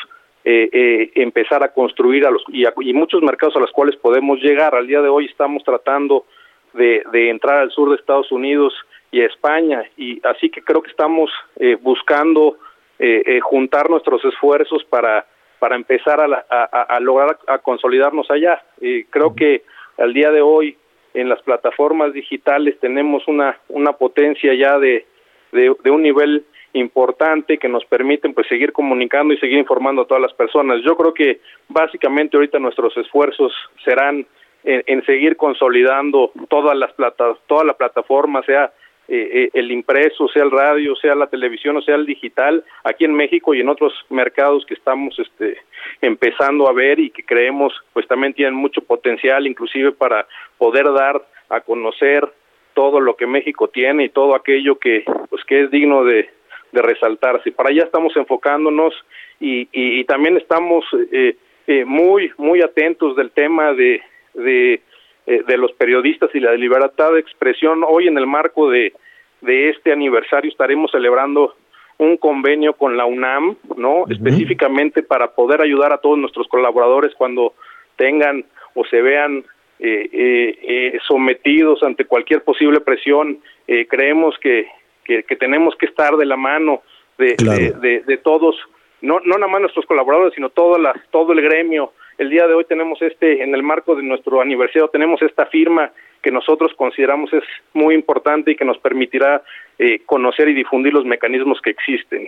eh, 0.43 1.11
empezar 1.16 1.63
a 1.63 1.74
construir 1.74 2.26
a 2.26 2.32
los, 2.32 2.43
y, 2.49 2.66
y, 2.82 2.93
muchos 2.93 3.22
mercados 3.22 3.55
a 3.55 3.59
los 3.59 3.72
cuales 3.72 3.95
podemos 3.95 4.39
llegar. 4.39 4.76
Al 4.76 4.88
día 4.88 5.01
de 5.01 5.09
hoy 5.09 5.26
estamos 5.26 5.63
tratando 5.63 6.26
de, 6.74 7.03
de 7.11 7.30
entrar 7.30 7.59
al 7.59 7.72
sur 7.72 7.89
de 7.89 7.95
Estados 7.95 8.32
Unidos 8.32 8.74
y 9.16 9.22
España. 9.22 9.84
Y 9.97 10.20
así 10.28 10.49
que 10.49 10.61
creo 10.61 10.82
que 10.82 10.91
estamos 10.91 11.32
eh, 11.55 11.78
buscando 11.82 12.57
eh, 12.99 13.24
eh, 13.26 13.39
juntar 13.39 13.89
nuestros 13.89 14.24
esfuerzos 14.26 14.84
para, 14.86 15.26
para 15.57 15.78
empezar 15.78 16.20
a, 16.20 16.99
lograr 16.99 17.38
a 17.47 17.59
consolidarnos 17.59 18.30
allá. 18.30 18.61
creo 19.09 19.34
que 19.34 19.63
al 19.97 20.13
día 20.13 20.32
de 20.32 20.41
hoy 20.41 20.78
en 21.16 21.30
las 21.30 21.41
plataformas 21.41 22.13
digitales 22.13 22.78
tenemos 22.80 23.28
una, 23.28 23.57
una 23.70 23.93
potencia 23.93 24.53
ya 24.53 24.78
de, 24.78 25.05
de, 25.51 25.89
un 25.89 26.01
nivel 26.01 26.45
importante 26.74 27.57
que 27.57 27.70
nos 27.70 27.86
permiten 27.86 28.34
pues 28.34 28.47
seguir 28.47 28.74
comunicando 28.74 29.34
y 29.34 29.38
seguir 29.38 29.57
informando 29.57 30.01
a 30.01 30.05
todas 30.05 30.22
las 30.22 30.34
personas. 30.34 30.82
Yo 30.84 30.95
creo 30.97 31.13
que 31.13 31.39
básicamente 31.70 32.36
ahorita 32.36 32.59
nuestros 32.59 32.95
esfuerzos 32.97 33.53
serán 33.84 34.28
en, 34.66 34.84
en 34.86 35.05
seguir 35.05 35.38
consolidando 35.38 36.32
todas 36.49 36.78
las 36.78 36.91
plata, 36.93 37.34
toda 37.47 37.63
la 37.63 37.74
plataforma, 37.74 38.43
sea 38.43 38.72
eh, 39.08 39.30
eh, 39.34 39.49
el 39.53 39.72
impreso, 39.72 40.28
sea 40.28 40.43
el 40.43 40.51
radio, 40.51 40.95
sea 40.95 41.14
la 41.16 41.28
televisión 41.28 41.78
o 41.78 41.82
sea 41.82 41.95
el 41.95 42.06
digital, 42.06 42.64
aquí 42.84 43.06
en 43.06 43.14
México 43.14 43.53
y 43.53 43.62
en 43.62 43.70
otros 43.70 43.93
mercados 44.10 44.66
que 44.66 44.74
estamos 44.74 45.18
este, 45.20 45.58
empezando 46.01 46.68
a 46.68 46.74
ver 46.74 46.99
y 46.99 47.12
que 47.12 47.24
creemos 47.24 47.74
pues 47.93 48.08
también 48.08 48.34
tienen 48.34 48.56
mucho 48.56 48.82
potencial, 48.82 49.45
inclusive 49.45 49.91
para 49.91 50.28
poder 50.58 50.91
dar 50.91 51.22
a 51.49 51.62
conocer 51.62 52.28
todo 52.74 52.99
lo 52.99 53.16
que 53.16 53.28
México 53.28 53.68
tiene 53.68 54.06
y 54.06 54.10
todo 54.10 54.36
aquello 54.36 54.78
que 54.80 55.03
pues 55.30 55.43
que 55.45 55.62
es 55.62 55.72
digno 55.72 56.03
de, 56.03 56.30
de 56.72 56.82
resaltarse. 56.82 57.51
Para 57.51 57.70
allá 57.70 57.84
estamos 57.84 58.16
enfocándonos 58.18 58.93
y, 59.39 59.68
y, 59.72 60.03
también 60.06 60.38
estamos 60.38 60.86
eh, 61.12 61.36
eh, 61.68 61.86
muy 61.86 62.32
muy 62.38 62.62
atentos 62.62 63.16
del 63.16 63.32
tema 63.32 63.74
de, 63.74 64.01
de 64.34 64.82
eh, 65.28 65.41
de 65.47 65.57
los 65.57 65.71
periodistas 65.73 66.30
y 66.36 66.39
la 66.39 66.53
libertad 66.53 67.13
de 67.13 67.19
expresión. 67.19 67.84
Hoy 67.88 68.07
en 68.07 68.17
el 68.17 68.28
marco 68.28 68.69
de, 68.69 68.93
de 69.41 69.69
este 69.69 69.91
aniversario 69.91 70.51
estaremos 70.51 70.91
celebrando 70.91 71.55
un 71.97 72.17
convenio 72.17 72.73
con 72.73 72.95
la 72.95 73.05
UNAM, 73.05 73.55
¿no? 73.76 74.05
Específicamente 74.07 75.01
para 75.01 75.32
poder 75.32 75.61
ayudar 75.61 75.93
a 75.93 75.97
todos 75.97 76.19
nuestros 76.19 76.47
colaboradores 76.47 77.15
cuando 77.15 77.53
tengan 77.95 78.45
o 78.76 78.86
se 78.86 79.01
vean 79.01 79.45
eh, 79.80 80.09
eh, 80.13 80.99
sometidos 81.07 81.82
ante 81.82 82.05
cualquier 82.05 82.43
posible 82.43 82.82
presión. 82.82 83.39
creemos 83.65 84.38
que, 84.39 84.67
que, 85.03 85.23
tenemos 85.38 85.76
que 85.76 85.88
estar 85.88 86.17
de 86.17 86.26
la 86.26 86.38
mano 86.38 86.84
de, 87.17 87.36
de, 87.82 88.01
de, 88.01 88.17
todos, 88.17 88.55
no, 89.01 89.21
no 89.21 89.38
nada 89.38 89.51
más 89.51 89.61
nuestros 89.61 89.86
colaboradores, 89.86 90.34
sino 90.36 90.49
todo, 90.49 90.78
las, 90.78 90.97
todo 91.09 91.34
el 91.34 91.41
gremio, 91.41 91.93
el 92.18 92.30
día 92.30 92.47
de 92.47 92.53
hoy 92.53 92.66
tenemos 92.66 93.01
este, 93.01 93.43
en 93.43 93.53
el 93.53 93.63
marco 93.63 93.95
de 93.95 94.03
nuestro 94.03 94.41
aniversario, 94.41 94.88
tenemos 94.89 95.22
esta 95.22 95.45
firma 95.47 95.91
que 96.22 96.32
nosotros 96.32 96.72
consideramos 96.76 97.32
es 97.34 97.43
muy 97.74 97.93
importante 97.93 98.51
y 98.51 98.55
que 98.55 98.66
nos 98.66 98.78
permitirá 98.80 99.43
eh, 99.78 100.01
conocer 100.05 100.49
y 100.49 100.53
difundir 100.53 100.93
los 100.93 101.05
mecanismos 101.05 101.61
que 101.61 101.70
existen. 101.70 102.28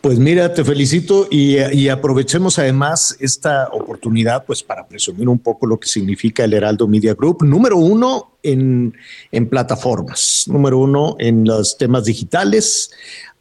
Pues 0.00 0.20
mira, 0.20 0.54
te 0.54 0.64
felicito 0.64 1.26
y, 1.30 1.88
aprovechemos 1.88 2.60
además 2.60 3.16
esta 3.18 3.68
oportunidad 3.72 4.46
pues 4.46 4.62
para 4.62 4.86
presumir 4.86 5.28
un 5.28 5.40
poco 5.40 5.66
lo 5.66 5.80
que 5.80 5.88
significa 5.88 6.44
el 6.44 6.54
Heraldo 6.54 6.86
Media 6.86 7.14
Group. 7.14 7.42
Número 7.42 7.76
uno 7.76 8.34
en, 8.44 8.94
en 9.32 9.48
plataformas, 9.48 10.44
número 10.46 10.78
uno 10.78 11.16
en 11.18 11.44
los 11.44 11.76
temas 11.76 12.04
digitales. 12.04 12.92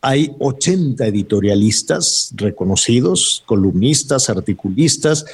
Hay 0.08 0.34
80 0.40 1.06
editorialistas 1.06 2.32
reconocidos, 2.38 3.44
columnistas, 3.46 4.30
articulistas, 4.30 5.26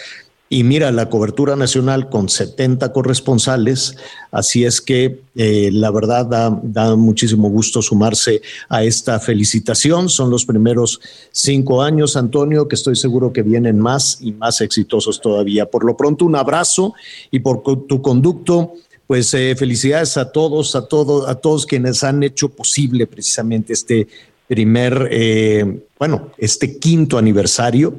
y 0.50 0.64
mira, 0.64 0.92
la 0.92 1.12
cobertura 1.12 1.56
nacional 1.56 2.10
con 2.10 2.28
70 2.28 2.92
corresponsales, 2.92 3.96
así 4.32 4.66
es 4.66 4.82
que 4.82 5.22
eh, 5.36 5.70
la 5.72 5.92
verdad 5.92 6.26
da, 6.64 6.96
muchísimo 6.96 7.52
gusto 7.52 7.84
sumarse 7.84 8.42
a 8.68 8.84
esta 8.84 9.20
felicitación. 9.20 10.10
Son 10.10 10.32
los 10.32 10.44
primeros 10.44 11.00
cinco 11.32 11.84
años, 11.84 12.18
Antonio, 12.18 12.68
que 12.68 12.76
estoy 12.76 12.96
seguro 12.96 13.32
que 13.32 13.44
vienen 13.44 13.80
más 13.80 14.18
y 14.22 14.32
más 14.32 14.60
exitosos 14.60 15.22
todavía. 15.22 15.68
Por 15.68 15.86
lo 15.86 15.96
pronto, 15.96 16.26
un 16.26 16.36
abrazo 16.36 16.96
y 17.30 17.42
por 17.42 17.62
tu 17.62 18.02
conducto. 18.02 18.74
Pues 19.06 19.34
eh, 19.36 19.56
felicidades 19.56 20.18
a 20.18 20.32
todos, 20.32 20.76
a 20.76 20.88
todos, 20.88 21.28
a 21.28 21.36
todos 21.36 21.66
quienes 21.68 22.04
han 22.04 22.24
hecho 22.24 22.50
posible 22.50 23.06
precisamente 23.06 23.74
este 23.74 24.08
primer, 24.48 25.08
eh, 25.12 25.80
bueno, 25.98 26.32
este 26.38 26.80
quinto 26.80 27.18
aniversario, 27.18 27.94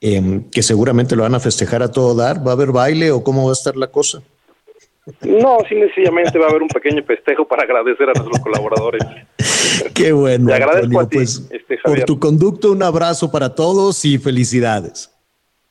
em, 0.00 0.44
que 0.50 0.62
seguramente 0.62 1.16
lo 1.16 1.22
van 1.22 1.34
a 1.34 1.40
festejar 1.40 1.82
a 1.82 1.90
todo 1.90 2.14
dar. 2.14 2.46
¿Va 2.46 2.52
a 2.52 2.54
haber 2.54 2.72
baile 2.72 3.10
o 3.10 3.22
cómo 3.22 3.44
va 3.44 3.50
a 3.50 3.52
estar 3.52 3.76
la 3.76 3.88
cosa? 3.88 4.22
No, 5.22 5.58
sí, 5.68 5.74
sencillamente 5.74 6.38
va 6.38 6.46
a 6.46 6.50
haber 6.50 6.62
un 6.62 6.68
pequeño 6.68 7.02
festejo 7.04 7.46
para 7.46 7.62
agradecer 7.62 8.08
a 8.08 8.12
nuestros 8.12 8.38
colaboradores. 8.40 9.02
Qué 9.94 10.12
bueno. 10.12 10.46
Te 10.46 10.54
agradezco 10.54 11.00
a 11.00 11.08
ti, 11.08 11.16
pues, 11.16 11.48
este, 11.50 11.78
por 11.78 12.04
tu 12.04 12.18
conducto, 12.18 12.72
un 12.72 12.82
abrazo 12.82 13.30
para 13.30 13.54
todos 13.54 14.04
y 14.04 14.18
felicidades. 14.18 15.10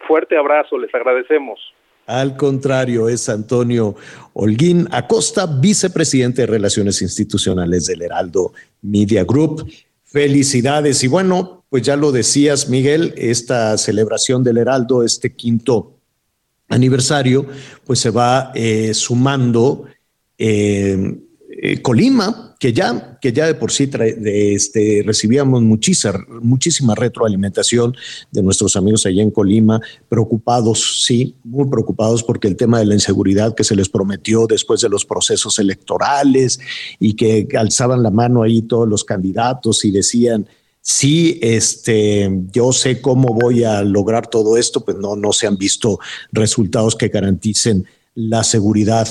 Fuerte 0.08 0.38
abrazo, 0.38 0.78
les 0.78 0.94
agradecemos. 0.94 1.60
Al 2.08 2.36
contrario, 2.36 3.08
es 3.08 3.30
Antonio 3.30 3.96
Holguín 4.34 4.88
Acosta, 4.92 5.46
vicepresidente 5.46 6.42
de 6.42 6.48
Relaciones 6.48 7.04
Institucionales 7.04 7.86
del 7.86 8.02
Heraldo 8.02 8.52
Media 8.82 9.24
Group. 9.24 9.70
Felicidades. 10.12 11.04
Y 11.04 11.08
bueno, 11.08 11.66
pues 11.70 11.84
ya 11.84 11.96
lo 11.96 12.12
decías, 12.12 12.68
Miguel, 12.68 13.14
esta 13.16 13.78
celebración 13.78 14.44
del 14.44 14.58
Heraldo, 14.58 15.04
este 15.04 15.36
quinto 15.36 16.00
aniversario, 16.68 17.46
pues 17.86 18.00
se 18.00 18.10
va 18.10 18.52
eh, 18.56 18.94
sumando 18.96 19.86
eh, 20.38 21.20
eh, 21.62 21.82
Colima, 21.82 22.49
que 22.60 22.74
ya, 22.74 23.18
que 23.22 23.32
ya 23.32 23.46
de 23.46 23.54
por 23.56 23.72
sí 23.72 23.86
de 23.86 24.54
este, 24.54 25.02
recibíamos 25.06 25.62
muchísima, 25.62 26.26
muchísima 26.42 26.94
retroalimentación 26.94 27.96
de 28.32 28.44
nuestros 28.44 28.76
amigos 28.76 29.06
allá 29.06 29.24
en 29.24 29.32
Colima, 29.32 29.80
preocupados, 30.10 31.06
sí, 31.06 31.38
muy 31.46 31.70
preocupados 31.70 32.22
porque 32.22 32.50
el 32.50 32.58
tema 32.58 32.80
de 32.80 32.86
la 32.86 32.96
inseguridad 32.96 33.56
que 33.56 33.64
se 33.64 33.78
les 33.78 33.88
prometió 33.88 34.46
después 34.46 34.82
de 34.82 34.90
los 34.90 35.06
procesos 35.06 35.58
electorales 35.58 36.60
y 37.00 37.14
que 37.14 37.48
alzaban 37.58 38.04
la 38.04 38.12
mano 38.12 38.44
ahí 38.44 38.62
todos 38.62 38.90
los 38.90 39.06
candidatos 39.06 39.86
y 39.86 39.92
decían, 39.92 40.46
sí, 40.82 41.40
este, 41.42 42.30
yo 42.52 42.74
sé 42.74 43.00
cómo 43.00 43.34
voy 43.34 43.64
a 43.64 43.84
lograr 43.84 44.28
todo 44.28 44.58
esto, 44.58 44.84
pues 44.84 44.98
no, 44.98 45.16
no 45.16 45.32
se 45.32 45.48
han 45.48 45.58
visto 45.58 46.00
resultados 46.34 46.98
que 46.98 47.08
garanticen 47.08 47.86
la 48.20 48.44
seguridad 48.44 49.08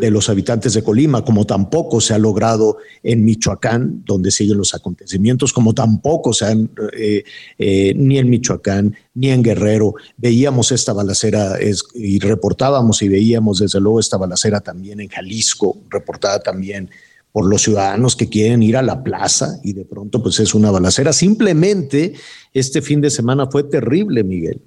de 0.00 0.10
los 0.10 0.30
habitantes 0.30 0.72
de 0.72 0.82
Colima, 0.82 1.22
como 1.22 1.44
tampoco 1.44 2.00
se 2.00 2.14
ha 2.14 2.18
logrado 2.18 2.78
en 3.02 3.22
Michoacán, 3.22 4.02
donde 4.06 4.30
siguen 4.30 4.56
los 4.56 4.74
acontecimientos, 4.74 5.52
como 5.52 5.74
tampoco 5.74 6.32
se 6.32 6.46
han, 6.46 6.70
eh, 6.96 7.22
eh, 7.58 7.92
ni 7.94 8.18
en 8.18 8.30
Michoacán, 8.30 8.96
ni 9.14 9.28
en 9.28 9.42
Guerrero. 9.42 9.94
Veíamos 10.16 10.72
esta 10.72 10.94
balacera 10.94 11.58
y 11.94 12.18
reportábamos 12.18 13.02
y 13.02 13.10
veíamos 13.10 13.58
desde 13.58 13.78
luego 13.78 14.00
esta 14.00 14.16
balacera 14.16 14.60
también 14.60 15.00
en 15.00 15.08
Jalisco, 15.08 15.76
reportada 15.90 16.40
también 16.40 16.88
por 17.32 17.44
los 17.46 17.60
ciudadanos 17.60 18.16
que 18.16 18.30
quieren 18.30 18.62
ir 18.62 18.78
a 18.78 18.82
la 18.82 19.04
plaza 19.04 19.60
y 19.62 19.74
de 19.74 19.84
pronto 19.84 20.22
pues 20.22 20.40
es 20.40 20.54
una 20.54 20.70
balacera. 20.70 21.12
Simplemente 21.12 22.14
este 22.54 22.80
fin 22.80 23.02
de 23.02 23.10
semana 23.10 23.48
fue 23.48 23.64
terrible, 23.64 24.24
Miguel. 24.24 24.62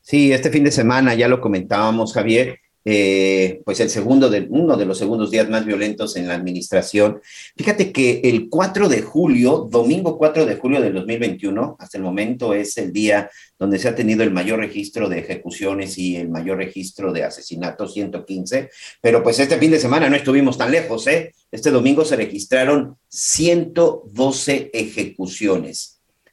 Sí, 0.00 0.32
este 0.32 0.50
fin 0.50 0.64
de 0.64 0.72
semana 0.72 1.14
ya 1.14 1.28
lo 1.28 1.40
comentábamos, 1.40 2.12
Javier, 2.12 2.61
eh, 2.84 3.60
pues 3.64 3.80
el 3.80 3.90
segundo 3.90 4.28
de, 4.28 4.46
uno 4.50 4.76
de 4.76 4.86
los 4.86 4.98
segundos 4.98 5.30
días 5.30 5.48
más 5.48 5.64
violentos 5.64 6.16
en 6.16 6.28
la 6.28 6.34
administración. 6.34 7.20
Fíjate 7.56 7.92
que 7.92 8.20
el 8.24 8.48
4 8.48 8.88
de 8.88 9.02
julio, 9.02 9.68
domingo 9.70 10.18
4 10.18 10.46
de 10.46 10.56
julio 10.56 10.80
del 10.80 10.94
2021, 10.94 11.76
hasta 11.78 11.98
el 11.98 12.04
momento 12.04 12.54
es 12.54 12.76
el 12.78 12.92
día 12.92 13.30
donde 13.58 13.78
se 13.78 13.88
ha 13.88 13.94
tenido 13.94 14.22
el 14.24 14.32
mayor 14.32 14.58
registro 14.58 15.08
de 15.08 15.20
ejecuciones 15.20 15.96
y 15.98 16.16
el 16.16 16.28
mayor 16.28 16.58
registro 16.58 17.12
de 17.12 17.24
asesinatos, 17.24 17.94
115, 17.94 18.70
pero 19.00 19.22
pues 19.22 19.38
este 19.38 19.58
fin 19.58 19.70
de 19.70 19.78
semana 19.78 20.08
no 20.08 20.16
estuvimos 20.16 20.58
tan 20.58 20.72
lejos, 20.72 21.06
¿eh? 21.06 21.32
Este 21.50 21.70
domingo 21.70 22.04
se 22.04 22.16
registraron 22.16 22.96
112 23.08 24.70
ejecuciones. 24.72 25.91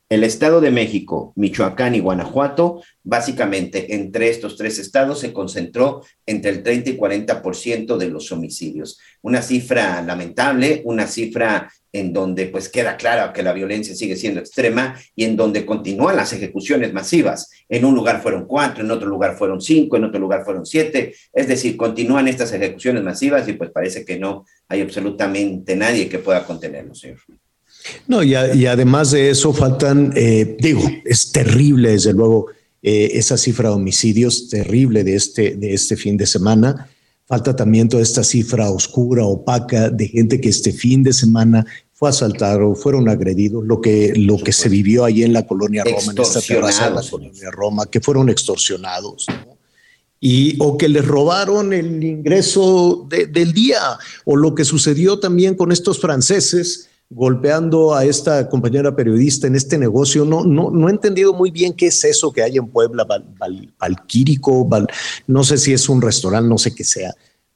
El 0.09 0.23
Estado 0.23 0.59
de 0.59 0.71
México, 0.71 1.33
Michoacán 1.35 1.93
y 1.93 1.99
Guanajuato, 1.99 2.81
básicamente 3.03 3.93
entre 3.93 4.29
estos 4.29 4.57
tres 4.57 4.79
estados 4.79 5.19
se 5.19 5.31
concentró 5.31 6.01
entre 6.25 6.49
el 6.49 6.63
30 6.63 6.89
y 6.89 6.97
40% 6.97 7.95
de 7.95 8.09
los 8.09 8.31
homicidios. 8.31 8.99
Una 9.21 9.43
cifra 9.43 10.01
lamentable, 10.01 10.81
una 10.83 11.05
cifra 11.05 11.71
en 11.93 12.11
donde 12.11 12.47
pues 12.47 12.69
queda 12.69 12.97
claro 12.97 13.31
que 13.33 13.43
la 13.43 13.53
violencia 13.53 13.93
sigue 13.93 14.15
siendo 14.15 14.39
extrema 14.39 14.99
y 15.15 15.25
en 15.25 15.35
donde 15.35 15.63
continúan 15.63 16.15
las 16.15 16.33
ejecuciones 16.33 16.91
masivas. 16.91 17.51
En 17.69 17.85
un 17.85 17.93
lugar 17.93 18.23
fueron 18.23 18.47
cuatro, 18.47 18.83
en 18.83 18.89
otro 18.89 19.07
lugar 19.07 19.37
fueron 19.37 19.61
cinco, 19.61 19.97
en 19.97 20.05
otro 20.05 20.19
lugar 20.19 20.43
fueron 20.43 20.65
siete. 20.65 21.13
Es 21.31 21.47
decir, 21.47 21.77
continúan 21.77 22.27
estas 22.27 22.51
ejecuciones 22.51 23.03
masivas 23.03 23.47
y 23.47 23.53
pues 23.53 23.69
parece 23.69 24.03
que 24.03 24.17
no 24.17 24.43
hay 24.69 24.81
absolutamente 24.81 25.75
nadie 25.75 26.09
que 26.09 26.17
pueda 26.17 26.43
contenerlo, 26.43 26.95
señor. 26.95 27.19
No, 28.07 28.23
y, 28.23 28.35
además 28.35 29.11
de 29.11 29.29
eso 29.29 29.53
faltan, 29.53 30.13
eh, 30.15 30.57
digo, 30.59 30.81
es 31.05 31.31
terrible 31.31 31.91
desde 31.91 32.13
luego 32.13 32.47
eh, 32.81 33.11
esa 33.13 33.37
cifra 33.37 33.69
de 33.69 33.75
homicidios, 33.75 34.49
terrible 34.49 35.03
de 35.03 35.15
este, 35.15 35.55
de 35.55 35.73
este 35.73 35.95
fin 35.95 36.17
de 36.17 36.25
semana. 36.25 36.89
Falta 37.25 37.55
también 37.55 37.87
toda 37.89 38.01
esta 38.01 38.23
cifra 38.23 38.69
oscura, 38.71 39.25
opaca, 39.25 39.89
de 39.89 40.07
gente 40.07 40.41
que 40.41 40.49
este 40.49 40.71
fin 40.71 41.03
de 41.03 41.13
semana 41.13 41.65
fue 41.93 42.09
asaltado, 42.09 42.75
fueron 42.75 43.09
agredidos, 43.09 43.65
lo 43.65 43.81
que, 43.81 44.13
lo 44.15 44.37
que 44.37 44.53
se 44.53 44.69
vivió 44.69 45.03
ahí 45.03 45.23
en 45.23 45.33
la 45.33 45.45
colonia 45.45 45.83
Roma, 45.83 46.13
en 46.13 46.21
esta 46.21 46.41
terraza 46.41 46.89
de 46.89 46.95
la 46.95 47.03
colonia 47.03 47.51
Roma, 47.51 47.85
que 47.85 47.99
fueron 47.99 48.29
extorsionados, 48.29 49.27
y, 50.21 50.55
o 50.59 50.77
que 50.77 50.89
les 50.89 51.05
robaron 51.05 51.73
el 51.73 52.03
ingreso 52.03 53.07
del 53.09 53.53
día, 53.53 53.99
o 54.25 54.35
lo 54.37 54.55
que 54.55 54.63
sucedió 54.65 55.19
también 55.19 55.55
con 55.55 55.71
estos 55.71 55.99
franceses 55.99 56.88
golpeando 57.09 57.95
a 57.95 58.05
esta 58.05 58.47
compañera 58.47 58.95
periodista 58.95 59.47
en 59.47 59.55
este 59.55 59.77
negocio. 59.77 60.25
No, 60.25 60.43
no, 60.43 60.69
no 60.69 60.87
he 60.87 60.91
entendido 60.91 61.33
muy 61.33 61.49
bien 61.49 61.73
qué 61.73 61.87
es 61.87 62.03
eso 62.03 62.31
que 62.31 62.43
hay 62.43 62.57
en 62.57 62.67
Puebla, 62.67 63.05
Valquírico, 63.79 64.69
no 65.27 65.43
sé 65.43 65.57
si 65.57 65.73
es 65.73 65.89
un 65.89 66.01
restaurante, 66.01 66.47
no 66.47 66.57
sé 66.57 66.73
qué 66.73 66.83
sea, 66.83 67.13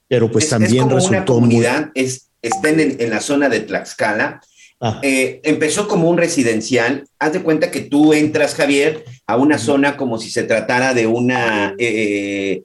pero 0.08 0.30
pues 0.30 0.48
también 0.48 0.90
es 0.90 1.08
una 1.08 1.24
comunidad, 1.24 1.90
es, 1.94 2.28
está 2.42 2.70
en, 2.70 3.10
la 3.10 3.20
zona 3.20 3.48
de 3.48 3.60
Tlaxcala. 3.60 4.40
Ah. 4.80 5.00
Eh, 5.02 5.40
empezó 5.44 5.88
como 5.88 6.10
un 6.10 6.18
residencial. 6.18 7.08
Haz 7.18 7.32
de 7.32 7.42
cuenta 7.42 7.70
que 7.70 7.80
tú 7.80 8.12
entras, 8.12 8.54
Javier, 8.54 9.04
a 9.26 9.36
una 9.36 9.56
zona 9.56 9.96
como 9.96 10.18
si 10.18 10.30
se 10.30 10.42
tratara 10.42 10.92
de 10.92 11.06
una, 11.06 11.74
eh, 11.78 12.64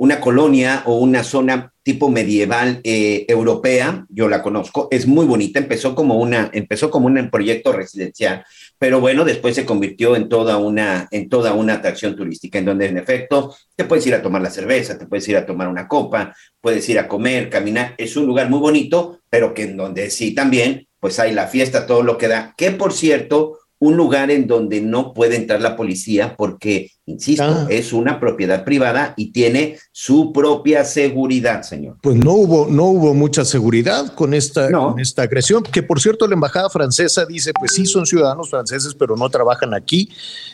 una 0.00 0.18
colonia 0.18 0.82
o 0.86 0.94
una 0.94 1.22
zona 1.22 1.74
tipo 1.82 2.08
medieval 2.08 2.80
eh, 2.84 3.26
europea, 3.28 4.06
yo 4.08 4.30
la 4.30 4.42
conozco, 4.42 4.88
es 4.90 5.06
muy 5.06 5.26
bonita, 5.26 5.58
empezó 5.58 5.94
como 5.94 6.14
una, 6.14 6.48
empezó 6.54 6.90
como 6.90 7.06
un 7.06 7.28
proyecto 7.30 7.70
residencial, 7.70 8.42
pero 8.78 8.98
bueno, 9.00 9.26
después 9.26 9.54
se 9.54 9.66
convirtió 9.66 10.16
en 10.16 10.30
toda 10.30 10.56
una, 10.56 11.06
en 11.10 11.28
toda 11.28 11.52
una 11.52 11.74
atracción 11.74 12.16
turística, 12.16 12.58
en 12.58 12.64
donde 12.64 12.86
en 12.86 12.96
efecto 12.96 13.54
te 13.76 13.84
puedes 13.84 14.06
ir 14.06 14.14
a 14.14 14.22
tomar 14.22 14.40
la 14.40 14.48
cerveza, 14.48 14.98
te 14.98 15.06
puedes 15.06 15.28
ir 15.28 15.36
a 15.36 15.44
tomar 15.44 15.68
una 15.68 15.86
copa, 15.86 16.34
puedes 16.62 16.88
ir 16.88 16.98
a 16.98 17.06
comer, 17.06 17.50
caminar, 17.50 17.94
es 17.98 18.16
un 18.16 18.24
lugar 18.24 18.48
muy 18.48 18.60
bonito, 18.60 19.20
pero 19.28 19.52
que 19.52 19.64
en 19.64 19.76
donde 19.76 20.08
sí 20.08 20.34
también, 20.34 20.88
pues 20.98 21.18
hay 21.18 21.34
la 21.34 21.46
fiesta, 21.46 21.86
todo 21.86 22.02
lo 22.02 22.16
que 22.16 22.28
da, 22.28 22.54
que 22.56 22.70
por 22.70 22.94
cierto, 22.94 23.58
un 23.80 23.96
lugar 23.96 24.30
en 24.30 24.46
donde 24.46 24.82
no 24.82 25.14
puede 25.14 25.36
entrar 25.36 25.62
la 25.62 25.74
policía 25.74 26.34
porque, 26.36 26.92
insisto, 27.06 27.44
ah. 27.44 27.66
es 27.70 27.94
una 27.94 28.20
propiedad 28.20 28.62
privada 28.62 29.14
y 29.16 29.32
tiene 29.32 29.78
su 29.90 30.34
propia 30.34 30.84
seguridad, 30.84 31.62
señor. 31.62 31.96
Pues 32.02 32.16
no 32.16 32.34
hubo, 32.34 32.66
no 32.66 32.84
hubo 32.84 33.14
mucha 33.14 33.42
seguridad 33.46 34.14
con 34.14 34.34
esta, 34.34 34.68
esta 34.98 35.22
agresión, 35.22 35.62
que 35.62 35.82
por 35.82 35.98
cierto 35.98 36.26
la 36.26 36.34
embajada 36.34 36.68
francesa 36.68 37.24
dice, 37.24 37.52
pues 37.58 37.72
sí 37.72 37.86
son 37.86 38.04
ciudadanos 38.04 38.50
franceses, 38.50 38.94
pero 38.94 39.16
no 39.16 39.30
trabajan 39.30 39.72
aquí, 39.72 40.10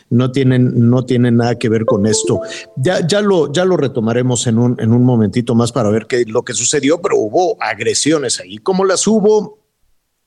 no 0.09 0.31
tienen, 0.31 0.89
no 0.89 1.03
tienen 1.03 1.35
nada 1.35 1.55
que 1.55 1.67
ver 1.67 1.83
con 1.83 2.05
esto. 2.05 2.39
Ya, 2.77 3.05
ya, 3.05 3.19
lo, 3.19 3.51
ya 3.51 3.65
lo 3.65 3.75
retomaremos 3.75 4.47
en 4.47 4.57
un, 4.57 4.79
en 4.79 4.93
un 4.93 5.03
momentito 5.03 5.53
más 5.53 5.73
para 5.73 5.89
ver 5.89 6.07
qué 6.07 6.23
lo 6.25 6.43
que 6.43 6.53
sucedió, 6.53 7.01
pero 7.01 7.17
hubo 7.17 7.57
agresiones 7.61 8.39
ahí. 8.39 8.57
Como 8.57 8.85
las 8.85 9.05
hubo, 9.05 9.56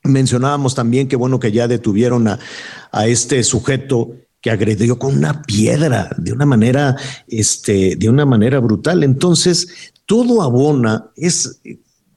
Mencionábamos 0.03 0.75
también 0.75 1.09
que 1.09 1.17
bueno 1.17 1.39
que 1.39 1.53
ya 1.53 1.69
detuvieron 1.69 2.29
a, 2.29 2.39
a 2.91 3.07
este 3.07 3.43
sujeto 3.43 4.13
que 4.41 4.51
agredió 4.51 4.99
con 4.99 5.17
una 5.17 5.43
piedra 5.43 6.11
de 6.17 6.33
una 6.33 6.47
manera, 6.47 6.97
este, 7.29 7.97
de 7.97 8.09
una 8.09 8.25
manera 8.25 8.59
brutal. 8.59 9.05
Entonces, 9.05 9.93
todo 10.07 10.43
abona, 10.43 11.11
es, 11.15 11.61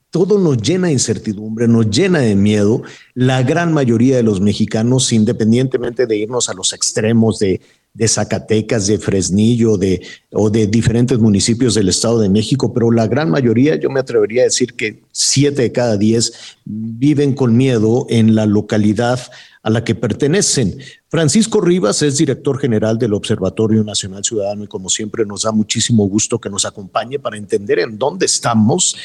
todo 0.10 0.40
nos 0.40 0.58
llena 0.58 0.88
de 0.88 0.94
incertidumbre, 0.94 1.68
nos 1.68 1.90
llena 1.90 2.20
de 2.20 2.36
miedo. 2.36 2.84
La 3.14 3.44
gran 3.44 3.74
mayoría 3.74 4.16
de 4.16 4.24
los 4.24 4.40
mexicanos, 4.40 5.12
independientemente 5.12 6.06
de 6.06 6.18
irnos 6.18 6.50
a 6.50 6.54
los 6.54 6.72
extremos 6.72 7.40
de 7.40 7.62
de 7.94 8.08
Zacatecas, 8.08 8.88
de 8.88 8.98
Fresnillo 8.98 9.78
de, 9.78 10.02
o 10.32 10.50
de 10.50 10.66
diferentes 10.66 11.20
municipios 11.20 11.76
del 11.76 11.90
Estado 11.90 12.20
de 12.20 12.30
México, 12.30 12.74
pero 12.74 12.90
la 12.90 13.08
gran 13.08 13.30
mayoría, 13.30 13.76
yo 13.76 13.90
me 13.90 14.00
atrevería 14.00 14.42
a 14.42 14.46
decir 14.46 14.74
que 14.74 15.04
siete 15.12 15.62
de 15.62 15.72
cada 15.72 15.98
diez 15.98 16.58
viven 16.66 17.34
con 17.34 17.56
miedo 17.56 18.08
en 18.10 18.34
la 18.34 18.48
localidad 18.48 19.20
a 19.62 19.70
la 19.70 19.84
que 19.84 19.96
pertenecen. 19.96 20.78
Francisco 21.08 21.62
Rivas 21.62 22.02
es 22.02 22.18
director 22.18 22.60
general 22.60 22.98
del 22.98 23.14
Observatorio 23.14 23.84
Nacional 23.84 24.24
Ciudadano 24.24 24.64
y 24.64 24.68
como 24.68 24.90
siempre 24.90 25.26
nos 25.26 25.44
da 25.44 25.52
muchísimo 25.52 26.08
gusto 26.08 26.40
que 26.40 26.50
nos 26.50 26.66
acompañe 26.66 27.20
para 27.20 27.38
entender 27.38 27.80
en 27.80 27.98
dónde 27.98 28.26
estamos 28.26 28.98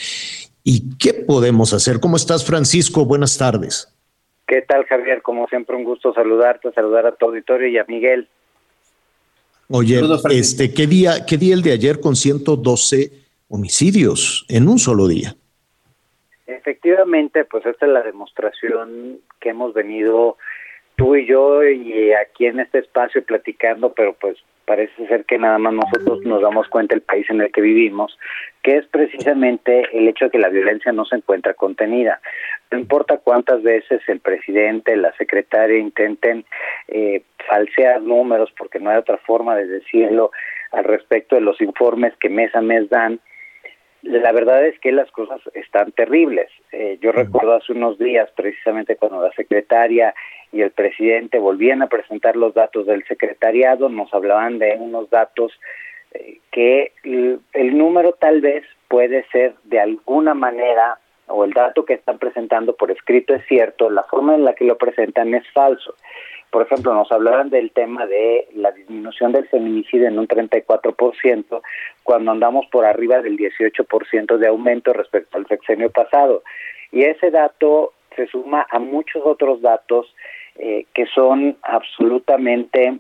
y 0.64 0.96
qué 0.96 1.12
podemos 1.12 1.72
hacer. 1.74 2.00
¿Cómo 2.00 2.16
estás, 2.16 2.44
Francisco? 2.44 3.04
Buenas 3.04 3.36
tardes. 3.36 3.94
¿Qué 4.46 4.62
tal, 4.62 4.86
Javier? 4.86 5.20
Como 5.20 5.46
siempre, 5.48 5.76
un 5.76 5.84
gusto 5.84 6.14
saludarte, 6.14 6.72
saludar 6.72 7.06
a 7.06 7.14
tu 7.14 7.26
auditorio 7.26 7.68
y 7.68 7.76
a 7.76 7.84
Miguel. 7.86 8.28
Oye, 9.70 10.00
este, 10.30 10.72
¿qué 10.72 10.86
día, 10.86 11.26
¿qué 11.26 11.36
día 11.36 11.54
el 11.54 11.62
de 11.62 11.72
ayer 11.72 12.00
con 12.00 12.16
112 12.16 13.10
homicidios 13.48 14.46
en 14.48 14.66
un 14.66 14.78
solo 14.78 15.06
día? 15.06 15.34
Efectivamente, 16.46 17.44
pues 17.44 17.66
esta 17.66 17.84
es 17.84 17.92
la 17.92 18.02
demostración 18.02 19.18
que 19.40 19.50
hemos 19.50 19.74
venido 19.74 20.38
tú 20.96 21.16
y 21.16 21.26
yo 21.26 21.62
y 21.64 22.12
aquí 22.12 22.46
en 22.46 22.60
este 22.60 22.78
espacio 22.78 23.22
platicando, 23.24 23.92
pero 23.92 24.14
pues 24.14 24.38
parece 24.64 25.06
ser 25.06 25.24
que 25.24 25.38
nada 25.38 25.58
más 25.58 25.74
nosotros 25.74 26.22
nos 26.24 26.42
damos 26.42 26.68
cuenta 26.68 26.94
del 26.94 27.02
país 27.02 27.26
en 27.28 27.40
el 27.40 27.52
que 27.52 27.60
vivimos, 27.60 28.18
que 28.62 28.76
es 28.76 28.86
precisamente 28.86 29.86
el 29.92 30.08
hecho 30.08 30.26
de 30.26 30.30
que 30.30 30.38
la 30.38 30.48
violencia 30.48 30.92
no 30.92 31.04
se 31.04 31.16
encuentra 31.16 31.54
contenida. 31.54 32.20
No 32.70 32.78
importa 32.78 33.18
cuántas 33.18 33.62
veces 33.62 34.02
el 34.08 34.20
presidente, 34.20 34.96
la 34.96 35.12
secretaria 35.16 35.78
intenten 35.78 36.44
eh, 36.88 37.22
falsear 37.48 38.02
números, 38.02 38.52
porque 38.58 38.78
no 38.78 38.90
hay 38.90 38.98
otra 38.98 39.18
forma 39.18 39.56
de 39.56 39.66
decirlo 39.66 40.30
al 40.72 40.84
respecto 40.84 41.34
de 41.34 41.40
los 41.40 41.60
informes 41.60 42.14
que 42.20 42.28
mes 42.28 42.54
a 42.54 42.60
mes 42.60 42.88
dan, 42.90 43.20
la 44.02 44.32
verdad 44.32 44.64
es 44.64 44.78
que 44.78 44.92
las 44.92 45.10
cosas 45.10 45.40
están 45.54 45.92
terribles. 45.92 46.48
Eh, 46.72 46.98
yo 47.00 47.12
recuerdo 47.12 47.54
hace 47.54 47.72
unos 47.72 47.98
días, 47.98 48.30
precisamente 48.36 48.96
cuando 48.96 49.20
la 49.22 49.32
secretaria 49.32 50.14
y 50.52 50.62
el 50.62 50.70
presidente 50.70 51.38
volvían 51.38 51.82
a 51.82 51.88
presentar 51.88 52.36
los 52.36 52.54
datos 52.54 52.86
del 52.86 53.04
secretariado, 53.06 53.88
nos 53.88 54.12
hablaban 54.14 54.58
de 54.58 54.76
unos 54.78 55.10
datos 55.10 55.52
eh, 56.14 56.38
que 56.52 56.92
el, 57.02 57.76
número 57.76 58.12
tal 58.12 58.40
vez 58.40 58.64
puede 58.88 59.24
ser 59.32 59.54
de 59.64 59.80
alguna 59.80 60.34
manera, 60.34 60.98
o 61.28 61.44
el 61.44 61.52
dato 61.52 61.84
que 61.84 61.94
están 61.94 62.18
presentando 62.18 62.74
por 62.74 62.90
escrito 62.90 63.34
es 63.34 63.44
cierto, 63.46 63.90
la 63.90 64.02
forma 64.04 64.34
en 64.34 64.44
la 64.44 64.54
que 64.54 64.64
lo 64.64 64.76
presentan 64.76 65.34
es 65.34 65.44
falso. 65.52 65.94
Por 66.50 66.62
ejemplo, 66.62 66.94
nos 66.94 67.12
hablaban 67.12 67.50
del 67.50 67.70
tema 67.72 68.06
de 68.06 68.48
la 68.54 68.72
disminución 68.72 69.32
del 69.32 69.46
feminicidio 69.48 70.08
en 70.08 70.18
un 70.18 70.26
34%, 70.26 71.60
cuando 72.02 72.30
andamos 72.30 72.66
por 72.72 72.86
arriba 72.86 73.20
del 73.20 73.36
18% 73.36 74.38
de 74.38 74.46
aumento 74.46 74.92
respecto 74.94 75.36
al 75.36 75.46
sexenio 75.46 75.90
pasado. 75.90 76.42
Y 76.90 77.02
ese 77.02 77.30
dato 77.30 77.92
se 78.16 78.26
suma 78.26 78.66
a 78.70 78.78
muchos 78.78 79.22
otros 79.24 79.60
datos 79.60 80.14
eh, 80.56 80.86
que 80.94 81.06
son 81.06 81.56
absolutamente 81.62 82.98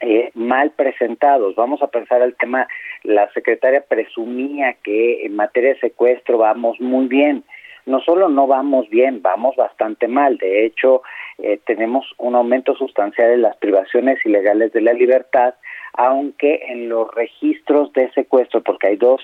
eh, 0.00 0.30
mal 0.34 0.70
presentados. 0.70 1.54
Vamos 1.54 1.82
a 1.82 1.88
pensar 1.88 2.22
el 2.22 2.36
tema, 2.36 2.66
la 3.02 3.30
secretaria 3.32 3.84
presumía 3.86 4.74
que 4.82 5.24
en 5.24 5.36
materia 5.36 5.74
de 5.74 5.80
secuestro 5.80 6.38
vamos 6.38 6.80
muy 6.80 7.06
bien. 7.06 7.44
No 7.86 8.00
solo 8.00 8.28
no 8.28 8.46
vamos 8.46 8.88
bien, 8.90 9.22
vamos 9.22 9.56
bastante 9.56 10.08
mal. 10.08 10.36
De 10.36 10.66
hecho, 10.66 11.02
eh, 11.38 11.58
tenemos 11.66 12.06
un 12.18 12.34
aumento 12.34 12.74
sustancial 12.74 13.30
en 13.32 13.42
las 13.42 13.56
privaciones 13.56 14.18
ilegales 14.26 14.72
de 14.72 14.82
la 14.82 14.92
libertad, 14.92 15.54
aunque 15.94 16.60
en 16.68 16.88
los 16.88 17.12
registros 17.14 17.92
de 17.94 18.10
secuestro, 18.12 18.62
porque 18.62 18.88
hay 18.88 18.96
dos, 18.96 19.20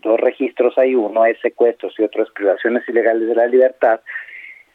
dos 0.00 0.20
registros 0.20 0.78
hay 0.78 0.94
uno 0.94 1.26
es 1.26 1.38
secuestros 1.40 1.94
y 1.98 2.04
otro 2.04 2.22
es 2.22 2.30
privaciones 2.30 2.88
ilegales 2.88 3.28
de 3.28 3.34
la 3.34 3.46
libertad, 3.46 4.00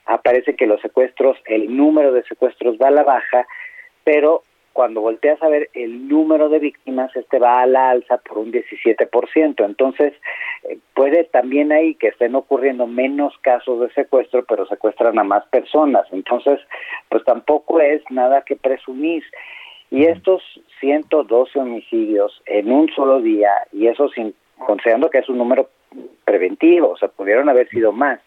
aparece 0.09 0.55
que 0.55 0.67
los 0.67 0.81
secuestros, 0.81 1.37
el 1.45 1.75
número 1.75 2.11
de 2.11 2.23
secuestros 2.23 2.77
va 2.81 2.87
a 2.87 2.91
la 2.91 3.03
baja, 3.03 3.47
pero 4.03 4.43
cuando 4.79 5.01
volteas 5.01 5.43
a 5.43 5.49
ver 5.49 5.69
el 5.73 6.07
número 6.07 6.47
de 6.47 6.57
víctimas, 6.57 7.13
este 7.13 7.37
va 7.37 7.59
a 7.59 7.65
la 7.65 7.89
alza 7.89 8.15
por 8.15 8.37
un 8.37 8.49
17%. 8.49 9.65
Entonces, 9.65 10.13
eh, 10.69 10.77
puede 10.93 11.25
también 11.25 11.73
ahí 11.73 11.95
que 11.95 12.07
estén 12.07 12.33
ocurriendo 12.33 12.87
menos 12.87 13.37
casos 13.41 13.81
de 13.81 13.91
secuestro, 13.91 14.45
pero 14.45 14.65
secuestran 14.67 15.19
a 15.19 15.25
más 15.25 15.45
personas. 15.47 16.05
Entonces, 16.13 16.61
pues 17.09 17.25
tampoco 17.25 17.81
es 17.81 18.01
nada 18.09 18.43
que 18.43 18.55
presumir. 18.55 19.21
Y 19.91 20.05
estos 20.05 20.41
112 20.79 21.59
homicidios 21.59 22.41
en 22.45 22.71
un 22.71 22.87
solo 22.95 23.19
día, 23.19 23.51
y 23.73 23.87
eso 23.87 24.07
sin 24.07 24.33
considerando 24.65 25.09
que 25.09 25.17
es 25.17 25.27
un 25.27 25.39
número 25.39 25.69
preventivo, 26.23 26.91
o 26.91 26.97
sea, 26.97 27.09
pudieron 27.09 27.49
haber 27.49 27.67
sido 27.67 27.91
más. 27.91 28.21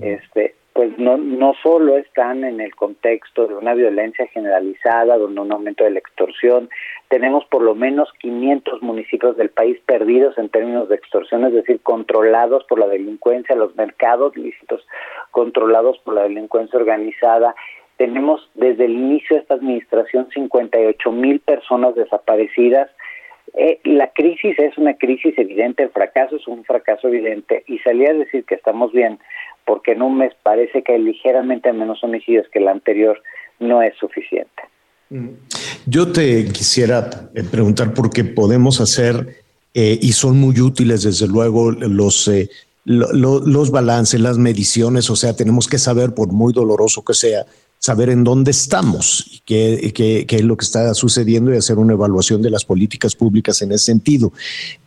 Este, 0.00 0.54
pues 0.74 0.98
no, 0.98 1.16
no 1.16 1.54
solo 1.62 1.96
están 1.96 2.42
en 2.42 2.60
el 2.60 2.74
contexto 2.74 3.46
de 3.46 3.54
una 3.54 3.74
violencia 3.74 4.26
generalizada, 4.26 5.16
donde 5.16 5.40
un 5.40 5.52
aumento 5.52 5.84
de 5.84 5.90
la 5.90 6.00
extorsión, 6.00 6.68
tenemos 7.08 7.44
por 7.44 7.62
lo 7.62 7.76
menos 7.76 8.12
500 8.18 8.82
municipios 8.82 9.36
del 9.36 9.50
país 9.50 9.78
perdidos 9.86 10.36
en 10.36 10.48
términos 10.48 10.88
de 10.88 10.96
extorsión, 10.96 11.44
es 11.44 11.52
decir, 11.52 11.80
controlados 11.80 12.64
por 12.64 12.80
la 12.80 12.88
delincuencia, 12.88 13.54
los 13.54 13.76
mercados 13.76 14.36
lícitos 14.36 14.84
controlados 15.30 15.96
por 15.98 16.14
la 16.14 16.24
delincuencia 16.24 16.76
organizada. 16.76 17.54
Tenemos 17.96 18.50
desde 18.54 18.86
el 18.86 18.94
inicio 18.94 19.36
de 19.36 19.42
esta 19.42 19.54
administración 19.54 20.28
58 20.34 21.12
mil 21.12 21.38
personas 21.38 21.94
desaparecidas, 21.94 22.90
eh, 23.56 23.80
la 23.84 24.10
crisis 24.12 24.58
es 24.58 24.76
una 24.78 24.94
crisis 24.94 25.34
evidente, 25.38 25.84
el 25.84 25.90
fracaso 25.90 26.36
es 26.36 26.46
un 26.48 26.64
fracaso 26.64 27.08
evidente 27.08 27.64
y 27.66 27.78
salía 27.78 28.10
a 28.10 28.14
decir 28.14 28.44
que 28.44 28.56
estamos 28.56 28.92
bien 28.92 29.18
porque 29.64 29.92
en 29.92 30.02
un 30.02 30.18
mes 30.18 30.32
parece 30.42 30.82
que 30.82 30.92
hay 30.92 31.02
ligeramente 31.02 31.72
menos 31.72 32.02
homicidios 32.02 32.46
que 32.52 32.58
el 32.58 32.68
anterior, 32.68 33.20
no 33.60 33.82
es 33.82 33.94
suficiente. 33.98 34.62
Mm. 35.10 35.28
Yo 35.86 36.10
te 36.12 36.44
quisiera 36.46 37.08
preguntar 37.50 37.94
por 37.94 38.10
qué 38.10 38.24
podemos 38.24 38.80
hacer, 38.80 39.42
eh, 39.74 39.98
y 40.00 40.12
son 40.12 40.38
muy 40.38 40.60
útiles 40.60 41.02
desde 41.02 41.28
luego 41.28 41.70
los, 41.70 42.28
eh, 42.28 42.48
los 42.84 43.70
balances, 43.70 44.20
las 44.20 44.38
mediciones, 44.38 45.10
o 45.10 45.16
sea, 45.16 45.34
tenemos 45.36 45.68
que 45.68 45.78
saber, 45.78 46.14
por 46.14 46.32
muy 46.32 46.52
doloroso 46.52 47.04
que 47.04 47.14
sea, 47.14 47.44
saber 47.84 48.08
en 48.08 48.24
dónde 48.24 48.50
estamos 48.50 49.42
qué, 49.44 49.92
qué, 49.94 50.24
es 50.26 50.42
lo 50.42 50.56
que 50.56 50.64
está 50.64 50.94
sucediendo 50.94 51.52
y 51.52 51.58
hacer 51.58 51.76
una 51.76 51.92
evaluación 51.92 52.40
de 52.40 52.48
las 52.48 52.64
políticas 52.64 53.14
públicas 53.14 53.60
en 53.60 53.72
ese 53.72 53.84
sentido. 53.84 54.32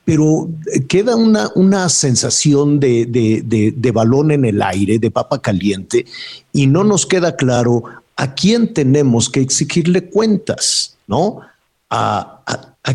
Pero 0.04 0.50
eh, 0.74 0.84
queda 0.88 1.16
una, 1.16 1.52
una 1.54 1.90
sensación 1.90 2.80
de, 2.80 3.06
de, 3.06 3.72
de, 3.76 3.92
balón 3.92 4.32
en 4.32 4.46
el 4.46 4.64
aire, 4.64 4.98
de 4.98 5.12
papa 5.12 5.40
caliente, 5.40 6.08
y 6.52 6.66
no 6.66 6.84
nos 6.84 7.06
queda 7.06 7.36
claro 7.36 7.84
a 8.16 8.34
quién 8.34 8.74
tenemos 8.74 9.30
que 9.30 9.42
exigirle 9.42 10.10
cuentas, 10.10 10.98
¿no? 11.06 11.42
¿A 11.92 12.42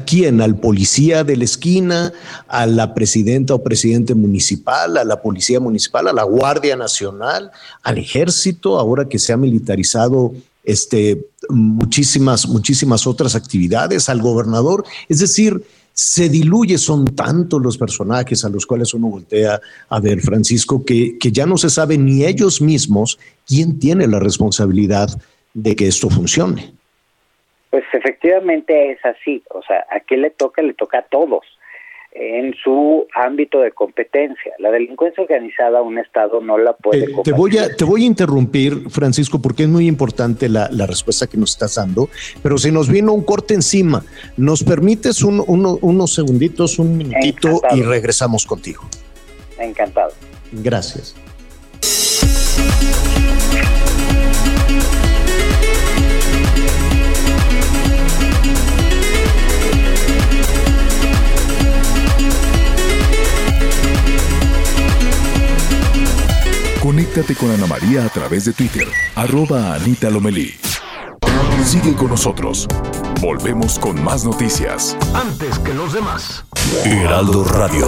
quién? 0.00 0.40
¿Al 0.40 0.56
policía 0.56 1.24
de 1.24 1.36
la 1.36 1.44
esquina? 1.44 2.12
¿A 2.48 2.66
la 2.66 2.94
presidenta 2.94 3.54
o 3.54 3.62
presidente 3.62 4.14
municipal? 4.14 4.96
¿A 4.96 5.04
la 5.04 5.20
policía 5.20 5.60
municipal? 5.60 6.08
¿A 6.08 6.12
la 6.12 6.24
Guardia 6.24 6.76
Nacional? 6.76 7.50
¿Al 7.82 7.98
ejército? 7.98 8.78
Ahora 8.78 9.08
que 9.08 9.18
se 9.18 9.32
ha 9.32 9.36
militarizado 9.36 10.32
este, 10.64 11.26
muchísimas, 11.48 12.48
muchísimas 12.48 13.06
otras 13.06 13.34
actividades, 13.34 14.08
al 14.08 14.22
gobernador. 14.22 14.84
Es 15.08 15.18
decir, 15.18 15.62
se 15.92 16.28
diluye, 16.28 16.78
son 16.78 17.04
tantos 17.04 17.60
los 17.60 17.76
personajes 17.76 18.44
a 18.44 18.48
los 18.48 18.64
cuales 18.64 18.94
uno 18.94 19.08
voltea 19.08 19.60
a 19.88 20.00
ver, 20.00 20.20
Francisco, 20.20 20.84
que, 20.84 21.18
que 21.18 21.32
ya 21.32 21.46
no 21.46 21.58
se 21.58 21.68
sabe 21.68 21.98
ni 21.98 22.24
ellos 22.24 22.60
mismos 22.60 23.18
quién 23.46 23.78
tiene 23.78 24.06
la 24.06 24.18
responsabilidad 24.18 25.10
de 25.54 25.76
que 25.76 25.86
esto 25.86 26.08
funcione. 26.08 26.72
Pues 27.72 27.84
efectivamente 27.94 28.92
es 28.92 28.98
así, 29.02 29.42
o 29.48 29.62
sea, 29.62 29.86
a 29.90 30.00
quién 30.00 30.20
le 30.20 30.28
toca, 30.28 30.60
le 30.60 30.74
toca 30.74 30.98
a 30.98 31.02
todos 31.04 31.46
en 32.14 32.54
su 32.62 33.06
ámbito 33.14 33.60
de 33.60 33.72
competencia. 33.72 34.52
La 34.58 34.70
delincuencia 34.70 35.22
organizada 35.22 35.80
un 35.80 35.96
Estado 35.98 36.42
no 36.42 36.58
la 36.58 36.74
puede... 36.74 37.06
Te, 37.06 37.22
te 37.22 37.32
voy, 37.32 37.56
a, 37.56 37.74
te 37.74 37.86
voy 37.86 38.02
a 38.02 38.06
interrumpir, 38.06 38.90
Francisco, 38.90 39.40
porque 39.40 39.62
es 39.62 39.70
muy 39.70 39.86
importante 39.86 40.50
la, 40.50 40.68
la, 40.70 40.86
respuesta 40.86 41.26
que 41.26 41.38
nos 41.38 41.52
estás 41.52 41.76
dando, 41.76 42.10
pero 42.42 42.58
se 42.58 42.70
nos 42.70 42.90
vino 42.90 43.14
un 43.14 43.24
corte 43.24 43.54
encima. 43.54 44.04
¿Nos 44.36 44.62
permites 44.62 45.22
un, 45.22 45.42
uno, 45.46 45.78
unos 45.80 46.12
segunditos, 46.12 46.78
un 46.78 46.98
minutito 46.98 47.48
Encantado. 47.48 47.76
y 47.78 47.82
regresamos 47.84 48.44
contigo? 48.44 48.82
Encantado. 49.58 50.12
Gracias. 50.52 51.16
Conéctate 66.82 67.36
con 67.36 67.48
Ana 67.48 67.68
María 67.68 68.04
a 68.04 68.08
través 68.08 68.44
de 68.44 68.52
Twitter, 68.52 68.88
arroba 69.14 69.72
Anita 69.72 70.10
Lomelí. 70.10 70.52
Sigue 71.64 71.94
con 71.94 72.08
nosotros. 72.08 72.66
Volvemos 73.20 73.78
con 73.78 74.02
más 74.02 74.24
noticias. 74.24 74.96
Antes 75.14 75.60
que 75.60 75.72
los 75.74 75.92
demás. 75.92 76.44
Heraldo 76.84 77.44
Radio. 77.44 77.86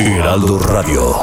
Heraldo 0.00 0.58
Radio. 0.58 1.16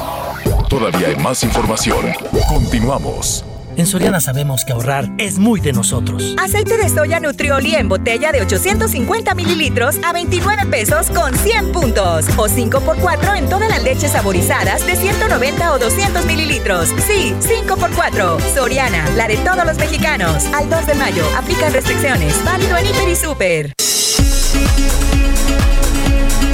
Todavía 0.69 1.07
hay 1.07 1.15
más 1.15 1.43
información. 1.43 2.13
Continuamos. 2.47 3.43
En 3.79 3.87
Soriana 3.87 4.19
sabemos 4.19 4.65
que 4.65 4.73
ahorrar 4.73 5.09
es 5.17 5.39
muy 5.39 5.61
de 5.61 5.71
nosotros. 5.71 6.35
Aceite 6.37 6.75
de 6.75 6.89
soya 6.89 7.21
Nutrioli 7.21 7.75
en 7.75 7.87
botella 7.87 8.33
de 8.33 8.41
850 8.41 9.33
mililitros 9.35 9.95
a 10.03 10.11
29 10.11 10.65
pesos 10.65 11.09
con 11.09 11.33
100 11.33 11.71
puntos. 11.71 12.25
O 12.35 12.49
5x4 12.49 13.37
en 13.37 13.47
todas 13.47 13.69
las 13.69 13.81
leches 13.81 14.11
saborizadas 14.11 14.85
de 14.85 14.97
190 14.97 15.71
o 15.71 15.79
200 15.79 16.25
mililitros. 16.25 16.89
Sí, 17.07 17.33
5x4. 17.39 18.41
Soriana, 18.53 19.09
la 19.15 19.29
de 19.29 19.37
todos 19.37 19.65
los 19.65 19.77
mexicanos. 19.77 20.43
Al 20.53 20.69
2 20.69 20.85
de 20.85 20.95
mayo, 20.95 21.23
aplican 21.37 21.71
restricciones. 21.71 22.35
Válido 22.43 22.75
en 22.75 22.85
Hiper 22.85 23.07
y 23.07 23.15
Super. 23.15 23.73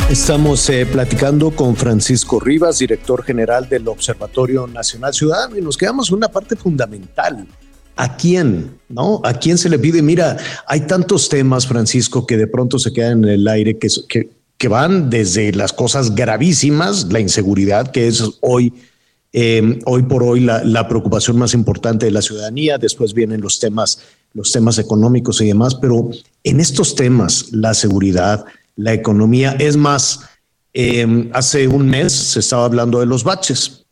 Estamos 0.10 0.70
eh, 0.70 0.86
platicando 0.86 1.50
con 1.50 1.76
Francisco 1.76 2.40
Rivas, 2.40 2.78
director 2.78 3.24
general 3.24 3.68
del 3.68 3.88
Observatorio 3.88 4.68
Nacional 4.68 5.16
Ciudadano, 5.16 5.58
y 5.58 5.62
nos 5.62 5.78
quedamos 5.78 6.10
en 6.10 6.18
una 6.18 6.28
parte 6.28 6.56
fundamental. 6.56 7.48
¿A 7.96 8.16
quién? 8.16 8.78
¿No? 8.88 9.20
¿A 9.24 9.34
quién 9.34 9.58
se 9.58 9.68
le 9.68 9.80
pide? 9.80 10.04
Mira, 10.04 10.38
hay 10.68 10.82
tantos 10.82 11.28
temas, 11.28 11.66
Francisco, 11.66 12.28
que 12.28 12.38
de 12.38 12.46
pronto 12.46 12.78
se 12.78 12.94
quedan 12.94 13.24
en 13.24 13.30
el 13.32 13.48
aire, 13.48 13.80
que, 13.80 14.30
van 14.68 15.10
desde 15.12 15.52
las 15.54 15.74
cosas 15.74 16.16
gravísimas, 16.16 17.12
la 17.12 17.20
inseguridad, 17.20 17.92
que 17.92 18.08
es 18.08 18.24
hoy 18.42 18.74
eh, 19.32 19.80
hoy 19.86 20.04
por 20.04 20.24
hoy 20.24 20.40
la, 20.40 20.64
la, 20.64 20.88
preocupación 20.88 21.38
más 21.38 21.54
importante 21.54 22.06
de 22.06 22.12
la 22.12 22.24
ciudadanía, 22.24 22.80
después 22.80 23.14
vienen 23.14 23.42
los 23.42 23.60
temas, 23.60 24.00
los 24.34 24.52
temas 24.52 24.80
económicos 24.80 25.40
y 25.42 25.48
demás, 25.48 25.76
pero 25.76 26.10
en 26.44 26.60
estos 26.60 26.96
temas, 26.96 27.52
la 27.52 27.76
seguridad, 27.76 28.46
la 28.76 28.94
economía, 28.94 29.56
es 29.60 29.78
más, 29.78 30.22
eh, 30.74 31.30
hace 31.34 31.68
un 31.68 31.88
mes 31.88 32.12
se 32.14 32.40
estaba 32.40 32.66
hablando 32.66 33.00
de 33.00 33.06
los 33.06 33.24
baches. 33.24 33.86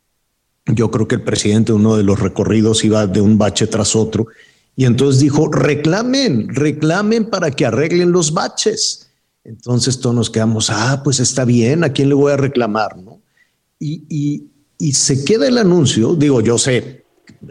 Yo 0.66 0.92
creo 0.92 1.08
que 1.08 1.16
el 1.16 1.24
presidente, 1.24 1.74
uno 1.74 1.96
de 1.96 2.04
los 2.04 2.20
recorridos, 2.20 2.84
iba 2.84 3.08
de 3.08 3.22
un 3.22 3.38
bache 3.38 3.68
tras 3.68 3.96
otro. 3.96 4.28
Y 4.76 4.86
entonces 4.86 5.22
dijo, 5.22 5.52
reclamen, 5.52 6.50
reclamen 6.54 7.30
para 7.30 7.52
que 7.52 7.66
arreglen 7.66 8.12
los 8.12 8.34
baches. 8.34 9.10
Entonces 9.44 10.00
todos 10.00 10.16
nos 10.16 10.30
quedamos, 10.30 10.70
ah, 10.70 11.02
pues 11.04 11.20
está 11.20 11.46
bien, 11.46 11.84
¿a 11.84 11.90
quién 11.90 12.10
le 12.10 12.16
voy 12.16 12.32
a 12.32 12.38
reclamar? 12.38 12.98
¿no? 12.98 13.22
Y, 13.78 14.06
y, 14.10 14.48
y 14.78 14.94
se 14.94 15.26
queda 15.26 15.48
el 15.48 15.58
anuncio, 15.58 16.16
digo, 16.16 16.42
yo 16.42 16.58
sé 16.58 17.04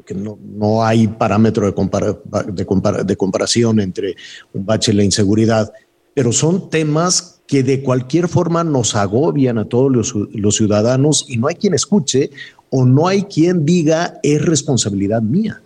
que 0.06 0.14
no, 0.14 0.38
no 0.42 0.84
hay 0.84 1.06
parámetro 1.06 1.66
de, 1.66 1.74
compara, 1.74 2.16
de, 2.46 2.66
compara, 2.66 3.04
de, 3.04 3.16
comparación 3.16 3.80
entre 3.80 4.16
un 4.52 4.64
bache 4.64 4.92
y 4.92 4.94
la 4.94 5.04
inseguridad, 5.04 5.70
pero 6.14 6.32
son 6.32 6.70
temas 6.70 7.42
que 7.48 7.62
de 7.62 7.82
cualquier 7.82 8.28
forma 8.28 8.64
nos 8.64 8.96
agobian 8.96 9.58
a 9.58 9.68
todos 9.68 9.90
los, 9.90 10.14
los 10.34 10.56
ciudadanos 10.56 11.26
y 11.28 11.36
no 11.36 11.48
hay 11.48 11.56
quien 11.56 11.74
escuche 11.74 12.30
o 12.70 12.84
no 12.84 13.08
hay 13.08 13.24
quien 13.24 13.66
diga 13.66 14.14
es 14.22 14.44
responsabilidad 14.44 15.22
mía 15.22 15.60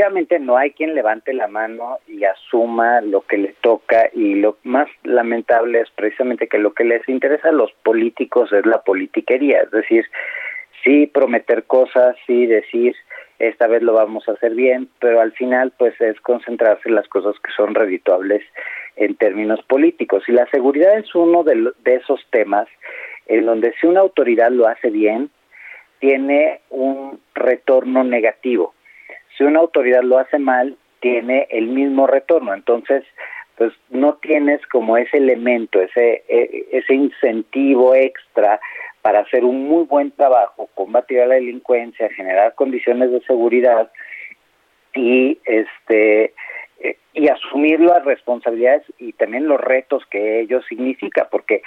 efectivamente 0.00 0.38
no 0.38 0.56
hay 0.56 0.72
quien 0.72 0.94
levante 0.94 1.32
la 1.32 1.48
mano 1.48 1.98
y 2.06 2.24
asuma 2.24 3.00
lo 3.00 3.22
que 3.22 3.38
le 3.38 3.54
toca 3.60 4.10
y 4.12 4.34
lo 4.34 4.56
más 4.62 4.88
lamentable 5.04 5.80
es 5.80 5.90
precisamente 5.90 6.48
que 6.48 6.58
lo 6.58 6.74
que 6.74 6.84
les 6.84 7.08
interesa 7.08 7.48
a 7.48 7.52
los 7.52 7.72
políticos 7.82 8.52
es 8.52 8.66
la 8.66 8.82
politiquería, 8.82 9.62
es 9.62 9.70
decir, 9.70 10.04
sí 10.84 11.06
prometer 11.06 11.64
cosas, 11.64 12.16
sí 12.26 12.46
decir 12.46 12.94
esta 13.40 13.66
vez 13.66 13.82
lo 13.82 13.94
vamos 13.94 14.28
a 14.28 14.32
hacer 14.32 14.54
bien, 14.54 14.88
pero 15.00 15.20
al 15.20 15.32
final 15.32 15.72
pues 15.76 16.00
es 16.00 16.20
concentrarse 16.20 16.88
en 16.88 16.94
las 16.94 17.08
cosas 17.08 17.34
que 17.40 17.50
son 17.56 17.74
redituables 17.74 18.42
en 18.96 19.16
términos 19.16 19.60
políticos 19.62 20.22
y 20.28 20.32
la 20.32 20.46
seguridad 20.50 20.96
es 20.98 21.14
uno 21.14 21.42
de, 21.42 21.72
de 21.84 21.94
esos 21.96 22.20
temas 22.30 22.68
en 23.26 23.46
donde 23.46 23.74
si 23.80 23.86
una 23.86 24.00
autoridad 24.00 24.50
lo 24.50 24.66
hace 24.66 24.90
bien, 24.90 25.30
tiene 26.00 26.60
un 26.70 27.20
retorno 27.34 28.04
negativo 28.04 28.74
si 29.40 29.44
una 29.44 29.60
autoridad 29.60 30.02
lo 30.02 30.18
hace 30.18 30.38
mal, 30.38 30.76
tiene 31.00 31.48
el 31.50 31.68
mismo 31.68 32.06
retorno. 32.06 32.52
Entonces, 32.52 33.04
pues 33.56 33.72
no 33.88 34.14
tienes 34.16 34.60
como 34.66 34.98
ese 34.98 35.16
elemento, 35.16 35.80
ese, 35.80 36.24
e, 36.28 36.66
ese 36.72 36.94
incentivo 36.94 37.94
extra 37.94 38.60
para 39.02 39.20
hacer 39.20 39.44
un 39.44 39.66
muy 39.68 39.84
buen 39.84 40.10
trabajo, 40.10 40.68
combatir 40.74 41.20
a 41.20 41.26
la 41.26 41.34
delincuencia, 41.36 42.10
generar 42.10 42.54
condiciones 42.54 43.10
de 43.10 43.20
seguridad 43.22 43.90
y 44.94 45.38
este 45.44 46.34
eh, 46.80 46.96
y 47.14 47.28
asumir 47.28 47.80
las 47.80 48.04
responsabilidades 48.04 48.82
y 48.98 49.12
también 49.12 49.46
los 49.46 49.60
retos 49.60 50.04
que 50.10 50.40
ello 50.40 50.62
significa, 50.62 51.28
porque 51.30 51.62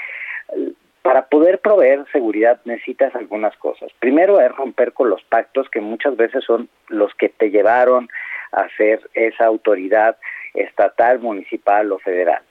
para 1.01 1.27
poder 1.27 1.59
proveer 1.59 2.05
seguridad 2.11 2.61
necesitas 2.65 3.13
algunas 3.15 3.55
cosas. 3.57 3.91
Primero 3.99 4.39
es 4.39 4.51
romper 4.55 4.93
con 4.93 5.09
los 5.09 5.21
pactos 5.23 5.69
que 5.69 5.81
muchas 5.81 6.15
veces 6.15 6.43
son 6.45 6.69
los 6.87 7.13
que 7.15 7.29
te 7.29 7.51
llevaron 7.51 8.09
a 8.51 8.67
ser 8.77 9.01
esa 9.13 9.45
autoridad 9.45 10.17
estatal, 10.53 11.19
municipal 11.19 11.91
o 11.91 11.99
federal. 11.99 12.41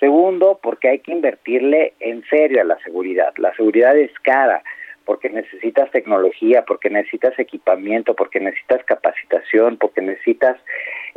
Segundo, 0.00 0.58
porque 0.62 0.88
hay 0.88 0.98
que 0.98 1.12
invertirle 1.12 1.94
en 2.00 2.24
serio 2.24 2.60
a 2.60 2.64
la 2.64 2.78
seguridad. 2.80 3.32
La 3.36 3.54
seguridad 3.54 3.96
es 3.96 4.10
cara 4.20 4.62
porque 5.04 5.28
necesitas 5.28 5.90
tecnología, 5.90 6.64
porque 6.64 6.90
necesitas 6.90 7.38
equipamiento, 7.38 8.14
porque 8.14 8.40
necesitas 8.40 8.84
capacitación, 8.84 9.76
porque 9.76 10.00
necesitas 10.00 10.56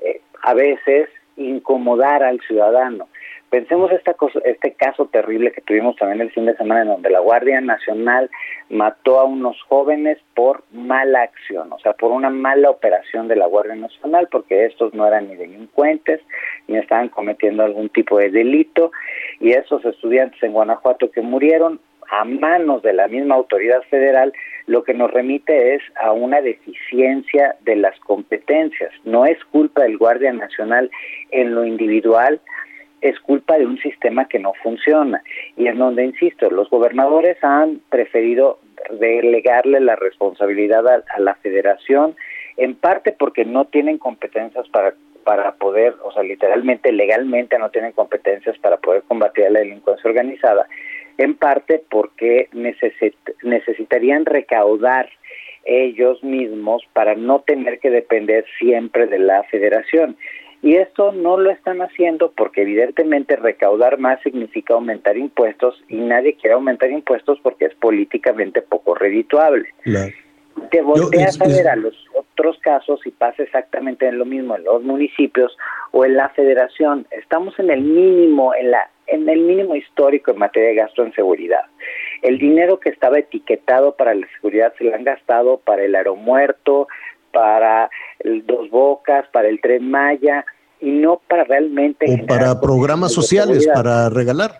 eh, 0.03 0.21
a 0.43 0.53
veces 0.53 1.09
incomodar 1.37 2.23
al 2.23 2.39
ciudadano. 2.41 3.07
Pensemos 3.49 3.89
esta 3.93 4.13
cosa, 4.13 4.39
este 4.43 4.73
caso 4.73 5.05
terrible 5.05 5.53
que 5.53 5.61
tuvimos 5.61 5.95
también 5.95 6.19
el 6.19 6.31
fin 6.31 6.45
de 6.45 6.57
semana 6.57 6.81
en 6.81 6.89
donde 6.89 7.09
la 7.09 7.21
Guardia 7.21 7.61
Nacional 7.61 8.29
mató 8.69 9.19
a 9.19 9.23
unos 9.23 9.61
jóvenes 9.69 10.17
por 10.35 10.63
mala 10.73 11.21
acción, 11.21 11.71
o 11.71 11.79
sea, 11.79 11.93
por 11.93 12.11
una 12.11 12.29
mala 12.29 12.69
operación 12.69 13.29
de 13.29 13.37
la 13.37 13.45
Guardia 13.45 13.75
Nacional, 13.75 14.27
porque 14.29 14.65
estos 14.65 14.93
no 14.93 15.07
eran 15.07 15.29
ni 15.29 15.35
delincuentes, 15.35 16.19
ni 16.67 16.77
estaban 16.77 17.07
cometiendo 17.07 17.63
algún 17.63 17.87
tipo 17.87 18.17
de 18.17 18.29
delito, 18.29 18.91
y 19.39 19.51
esos 19.51 19.85
estudiantes 19.85 20.43
en 20.43 20.51
Guanajuato 20.51 21.09
que 21.09 21.21
murieron 21.21 21.79
a 22.11 22.25
manos 22.25 22.81
de 22.83 22.93
la 22.93 23.07
misma 23.07 23.35
autoridad 23.35 23.81
federal, 23.83 24.33
lo 24.65 24.83
que 24.83 24.93
nos 24.93 25.11
remite 25.11 25.75
es 25.75 25.81
a 26.01 26.11
una 26.11 26.41
deficiencia 26.41 27.55
de 27.61 27.77
las 27.77 27.97
competencias. 28.01 28.91
No 29.05 29.25
es 29.25 29.43
culpa 29.45 29.83
del 29.83 29.97
Guardia 29.97 30.33
Nacional 30.33 30.89
en 31.31 31.55
lo 31.55 31.65
individual, 31.65 32.41
es 33.01 33.19
culpa 33.19 33.57
de 33.57 33.65
un 33.65 33.77
sistema 33.79 34.27
que 34.27 34.39
no 34.39 34.53
funciona. 34.63 35.21
Y 35.55 35.67
en 35.67 35.77
donde, 35.77 36.05
insisto, 36.05 36.49
los 36.49 36.69
gobernadores 36.69 37.37
han 37.43 37.81
preferido 37.89 38.59
delegarle 38.99 39.79
la 39.79 39.95
responsabilidad 39.95 40.87
a, 40.87 41.19
la 41.19 41.35
federación, 41.35 42.15
en 42.57 42.75
parte 42.75 43.11
porque 43.11 43.45
no 43.45 43.65
tienen 43.65 43.97
competencias 43.97 44.67
para 44.69 44.93
para 45.23 45.51
poder, 45.55 45.93
o 46.05 46.11
sea, 46.13 46.23
literalmente, 46.23 46.89
legalmente 46.93 47.59
no 47.59 47.69
tienen 47.69 47.91
competencias 47.91 48.57
para 48.59 48.77
poder 48.77 49.03
combatir 49.09 49.43
a 49.43 49.49
la 49.49 49.59
delincuencia 49.59 50.09
organizada, 50.09 50.69
en 51.17 51.35
parte 51.35 51.83
porque 51.89 52.47
necesitarían 53.43 54.25
recaudar 54.25 55.09
ellos 55.65 56.23
mismos 56.23 56.81
para 56.93 57.15
no 57.15 57.41
tener 57.41 57.79
que 57.79 57.89
depender 57.89 58.45
siempre 58.57 59.05
de 59.05 59.19
la 59.19 59.43
federación. 59.43 60.15
Y 60.67 60.75
esto 60.75 61.13
no 61.13 61.37
lo 61.37 61.49
están 61.49 61.81
haciendo 61.81 62.33
porque 62.35 62.63
evidentemente 62.63 63.37
recaudar 63.37 63.99
más 63.99 64.21
significa 64.21 64.73
aumentar 64.73 65.15
impuestos 65.15 65.81
y 65.87 65.95
nadie 65.95 66.35
quiere 66.35 66.55
aumentar 66.55 66.91
impuestos 66.91 67.39
porque 67.41 67.67
es 67.67 67.75
políticamente 67.75 68.61
poco 68.61 68.93
redituable. 68.93 69.69
Te 70.69 70.81
volteas 70.81 71.39
a 71.39 71.47
ver 71.47 71.69
a 71.69 71.77
los 71.77 71.95
otros 72.13 72.59
casos 72.59 72.99
y 73.05 73.11
pasa 73.11 73.43
exactamente 73.43 74.11
lo 74.11 74.25
mismo 74.25 74.57
en 74.57 74.65
los 74.65 74.83
municipios 74.83 75.57
o 75.91 76.03
en 76.03 76.17
la 76.17 76.27
federación. 76.31 77.07
Estamos 77.11 77.57
en 77.59 77.69
el 77.69 77.79
mínimo, 77.79 78.53
en 78.53 78.71
la 78.71 78.89
en 79.07 79.29
el 79.29 79.39
mínimo 79.39 79.73
histórico 79.73 80.31
en 80.31 80.39
materia 80.39 80.67
de 80.67 80.75
gasto 80.75 81.01
en 81.01 81.13
seguridad. 81.13 81.61
El 82.21 82.39
dinero 82.39 82.81
que 82.81 82.89
estaba 82.89 83.19
etiquetado 83.19 83.95
para 83.95 84.13
la 84.13 84.27
seguridad 84.35 84.73
se 84.77 84.83
lo 84.83 84.93
han 84.93 85.05
gastado 85.05 85.59
para 85.59 85.85
el 85.85 85.95
aeromuerto, 85.95 86.89
para 87.31 87.89
el 88.19 88.45
Dos 88.45 88.69
Bocas, 88.69 89.25
para 89.29 89.47
el 89.47 89.61
Tren 89.61 89.89
Maya, 89.89 90.43
y 90.79 90.91
no 90.91 91.21
para 91.27 91.43
realmente... 91.43 92.05
O 92.23 92.25
para 92.25 92.59
programas 92.59 93.13
sociales, 93.13 93.67
para 93.73 94.09
regalar. 94.09 94.59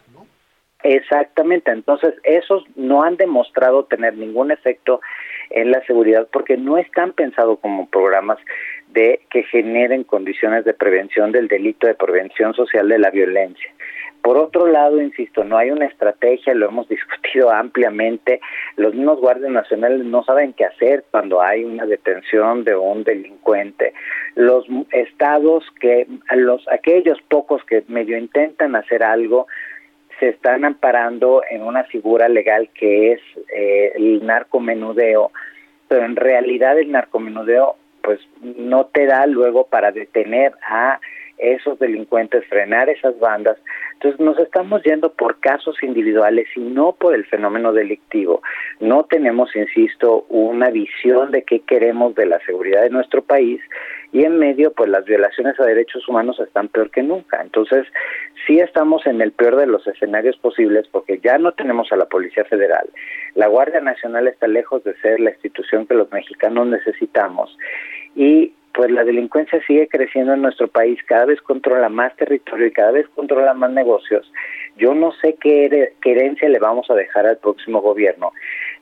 Exactamente, 0.84 1.72
entonces 1.72 2.14
esos 2.24 2.64
no 2.76 3.04
han 3.04 3.18
demostrado 3.18 3.86
tener 3.86 4.16
ningún 4.16 4.52
efecto 4.52 5.02
en 5.50 5.72
la 5.72 5.84
seguridad 5.86 6.28
porque 6.32 6.56
no 6.56 6.78
están 6.78 7.14
pensados 7.14 7.60
como 7.60 7.90
programas 7.90 8.38
de 8.90 9.22
que 9.30 9.44
generen 9.44 10.04
condiciones 10.04 10.66
de 10.66 10.74
prevención 10.74 11.32
del 11.32 11.48
delito, 11.48 11.88
de 11.88 11.96
prevención 11.96 12.54
social 12.54 12.88
de 12.88 13.00
la 13.00 13.10
violencia. 13.10 13.70
Por 14.28 14.38
otro 14.38 14.68
lado, 14.68 15.02
insisto, 15.02 15.46
no 15.46 15.58
hay 15.58 15.72
una 15.72 15.86
estrategia, 15.86 16.54
lo 16.54 16.68
hemos 16.68 16.90
discutido 16.90 17.50
ampliamente. 17.50 18.42
Los 18.76 18.94
mismos 18.94 19.22
guardias 19.22 19.52
nacionales 19.52 20.04
no 20.04 20.22
saben 20.26 20.52
qué 20.52 20.66
hacer 20.66 21.06
cuando 21.12 21.42
hay 21.42 21.64
una 21.64 21.86
detención 21.86 22.66
de 22.66 22.76
un 22.76 23.06
delincuente. 23.06 23.94
Los 24.36 24.66
estados 24.92 25.64
que, 25.80 26.08
los 26.36 26.68
aquellos 26.68 27.22
pocos 27.30 27.64
que 27.64 27.86
medio 27.88 28.18
intentan 28.18 28.76
hacer 28.76 29.02
algo, 29.02 29.48
se 30.20 30.28
están 30.28 30.66
amparando 30.66 31.42
en 31.50 31.62
una 31.62 31.86
figura 31.86 32.28
legal 32.28 32.70
que 32.74 33.14
es 33.14 33.22
eh, 33.56 33.94
el 33.96 34.26
narcomenudeo, 34.26 35.32
pero 35.88 36.04
en 36.04 36.18
realidad 36.18 36.78
el 36.78 36.92
narcomenudeo 36.92 37.78
pues 38.02 38.20
no 38.42 38.88
te 38.88 39.06
da 39.06 39.26
luego 39.26 39.68
para 39.68 39.94
detener 39.94 40.52
a 40.70 41.00
esos 41.38 41.78
delincuentes, 41.80 42.46
frenar 42.48 42.90
esas 42.90 43.18
bandas. 43.20 43.58
Entonces 43.94 44.20
nos 44.20 44.38
estamos 44.40 44.84
yendo 44.84 45.12
por 45.14 45.40
casos 45.40 45.82
individuales 45.82 46.48
y 46.56 46.60
no 46.60 46.94
por 46.94 47.16
el 47.16 47.26
fenómeno 47.26 47.74
delictivo. 47.74 48.42
No 48.80 49.04
tenemos, 49.04 49.56
insisto, 49.56 50.26
una 50.30 50.70
visión 50.70 51.32
de 51.32 51.44
qué 51.44 51.62
queremos 51.62 52.16
de 52.16 52.26
la 52.26 52.40
seguridad 52.46 52.84
de 52.84 52.90
nuestro 52.90 53.22
país 53.22 53.62
y 54.14 54.24
en 54.24 54.40
medio, 54.40 54.72
pues 54.72 54.90
las 54.90 55.06
violaciones 55.06 55.60
a 55.60 55.66
derechos 55.66 56.08
humanos 56.08 56.40
están 56.40 56.70
peor 56.70 56.90
que 56.92 57.04
nunca. 57.04 57.42
Entonces, 57.42 57.86
sí 58.46 58.60
estamos 58.60 59.06
en 59.06 59.22
el 59.22 59.32
peor 59.32 59.58
de 59.58 59.68
los 59.68 59.86
escenarios 59.86 60.38
posibles 60.38 60.88
porque 60.92 61.20
ya 61.24 61.38
no 61.38 61.52
tenemos 61.52 61.92
a 61.92 61.98
la 61.98 62.06
Policía 62.06 62.46
Federal. 62.46 62.88
La 63.36 63.48
Guardia 63.48 63.82
Nacional 63.82 64.28
está 64.28 64.48
lejos 64.48 64.84
de 64.84 64.96
ser 65.02 65.20
la 65.20 65.32
institución 65.32 65.86
que 65.86 65.96
los 65.96 66.12
mexicanos 66.12 66.68
necesitamos 66.68 67.58
y 68.16 68.54
pues 68.74 68.92
la 68.92 69.04
delincuencia 69.04 69.60
sigue 69.66 69.88
creciendo 69.88 70.34
en 70.34 70.42
nuestro 70.42 70.68
país, 70.68 71.00
cada 71.08 71.26
vez 71.26 71.42
controla 71.42 71.90
más 71.90 72.16
territorio 72.16 72.68
y 72.68 72.72
cada 72.72 72.92
vez 72.92 73.08
controla 73.16 73.54
más 73.54 73.72
negocios. 73.72 74.32
Yo 74.78 74.94
no 74.94 75.12
sé 75.14 75.36
qué, 75.42 75.94
herencia 76.06 76.48
le 76.48 76.60
vamos 76.60 76.90
a 76.90 76.94
dejar 76.94 77.26
al 77.26 77.38
próximo 77.38 77.82
gobierno, 77.82 78.34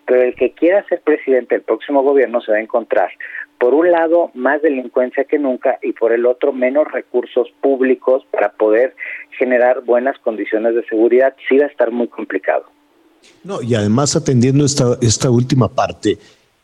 pero 0.05 0.21
el 0.21 0.35
que 0.35 0.51
quiera 0.51 0.85
ser 0.87 1.01
presidente 1.01 1.55
del 1.55 1.63
próximo 1.63 2.03
gobierno 2.03 2.41
se 2.41 2.51
va 2.51 2.57
a 2.57 2.61
encontrar, 2.61 3.09
por 3.57 3.73
un 3.73 3.89
lado, 3.89 4.31
más 4.33 4.61
delincuencia 4.61 5.23
que 5.23 5.39
nunca 5.39 5.79
y 5.81 5.93
por 5.93 6.11
el 6.11 6.25
otro, 6.25 6.51
menos 6.51 6.91
recursos 6.91 7.47
públicos 7.61 8.25
para 8.31 8.49
poder 8.49 8.93
generar 9.39 9.81
buenas 9.81 10.19
condiciones 10.19 10.75
de 10.75 10.83
seguridad. 10.85 11.33
Sí 11.47 11.57
va 11.57 11.65
a 11.65 11.69
estar 11.69 11.89
muy 11.89 12.09
complicado. 12.09 12.65
No, 13.43 13.61
y 13.61 13.75
además 13.75 14.15
atendiendo 14.15 14.65
esta, 14.65 14.97
esta 15.01 15.29
última 15.29 15.69
parte, 15.69 16.17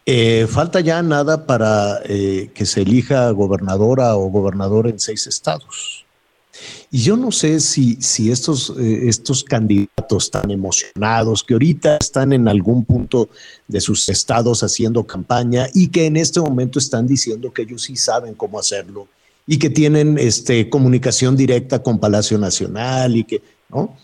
eh, 0.06 0.48
falta 0.50 0.80
ya 0.80 1.02
nada 1.04 1.46
para 1.46 2.00
eh, 2.06 2.50
que 2.54 2.66
se 2.66 2.82
elija 2.82 3.30
gobernadora 3.32 4.16
o 4.16 4.30
gobernador 4.30 4.88
en 4.88 5.00
seis 5.00 5.28
estados. 5.28 6.06
Y 6.90 7.04
yo 7.04 7.16
no 7.18 7.32
sé 7.32 7.60
si, 7.60 7.96
si 8.02 8.32
estos, 8.32 8.74
eh, 8.78 9.08
estos 9.08 9.44
candidatos 9.44 10.30
tan 10.30 10.52
emocionados 10.52 11.44
que 11.44 11.54
ahorita 11.54 11.98
están 11.98 12.34
en 12.34 12.48
algún 12.48 12.84
punto 12.84 13.30
de 13.68 13.80
sus 13.80 14.10
estados 14.10 14.64
haciendo 14.64 15.06
campaña 15.06 15.68
y 15.74 15.88
que 15.88 16.06
en 16.06 16.18
este 16.18 16.40
momento 16.40 16.80
están 16.80 17.08
diciendo 17.08 17.54
que 17.54 17.62
ellos 17.62 17.84
sí 17.84 17.96
saben 17.96 18.34
cómo 18.34 18.60
hacerlo 18.60 19.08
y 19.48 19.58
que 19.58 19.70
tienen 19.70 20.18
este, 20.18 20.70
comunicación 20.70 21.36
directa 21.36 21.82
con 21.82 22.00
Palacio 22.00 22.38
Nacional 22.38 23.16
y 23.16 23.24
que, 23.24 23.42
¿no? 23.70 23.96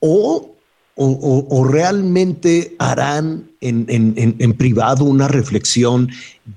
o 0.00 0.55
o, 0.98 1.64
realmente 1.64 2.74
harán 2.78 3.50
en, 3.60 4.54
privado 4.54 5.04
una 5.04 5.28
reflexión 5.28 6.08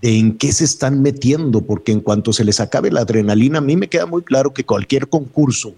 de 0.01 0.17
en 0.17 0.37
qué 0.37 0.53
se 0.53 0.63
están 0.63 1.01
metiendo, 1.01 1.61
porque 1.61 1.91
en 1.91 1.99
cuanto 1.99 2.31
se 2.31 2.45
les 2.45 2.61
acabe 2.61 2.89
la 2.89 3.01
adrenalina, 3.01 3.57
a 3.57 3.61
mí 3.61 3.75
me 3.75 3.89
queda 3.89 4.05
muy 4.05 4.21
claro 4.21 4.53
que 4.53 4.63
cualquier 4.63 5.09
concurso, 5.09 5.73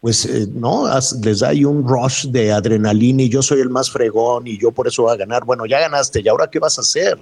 pues 0.00 0.26
eh, 0.26 0.48
no, 0.52 0.88
les 1.22 1.38
da 1.38 1.50
ahí 1.50 1.64
un 1.64 1.86
rush 1.86 2.26
de 2.26 2.50
adrenalina 2.50 3.22
y 3.22 3.28
yo 3.28 3.40
soy 3.40 3.60
el 3.60 3.70
más 3.70 3.88
fregón 3.88 4.48
y 4.48 4.58
yo 4.58 4.72
por 4.72 4.88
eso 4.88 5.02
voy 5.04 5.12
a 5.12 5.16
ganar. 5.16 5.44
Bueno, 5.44 5.64
ya 5.64 5.78
ganaste, 5.78 6.22
¿y 6.24 6.28
ahora 6.28 6.50
qué 6.50 6.58
vas 6.58 6.78
a 6.78 6.80
hacer? 6.80 7.20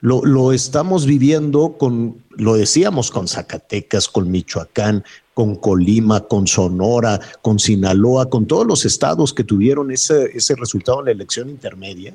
Lo, 0.00 0.24
lo, 0.24 0.52
estamos 0.52 1.04
viviendo 1.04 1.74
con, 1.78 2.22
lo 2.30 2.54
decíamos 2.54 3.10
con 3.10 3.26
Zacatecas, 3.26 4.06
con 4.08 4.30
Michoacán, 4.30 5.02
con 5.36 5.56
Colima, 5.56 6.22
con 6.22 6.46
Sonora, 6.46 7.20
con 7.42 7.58
Sinaloa, 7.58 8.30
con 8.30 8.46
todos 8.46 8.66
los 8.66 8.86
estados 8.86 9.34
que 9.34 9.44
tuvieron 9.44 9.90
ese, 9.90 10.30
ese 10.34 10.54
resultado 10.56 11.00
en 11.00 11.04
la 11.04 11.10
elección 11.10 11.50
intermedia 11.50 12.14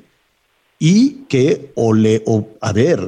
y 0.80 1.22
que, 1.28 1.70
o 1.76 1.92
le, 1.92 2.24
o, 2.26 2.48
a 2.60 2.72
ver, 2.72 2.98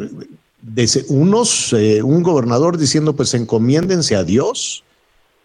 unos, 1.08 1.72
eh, 1.72 2.00
un 2.00 2.22
gobernador 2.22 2.78
diciendo, 2.78 3.16
pues 3.16 3.34
encomiéndense 3.34 4.14
a 4.14 4.22
Dios, 4.22 4.84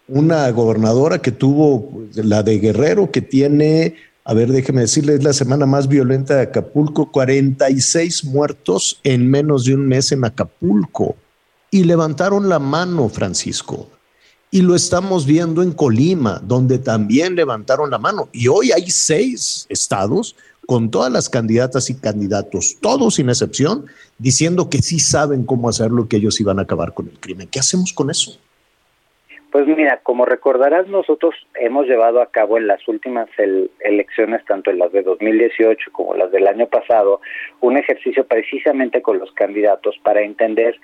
una 0.06 0.48
gobernadora 0.52 1.20
que 1.20 1.32
tuvo, 1.32 2.04
la 2.14 2.44
de 2.44 2.60
Guerrero, 2.60 3.10
que 3.10 3.22
tiene, 3.22 3.96
a 4.22 4.34
ver, 4.34 4.52
déjeme 4.52 4.82
decirle, 4.82 5.14
es 5.14 5.24
la 5.24 5.32
semana 5.32 5.66
más 5.66 5.88
violenta 5.88 6.36
de 6.36 6.42
Acapulco, 6.42 7.10
46 7.10 8.24
muertos 8.26 9.00
en 9.02 9.28
menos 9.28 9.64
de 9.64 9.74
un 9.74 9.88
mes 9.88 10.12
en 10.12 10.24
Acapulco. 10.24 11.16
Y 11.72 11.82
levantaron 11.82 12.48
la 12.48 12.60
mano, 12.60 13.08
Francisco. 13.08 13.88
Y 14.52 14.62
lo 14.62 14.74
estamos 14.74 15.26
viendo 15.26 15.62
en 15.62 15.72
Colima, 15.72 16.40
donde 16.42 16.80
también 16.80 17.36
levantaron 17.36 17.88
la 17.88 17.98
mano. 17.98 18.28
Y 18.32 18.48
hoy 18.48 18.72
hay 18.72 18.90
seis 18.90 19.64
estados 19.68 20.34
con 20.66 20.90
todas 20.90 21.12
las 21.12 21.28
candidatas 21.28 21.88
y 21.88 22.00
candidatos, 22.00 22.76
todos 22.80 23.14
sin 23.14 23.28
excepción, 23.28 23.86
diciendo 24.18 24.68
que 24.68 24.78
sí 24.78 24.98
saben 24.98 25.44
cómo 25.44 25.68
hacerlo, 25.68 26.08
que 26.08 26.16
ellos 26.16 26.40
iban 26.40 26.58
a 26.58 26.62
acabar 26.62 26.94
con 26.94 27.08
el 27.08 27.18
crimen. 27.20 27.48
¿Qué 27.48 27.60
hacemos 27.60 27.92
con 27.92 28.10
eso? 28.10 28.38
Pues 29.52 29.66
mira, 29.66 29.98
como 30.02 30.26
recordarás, 30.26 30.86
nosotros 30.86 31.34
hemos 31.54 31.86
llevado 31.86 32.22
a 32.22 32.26
cabo 32.26 32.56
en 32.56 32.68
las 32.68 32.86
últimas 32.86 33.28
elecciones, 33.80 34.44
tanto 34.44 34.70
en 34.70 34.78
las 34.78 34.92
de 34.92 35.02
2018 35.02 35.90
como 35.90 36.14
las 36.14 36.30
del 36.30 36.46
año 36.46 36.68
pasado, 36.68 37.20
un 37.60 37.76
ejercicio 37.76 38.24
precisamente 38.24 39.02
con 39.02 39.18
los 39.18 39.32
candidatos 39.32 39.96
para 40.04 40.22
entender 40.22 40.78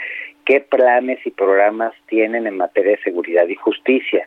qué 0.47 0.61
planes 0.61 1.19
y 1.27 1.31
programas 1.31 1.93
tienen 2.09 2.47
en 2.47 2.57
materia 2.57 2.93
de 2.93 3.03
seguridad 3.03 3.47
y 3.49 3.57
justicia. 3.57 4.27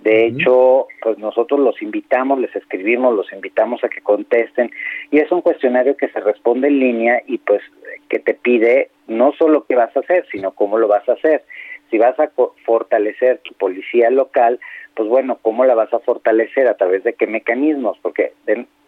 De 0.00 0.26
hecho, 0.26 0.86
pues 1.02 1.18
nosotros 1.18 1.60
los 1.60 1.82
invitamos, 1.82 2.38
les 2.38 2.54
escribimos, 2.54 3.14
los 3.14 3.30
invitamos 3.32 3.82
a 3.84 3.88
que 3.88 4.00
contesten 4.00 4.70
y 5.10 5.18
es 5.18 5.30
un 5.30 5.42
cuestionario 5.42 5.96
que 5.96 6.08
se 6.08 6.20
responde 6.20 6.68
en 6.68 6.78
línea 6.78 7.22
y 7.26 7.38
pues 7.38 7.62
que 8.08 8.20
te 8.20 8.34
pide 8.34 8.90
no 9.08 9.32
solo 9.32 9.66
qué 9.68 9.74
vas 9.74 9.94
a 9.96 10.00
hacer, 10.00 10.24
sino 10.30 10.52
cómo 10.52 10.78
lo 10.78 10.88
vas 10.88 11.08
a 11.08 11.12
hacer 11.12 11.42
si 11.90 11.98
vas 11.98 12.18
a 12.18 12.30
fortalecer 12.64 13.38
tu 13.38 13.54
policía 13.54 14.10
local, 14.10 14.58
pues 14.94 15.08
bueno, 15.08 15.38
¿cómo 15.42 15.64
la 15.64 15.74
vas 15.74 15.92
a 15.92 16.00
fortalecer? 16.00 16.68
¿A 16.68 16.76
través 16.76 17.04
de 17.04 17.14
qué 17.14 17.26
mecanismos? 17.26 17.98
Porque 18.02 18.32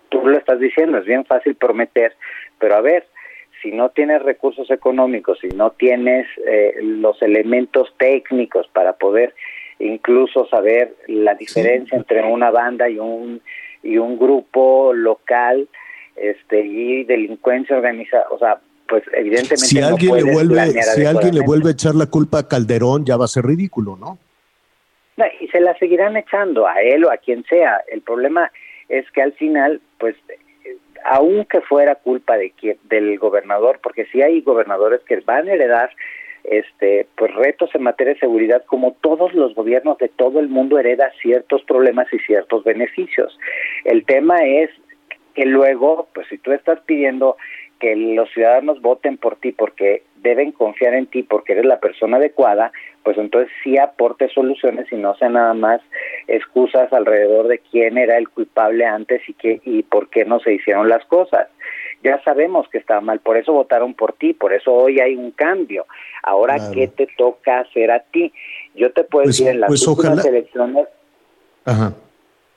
tú 0.09 0.27
lo 0.27 0.37
estás 0.37 0.59
diciendo, 0.59 0.99
es 0.99 1.05
bien 1.05 1.25
fácil 1.25 1.55
prometer, 1.55 2.15
pero 2.59 2.77
a 2.77 2.81
ver, 2.81 3.07
si 3.63 3.73
no 3.73 3.91
tienes 3.91 4.23
recursos 4.23 4.71
económicos, 4.71 5.39
si 5.41 5.49
no 5.49 5.71
tienes 5.71 6.27
eh, 6.47 6.75
los 6.83 7.21
elementos 7.23 7.95
técnicos 7.99 8.69
para 8.73 8.95
poder 8.95 9.35
incluso 9.79 10.47
saber 10.47 10.95
la 11.07 11.35
diferencia 11.35 11.97
entre 11.97 12.23
una 12.25 12.51
banda 12.51 12.89
y 12.89 12.99
un 12.99 13.41
y 13.83 13.97
un 13.97 14.19
grupo 14.19 14.93
local 14.93 15.69
este 16.17 16.61
y 16.61 17.05
delincuencia 17.05 17.77
organizada, 17.77 18.27
o 18.31 18.39
sea, 18.39 18.59
pues 18.89 19.05
evidentemente 19.13 19.59
si 19.59 19.81
alguien 19.81 20.17
le 20.17 20.33
vuelve 20.33 20.73
si 20.83 21.05
alguien 21.05 21.35
le 21.35 21.43
vuelve 21.43 21.69
a 21.69 21.73
echar 21.73 21.95
la 21.95 22.07
culpa 22.07 22.41
a 22.41 22.49
Calderón 22.49 23.05
ya 23.05 23.17
va 23.17 23.27
a 23.27 23.29
ser 23.29 23.45
ridículo 23.45 23.97
no 23.97 24.19
y 25.41 25.49
se 25.49 25.61
la 25.61 25.77
seguirán 25.79 26.17
echando 26.17 26.67
a 26.67 26.81
él 26.81 27.05
o 27.05 27.11
a 27.11 27.17
quien 27.17 27.45
sea. 27.45 27.83
El 27.91 28.03
problema 28.03 28.51
es 28.89 29.11
que 29.11 29.23
al 29.23 29.33
final 29.33 29.81
pues 29.99 30.17
aunque 31.05 31.61
fuera 31.63 31.95
culpa 31.97 32.37
de 32.37 32.53
del 32.85 33.19
gobernador 33.19 33.81
porque 33.83 34.07
si 34.07 34.23
hay 34.23 34.41
gobernadores 34.41 35.01
que 35.07 35.21
van 35.21 35.49
a 35.49 35.53
heredar 35.53 35.91
este 36.45 37.07
pues 37.17 37.35
retos 37.35 37.71
en 37.75 37.83
materia 37.83 38.15
de 38.15 38.21
seguridad 38.21 38.65
como 38.67 38.93
todos 39.01 39.35
los 39.35 39.55
gobiernos 39.55 39.99
de 39.99 40.09
todo 40.09 40.41
el 40.41 40.49
mundo 40.49 40.79
hereda 40.79 41.11
ciertos 41.21 41.63
problemas 41.65 42.07
y 42.13 42.19
ciertos 42.21 42.65
beneficios. 42.65 43.39
El 43.85 44.05
tema 44.05 44.39
es 44.45 44.71
que 45.35 45.45
luego 45.45 46.09
pues 46.15 46.27
si 46.29 46.39
tú 46.39 46.53
estás 46.53 46.81
pidiendo 46.81 47.37
que 47.79 47.95
los 47.97 48.31
ciudadanos 48.31 48.81
voten 48.81 49.17
por 49.17 49.37
ti 49.37 49.53
porque 49.53 50.03
deben 50.17 50.53
confiar 50.53 50.95
en 50.95 51.07
ti 51.07 51.23
porque 51.23 51.53
eres 51.53 51.67
la 51.67 51.81
persona 51.81 52.17
adecuada, 52.17 52.73
pues 53.03 53.17
entonces 53.19 53.51
sí 53.63 53.79
aporte 53.79 54.29
soluciones 54.29 54.91
y 54.93 54.97
no 54.97 55.15
sea 55.17 55.29
nada 55.29 55.55
más 55.55 55.81
excusas 56.27 56.93
alrededor 56.93 57.49
de 57.49 57.59
quién 57.59 57.99
era 57.99 58.19
el 58.19 58.29
culpable 58.29 58.85
antes 58.85 59.23
y 59.29 59.35
qué 59.35 59.61
y 59.65 59.83
por 59.83 60.11
qué 60.11 60.25
no 60.25 60.41
se 60.41 60.55
hicieron 60.55 60.89
las 60.89 61.05
cosas. 61.07 61.49
Ya 62.03 62.23
sabemos 62.23 62.69
que 62.69 62.79
estaba 62.79 63.01
mal, 63.01 63.21
por 63.21 63.37
eso 63.37 63.53
votaron 63.53 63.95
por 63.95 64.13
ti, 64.13 64.33
por 64.33 64.53
eso 64.53 64.73
hoy 64.73 65.01
hay 65.01 65.17
un 65.17 65.33
cambio. 65.33 65.87
Ahora, 66.23 66.57
¿qué 66.73 66.87
te 66.87 67.09
toca 67.17 67.61
hacer 67.61 67.91
a 67.91 68.01
ti? 68.01 68.33
Yo 68.75 68.93
te 68.93 69.03
puedo 69.05 69.25
pues, 69.25 69.39
decir 69.39 69.53
en 69.53 69.61
las 69.61 69.69
pues 69.69 69.87
últimas 69.87 70.25
elecciones. 70.25 70.87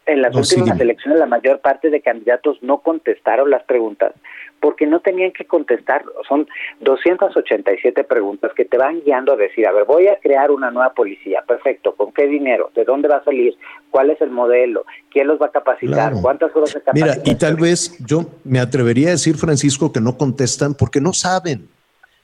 En 0.06 0.22
las 0.22 0.36
últimas 0.36 0.80
elecciones 0.80 1.20
la 1.20 1.28
mayor 1.28 1.60
parte 1.60 1.90
de 1.90 2.02
candidatos 2.02 2.58
no 2.62 2.80
contestaron 2.80 3.50
las 3.50 3.64
preguntas 3.64 4.14
porque 4.62 4.86
no 4.86 5.02
tenían 5.02 5.32
que 5.32 5.46
contestar. 5.46 6.06
Son 6.30 6.48
287 6.82 8.04
preguntas 8.04 8.52
que 8.56 8.64
te 8.64 8.78
van 8.78 9.02
guiando 9.02 9.34
a 9.34 9.36
decir, 9.36 9.66
a 9.68 9.72
ver, 9.72 9.86
voy 9.86 10.08
a 10.08 10.18
crear 10.18 10.52
una 10.52 10.72
nueva 10.72 10.94
policía, 10.94 11.44
perfecto, 11.46 11.96
¿con 11.96 12.14
qué 12.14 12.28
dinero? 12.28 12.72
¿De 12.76 12.86
dónde 12.86 13.08
va 13.08 13.18
a 13.18 13.24
salir? 13.24 13.56
¿Cuál 13.90 14.12
es 14.12 14.22
el 14.22 14.30
modelo? 14.30 14.86
¿Quién 15.10 15.28
los 15.28 15.42
va 15.42 15.48
a 15.48 15.52
capacitar? 15.52 16.14
¿Cuántas 16.22 16.56
horas 16.56 16.74
de 16.74 16.82
capacitación? 16.82 17.24
Mira, 17.24 17.32
y 17.32 17.36
tal 17.36 17.56
vez 17.56 17.98
yo 18.06 18.26
me 18.44 18.60
atrevería 18.60 19.10
a 19.10 19.12
decir, 19.12 19.36
Francisco, 19.36 19.92
que 19.92 20.00
no 20.00 20.16
contestan 20.18 20.76
porque 20.76 21.02
no 21.02 21.12
saben. 21.12 21.68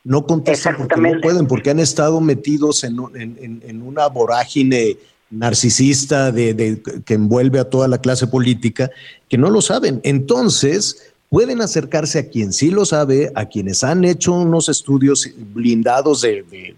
No 0.03 0.25
contestan 0.25 0.77
porque 0.77 1.01
no 1.01 1.19
pueden, 1.21 1.47
porque 1.47 1.71
han 1.71 1.79
estado 1.79 2.21
metidos 2.21 2.85
en, 2.85 2.95
en, 3.17 3.81
una 3.81 4.07
vorágine 4.07 4.95
narcisista 5.29 6.31
de, 6.31 6.53
de, 6.53 6.81
que 7.05 7.13
envuelve 7.15 7.59
a 7.59 7.69
toda 7.69 7.87
la 7.87 7.99
clase 7.99 8.27
política, 8.27 8.89
que 9.27 9.37
no 9.37 9.49
lo 9.49 9.61
saben. 9.61 9.99
Entonces, 10.03 11.13
pueden 11.29 11.61
acercarse 11.61 12.19
a 12.19 12.29
quien 12.29 12.53
sí 12.53 12.71
lo 12.71 12.85
sabe, 12.85 13.31
a 13.35 13.45
quienes 13.45 13.83
han 13.83 14.05
hecho 14.05 14.33
unos 14.33 14.69
estudios 14.69 15.29
blindados 15.53 16.21
de, 16.21 16.75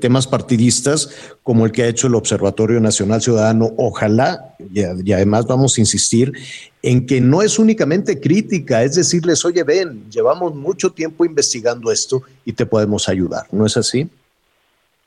temas 0.00 0.28
partidistas, 0.28 1.10
como 1.42 1.66
el 1.66 1.72
que 1.72 1.82
ha 1.82 1.88
hecho 1.88 2.06
el 2.06 2.14
Observatorio 2.14 2.80
Nacional 2.80 3.20
Ciudadano. 3.20 3.72
Ojalá, 3.76 4.54
y, 4.72 5.12
además 5.12 5.46
vamos 5.46 5.76
a 5.76 5.80
insistir, 5.80 6.32
en 6.82 7.04
que 7.04 7.20
no 7.20 7.42
es 7.42 7.58
únicamente 7.58 8.20
crítica, 8.20 8.84
es 8.84 8.94
decirles, 8.94 9.44
oye, 9.44 9.64
ven, 9.64 10.08
llevamos 10.08 10.54
mucho 10.54 10.90
tiempo 10.90 11.24
investigando 11.24 11.90
esto 11.90 12.22
y 12.44 12.52
te 12.52 12.64
podemos 12.64 13.08
ayudar, 13.08 13.46
¿no 13.50 13.66
es 13.66 13.76
así? 13.76 14.08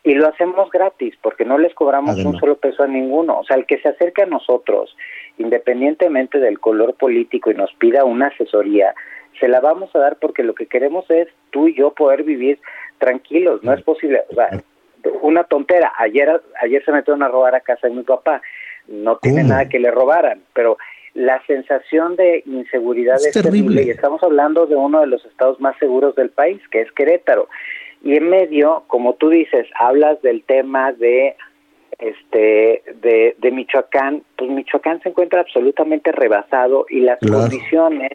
Y 0.06 0.14
lo 0.14 0.28
hacemos 0.28 0.70
gratis, 0.70 1.16
porque 1.22 1.44
no 1.44 1.58
les 1.58 1.74
cobramos 1.74 2.24
un 2.24 2.40
solo 2.40 2.56
peso 2.58 2.84
a 2.84 2.88
ninguno. 2.88 3.40
O 3.40 3.44
sea, 3.44 3.58
el 3.58 3.66
que 3.66 3.80
se 3.80 3.90
acerque 3.90 4.22
a 4.22 4.28
nosotros 4.28 4.96
independientemente 5.38 6.40
del 6.40 6.60
color 6.60 6.96
político 6.96 7.52
y 7.52 7.56
nos 7.56 7.74
pida 7.74 8.06
una 8.06 8.28
asesoría, 8.28 8.94
se 9.40 9.48
la 9.48 9.60
vamos 9.60 9.94
a 9.96 10.00
dar 10.00 10.18
porque 10.18 10.44
lo 10.44 10.56
que 10.56 10.68
queremos 10.68 11.10
es 11.10 11.28
tú 11.52 11.68
y 11.68 11.76
yo 11.76 11.94
poder 11.94 12.24
vivir 12.24 12.60
tranquilos, 13.00 13.64
no 13.64 13.74
es 13.74 13.82
posible, 13.82 14.24
o 14.30 14.36
sea, 14.36 14.50
una 15.22 15.44
tontera, 15.44 15.92
ayer 15.98 16.42
ayer 16.62 16.84
se 16.84 16.92
metieron 16.92 17.22
a 17.22 17.28
robar 17.28 17.54
a 17.56 17.60
casa 17.60 17.88
de 17.88 17.94
mi 17.94 18.04
papá, 18.04 18.42
no 18.88 19.18
tiene 19.18 19.44
nada 19.44 19.68
que 19.68 19.80
le 19.80 19.92
robaran, 19.92 20.42
pero 20.54 20.78
la 21.14 21.42
sensación 21.46 22.16
de 22.16 22.44
inseguridad 22.46 23.16
es, 23.16 23.32
terrible. 23.32 23.84
y 23.84 23.90
estamos 23.90 24.22
hablando 24.24 24.66
de 24.66 24.76
uno 24.76 25.02
de 25.02 25.08
los 25.08 25.26
estados 25.26 25.60
más 25.60 25.78
seguros 25.80 26.16
del 26.16 26.30
país, 26.30 26.62
que 26.70 26.82
es 26.82 26.92
Querétaro. 26.92 27.48
Y 28.06 28.16
en 28.16 28.30
medio, 28.30 28.84
como 28.86 29.16
tú 29.16 29.30
dices, 29.30 29.68
hablas 29.74 30.22
del 30.22 30.44
tema 30.44 30.94
de 30.94 31.36
este 31.98 32.84
de, 33.02 33.36
de 33.40 33.52
Michoacán, 33.52 34.22
pues 34.38 34.52
Michoacán 34.52 35.02
se 35.02 35.10
encuentra 35.10 35.42
absolutamente 35.42 36.12
rebasado 36.12 36.86
y 36.88 37.00
las 37.00 37.20
condiciones 37.20 38.12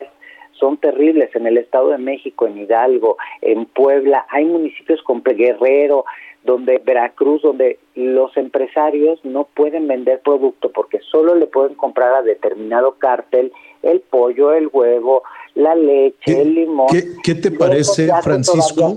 son 0.52 0.76
terribles 0.76 1.34
en 1.34 1.46
el 1.46 1.58
Estado 1.58 1.88
de 1.88 1.98
México, 1.98 2.46
en 2.46 2.58
Hidalgo, 2.58 3.16
en 3.40 3.66
Puebla, 3.66 4.26
hay 4.28 4.44
municipios 4.44 5.02
como 5.02 5.22
Guerrero, 5.24 6.04
donde 6.44 6.78
Veracruz, 6.78 7.42
donde 7.42 7.80
los 7.96 8.36
empresarios 8.36 9.18
no 9.24 9.44
pueden 9.44 9.88
vender 9.88 10.20
producto 10.20 10.70
porque 10.70 11.00
solo 11.00 11.34
le 11.34 11.46
pueden 11.46 11.74
comprar 11.74 12.14
a 12.14 12.22
determinado 12.22 12.92
cártel 12.92 13.52
el 13.82 14.00
pollo, 14.00 14.52
el 14.52 14.68
huevo, 14.72 15.24
la 15.54 15.74
leche, 15.74 16.40
el 16.42 16.54
limón. 16.54 16.88
¿Qué, 17.24 17.34
te 17.34 17.50
parece, 17.50 18.08
Francisco? 18.22 18.96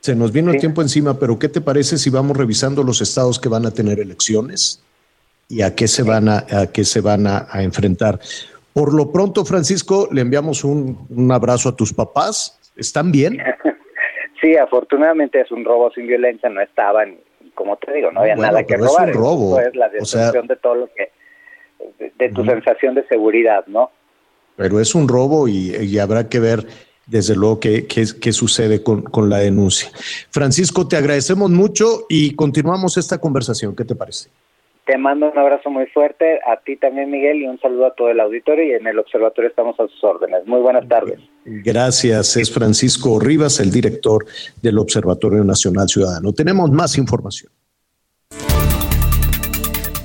Se 0.00 0.14
nos 0.14 0.32
vino 0.32 0.50
el 0.50 0.58
tiempo 0.58 0.82
encima, 0.82 1.18
pero 1.18 1.38
¿qué 1.38 1.48
te 1.48 1.60
parece 1.60 1.98
si 1.98 2.10
vamos 2.10 2.36
revisando 2.36 2.82
los 2.82 3.00
estados 3.00 3.38
que 3.38 3.48
van 3.48 3.66
a 3.66 3.70
tener 3.70 4.00
elecciones 4.00 4.82
y 5.48 5.62
a 5.62 5.74
qué 5.74 5.88
se 5.88 6.02
van 6.02 6.28
a, 6.28 6.38
a 6.50 6.66
qué 6.72 6.84
se 6.84 7.00
van 7.00 7.26
a, 7.26 7.46
enfrentar? 7.62 8.18
Por 8.72 8.94
lo 8.94 9.12
pronto, 9.12 9.44
Francisco, 9.44 10.08
le 10.10 10.22
enviamos 10.22 10.64
un, 10.64 11.06
un 11.10 11.32
abrazo 11.32 11.68
a 11.68 11.76
tus 11.76 11.92
papás. 11.92 12.58
¿Están 12.76 13.12
bien? 13.12 13.38
Sí, 14.40 14.56
afortunadamente 14.56 15.40
es 15.40 15.50
un 15.50 15.64
robo 15.64 15.90
sin 15.92 16.06
violencia, 16.06 16.48
no 16.48 16.62
estaban, 16.62 17.18
como 17.54 17.76
te 17.76 17.92
digo, 17.92 18.10
no 18.10 18.20
había 18.20 18.36
nada 18.36 18.64
que 18.64 18.76
robar. 18.76 19.10
Es 19.10 19.16
un 19.16 19.22
robo. 19.22 19.60
es 19.60 19.74
la 19.76 19.90
destrucción 19.90 20.46
de 20.46 20.56
todo 20.56 20.74
lo 20.76 20.88
que, 20.94 21.10
de, 22.18 22.28
tu 22.30 22.44
sensación 22.44 22.94
de 22.94 23.06
seguridad, 23.06 23.66
¿no? 23.66 23.90
Pero 24.56 24.80
es 24.80 24.94
un 24.94 25.08
robo 25.08 25.46
y, 25.46 25.98
habrá 25.98 26.28
que 26.28 26.40
ver 26.40 26.66
desde 27.10 27.34
luego 27.34 27.60
qué, 27.60 27.86
qué, 27.86 28.04
qué 28.20 28.32
sucede 28.32 28.82
con, 28.82 29.02
con, 29.02 29.28
la 29.28 29.38
denuncia. 29.38 29.90
Francisco, 30.30 30.86
te 30.86 30.96
agradecemos 30.96 31.50
mucho 31.50 32.06
y 32.08 32.34
continuamos 32.34 32.96
esta 32.96 33.18
conversación. 33.18 33.74
¿Qué 33.74 33.84
te 33.84 33.94
parece? 33.94 34.30
Te 34.86 34.96
mando 34.96 35.30
un 35.30 35.38
abrazo 35.38 35.70
muy 35.70 35.86
fuerte, 35.86 36.40
a 36.46 36.56
ti 36.56 36.76
también 36.76 37.10
Miguel 37.10 37.42
y 37.42 37.46
un 37.46 37.60
saludo 37.60 37.86
a 37.86 37.94
todo 37.94 38.10
el 38.10 38.18
auditorio 38.18 38.64
y 38.64 38.72
en 38.72 38.86
el 38.86 38.98
observatorio 38.98 39.50
estamos 39.50 39.78
a 39.78 39.86
sus 39.86 40.02
órdenes. 40.02 40.46
Muy 40.46 40.60
buenas 40.60 40.88
tardes. 40.88 41.20
Gracias, 41.44 42.36
es 42.36 42.52
Francisco 42.52 43.20
Rivas, 43.20 43.60
el 43.60 43.70
director 43.70 44.24
del 44.62 44.78
Observatorio 44.78 45.44
Nacional 45.44 45.88
Ciudadano. 45.88 46.32
Tenemos 46.32 46.70
más 46.70 46.96
información. 46.98 47.52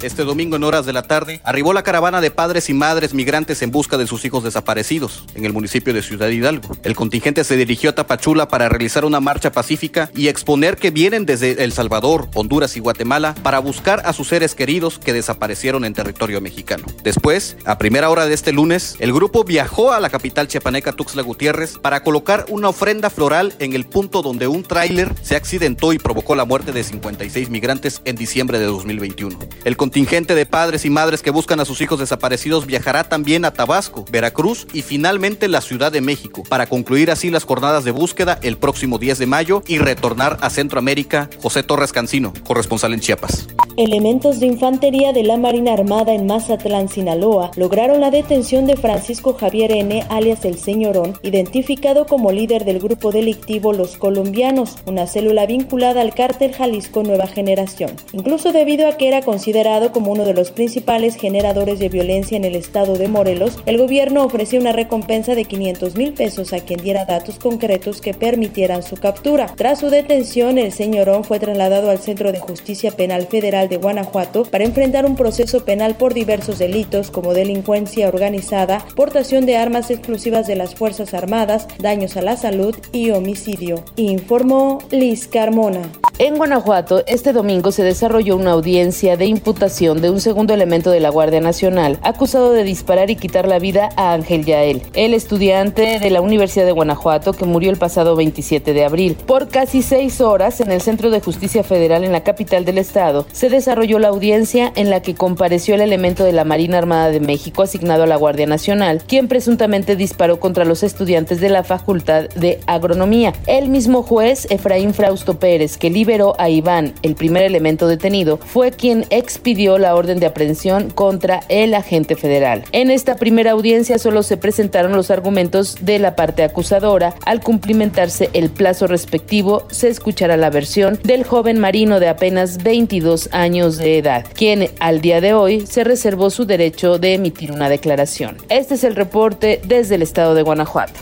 Este 0.06 0.24
domingo 0.24 0.56
en 0.56 0.64
horas 0.64 0.86
de 0.86 0.94
la 0.94 1.02
tarde 1.02 1.42
arribó 1.44 1.74
la 1.74 1.82
caravana 1.82 2.22
de 2.22 2.30
padres 2.30 2.70
y 2.70 2.76
madres 2.76 3.16
migrantes 3.16 3.64
en 3.64 3.72
busca 3.72 3.98
de 3.98 4.06
sus 4.06 4.24
hijos 4.24 4.44
desaparecidos 4.44 5.26
en 5.34 5.46
el 5.46 5.54
municipio 5.54 5.96
de 5.96 6.04
Ciudad 6.04 6.30
Hidalgo. 6.30 6.78
El 6.84 6.96
contingente 6.96 7.44
se 7.44 7.58
dirigió 7.58 7.90
a 7.90 7.96
Tapachula 7.96 8.48
para 8.48 8.70
realizar 8.70 9.04
una 9.04 9.20
marcha 9.20 9.52
pacífica 9.52 10.12
y 10.16 10.28
exponer 10.28 10.78
que 10.78 10.92
vienen 10.92 11.26
desde 11.26 11.64
El 11.64 11.72
Salvador, 11.72 12.28
Honduras 12.36 12.78
y 12.78 12.82
Guatemala 12.82 13.34
para 13.42 13.58
buscar 13.58 14.04
a 14.06 14.14
sus 14.14 14.28
seres 14.28 14.54
queridos 14.54 15.00
que 15.00 15.12
desaparecieron 15.12 15.84
en 15.86 15.96
territorio 15.96 16.40
mexicano. 16.40 16.86
Después, 17.04 17.58
a 17.66 17.80
primera 17.80 18.12
hora 18.12 18.28
de 18.28 18.36
este 18.36 18.52
lunes, 18.52 18.98
el 19.00 19.12
grupo 19.12 19.44
viajó 19.44 19.92
a 19.92 20.00
la 20.00 20.12
capital 20.12 20.48
chiapaneca 20.48 20.92
Tuxtla 20.92 21.24
Gutiérrez 21.24 21.80
para 21.80 22.04
colocar 22.04 22.46
una 22.50 22.70
ofrenda 22.70 23.10
floral 23.10 23.56
en 23.58 23.74
el 23.74 23.86
punto 23.88 24.22
donde 24.22 24.48
un 24.48 24.62
tráiler 24.62 25.12
se 25.24 25.36
accidentó 25.36 25.94
y 25.94 25.98
provocó 25.98 26.36
la 26.36 26.46
muerte 26.46 26.72
de 26.74 26.84
56 26.84 27.50
migrantes 27.50 28.04
en 28.06 28.16
diciembre 28.16 28.60
de 28.60 28.66
2021. 28.66 29.40
El 29.64 29.78
contingente 29.96 30.36
de 30.36 30.46
padres 30.46 30.84
y 30.84 30.90
madres 30.90 31.22
que 31.22 31.32
buscan 31.32 31.62
a 31.62 31.64
sus 31.64 31.80
hijos 31.80 32.00
desaparecidos 32.00 32.66
viajará 32.66 33.06
también 33.06 33.46
a 33.46 33.52
Tabasco, 33.52 34.04
Veracruz 34.12 34.68
y 34.74 34.82
finalmente 34.82 35.48
la 35.48 35.62
Ciudad 35.62 35.90
de 35.90 36.02
México 36.02 36.44
para 36.50 36.68
concluir 36.68 37.12
así 37.12 37.30
las 37.30 37.46
jornadas 37.46 37.86
de 37.86 37.92
búsqueda 37.92 38.38
el 38.42 38.58
próximo 38.58 38.98
10 38.98 39.20
de 39.20 39.26
mayo 39.26 39.64
y 39.66 39.78
retornar 39.78 40.38
a 40.42 40.50
Centroamérica. 40.50 41.30
José 41.42 41.64
Torres 41.64 41.94
Cancino, 41.94 42.34
corresponsal 42.46 42.94
en 42.94 43.00
Chiapas. 43.00 43.48
Elementos 43.78 44.42
de 44.42 44.48
infantería 44.48 45.14
de 45.14 45.24
la 45.24 45.38
Marina 45.38 45.72
Armada 45.72 46.14
en 46.14 46.28
Mazatlán, 46.28 46.90
Sinaloa, 46.90 47.52
lograron 47.56 48.02
la 48.02 48.12
detención 48.12 48.66
de 48.68 48.76
Francisco 48.76 49.38
Javier 49.40 49.72
N., 49.72 50.06
alias 50.10 50.44
el 50.44 50.58
Señorón, 50.58 51.18
identificado 51.24 52.06
como 52.06 52.34
líder 52.34 52.66
del 52.66 52.80
grupo 52.80 53.14
delictivo 53.14 53.72
Los 53.72 53.96
Colombianos, 53.96 54.76
una 54.86 55.08
célula 55.08 55.46
vinculada 55.46 56.02
al 56.02 56.14
cártel 56.14 56.54
Jalisco 56.54 57.04
Nueva 57.04 57.28
Generación, 57.28 57.92
incluso 58.12 58.52
debido 58.52 58.90
a 58.90 58.98
que 58.98 59.08
era 59.08 59.22
considerado 59.22 59.85
como 59.92 60.12
uno 60.12 60.26
de 60.26 60.34
los 60.34 60.52
principales 60.52 61.16
generadores 61.16 61.80
de 61.80 61.90
violencia 61.90 62.38
en 62.38 62.46
el 62.46 62.56
estado 62.56 62.98
de 62.98 63.08
Morelos, 63.08 63.60
el 63.66 63.78
gobierno 63.78 64.24
ofreció 64.24 64.60
una 64.60 64.72
recompensa 64.72 65.36
de 65.36 65.46
500 65.46 65.96
mil 65.96 66.14
pesos 66.14 66.54
a 66.54 66.60
quien 66.60 66.82
diera 66.82 67.06
datos 67.06 67.38
concretos 67.38 68.02
que 68.02 68.14
permitieran 68.14 68.84
su 68.84 68.96
captura. 68.96 69.54
Tras 69.56 69.80
su 69.80 69.90
detención, 69.90 70.58
el 70.58 70.72
señorón 70.72 71.24
fue 71.24 71.40
trasladado 71.40 71.90
al 71.90 72.00
Centro 72.00 72.32
de 72.32 72.40
Justicia 72.40 72.92
Penal 72.92 73.28
Federal 73.28 73.70
de 73.70 73.78
Guanajuato 73.78 74.46
para 74.46 74.64
enfrentar 74.64 75.06
un 75.06 75.16
proceso 75.16 75.66
penal 75.66 75.96
por 75.96 76.14
diversos 76.14 76.60
delitos 76.60 77.12
como 77.12 77.34
delincuencia 77.34 78.08
organizada, 78.08 78.86
portación 78.96 79.46
de 79.46 79.58
armas 79.58 79.92
exclusivas 79.92 80.48
de 80.48 80.56
las 80.56 80.76
Fuerzas 80.76 81.14
Armadas, 81.14 81.68
daños 81.80 82.18
a 82.18 82.22
la 82.22 82.38
salud 82.38 82.76
y 82.92 83.12
homicidio, 83.12 83.84
informó 83.96 84.80
Liz 84.92 85.28
Carmona. 85.28 85.82
En 86.18 86.38
Guanajuato, 86.38 87.04
este 87.08 87.34
domingo 87.34 87.74
se 87.74 87.84
desarrolló 87.84 88.38
una 88.38 88.52
audiencia 88.52 89.18
de 89.18 89.26
imputación 89.26 89.75
de 89.76 90.10
un 90.10 90.22
segundo 90.22 90.54
elemento 90.54 90.90
de 90.90 91.02
la 91.02 91.10
Guardia 91.10 91.42
Nacional, 91.42 92.00
acusado 92.02 92.54
de 92.54 92.64
disparar 92.64 93.10
y 93.10 93.18
quitar 93.18 93.46
la 93.46 93.60
vida 93.60 93.90
a 93.98 94.14
Ángel 94.14 94.46
Yael, 94.46 94.84
el 94.94 95.14
estudiante 95.14 96.00
de 96.00 96.10
la 96.12 96.22
Universidad 96.22 96.66
de 96.66 96.72
Guanajuato 96.72 97.34
que 97.34 97.44
murió 97.44 97.72
el 97.72 97.78
pasado 97.78 98.16
27 98.16 98.72
de 98.74 98.86
abril. 98.86 99.18
Por 99.26 99.50
casi 99.50 99.82
seis 99.82 100.22
horas, 100.22 100.62
en 100.62 100.72
el 100.72 100.80
Centro 100.80 101.10
de 101.10 101.20
Justicia 101.20 101.62
Federal 101.62 102.06
en 102.06 102.14
la 102.14 102.24
capital 102.24 102.64
del 102.64 102.78
estado, 102.78 103.26
se 103.34 103.50
desarrolló 103.50 104.00
la 104.00 104.08
audiencia 104.08 104.72
en 104.78 104.90
la 104.90 105.02
que 105.02 105.14
compareció 105.14 105.76
el 105.76 105.82
elemento 105.82 106.24
de 106.24 106.32
la 106.32 106.46
Marina 106.46 106.78
Armada 106.78 107.10
de 107.10 107.20
México 107.20 107.62
asignado 107.62 108.04
a 108.04 108.08
la 108.08 108.16
Guardia 108.16 108.48
Nacional, 108.48 109.04
quien 109.06 109.28
presuntamente 109.28 109.98
disparó 109.98 110.40
contra 110.40 110.64
los 110.64 110.84
estudiantes 110.84 111.42
de 111.42 111.50
la 111.50 111.66
Facultad 111.66 112.30
de 112.30 112.62
Agronomía. 112.66 113.34
El 113.46 113.68
mismo 113.68 114.04
juez, 114.04 114.48
Efraín 114.50 114.94
Frausto 114.94 115.38
Pérez, 115.38 115.78
que 115.78 115.90
liberó 115.90 116.34
a 116.40 116.50
Iván, 116.50 116.94
el 117.02 117.16
primer 117.16 117.44
elemento 117.44 117.88
detenido, 117.88 118.38
fue 118.38 118.72
quien 118.72 119.06
expidió 119.10 119.55
la 119.56 119.96
orden 119.96 120.20
de 120.20 120.26
aprehensión 120.26 120.90
contra 120.90 121.40
el 121.48 121.74
agente 121.74 122.16
federal. 122.16 122.64
En 122.74 122.92
esta 122.92 123.16
primera 123.16 123.52
audiencia 123.52 123.98
solo 123.98 124.22
se 124.22 124.36
presentaron 124.36 124.92
los 124.92 125.12
argumentos 125.12 125.78
de 125.82 125.98
la 125.98 126.16
parte 126.16 126.44
acusadora. 126.44 127.16
Al 127.26 127.40
cumplimentarse 127.40 128.30
el 128.34 128.50
plazo 128.50 128.88
respectivo, 128.88 129.66
se 129.72 129.88
escuchará 129.88 130.36
la 130.36 130.50
versión 130.50 131.00
del 131.04 131.24
joven 131.24 131.58
marino 131.58 132.00
de 132.00 132.10
apenas 132.10 132.62
22 132.64 133.30
años 133.32 133.78
de 133.78 133.98
edad, 133.98 134.26
quien 134.34 134.70
al 134.80 135.00
día 135.00 135.22
de 135.22 135.34
hoy 135.34 135.66
se 135.66 135.86
reservó 135.86 136.30
su 136.30 136.46
derecho 136.46 137.00
de 137.00 137.14
emitir 137.14 137.52
una 137.52 137.70
declaración. 137.70 138.38
Este 138.50 138.74
es 138.74 138.84
el 138.84 138.96
reporte 138.96 139.62
desde 139.66 139.96
el 139.96 140.02
estado 140.02 140.36
de 140.36 140.42
Guanajuato. 140.44 141.00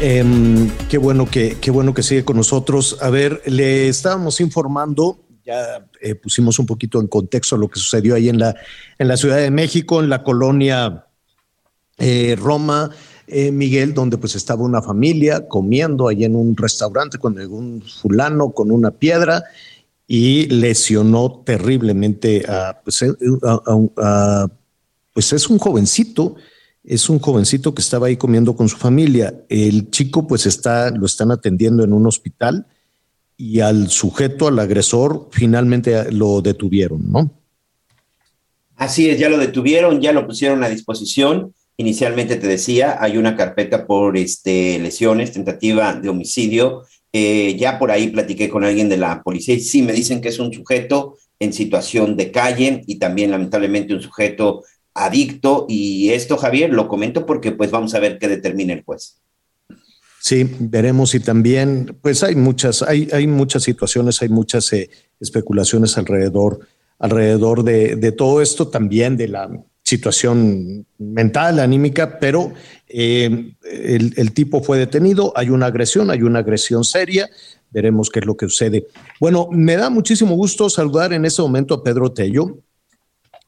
Em, 0.00 0.70
qué 0.88 0.96
bueno 0.96 1.26
que 1.26 1.56
qué 1.60 1.72
bueno 1.72 1.92
que 1.92 2.04
sigue 2.04 2.24
con 2.24 2.36
nosotros. 2.36 2.98
A 3.00 3.10
ver, 3.10 3.42
le 3.46 3.88
estábamos 3.88 4.40
informando, 4.40 5.18
ya 5.44 5.88
eh, 6.00 6.14
pusimos 6.14 6.60
un 6.60 6.66
poquito 6.66 7.00
en 7.00 7.08
contexto 7.08 7.56
lo 7.56 7.68
que 7.68 7.80
sucedió 7.80 8.14
ahí 8.14 8.28
en 8.28 8.38
la 8.38 8.54
en 8.96 9.08
la 9.08 9.16
Ciudad 9.16 9.38
de 9.38 9.50
México, 9.50 10.00
en 10.00 10.08
la 10.08 10.22
colonia 10.22 11.06
eh, 11.98 12.36
Roma. 12.38 12.90
Eh, 13.30 13.52
Miguel, 13.52 13.92
donde 13.92 14.16
pues 14.16 14.36
estaba 14.36 14.62
una 14.62 14.80
familia 14.80 15.46
comiendo 15.48 16.08
ahí 16.08 16.24
en 16.24 16.34
un 16.34 16.56
restaurante 16.56 17.18
con 17.18 17.38
un 17.38 17.82
fulano 17.82 18.52
con 18.52 18.70
una 18.70 18.90
piedra 18.90 19.44
y 20.06 20.46
lesionó 20.46 21.42
terriblemente 21.44 22.46
a, 22.48 22.80
pues, 22.82 23.04
pues 25.12 25.32
es 25.34 25.50
un 25.50 25.58
jovencito 25.58 26.36
es 26.84 27.08
un 27.08 27.18
jovencito 27.18 27.74
que 27.74 27.82
estaba 27.82 28.06
ahí 28.06 28.16
comiendo 28.16 28.56
con 28.56 28.68
su 28.68 28.76
familia. 28.76 29.34
El 29.48 29.90
chico 29.90 30.26
pues 30.26 30.46
está, 30.46 30.90
lo 30.90 31.06
están 31.06 31.30
atendiendo 31.30 31.84
en 31.84 31.92
un 31.92 32.06
hospital 32.06 32.66
y 33.36 33.60
al 33.60 33.88
sujeto, 33.88 34.48
al 34.48 34.58
agresor, 34.58 35.28
finalmente 35.30 36.10
lo 36.10 36.42
detuvieron, 36.42 37.10
¿no? 37.10 37.30
Así 38.76 39.10
es, 39.10 39.18
ya 39.18 39.28
lo 39.28 39.38
detuvieron, 39.38 40.00
ya 40.00 40.12
lo 40.12 40.26
pusieron 40.26 40.62
a 40.64 40.68
disposición. 40.68 41.52
Inicialmente 41.76 42.36
te 42.36 42.46
decía, 42.46 42.96
hay 43.00 43.16
una 43.16 43.36
carpeta 43.36 43.86
por 43.86 44.16
este, 44.16 44.78
lesiones, 44.78 45.32
tentativa 45.32 45.94
de 45.94 46.08
homicidio. 46.08 46.82
Eh, 47.12 47.56
ya 47.58 47.78
por 47.78 47.90
ahí 47.90 48.08
platiqué 48.08 48.48
con 48.48 48.64
alguien 48.64 48.88
de 48.88 48.96
la 48.96 49.22
policía 49.22 49.54
y 49.54 49.60
sí 49.60 49.82
me 49.82 49.92
dicen 49.92 50.20
que 50.20 50.28
es 50.28 50.38
un 50.38 50.52
sujeto 50.52 51.16
en 51.38 51.52
situación 51.52 52.16
de 52.16 52.30
calle 52.30 52.82
y 52.86 52.98
también 52.98 53.30
lamentablemente 53.30 53.94
un 53.94 54.02
sujeto 54.02 54.64
adicto 55.04 55.66
y 55.68 56.10
esto, 56.10 56.36
Javier, 56.36 56.72
lo 56.72 56.88
comento 56.88 57.26
porque 57.26 57.52
pues 57.52 57.70
vamos 57.70 57.94
a 57.94 58.00
ver 58.00 58.18
qué 58.18 58.28
determina 58.28 58.72
el 58.72 58.84
juez. 58.84 59.20
Sí, 60.20 60.50
veremos 60.58 61.14
y 61.14 61.20
también, 61.20 61.96
pues 62.02 62.22
hay 62.22 62.34
muchas, 62.34 62.82
hay, 62.82 63.08
hay 63.12 63.26
muchas 63.26 63.62
situaciones, 63.62 64.20
hay 64.20 64.28
muchas 64.28 64.72
eh, 64.72 64.90
especulaciones 65.20 65.96
alrededor, 65.96 66.60
alrededor 66.98 67.62
de, 67.62 67.96
de, 67.96 68.12
todo 68.12 68.42
esto, 68.42 68.68
también 68.68 69.16
de 69.16 69.28
la 69.28 69.48
situación 69.84 70.84
mental, 70.98 71.60
anímica, 71.60 72.18
pero 72.18 72.52
eh, 72.88 73.54
el, 73.62 74.12
el, 74.16 74.32
tipo 74.32 74.60
fue 74.62 74.76
detenido, 74.78 75.32
hay 75.36 75.50
una 75.50 75.66
agresión, 75.66 76.10
hay 76.10 76.22
una 76.22 76.40
agresión 76.40 76.84
seria, 76.84 77.30
veremos 77.70 78.10
qué 78.10 78.18
es 78.18 78.26
lo 78.26 78.36
que 78.36 78.48
sucede. 78.48 78.86
Bueno, 79.20 79.48
me 79.50 79.76
da 79.76 79.88
muchísimo 79.88 80.34
gusto 80.34 80.68
saludar 80.68 81.12
en 81.12 81.24
este 81.24 81.42
momento 81.42 81.74
a 81.74 81.84
Pedro 81.84 82.12
Tello, 82.12 82.58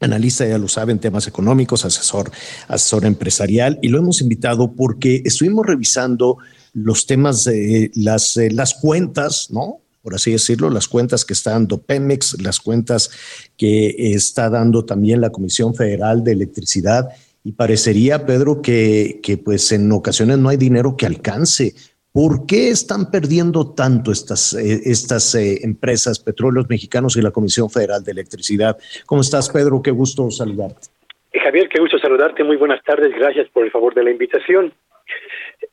analista, 0.00 0.46
ya 0.46 0.58
lo 0.58 0.68
saben, 0.68 0.98
temas 0.98 1.26
económicos, 1.26 1.84
asesor, 1.84 2.30
asesor 2.68 3.04
empresarial, 3.04 3.78
y 3.82 3.88
lo 3.88 3.98
hemos 3.98 4.20
invitado 4.20 4.72
porque 4.72 5.22
estuvimos 5.24 5.66
revisando 5.66 6.38
los 6.72 7.06
temas 7.06 7.44
de 7.44 7.90
las, 7.94 8.36
eh, 8.36 8.50
las 8.50 8.74
cuentas, 8.74 9.48
¿no? 9.50 9.80
Por 10.02 10.14
así 10.14 10.32
decirlo, 10.32 10.70
las 10.70 10.88
cuentas 10.88 11.24
que 11.24 11.34
está 11.34 11.50
dando 11.50 11.82
Pemex, 11.82 12.40
las 12.40 12.58
cuentas 12.58 13.10
que 13.56 14.14
está 14.14 14.48
dando 14.48 14.84
también 14.84 15.20
la 15.20 15.30
Comisión 15.30 15.74
Federal 15.74 16.24
de 16.24 16.32
Electricidad. 16.32 17.10
Y 17.44 17.52
parecería, 17.52 18.24
Pedro, 18.24 18.62
que, 18.62 19.20
que 19.22 19.36
pues 19.36 19.72
en 19.72 19.92
ocasiones 19.92 20.38
no 20.38 20.48
hay 20.48 20.56
dinero 20.56 20.96
que 20.96 21.04
alcance. 21.04 21.74
¿Por 22.12 22.44
qué 22.44 22.70
están 22.70 23.10
perdiendo 23.12 23.72
tanto 23.72 24.10
estas, 24.10 24.52
eh, 24.54 24.80
estas 24.84 25.32
eh, 25.36 25.60
empresas, 25.62 26.18
Petróleos 26.18 26.68
Mexicanos 26.68 27.16
y 27.16 27.22
la 27.22 27.30
Comisión 27.30 27.70
Federal 27.70 28.02
de 28.02 28.10
Electricidad? 28.10 28.76
¿Cómo 29.06 29.20
estás, 29.20 29.48
Pedro? 29.48 29.80
Qué 29.80 29.92
gusto 29.92 30.28
saludarte. 30.30 30.88
Javier, 31.32 31.68
qué 31.68 31.80
gusto 31.80 31.98
saludarte. 31.98 32.42
Muy 32.42 32.56
buenas 32.56 32.82
tardes. 32.82 33.14
Gracias 33.14 33.48
por 33.50 33.64
el 33.64 33.70
favor 33.70 33.94
de 33.94 34.02
la 34.02 34.10
invitación. 34.10 34.72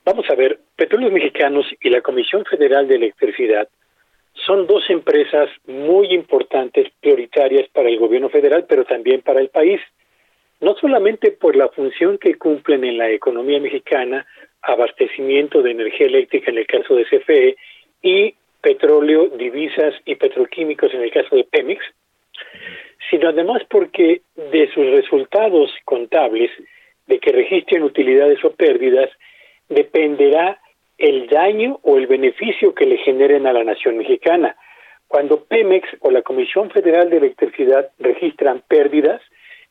Vamos 0.06 0.30
a 0.30 0.36
ver, 0.36 0.60
Petróleos 0.76 1.12
Mexicanos 1.12 1.66
y 1.82 1.90
la 1.90 2.02
Comisión 2.02 2.46
Federal 2.46 2.88
de 2.88 2.96
Electricidad 2.96 3.68
son 4.46 4.68
dos 4.68 4.88
empresas 4.90 5.50
muy 5.66 6.14
importantes, 6.14 6.88
prioritarias 7.02 7.68
para 7.70 7.90
el 7.90 7.98
gobierno 7.98 8.30
federal, 8.30 8.66
pero 8.70 8.86
también 8.86 9.22
para 9.22 9.42
el 9.42 9.50
país, 9.50 9.82
no 10.62 10.76
solamente 10.76 11.32
por 11.32 11.56
la 11.56 11.70
función 11.70 12.20
que 12.20 12.36
cumplen 12.36 12.84
en 12.84 12.98
la 13.00 13.10
economía 13.10 13.60
mexicana, 13.60 14.28
abastecimiento 14.68 15.62
de 15.62 15.72
energía 15.72 16.08
eléctrica 16.08 16.52
en 16.52 16.58
el 16.58 16.68
caso 16.68 16.96
de 16.96 17.06
CFE 17.06 17.56
y 18.02 18.36
petróleo, 18.62 19.30
divisas 19.30 19.96
y 20.06 20.16
petroquímicos 20.16 20.94
en 20.94 21.02
el 21.02 21.12
caso 21.12 21.36
de 21.36 21.46
Pemex, 21.46 21.82
sino 23.10 23.30
además 23.30 23.62
porque 23.70 24.22
de 24.36 24.70
sus 24.74 24.86
resultados 24.88 25.72
contables, 25.86 26.52
de 27.08 27.20
que 27.20 27.32
registren 27.32 27.84
utilidades 27.84 28.44
o 28.44 28.52
pérdidas, 28.52 29.10
dependerá 29.70 30.60
el 30.98 31.28
daño 31.28 31.80
o 31.84 31.98
el 31.98 32.08
beneficio 32.08 32.76
que 32.76 32.86
le 32.86 32.98
generen 32.98 33.48
a 33.48 33.54
la 33.54 33.64
nación 33.64 33.98
mexicana. 33.98 34.58
Cuando 35.08 35.46
Pemex 35.46 35.88
o 36.02 36.12
la 36.12 36.22
Comisión 36.22 36.70
Federal 36.72 37.10
de 37.10 37.18
Electricidad 37.18 37.92
registran 38.00 38.62
pérdidas, 38.68 39.22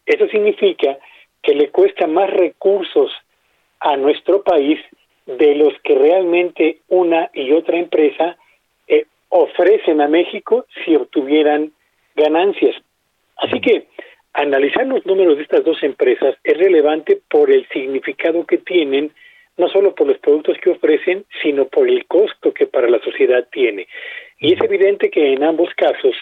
eso 0.06 0.26
significa 0.28 0.96
que 1.42 1.54
le 1.54 1.68
cuesta 1.68 2.06
más 2.06 2.30
recursos 2.30 3.12
a 3.80 3.96
nuestro 3.96 4.42
país 4.42 4.78
de 5.26 5.54
los 5.56 5.74
que 5.82 5.94
realmente 5.94 6.78
una 6.88 7.30
y 7.34 7.52
otra 7.52 7.78
empresa 7.78 8.36
eh, 8.86 9.06
ofrecen 9.28 10.00
a 10.00 10.08
México 10.08 10.66
si 10.84 10.94
obtuvieran 10.94 11.72
ganancias. 12.14 12.76
Así 13.36 13.60
que 13.60 13.88
analizar 14.32 14.86
los 14.86 15.04
números 15.04 15.36
de 15.36 15.42
estas 15.42 15.64
dos 15.64 15.82
empresas 15.82 16.36
es 16.44 16.56
relevante 16.56 17.20
por 17.28 17.50
el 17.50 17.66
significado 17.68 18.46
que 18.46 18.58
tienen 18.58 19.12
no 19.56 19.68
solo 19.68 19.94
por 19.94 20.06
los 20.06 20.18
productos 20.18 20.58
que 20.58 20.70
ofrecen, 20.70 21.24
sino 21.42 21.66
por 21.66 21.88
el 21.88 22.06
costo 22.06 22.52
que 22.52 22.66
para 22.66 22.88
la 22.88 23.00
sociedad 23.00 23.46
tiene. 23.50 23.88
Y 24.38 24.52
es 24.52 24.60
evidente 24.60 25.10
que 25.10 25.32
en 25.32 25.42
ambos 25.42 25.70
casos 25.74 26.14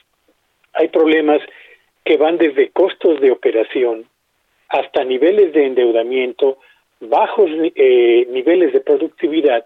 hay 0.73 0.89
problemas 0.89 1.41
que 2.05 2.17
van 2.17 2.39
desde 2.39 2.71
costos 2.71 3.21
de 3.21 3.33
operación 3.33 4.07
hasta 4.69 5.05
niveles 5.05 5.53
de 5.53 5.67
endeudamiento, 5.67 6.59
bajos 7.09 7.51
eh, 7.75 8.27
niveles 8.31 8.73
de 8.73 8.81
productividad 8.81 9.65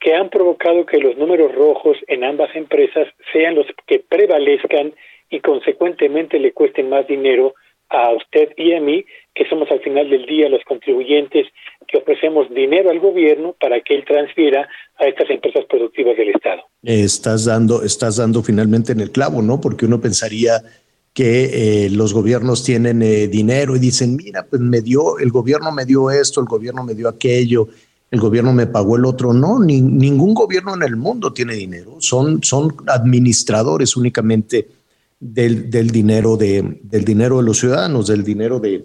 que 0.00 0.14
han 0.14 0.28
provocado 0.28 0.84
que 0.84 0.98
los 0.98 1.16
números 1.16 1.54
rojos 1.54 1.96
en 2.08 2.24
ambas 2.24 2.54
empresas 2.54 3.08
sean 3.32 3.54
los 3.54 3.66
que 3.86 4.00
prevalezcan 4.00 4.92
y 5.30 5.40
consecuentemente 5.40 6.38
le 6.38 6.52
cuesten 6.52 6.88
más 6.88 7.06
dinero 7.06 7.54
a 7.88 8.12
usted 8.12 8.50
y 8.56 8.72
a 8.72 8.80
mí, 8.80 9.04
que 9.34 9.48
somos 9.48 9.70
al 9.70 9.80
final 9.80 10.08
del 10.10 10.26
día 10.26 10.48
los 10.48 10.62
contribuyentes 10.64 11.46
que 11.86 11.98
ofrecemos 11.98 12.48
dinero 12.52 12.90
al 12.90 12.98
gobierno 12.98 13.54
para 13.60 13.80
que 13.80 13.94
él 13.94 14.04
transfiera 14.06 14.68
a 14.96 15.06
estas 15.06 15.30
empresas 15.30 15.64
productivas 15.66 16.16
del 16.16 16.30
Estado. 16.30 16.62
Estás 16.82 17.44
dando, 17.44 17.82
estás 17.82 18.16
dando 18.16 18.42
finalmente 18.42 18.92
en 18.92 19.00
el 19.00 19.10
clavo, 19.10 19.42
¿no? 19.42 19.60
Porque 19.60 19.86
uno 19.86 20.00
pensaría 20.00 20.60
que 21.14 21.86
eh, 21.86 21.90
los 21.90 22.12
gobiernos 22.12 22.64
tienen 22.64 23.00
eh, 23.00 23.28
dinero 23.28 23.76
y 23.76 23.78
dicen, 23.78 24.16
mira, 24.16 24.44
pues 24.44 24.60
me 24.60 24.82
dio, 24.82 25.18
el 25.18 25.30
gobierno 25.30 25.70
me 25.70 25.86
dio 25.86 26.10
esto, 26.10 26.40
el 26.40 26.46
gobierno 26.46 26.82
me 26.82 26.94
dio 26.94 27.08
aquello, 27.08 27.68
el 28.10 28.20
gobierno 28.20 28.52
me 28.52 28.66
pagó 28.66 28.96
el 28.96 29.04
otro. 29.04 29.32
No, 29.32 29.60
ni, 29.60 29.80
ningún 29.80 30.34
gobierno 30.34 30.74
en 30.74 30.82
el 30.82 30.96
mundo 30.96 31.32
tiene 31.32 31.54
dinero, 31.54 31.96
son, 32.00 32.42
son 32.42 32.74
administradores 32.88 33.96
únicamente 33.96 34.68
del, 35.20 35.70
del, 35.70 35.90
dinero 35.90 36.36
de, 36.36 36.80
del 36.82 37.04
dinero 37.04 37.36
de 37.36 37.44
los 37.44 37.58
ciudadanos, 37.60 38.08
del 38.08 38.24
dinero 38.24 38.58
de, 38.58 38.84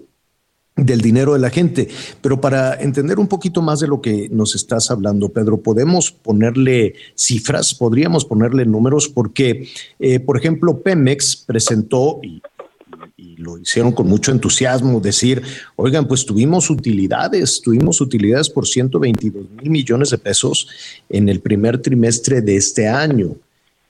del 0.86 1.02
dinero 1.02 1.34
de 1.34 1.40
la 1.40 1.50
gente. 1.50 1.88
Pero 2.22 2.40
para 2.40 2.76
entender 2.76 3.20
un 3.20 3.28
poquito 3.28 3.62
más 3.62 3.80
de 3.80 3.88
lo 3.88 4.02
que 4.02 4.30
nos 4.30 4.56
estás 4.56 4.92
hablando, 4.92 5.30
Pedro, 5.30 5.58
podemos 5.58 6.12
ponerle 6.12 6.96
cifras, 7.16 7.74
podríamos 7.74 8.26
ponerle 8.26 8.66
números, 8.66 9.08
porque, 9.08 9.68
eh, 10.00 10.20
por 10.20 10.38
ejemplo, 10.38 10.82
Pemex 10.82 11.36
presentó, 11.36 12.20
y, 12.24 12.42
y, 13.18 13.36
lo 13.38 13.58
hicieron 13.58 13.92
con 13.92 14.08
mucho 14.08 14.32
entusiasmo, 14.32 15.00
decir, 15.00 15.42
oigan, 15.76 16.08
pues 16.08 16.26
tuvimos 16.26 16.70
utilidades, 16.70 17.62
tuvimos 17.62 18.02
utilidades 18.02 18.50
por 18.50 18.68
122 18.68 19.46
mil 19.62 19.70
millones 19.70 20.10
de 20.10 20.18
pesos 20.18 20.68
en 21.10 21.30
el 21.30 21.40
primer 21.40 21.82
trimestre 21.82 22.42
de 22.42 22.56
este 22.56 22.88
año. 22.88 23.36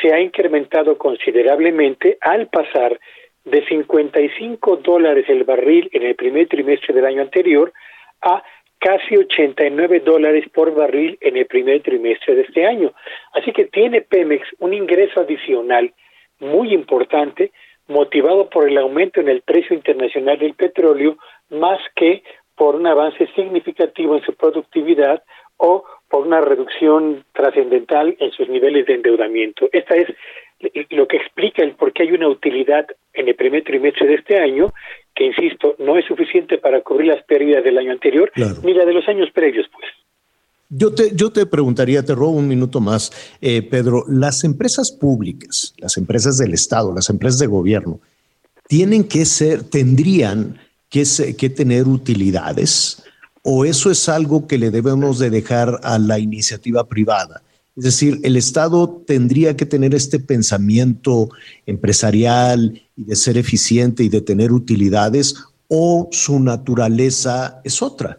se 0.00 0.12
ha 0.12 0.20
incrementado 0.20 0.98
considerablemente 0.98 2.18
al 2.20 2.48
pasar 2.48 2.98
de 3.44 3.64
55 3.66 4.76
dólares 4.78 5.26
el 5.28 5.44
barril 5.44 5.88
en 5.92 6.04
el 6.04 6.14
primer 6.14 6.48
trimestre 6.48 6.94
del 6.94 7.04
año 7.04 7.22
anterior 7.22 7.72
a 8.22 8.42
casi 8.78 9.16
89 9.16 10.00
dólares 10.00 10.44
por 10.52 10.74
barril 10.74 11.16
en 11.20 11.36
el 11.36 11.46
primer 11.46 11.82
trimestre 11.82 12.34
de 12.34 12.42
este 12.42 12.66
año. 12.66 12.92
Así 13.32 13.52
que 13.52 13.66
tiene 13.66 14.02
Pemex 14.02 14.46
un 14.58 14.74
ingreso 14.74 15.20
adicional 15.20 15.92
muy 16.40 16.72
importante 16.72 17.52
motivado 17.86 18.48
por 18.48 18.68
el 18.68 18.78
aumento 18.78 19.20
en 19.20 19.28
el 19.28 19.42
precio 19.42 19.76
internacional 19.76 20.38
del 20.38 20.54
petróleo 20.54 21.16
más 21.50 21.80
que 21.94 22.22
por 22.56 22.76
un 22.76 22.86
avance 22.86 23.28
significativo 23.34 24.16
en 24.16 24.22
su 24.22 24.34
productividad 24.34 25.22
o 25.56 25.84
por 26.08 26.26
una 26.26 26.40
reducción 26.40 27.24
trascendental 27.32 28.16
en 28.18 28.30
sus 28.32 28.48
niveles 28.48 28.86
de 28.86 28.94
endeudamiento. 28.94 29.68
Esta 29.72 29.96
es 29.96 30.08
lo 30.90 31.08
que 31.08 31.16
explica 31.16 31.62
el 31.62 31.74
por 31.74 31.92
qué 31.92 32.04
hay 32.04 32.12
una 32.12 32.28
utilidad 32.28 32.86
en 33.14 33.28
el 33.28 33.34
primer 33.34 33.64
trimestre 33.64 34.06
de 34.06 34.14
este 34.14 34.38
año, 34.38 34.72
que 35.14 35.24
insisto, 35.24 35.74
no 35.78 35.96
es 35.98 36.04
suficiente 36.06 36.58
para 36.58 36.80
cubrir 36.82 37.08
las 37.08 37.24
pérdidas 37.24 37.64
del 37.64 37.78
año 37.78 37.92
anterior, 37.92 38.30
ni 38.62 38.74
la 38.74 38.84
de 38.84 38.92
los 38.92 39.08
años 39.08 39.30
previos, 39.32 39.66
pues. 39.72 39.86
Yo 40.74 40.94
te, 40.94 41.14
yo 41.14 41.30
te 41.30 41.44
preguntaría, 41.44 42.02
te 42.02 42.14
robo 42.14 42.30
un 42.30 42.48
minuto 42.48 42.80
más, 42.80 43.36
eh, 43.42 43.60
Pedro, 43.62 44.04
las 44.08 44.42
empresas 44.42 44.90
públicas, 44.90 45.74
las 45.76 45.98
empresas 45.98 46.38
del 46.38 46.54
Estado, 46.54 46.94
las 46.94 47.10
empresas 47.10 47.38
de 47.38 47.46
gobierno, 47.46 48.00
tienen 48.68 49.06
que 49.06 49.26
ser, 49.26 49.68
tendrían 49.68 50.58
que, 50.92 51.04
que 51.36 51.48
tener 51.48 51.88
utilidades 51.88 53.02
o 53.42 53.64
eso 53.64 53.90
es 53.90 54.08
algo 54.08 54.46
que 54.46 54.58
le 54.58 54.70
debemos 54.70 55.18
de 55.18 55.30
dejar 55.30 55.80
a 55.82 55.98
la 55.98 56.18
iniciativa 56.18 56.88
privada. 56.88 57.42
Es 57.76 57.84
decir, 57.84 58.14
el 58.22 58.36
Estado 58.36 59.02
tendría 59.06 59.56
que 59.56 59.64
tener 59.64 59.94
este 59.94 60.20
pensamiento 60.20 61.28
empresarial 61.66 62.82
y 62.96 63.04
de 63.04 63.16
ser 63.16 63.38
eficiente 63.38 64.04
y 64.04 64.10
de 64.10 64.20
tener 64.20 64.52
utilidades 64.52 65.34
o 65.68 66.08
su 66.12 66.38
naturaleza 66.38 67.60
es 67.64 67.82
otra. 67.82 68.18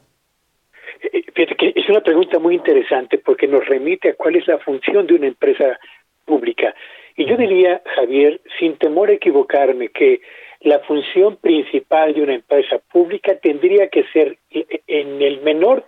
Fíjate 1.36 1.56
que 1.56 1.74
es 1.76 1.88
una 1.88 2.02
pregunta 2.02 2.40
muy 2.40 2.56
interesante 2.56 3.20
porque 3.20 3.48
nos 3.48 3.66
remite 3.68 4.10
a 4.10 4.16
cuál 4.16 4.36
es 4.36 4.48
la 4.48 4.58
función 4.58 5.06
de 5.06 5.14
una 5.14 5.28
empresa 5.28 5.80
pública. 6.26 6.74
Y 7.16 7.26
yo 7.28 7.38
diría, 7.38 7.82
Javier, 7.96 8.42
sin 8.60 8.76
temor 8.78 9.10
a 9.10 9.14
equivocarme, 9.14 9.90
que 9.90 10.22
la 10.64 10.80
función 10.80 11.36
principal 11.36 12.14
de 12.14 12.24
una 12.24 12.36
empresa 12.36 12.80
pública 12.92 13.38
tendría 13.38 13.90
que 13.90 14.06
ser 14.14 14.38
en 14.50 15.22
el 15.22 15.42
menor, 15.42 15.84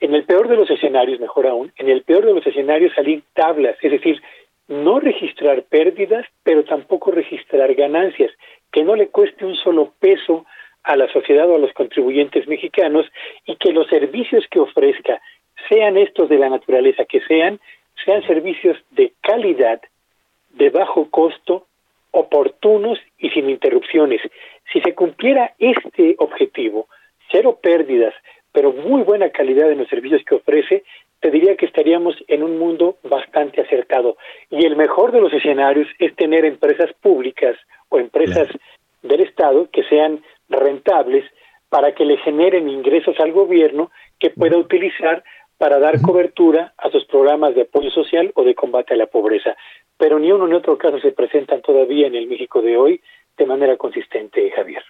en 0.00 0.14
el 0.14 0.24
peor 0.24 0.48
de 0.48 0.56
los 0.56 0.68
escenarios, 0.68 1.20
mejor 1.20 1.46
aún, 1.46 1.72
en 1.76 1.88
el 1.88 2.02
peor 2.02 2.26
de 2.26 2.34
los 2.34 2.46
escenarios 2.46 2.92
salir 2.94 3.22
tablas, 3.34 3.76
es 3.80 3.92
decir, 3.92 4.20
no 4.66 4.98
registrar 4.98 5.62
pérdidas, 5.64 6.26
pero 6.42 6.64
tampoco 6.64 7.10
registrar 7.12 7.72
ganancias, 7.74 8.32
que 8.72 8.84
no 8.84 8.96
le 8.96 9.08
cueste 9.08 9.44
un 9.44 9.56
solo 9.56 9.92
peso 10.00 10.44
a 10.82 10.96
la 10.96 11.12
sociedad 11.12 11.48
o 11.48 11.56
a 11.56 11.58
los 11.58 11.72
contribuyentes 11.72 12.48
mexicanos 12.48 13.06
y 13.44 13.56
que 13.56 13.72
los 13.72 13.88
servicios 13.88 14.44
que 14.50 14.60
ofrezca, 14.60 15.20
sean 15.68 15.96
estos 15.96 16.28
de 16.28 16.38
la 16.38 16.48
naturaleza 16.48 17.04
que 17.04 17.20
sean, 17.20 17.60
sean 18.04 18.26
servicios 18.26 18.78
de 18.90 19.12
calidad, 19.20 19.80
de 20.50 20.70
bajo 20.70 21.10
costo, 21.10 21.66
oportunos 22.12 22.98
y 23.18 23.30
sin 23.30 23.48
interrupciones. 23.48 24.20
Si 24.72 24.80
se 24.80 24.94
cumpliera 24.94 25.54
este 25.58 26.16
objetivo, 26.18 26.88
cero 27.30 27.58
pérdidas, 27.62 28.14
pero 28.52 28.72
muy 28.72 29.02
buena 29.02 29.30
calidad 29.30 29.70
en 29.70 29.78
los 29.78 29.88
servicios 29.88 30.22
que 30.24 30.36
ofrece, 30.36 30.84
te 31.20 31.30
diría 31.30 31.56
que 31.56 31.66
estaríamos 31.66 32.16
en 32.28 32.42
un 32.42 32.58
mundo 32.58 32.96
bastante 33.02 33.60
acertado. 33.60 34.16
Y 34.48 34.64
el 34.64 34.76
mejor 34.76 35.12
de 35.12 35.20
los 35.20 35.32
escenarios 35.32 35.86
es 35.98 36.14
tener 36.16 36.44
empresas 36.44 36.90
públicas 37.00 37.56
o 37.88 37.98
empresas 37.98 38.48
del 39.02 39.20
Estado 39.20 39.68
que 39.70 39.84
sean 39.84 40.22
rentables 40.48 41.24
para 41.68 41.94
que 41.94 42.04
le 42.04 42.16
generen 42.18 42.68
ingresos 42.68 43.18
al 43.20 43.32
gobierno 43.32 43.90
que 44.18 44.30
pueda 44.30 44.56
utilizar 44.56 45.22
para 45.60 45.78
dar 45.78 46.00
cobertura 46.00 46.72
a 46.78 46.90
sus 46.90 47.04
programas 47.04 47.54
de 47.54 47.60
apoyo 47.60 47.90
social 47.90 48.32
o 48.34 48.44
de 48.44 48.54
combate 48.54 48.94
a 48.94 48.96
la 48.96 49.08
pobreza. 49.08 49.54
Pero 49.98 50.18
ni 50.18 50.32
uno 50.32 50.48
ni 50.48 50.54
otro 50.54 50.78
caso 50.78 50.98
se 51.00 51.12
presentan 51.12 51.60
todavía 51.60 52.06
en 52.06 52.14
el 52.14 52.26
México 52.28 52.62
de 52.62 52.78
hoy 52.78 53.02
de 53.36 53.44
manera 53.44 53.76
consistente, 53.76 54.50
Javier. 54.52 54.82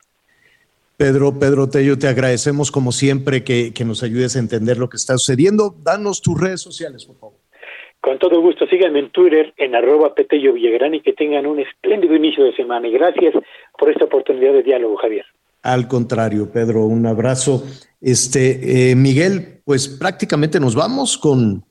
Pedro, 0.96 1.36
Pedro 1.40 1.68
Tello, 1.68 1.98
te 1.98 2.06
agradecemos 2.06 2.70
como 2.70 2.92
siempre 2.92 3.42
que, 3.42 3.74
que 3.74 3.84
nos 3.84 4.04
ayudes 4.04 4.36
a 4.36 4.38
entender 4.38 4.78
lo 4.78 4.88
que 4.88 4.96
está 4.96 5.18
sucediendo. 5.18 5.74
Danos 5.82 6.22
tus 6.22 6.40
redes 6.40 6.60
sociales, 6.60 7.04
por 7.04 7.16
favor. 7.16 7.38
Con 8.00 8.20
todo 8.20 8.40
gusto, 8.40 8.64
síganme 8.68 9.00
en 9.00 9.10
Twitter 9.10 9.52
en 9.56 9.74
arroba 9.74 10.14
Petello 10.14 10.52
Villagrán 10.52 10.94
y 10.94 11.00
que 11.00 11.14
tengan 11.14 11.46
un 11.46 11.58
espléndido 11.58 12.14
inicio 12.14 12.44
de 12.44 12.54
semana. 12.54 12.86
Y 12.86 12.92
gracias 12.92 13.34
por 13.76 13.90
esta 13.90 14.04
oportunidad 14.04 14.52
de 14.52 14.62
diálogo, 14.62 14.96
Javier. 14.98 15.24
Al 15.62 15.88
contrario, 15.88 16.48
Pedro, 16.52 16.84
un 16.84 17.06
abrazo. 17.06 17.64
Este, 18.00 18.92
eh, 18.92 18.94
Miguel, 18.94 19.59
pues 19.70 19.86
prácticamente 19.86 20.58
nos 20.58 20.74
vamos 20.74 21.16
con, 21.16 21.64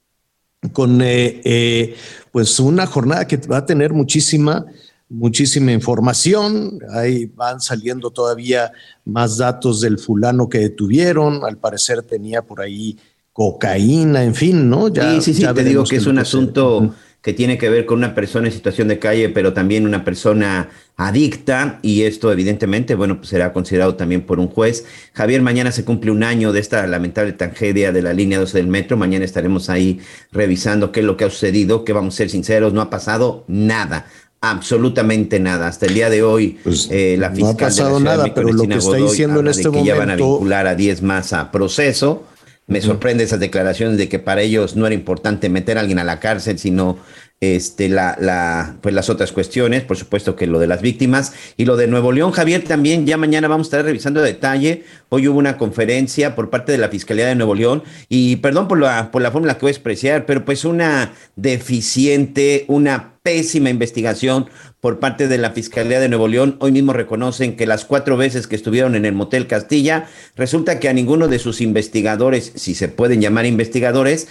con 0.72 1.02
eh, 1.02 1.42
eh, 1.44 1.96
pues 2.32 2.58
una 2.62 2.86
jornada 2.86 3.28
que 3.28 3.36
va 3.36 3.58
a 3.58 3.66
tener 3.66 3.92
muchísima, 3.92 4.66
muchísima 5.10 5.74
información. 5.74 6.80
Ahí 6.94 7.26
van 7.26 7.60
saliendo 7.60 8.10
todavía 8.10 8.72
más 9.04 9.36
datos 9.36 9.82
del 9.82 10.00
fulano 10.00 10.48
que 10.48 10.60
detuvieron. 10.60 11.44
Al 11.44 11.58
parecer 11.58 12.02
tenía 12.04 12.42
por 12.42 12.62
ahí 12.62 12.98
cocaína, 13.34 14.24
en 14.24 14.34
fin, 14.34 14.70
¿no? 14.70 14.88
Ya, 14.88 15.12
sí, 15.16 15.34
sí, 15.34 15.34
sí, 15.34 15.54
te 15.54 15.64
digo 15.66 15.84
que 15.84 15.98
es 15.98 16.08
un 16.08 16.20
asunto 16.20 16.96
que 17.22 17.34
tiene 17.34 17.58
que 17.58 17.70
ver 17.70 17.86
con 17.86 17.98
una 17.98 18.16
persona 18.16 18.48
en 18.48 18.54
situación 18.54 18.88
de 18.88 18.98
calle, 18.98 19.30
pero 19.30 19.52
también 19.52 19.86
una 19.86 20.06
persona 20.06 20.70
adicta, 20.96 21.80
y 21.82 22.04
esto 22.04 22.32
evidentemente, 22.32 22.96
bueno, 22.96 23.18
pues 23.18 23.30
será 23.30 23.52
considerado 23.52 23.96
también 23.96 24.22
por 24.22 24.40
un 24.40 24.48
juez. 24.48 24.86
Javier, 25.14 25.42
mañana 25.42 25.72
se 25.72 25.84
cumple 25.84 26.12
un 26.12 26.24
año 26.24 26.54
de 26.54 26.62
esta 26.62 26.86
lamentable 26.88 27.34
tragedia 27.34 27.92
de 27.92 28.02
la 28.02 28.14
línea 28.14 28.40
12 28.40 28.58
del 28.58 28.68
metro, 28.68 28.96
mañana 28.96 29.26
estaremos 29.26 29.70
ahí 29.70 30.00
revisando 30.32 30.92
qué 30.92 31.02
es 31.02 31.06
lo 31.06 31.18
que 31.18 31.26
ha 31.26 31.30
sucedido, 31.30 31.84
que 31.84 31.94
vamos 31.94 32.14
a 32.16 32.18
ser 32.18 32.30
sinceros, 32.30 32.74
no 32.74 32.82
ha 32.82 32.90
pasado 32.90 33.44
nada. 33.48 34.06
Absolutamente 34.42 35.38
nada. 35.42 35.68
Hasta 35.68 35.86
el 35.86 35.94
día 35.94 36.10
de 36.10 36.24
hoy, 36.24 36.58
pues, 36.64 36.88
eh, 36.90 37.18
la 37.20 37.32
fiscal 37.32 37.44
no 37.44 37.52
ha 37.52 37.58
pasado 37.58 37.98
de 37.98 38.04
la 38.06 38.12
nada, 38.12 38.34
pero 38.34 38.54
lo 38.54 38.64
que 38.64 38.76
está 38.76 38.96
diciendo 38.96 39.42
en 39.42 39.48
este 39.50 39.70
de 39.70 39.78
que 39.78 39.84
ya 39.84 39.96
van 39.96 40.12
a 40.12 40.16
vincular 40.16 40.66
a 40.66 40.76
10 40.76 41.02
más 41.02 41.34
a 41.34 41.52
proceso. 41.52 42.24
Me 42.70 42.82
sorprende 42.82 43.24
esas 43.24 43.40
declaraciones 43.40 43.98
de 43.98 44.08
que 44.08 44.20
para 44.20 44.42
ellos 44.42 44.76
no 44.76 44.86
era 44.86 44.94
importante 44.94 45.50
meter 45.50 45.78
a 45.78 45.82
alguien 45.82 45.98
a 45.98 46.04
la 46.04 46.20
cárcel, 46.20 46.60
sino 46.60 47.00
este, 47.42 47.90
la, 47.90 48.18
la, 48.20 48.76
pues 48.82 48.94
las 48.94 49.10
otras 49.10 49.32
cuestiones, 49.32 49.84
por 49.84 49.98
supuesto 49.98 50.36
que 50.36 50.46
lo 50.46 50.60
de 50.60 50.68
las 50.68 50.82
víctimas 50.82 51.34
y 51.58 51.66
lo 51.66 51.78
de 51.78 51.88
Nuevo 51.88 52.12
León, 52.12 52.32
Javier, 52.32 52.64
también 52.64 53.08
ya 53.08 53.18
mañana 53.18 53.48
vamos 53.48 53.66
a 53.66 53.70
estar 53.70 53.86
revisando 53.86 54.22
detalle. 54.22 54.84
Hoy 55.10 55.28
hubo 55.28 55.40
una 55.40 55.58
conferencia 55.58 56.36
por 56.36 56.50
parte 56.50 56.72
de 56.72 56.78
la 56.78 56.90
Fiscalía 56.90 57.28
de 57.28 57.36
Nuevo 57.36 57.56
León 57.56 57.82
y 58.08 58.36
perdón 58.36 58.68
por 58.68 58.80
la, 58.80 59.10
por 59.10 59.22
la 59.22 59.32
forma 59.32 59.46
en 59.46 59.48
la 59.48 59.54
que 59.56 59.62
voy 59.62 59.70
a 59.70 59.72
expresar, 59.72 60.26
pero 60.26 60.46
pues 60.46 60.66
una 60.66 61.14
deficiente, 61.36 62.66
una 62.68 63.14
pésima 63.24 63.70
investigación 63.70 64.48
por 64.82 65.00
parte 65.00 65.28
de 65.28 65.38
la 65.38 65.52
Fiscalía 65.52 66.00
de 66.00 66.10
Nuevo 66.10 66.28
León. 66.28 66.56
Hoy 66.60 66.72
mismo 66.72 66.94
reconocen 66.94 67.56
que 67.56 67.66
las 67.66 67.86
cuatro 67.86 68.16
veces 68.18 68.48
que 68.48 68.56
estuvieron 68.56 68.96
en 68.96 69.06
el 69.06 69.14
Motel 69.14 69.48
Castilla, 69.48 70.08
resulta 70.36 70.80
que 70.80 70.90
a 70.90 70.94
ninguno 70.94 71.28
de 71.28 71.40
sus 71.40 71.62
investigadores, 71.62 72.54
si 72.56 72.76
se 72.76 72.88
pueden 72.88 73.22
llamar 73.22 73.46
investigadores, 73.46 74.28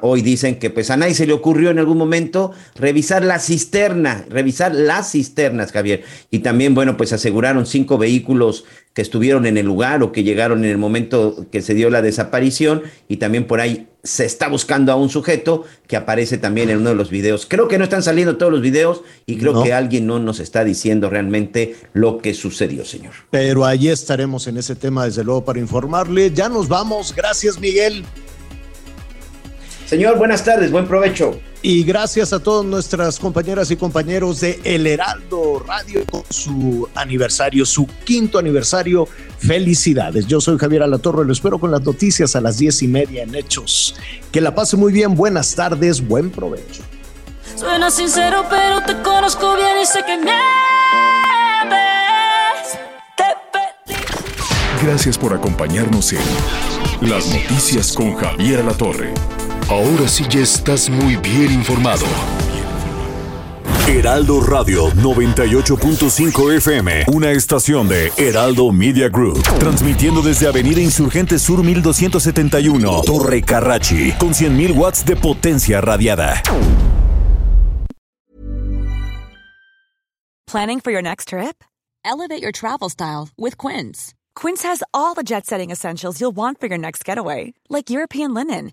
hoy 0.00 0.22
dicen 0.22 0.58
que 0.58 0.70
pues 0.70 0.90
a 0.90 0.96
nadie 0.96 1.14
se 1.14 1.26
le 1.26 1.32
ocurrió 1.32 1.70
en 1.70 1.78
algún 1.78 1.98
momento 1.98 2.52
revisar 2.76 3.24
la 3.24 3.38
cisterna, 3.38 4.24
revisar 4.28 4.74
las 4.74 5.12
cisternas, 5.12 5.72
Javier. 5.72 6.04
Y 6.30 6.40
también, 6.40 6.74
bueno, 6.74 6.96
pues 6.96 7.12
aseguraron 7.12 7.66
cinco 7.66 7.98
vehículos 7.98 8.64
que 8.94 9.02
estuvieron 9.02 9.46
en 9.46 9.56
el 9.56 9.66
lugar 9.66 10.02
o 10.02 10.12
que 10.12 10.24
llegaron 10.24 10.64
en 10.64 10.70
el 10.70 10.78
momento 10.78 11.46
que 11.50 11.62
se 11.62 11.74
dio 11.74 11.90
la 11.90 12.02
desaparición 12.02 12.82
y 13.08 13.18
también 13.18 13.46
por 13.46 13.60
ahí 13.60 13.86
se 14.02 14.24
está 14.24 14.48
buscando 14.48 14.92
a 14.92 14.96
un 14.96 15.10
sujeto 15.10 15.64
que 15.86 15.96
aparece 15.96 16.38
también 16.38 16.70
en 16.70 16.78
uno 16.78 16.90
de 16.90 16.96
los 16.96 17.10
videos. 17.10 17.46
Creo 17.48 17.68
que 17.68 17.78
no 17.78 17.84
están 17.84 18.02
saliendo 18.02 18.36
todos 18.36 18.50
los 18.50 18.62
videos 18.62 19.02
y 19.26 19.36
creo 19.36 19.62
que 19.62 19.72
alguien 19.72 20.06
no 20.06 20.18
nos 20.18 20.40
está 20.40 20.64
diciendo 20.64 21.10
realmente 21.10 21.76
lo 21.92 22.18
que 22.18 22.34
sucedió, 22.34 22.84
señor. 22.84 23.12
Pero 23.30 23.64
allí 23.64 23.88
estaremos 23.88 24.46
en 24.46 24.56
ese 24.56 24.74
tema, 24.74 25.04
desde 25.04 25.22
luego, 25.22 25.44
para 25.44 25.60
informarle. 25.60 26.32
Ya 26.32 26.48
nos 26.48 26.68
vamos. 26.68 27.14
Gracias, 27.14 27.60
Miguel. 27.60 28.04
Señor, 29.90 30.18
buenas 30.18 30.44
tardes, 30.44 30.70
buen 30.70 30.86
provecho. 30.86 31.40
Y 31.62 31.82
gracias 31.82 32.32
a 32.32 32.38
todas 32.38 32.64
nuestras 32.64 33.18
compañeras 33.18 33.72
y 33.72 33.76
compañeros 33.76 34.38
de 34.38 34.60
El 34.62 34.86
Heraldo 34.86 35.64
Radio 35.66 36.06
con 36.08 36.22
su 36.30 36.88
aniversario, 36.94 37.66
su 37.66 37.88
quinto 38.04 38.38
aniversario. 38.38 39.08
Felicidades. 39.38 40.28
Yo 40.28 40.40
soy 40.40 40.58
Javier 40.58 40.84
Alatorre, 40.84 41.24
lo 41.24 41.32
espero 41.32 41.58
con 41.58 41.72
las 41.72 41.82
noticias 41.82 42.36
a 42.36 42.40
las 42.40 42.58
diez 42.58 42.80
y 42.84 42.86
media 42.86 43.24
en 43.24 43.34
Hechos. 43.34 43.96
Que 44.30 44.40
la 44.40 44.54
pase 44.54 44.76
muy 44.76 44.92
bien, 44.92 45.16
buenas 45.16 45.56
tardes, 45.56 46.06
buen 46.06 46.30
provecho. 46.30 46.84
Suena 47.56 47.90
sincero, 47.90 48.44
pero 48.48 48.84
te 48.86 49.02
conozco 49.02 49.56
bien 49.56 49.76
y 49.82 49.86
sé 49.86 50.04
que 50.06 50.18
me 50.18 50.30
Gracias 54.84 55.18
por 55.18 55.34
acompañarnos 55.34 56.12
en 56.12 56.20
Las 57.10 57.26
Noticias 57.26 57.92
con 57.92 58.14
Javier 58.14 58.60
Alatorre. 58.60 59.12
Ahora 59.70 60.08
sí 60.08 60.24
ya 60.28 60.40
estás 60.40 60.90
muy 60.90 61.14
bien 61.14 61.52
informado. 61.52 62.04
Heraldo 63.86 64.40
Radio 64.40 64.90
98.5 64.94 66.56
FM, 66.56 67.04
una 67.06 67.30
estación 67.30 67.86
de 67.86 68.12
Heraldo 68.16 68.72
Media 68.72 69.08
Group, 69.08 69.40
transmitiendo 69.60 70.22
desde 70.22 70.48
Avenida 70.48 70.80
Insurgente 70.80 71.38
Sur 71.38 71.62
1271, 71.62 73.02
Torre 73.06 73.42
Carrachi, 73.42 74.10
con 74.18 74.30
100.000 74.30 74.76
watts 74.76 75.04
de 75.04 75.14
potencia 75.14 75.80
radiada. 75.80 76.42
Planning 80.48 80.80
for 80.80 80.90
your 80.92 81.02
next 81.02 81.28
trip? 81.28 81.62
Elevate 82.04 82.42
your 82.42 82.50
travel 82.50 82.88
style 82.90 83.28
with 83.38 83.56
Quince. 83.56 84.14
Quince 84.34 84.64
has 84.64 84.82
all 84.92 85.14
the 85.14 85.22
jet-setting 85.22 85.70
essentials 85.70 86.20
you'll 86.20 86.34
want 86.34 86.58
for 86.58 86.66
your 86.66 86.78
next 86.78 87.04
getaway, 87.04 87.54
like 87.68 87.88
European 87.88 88.34
linen 88.34 88.72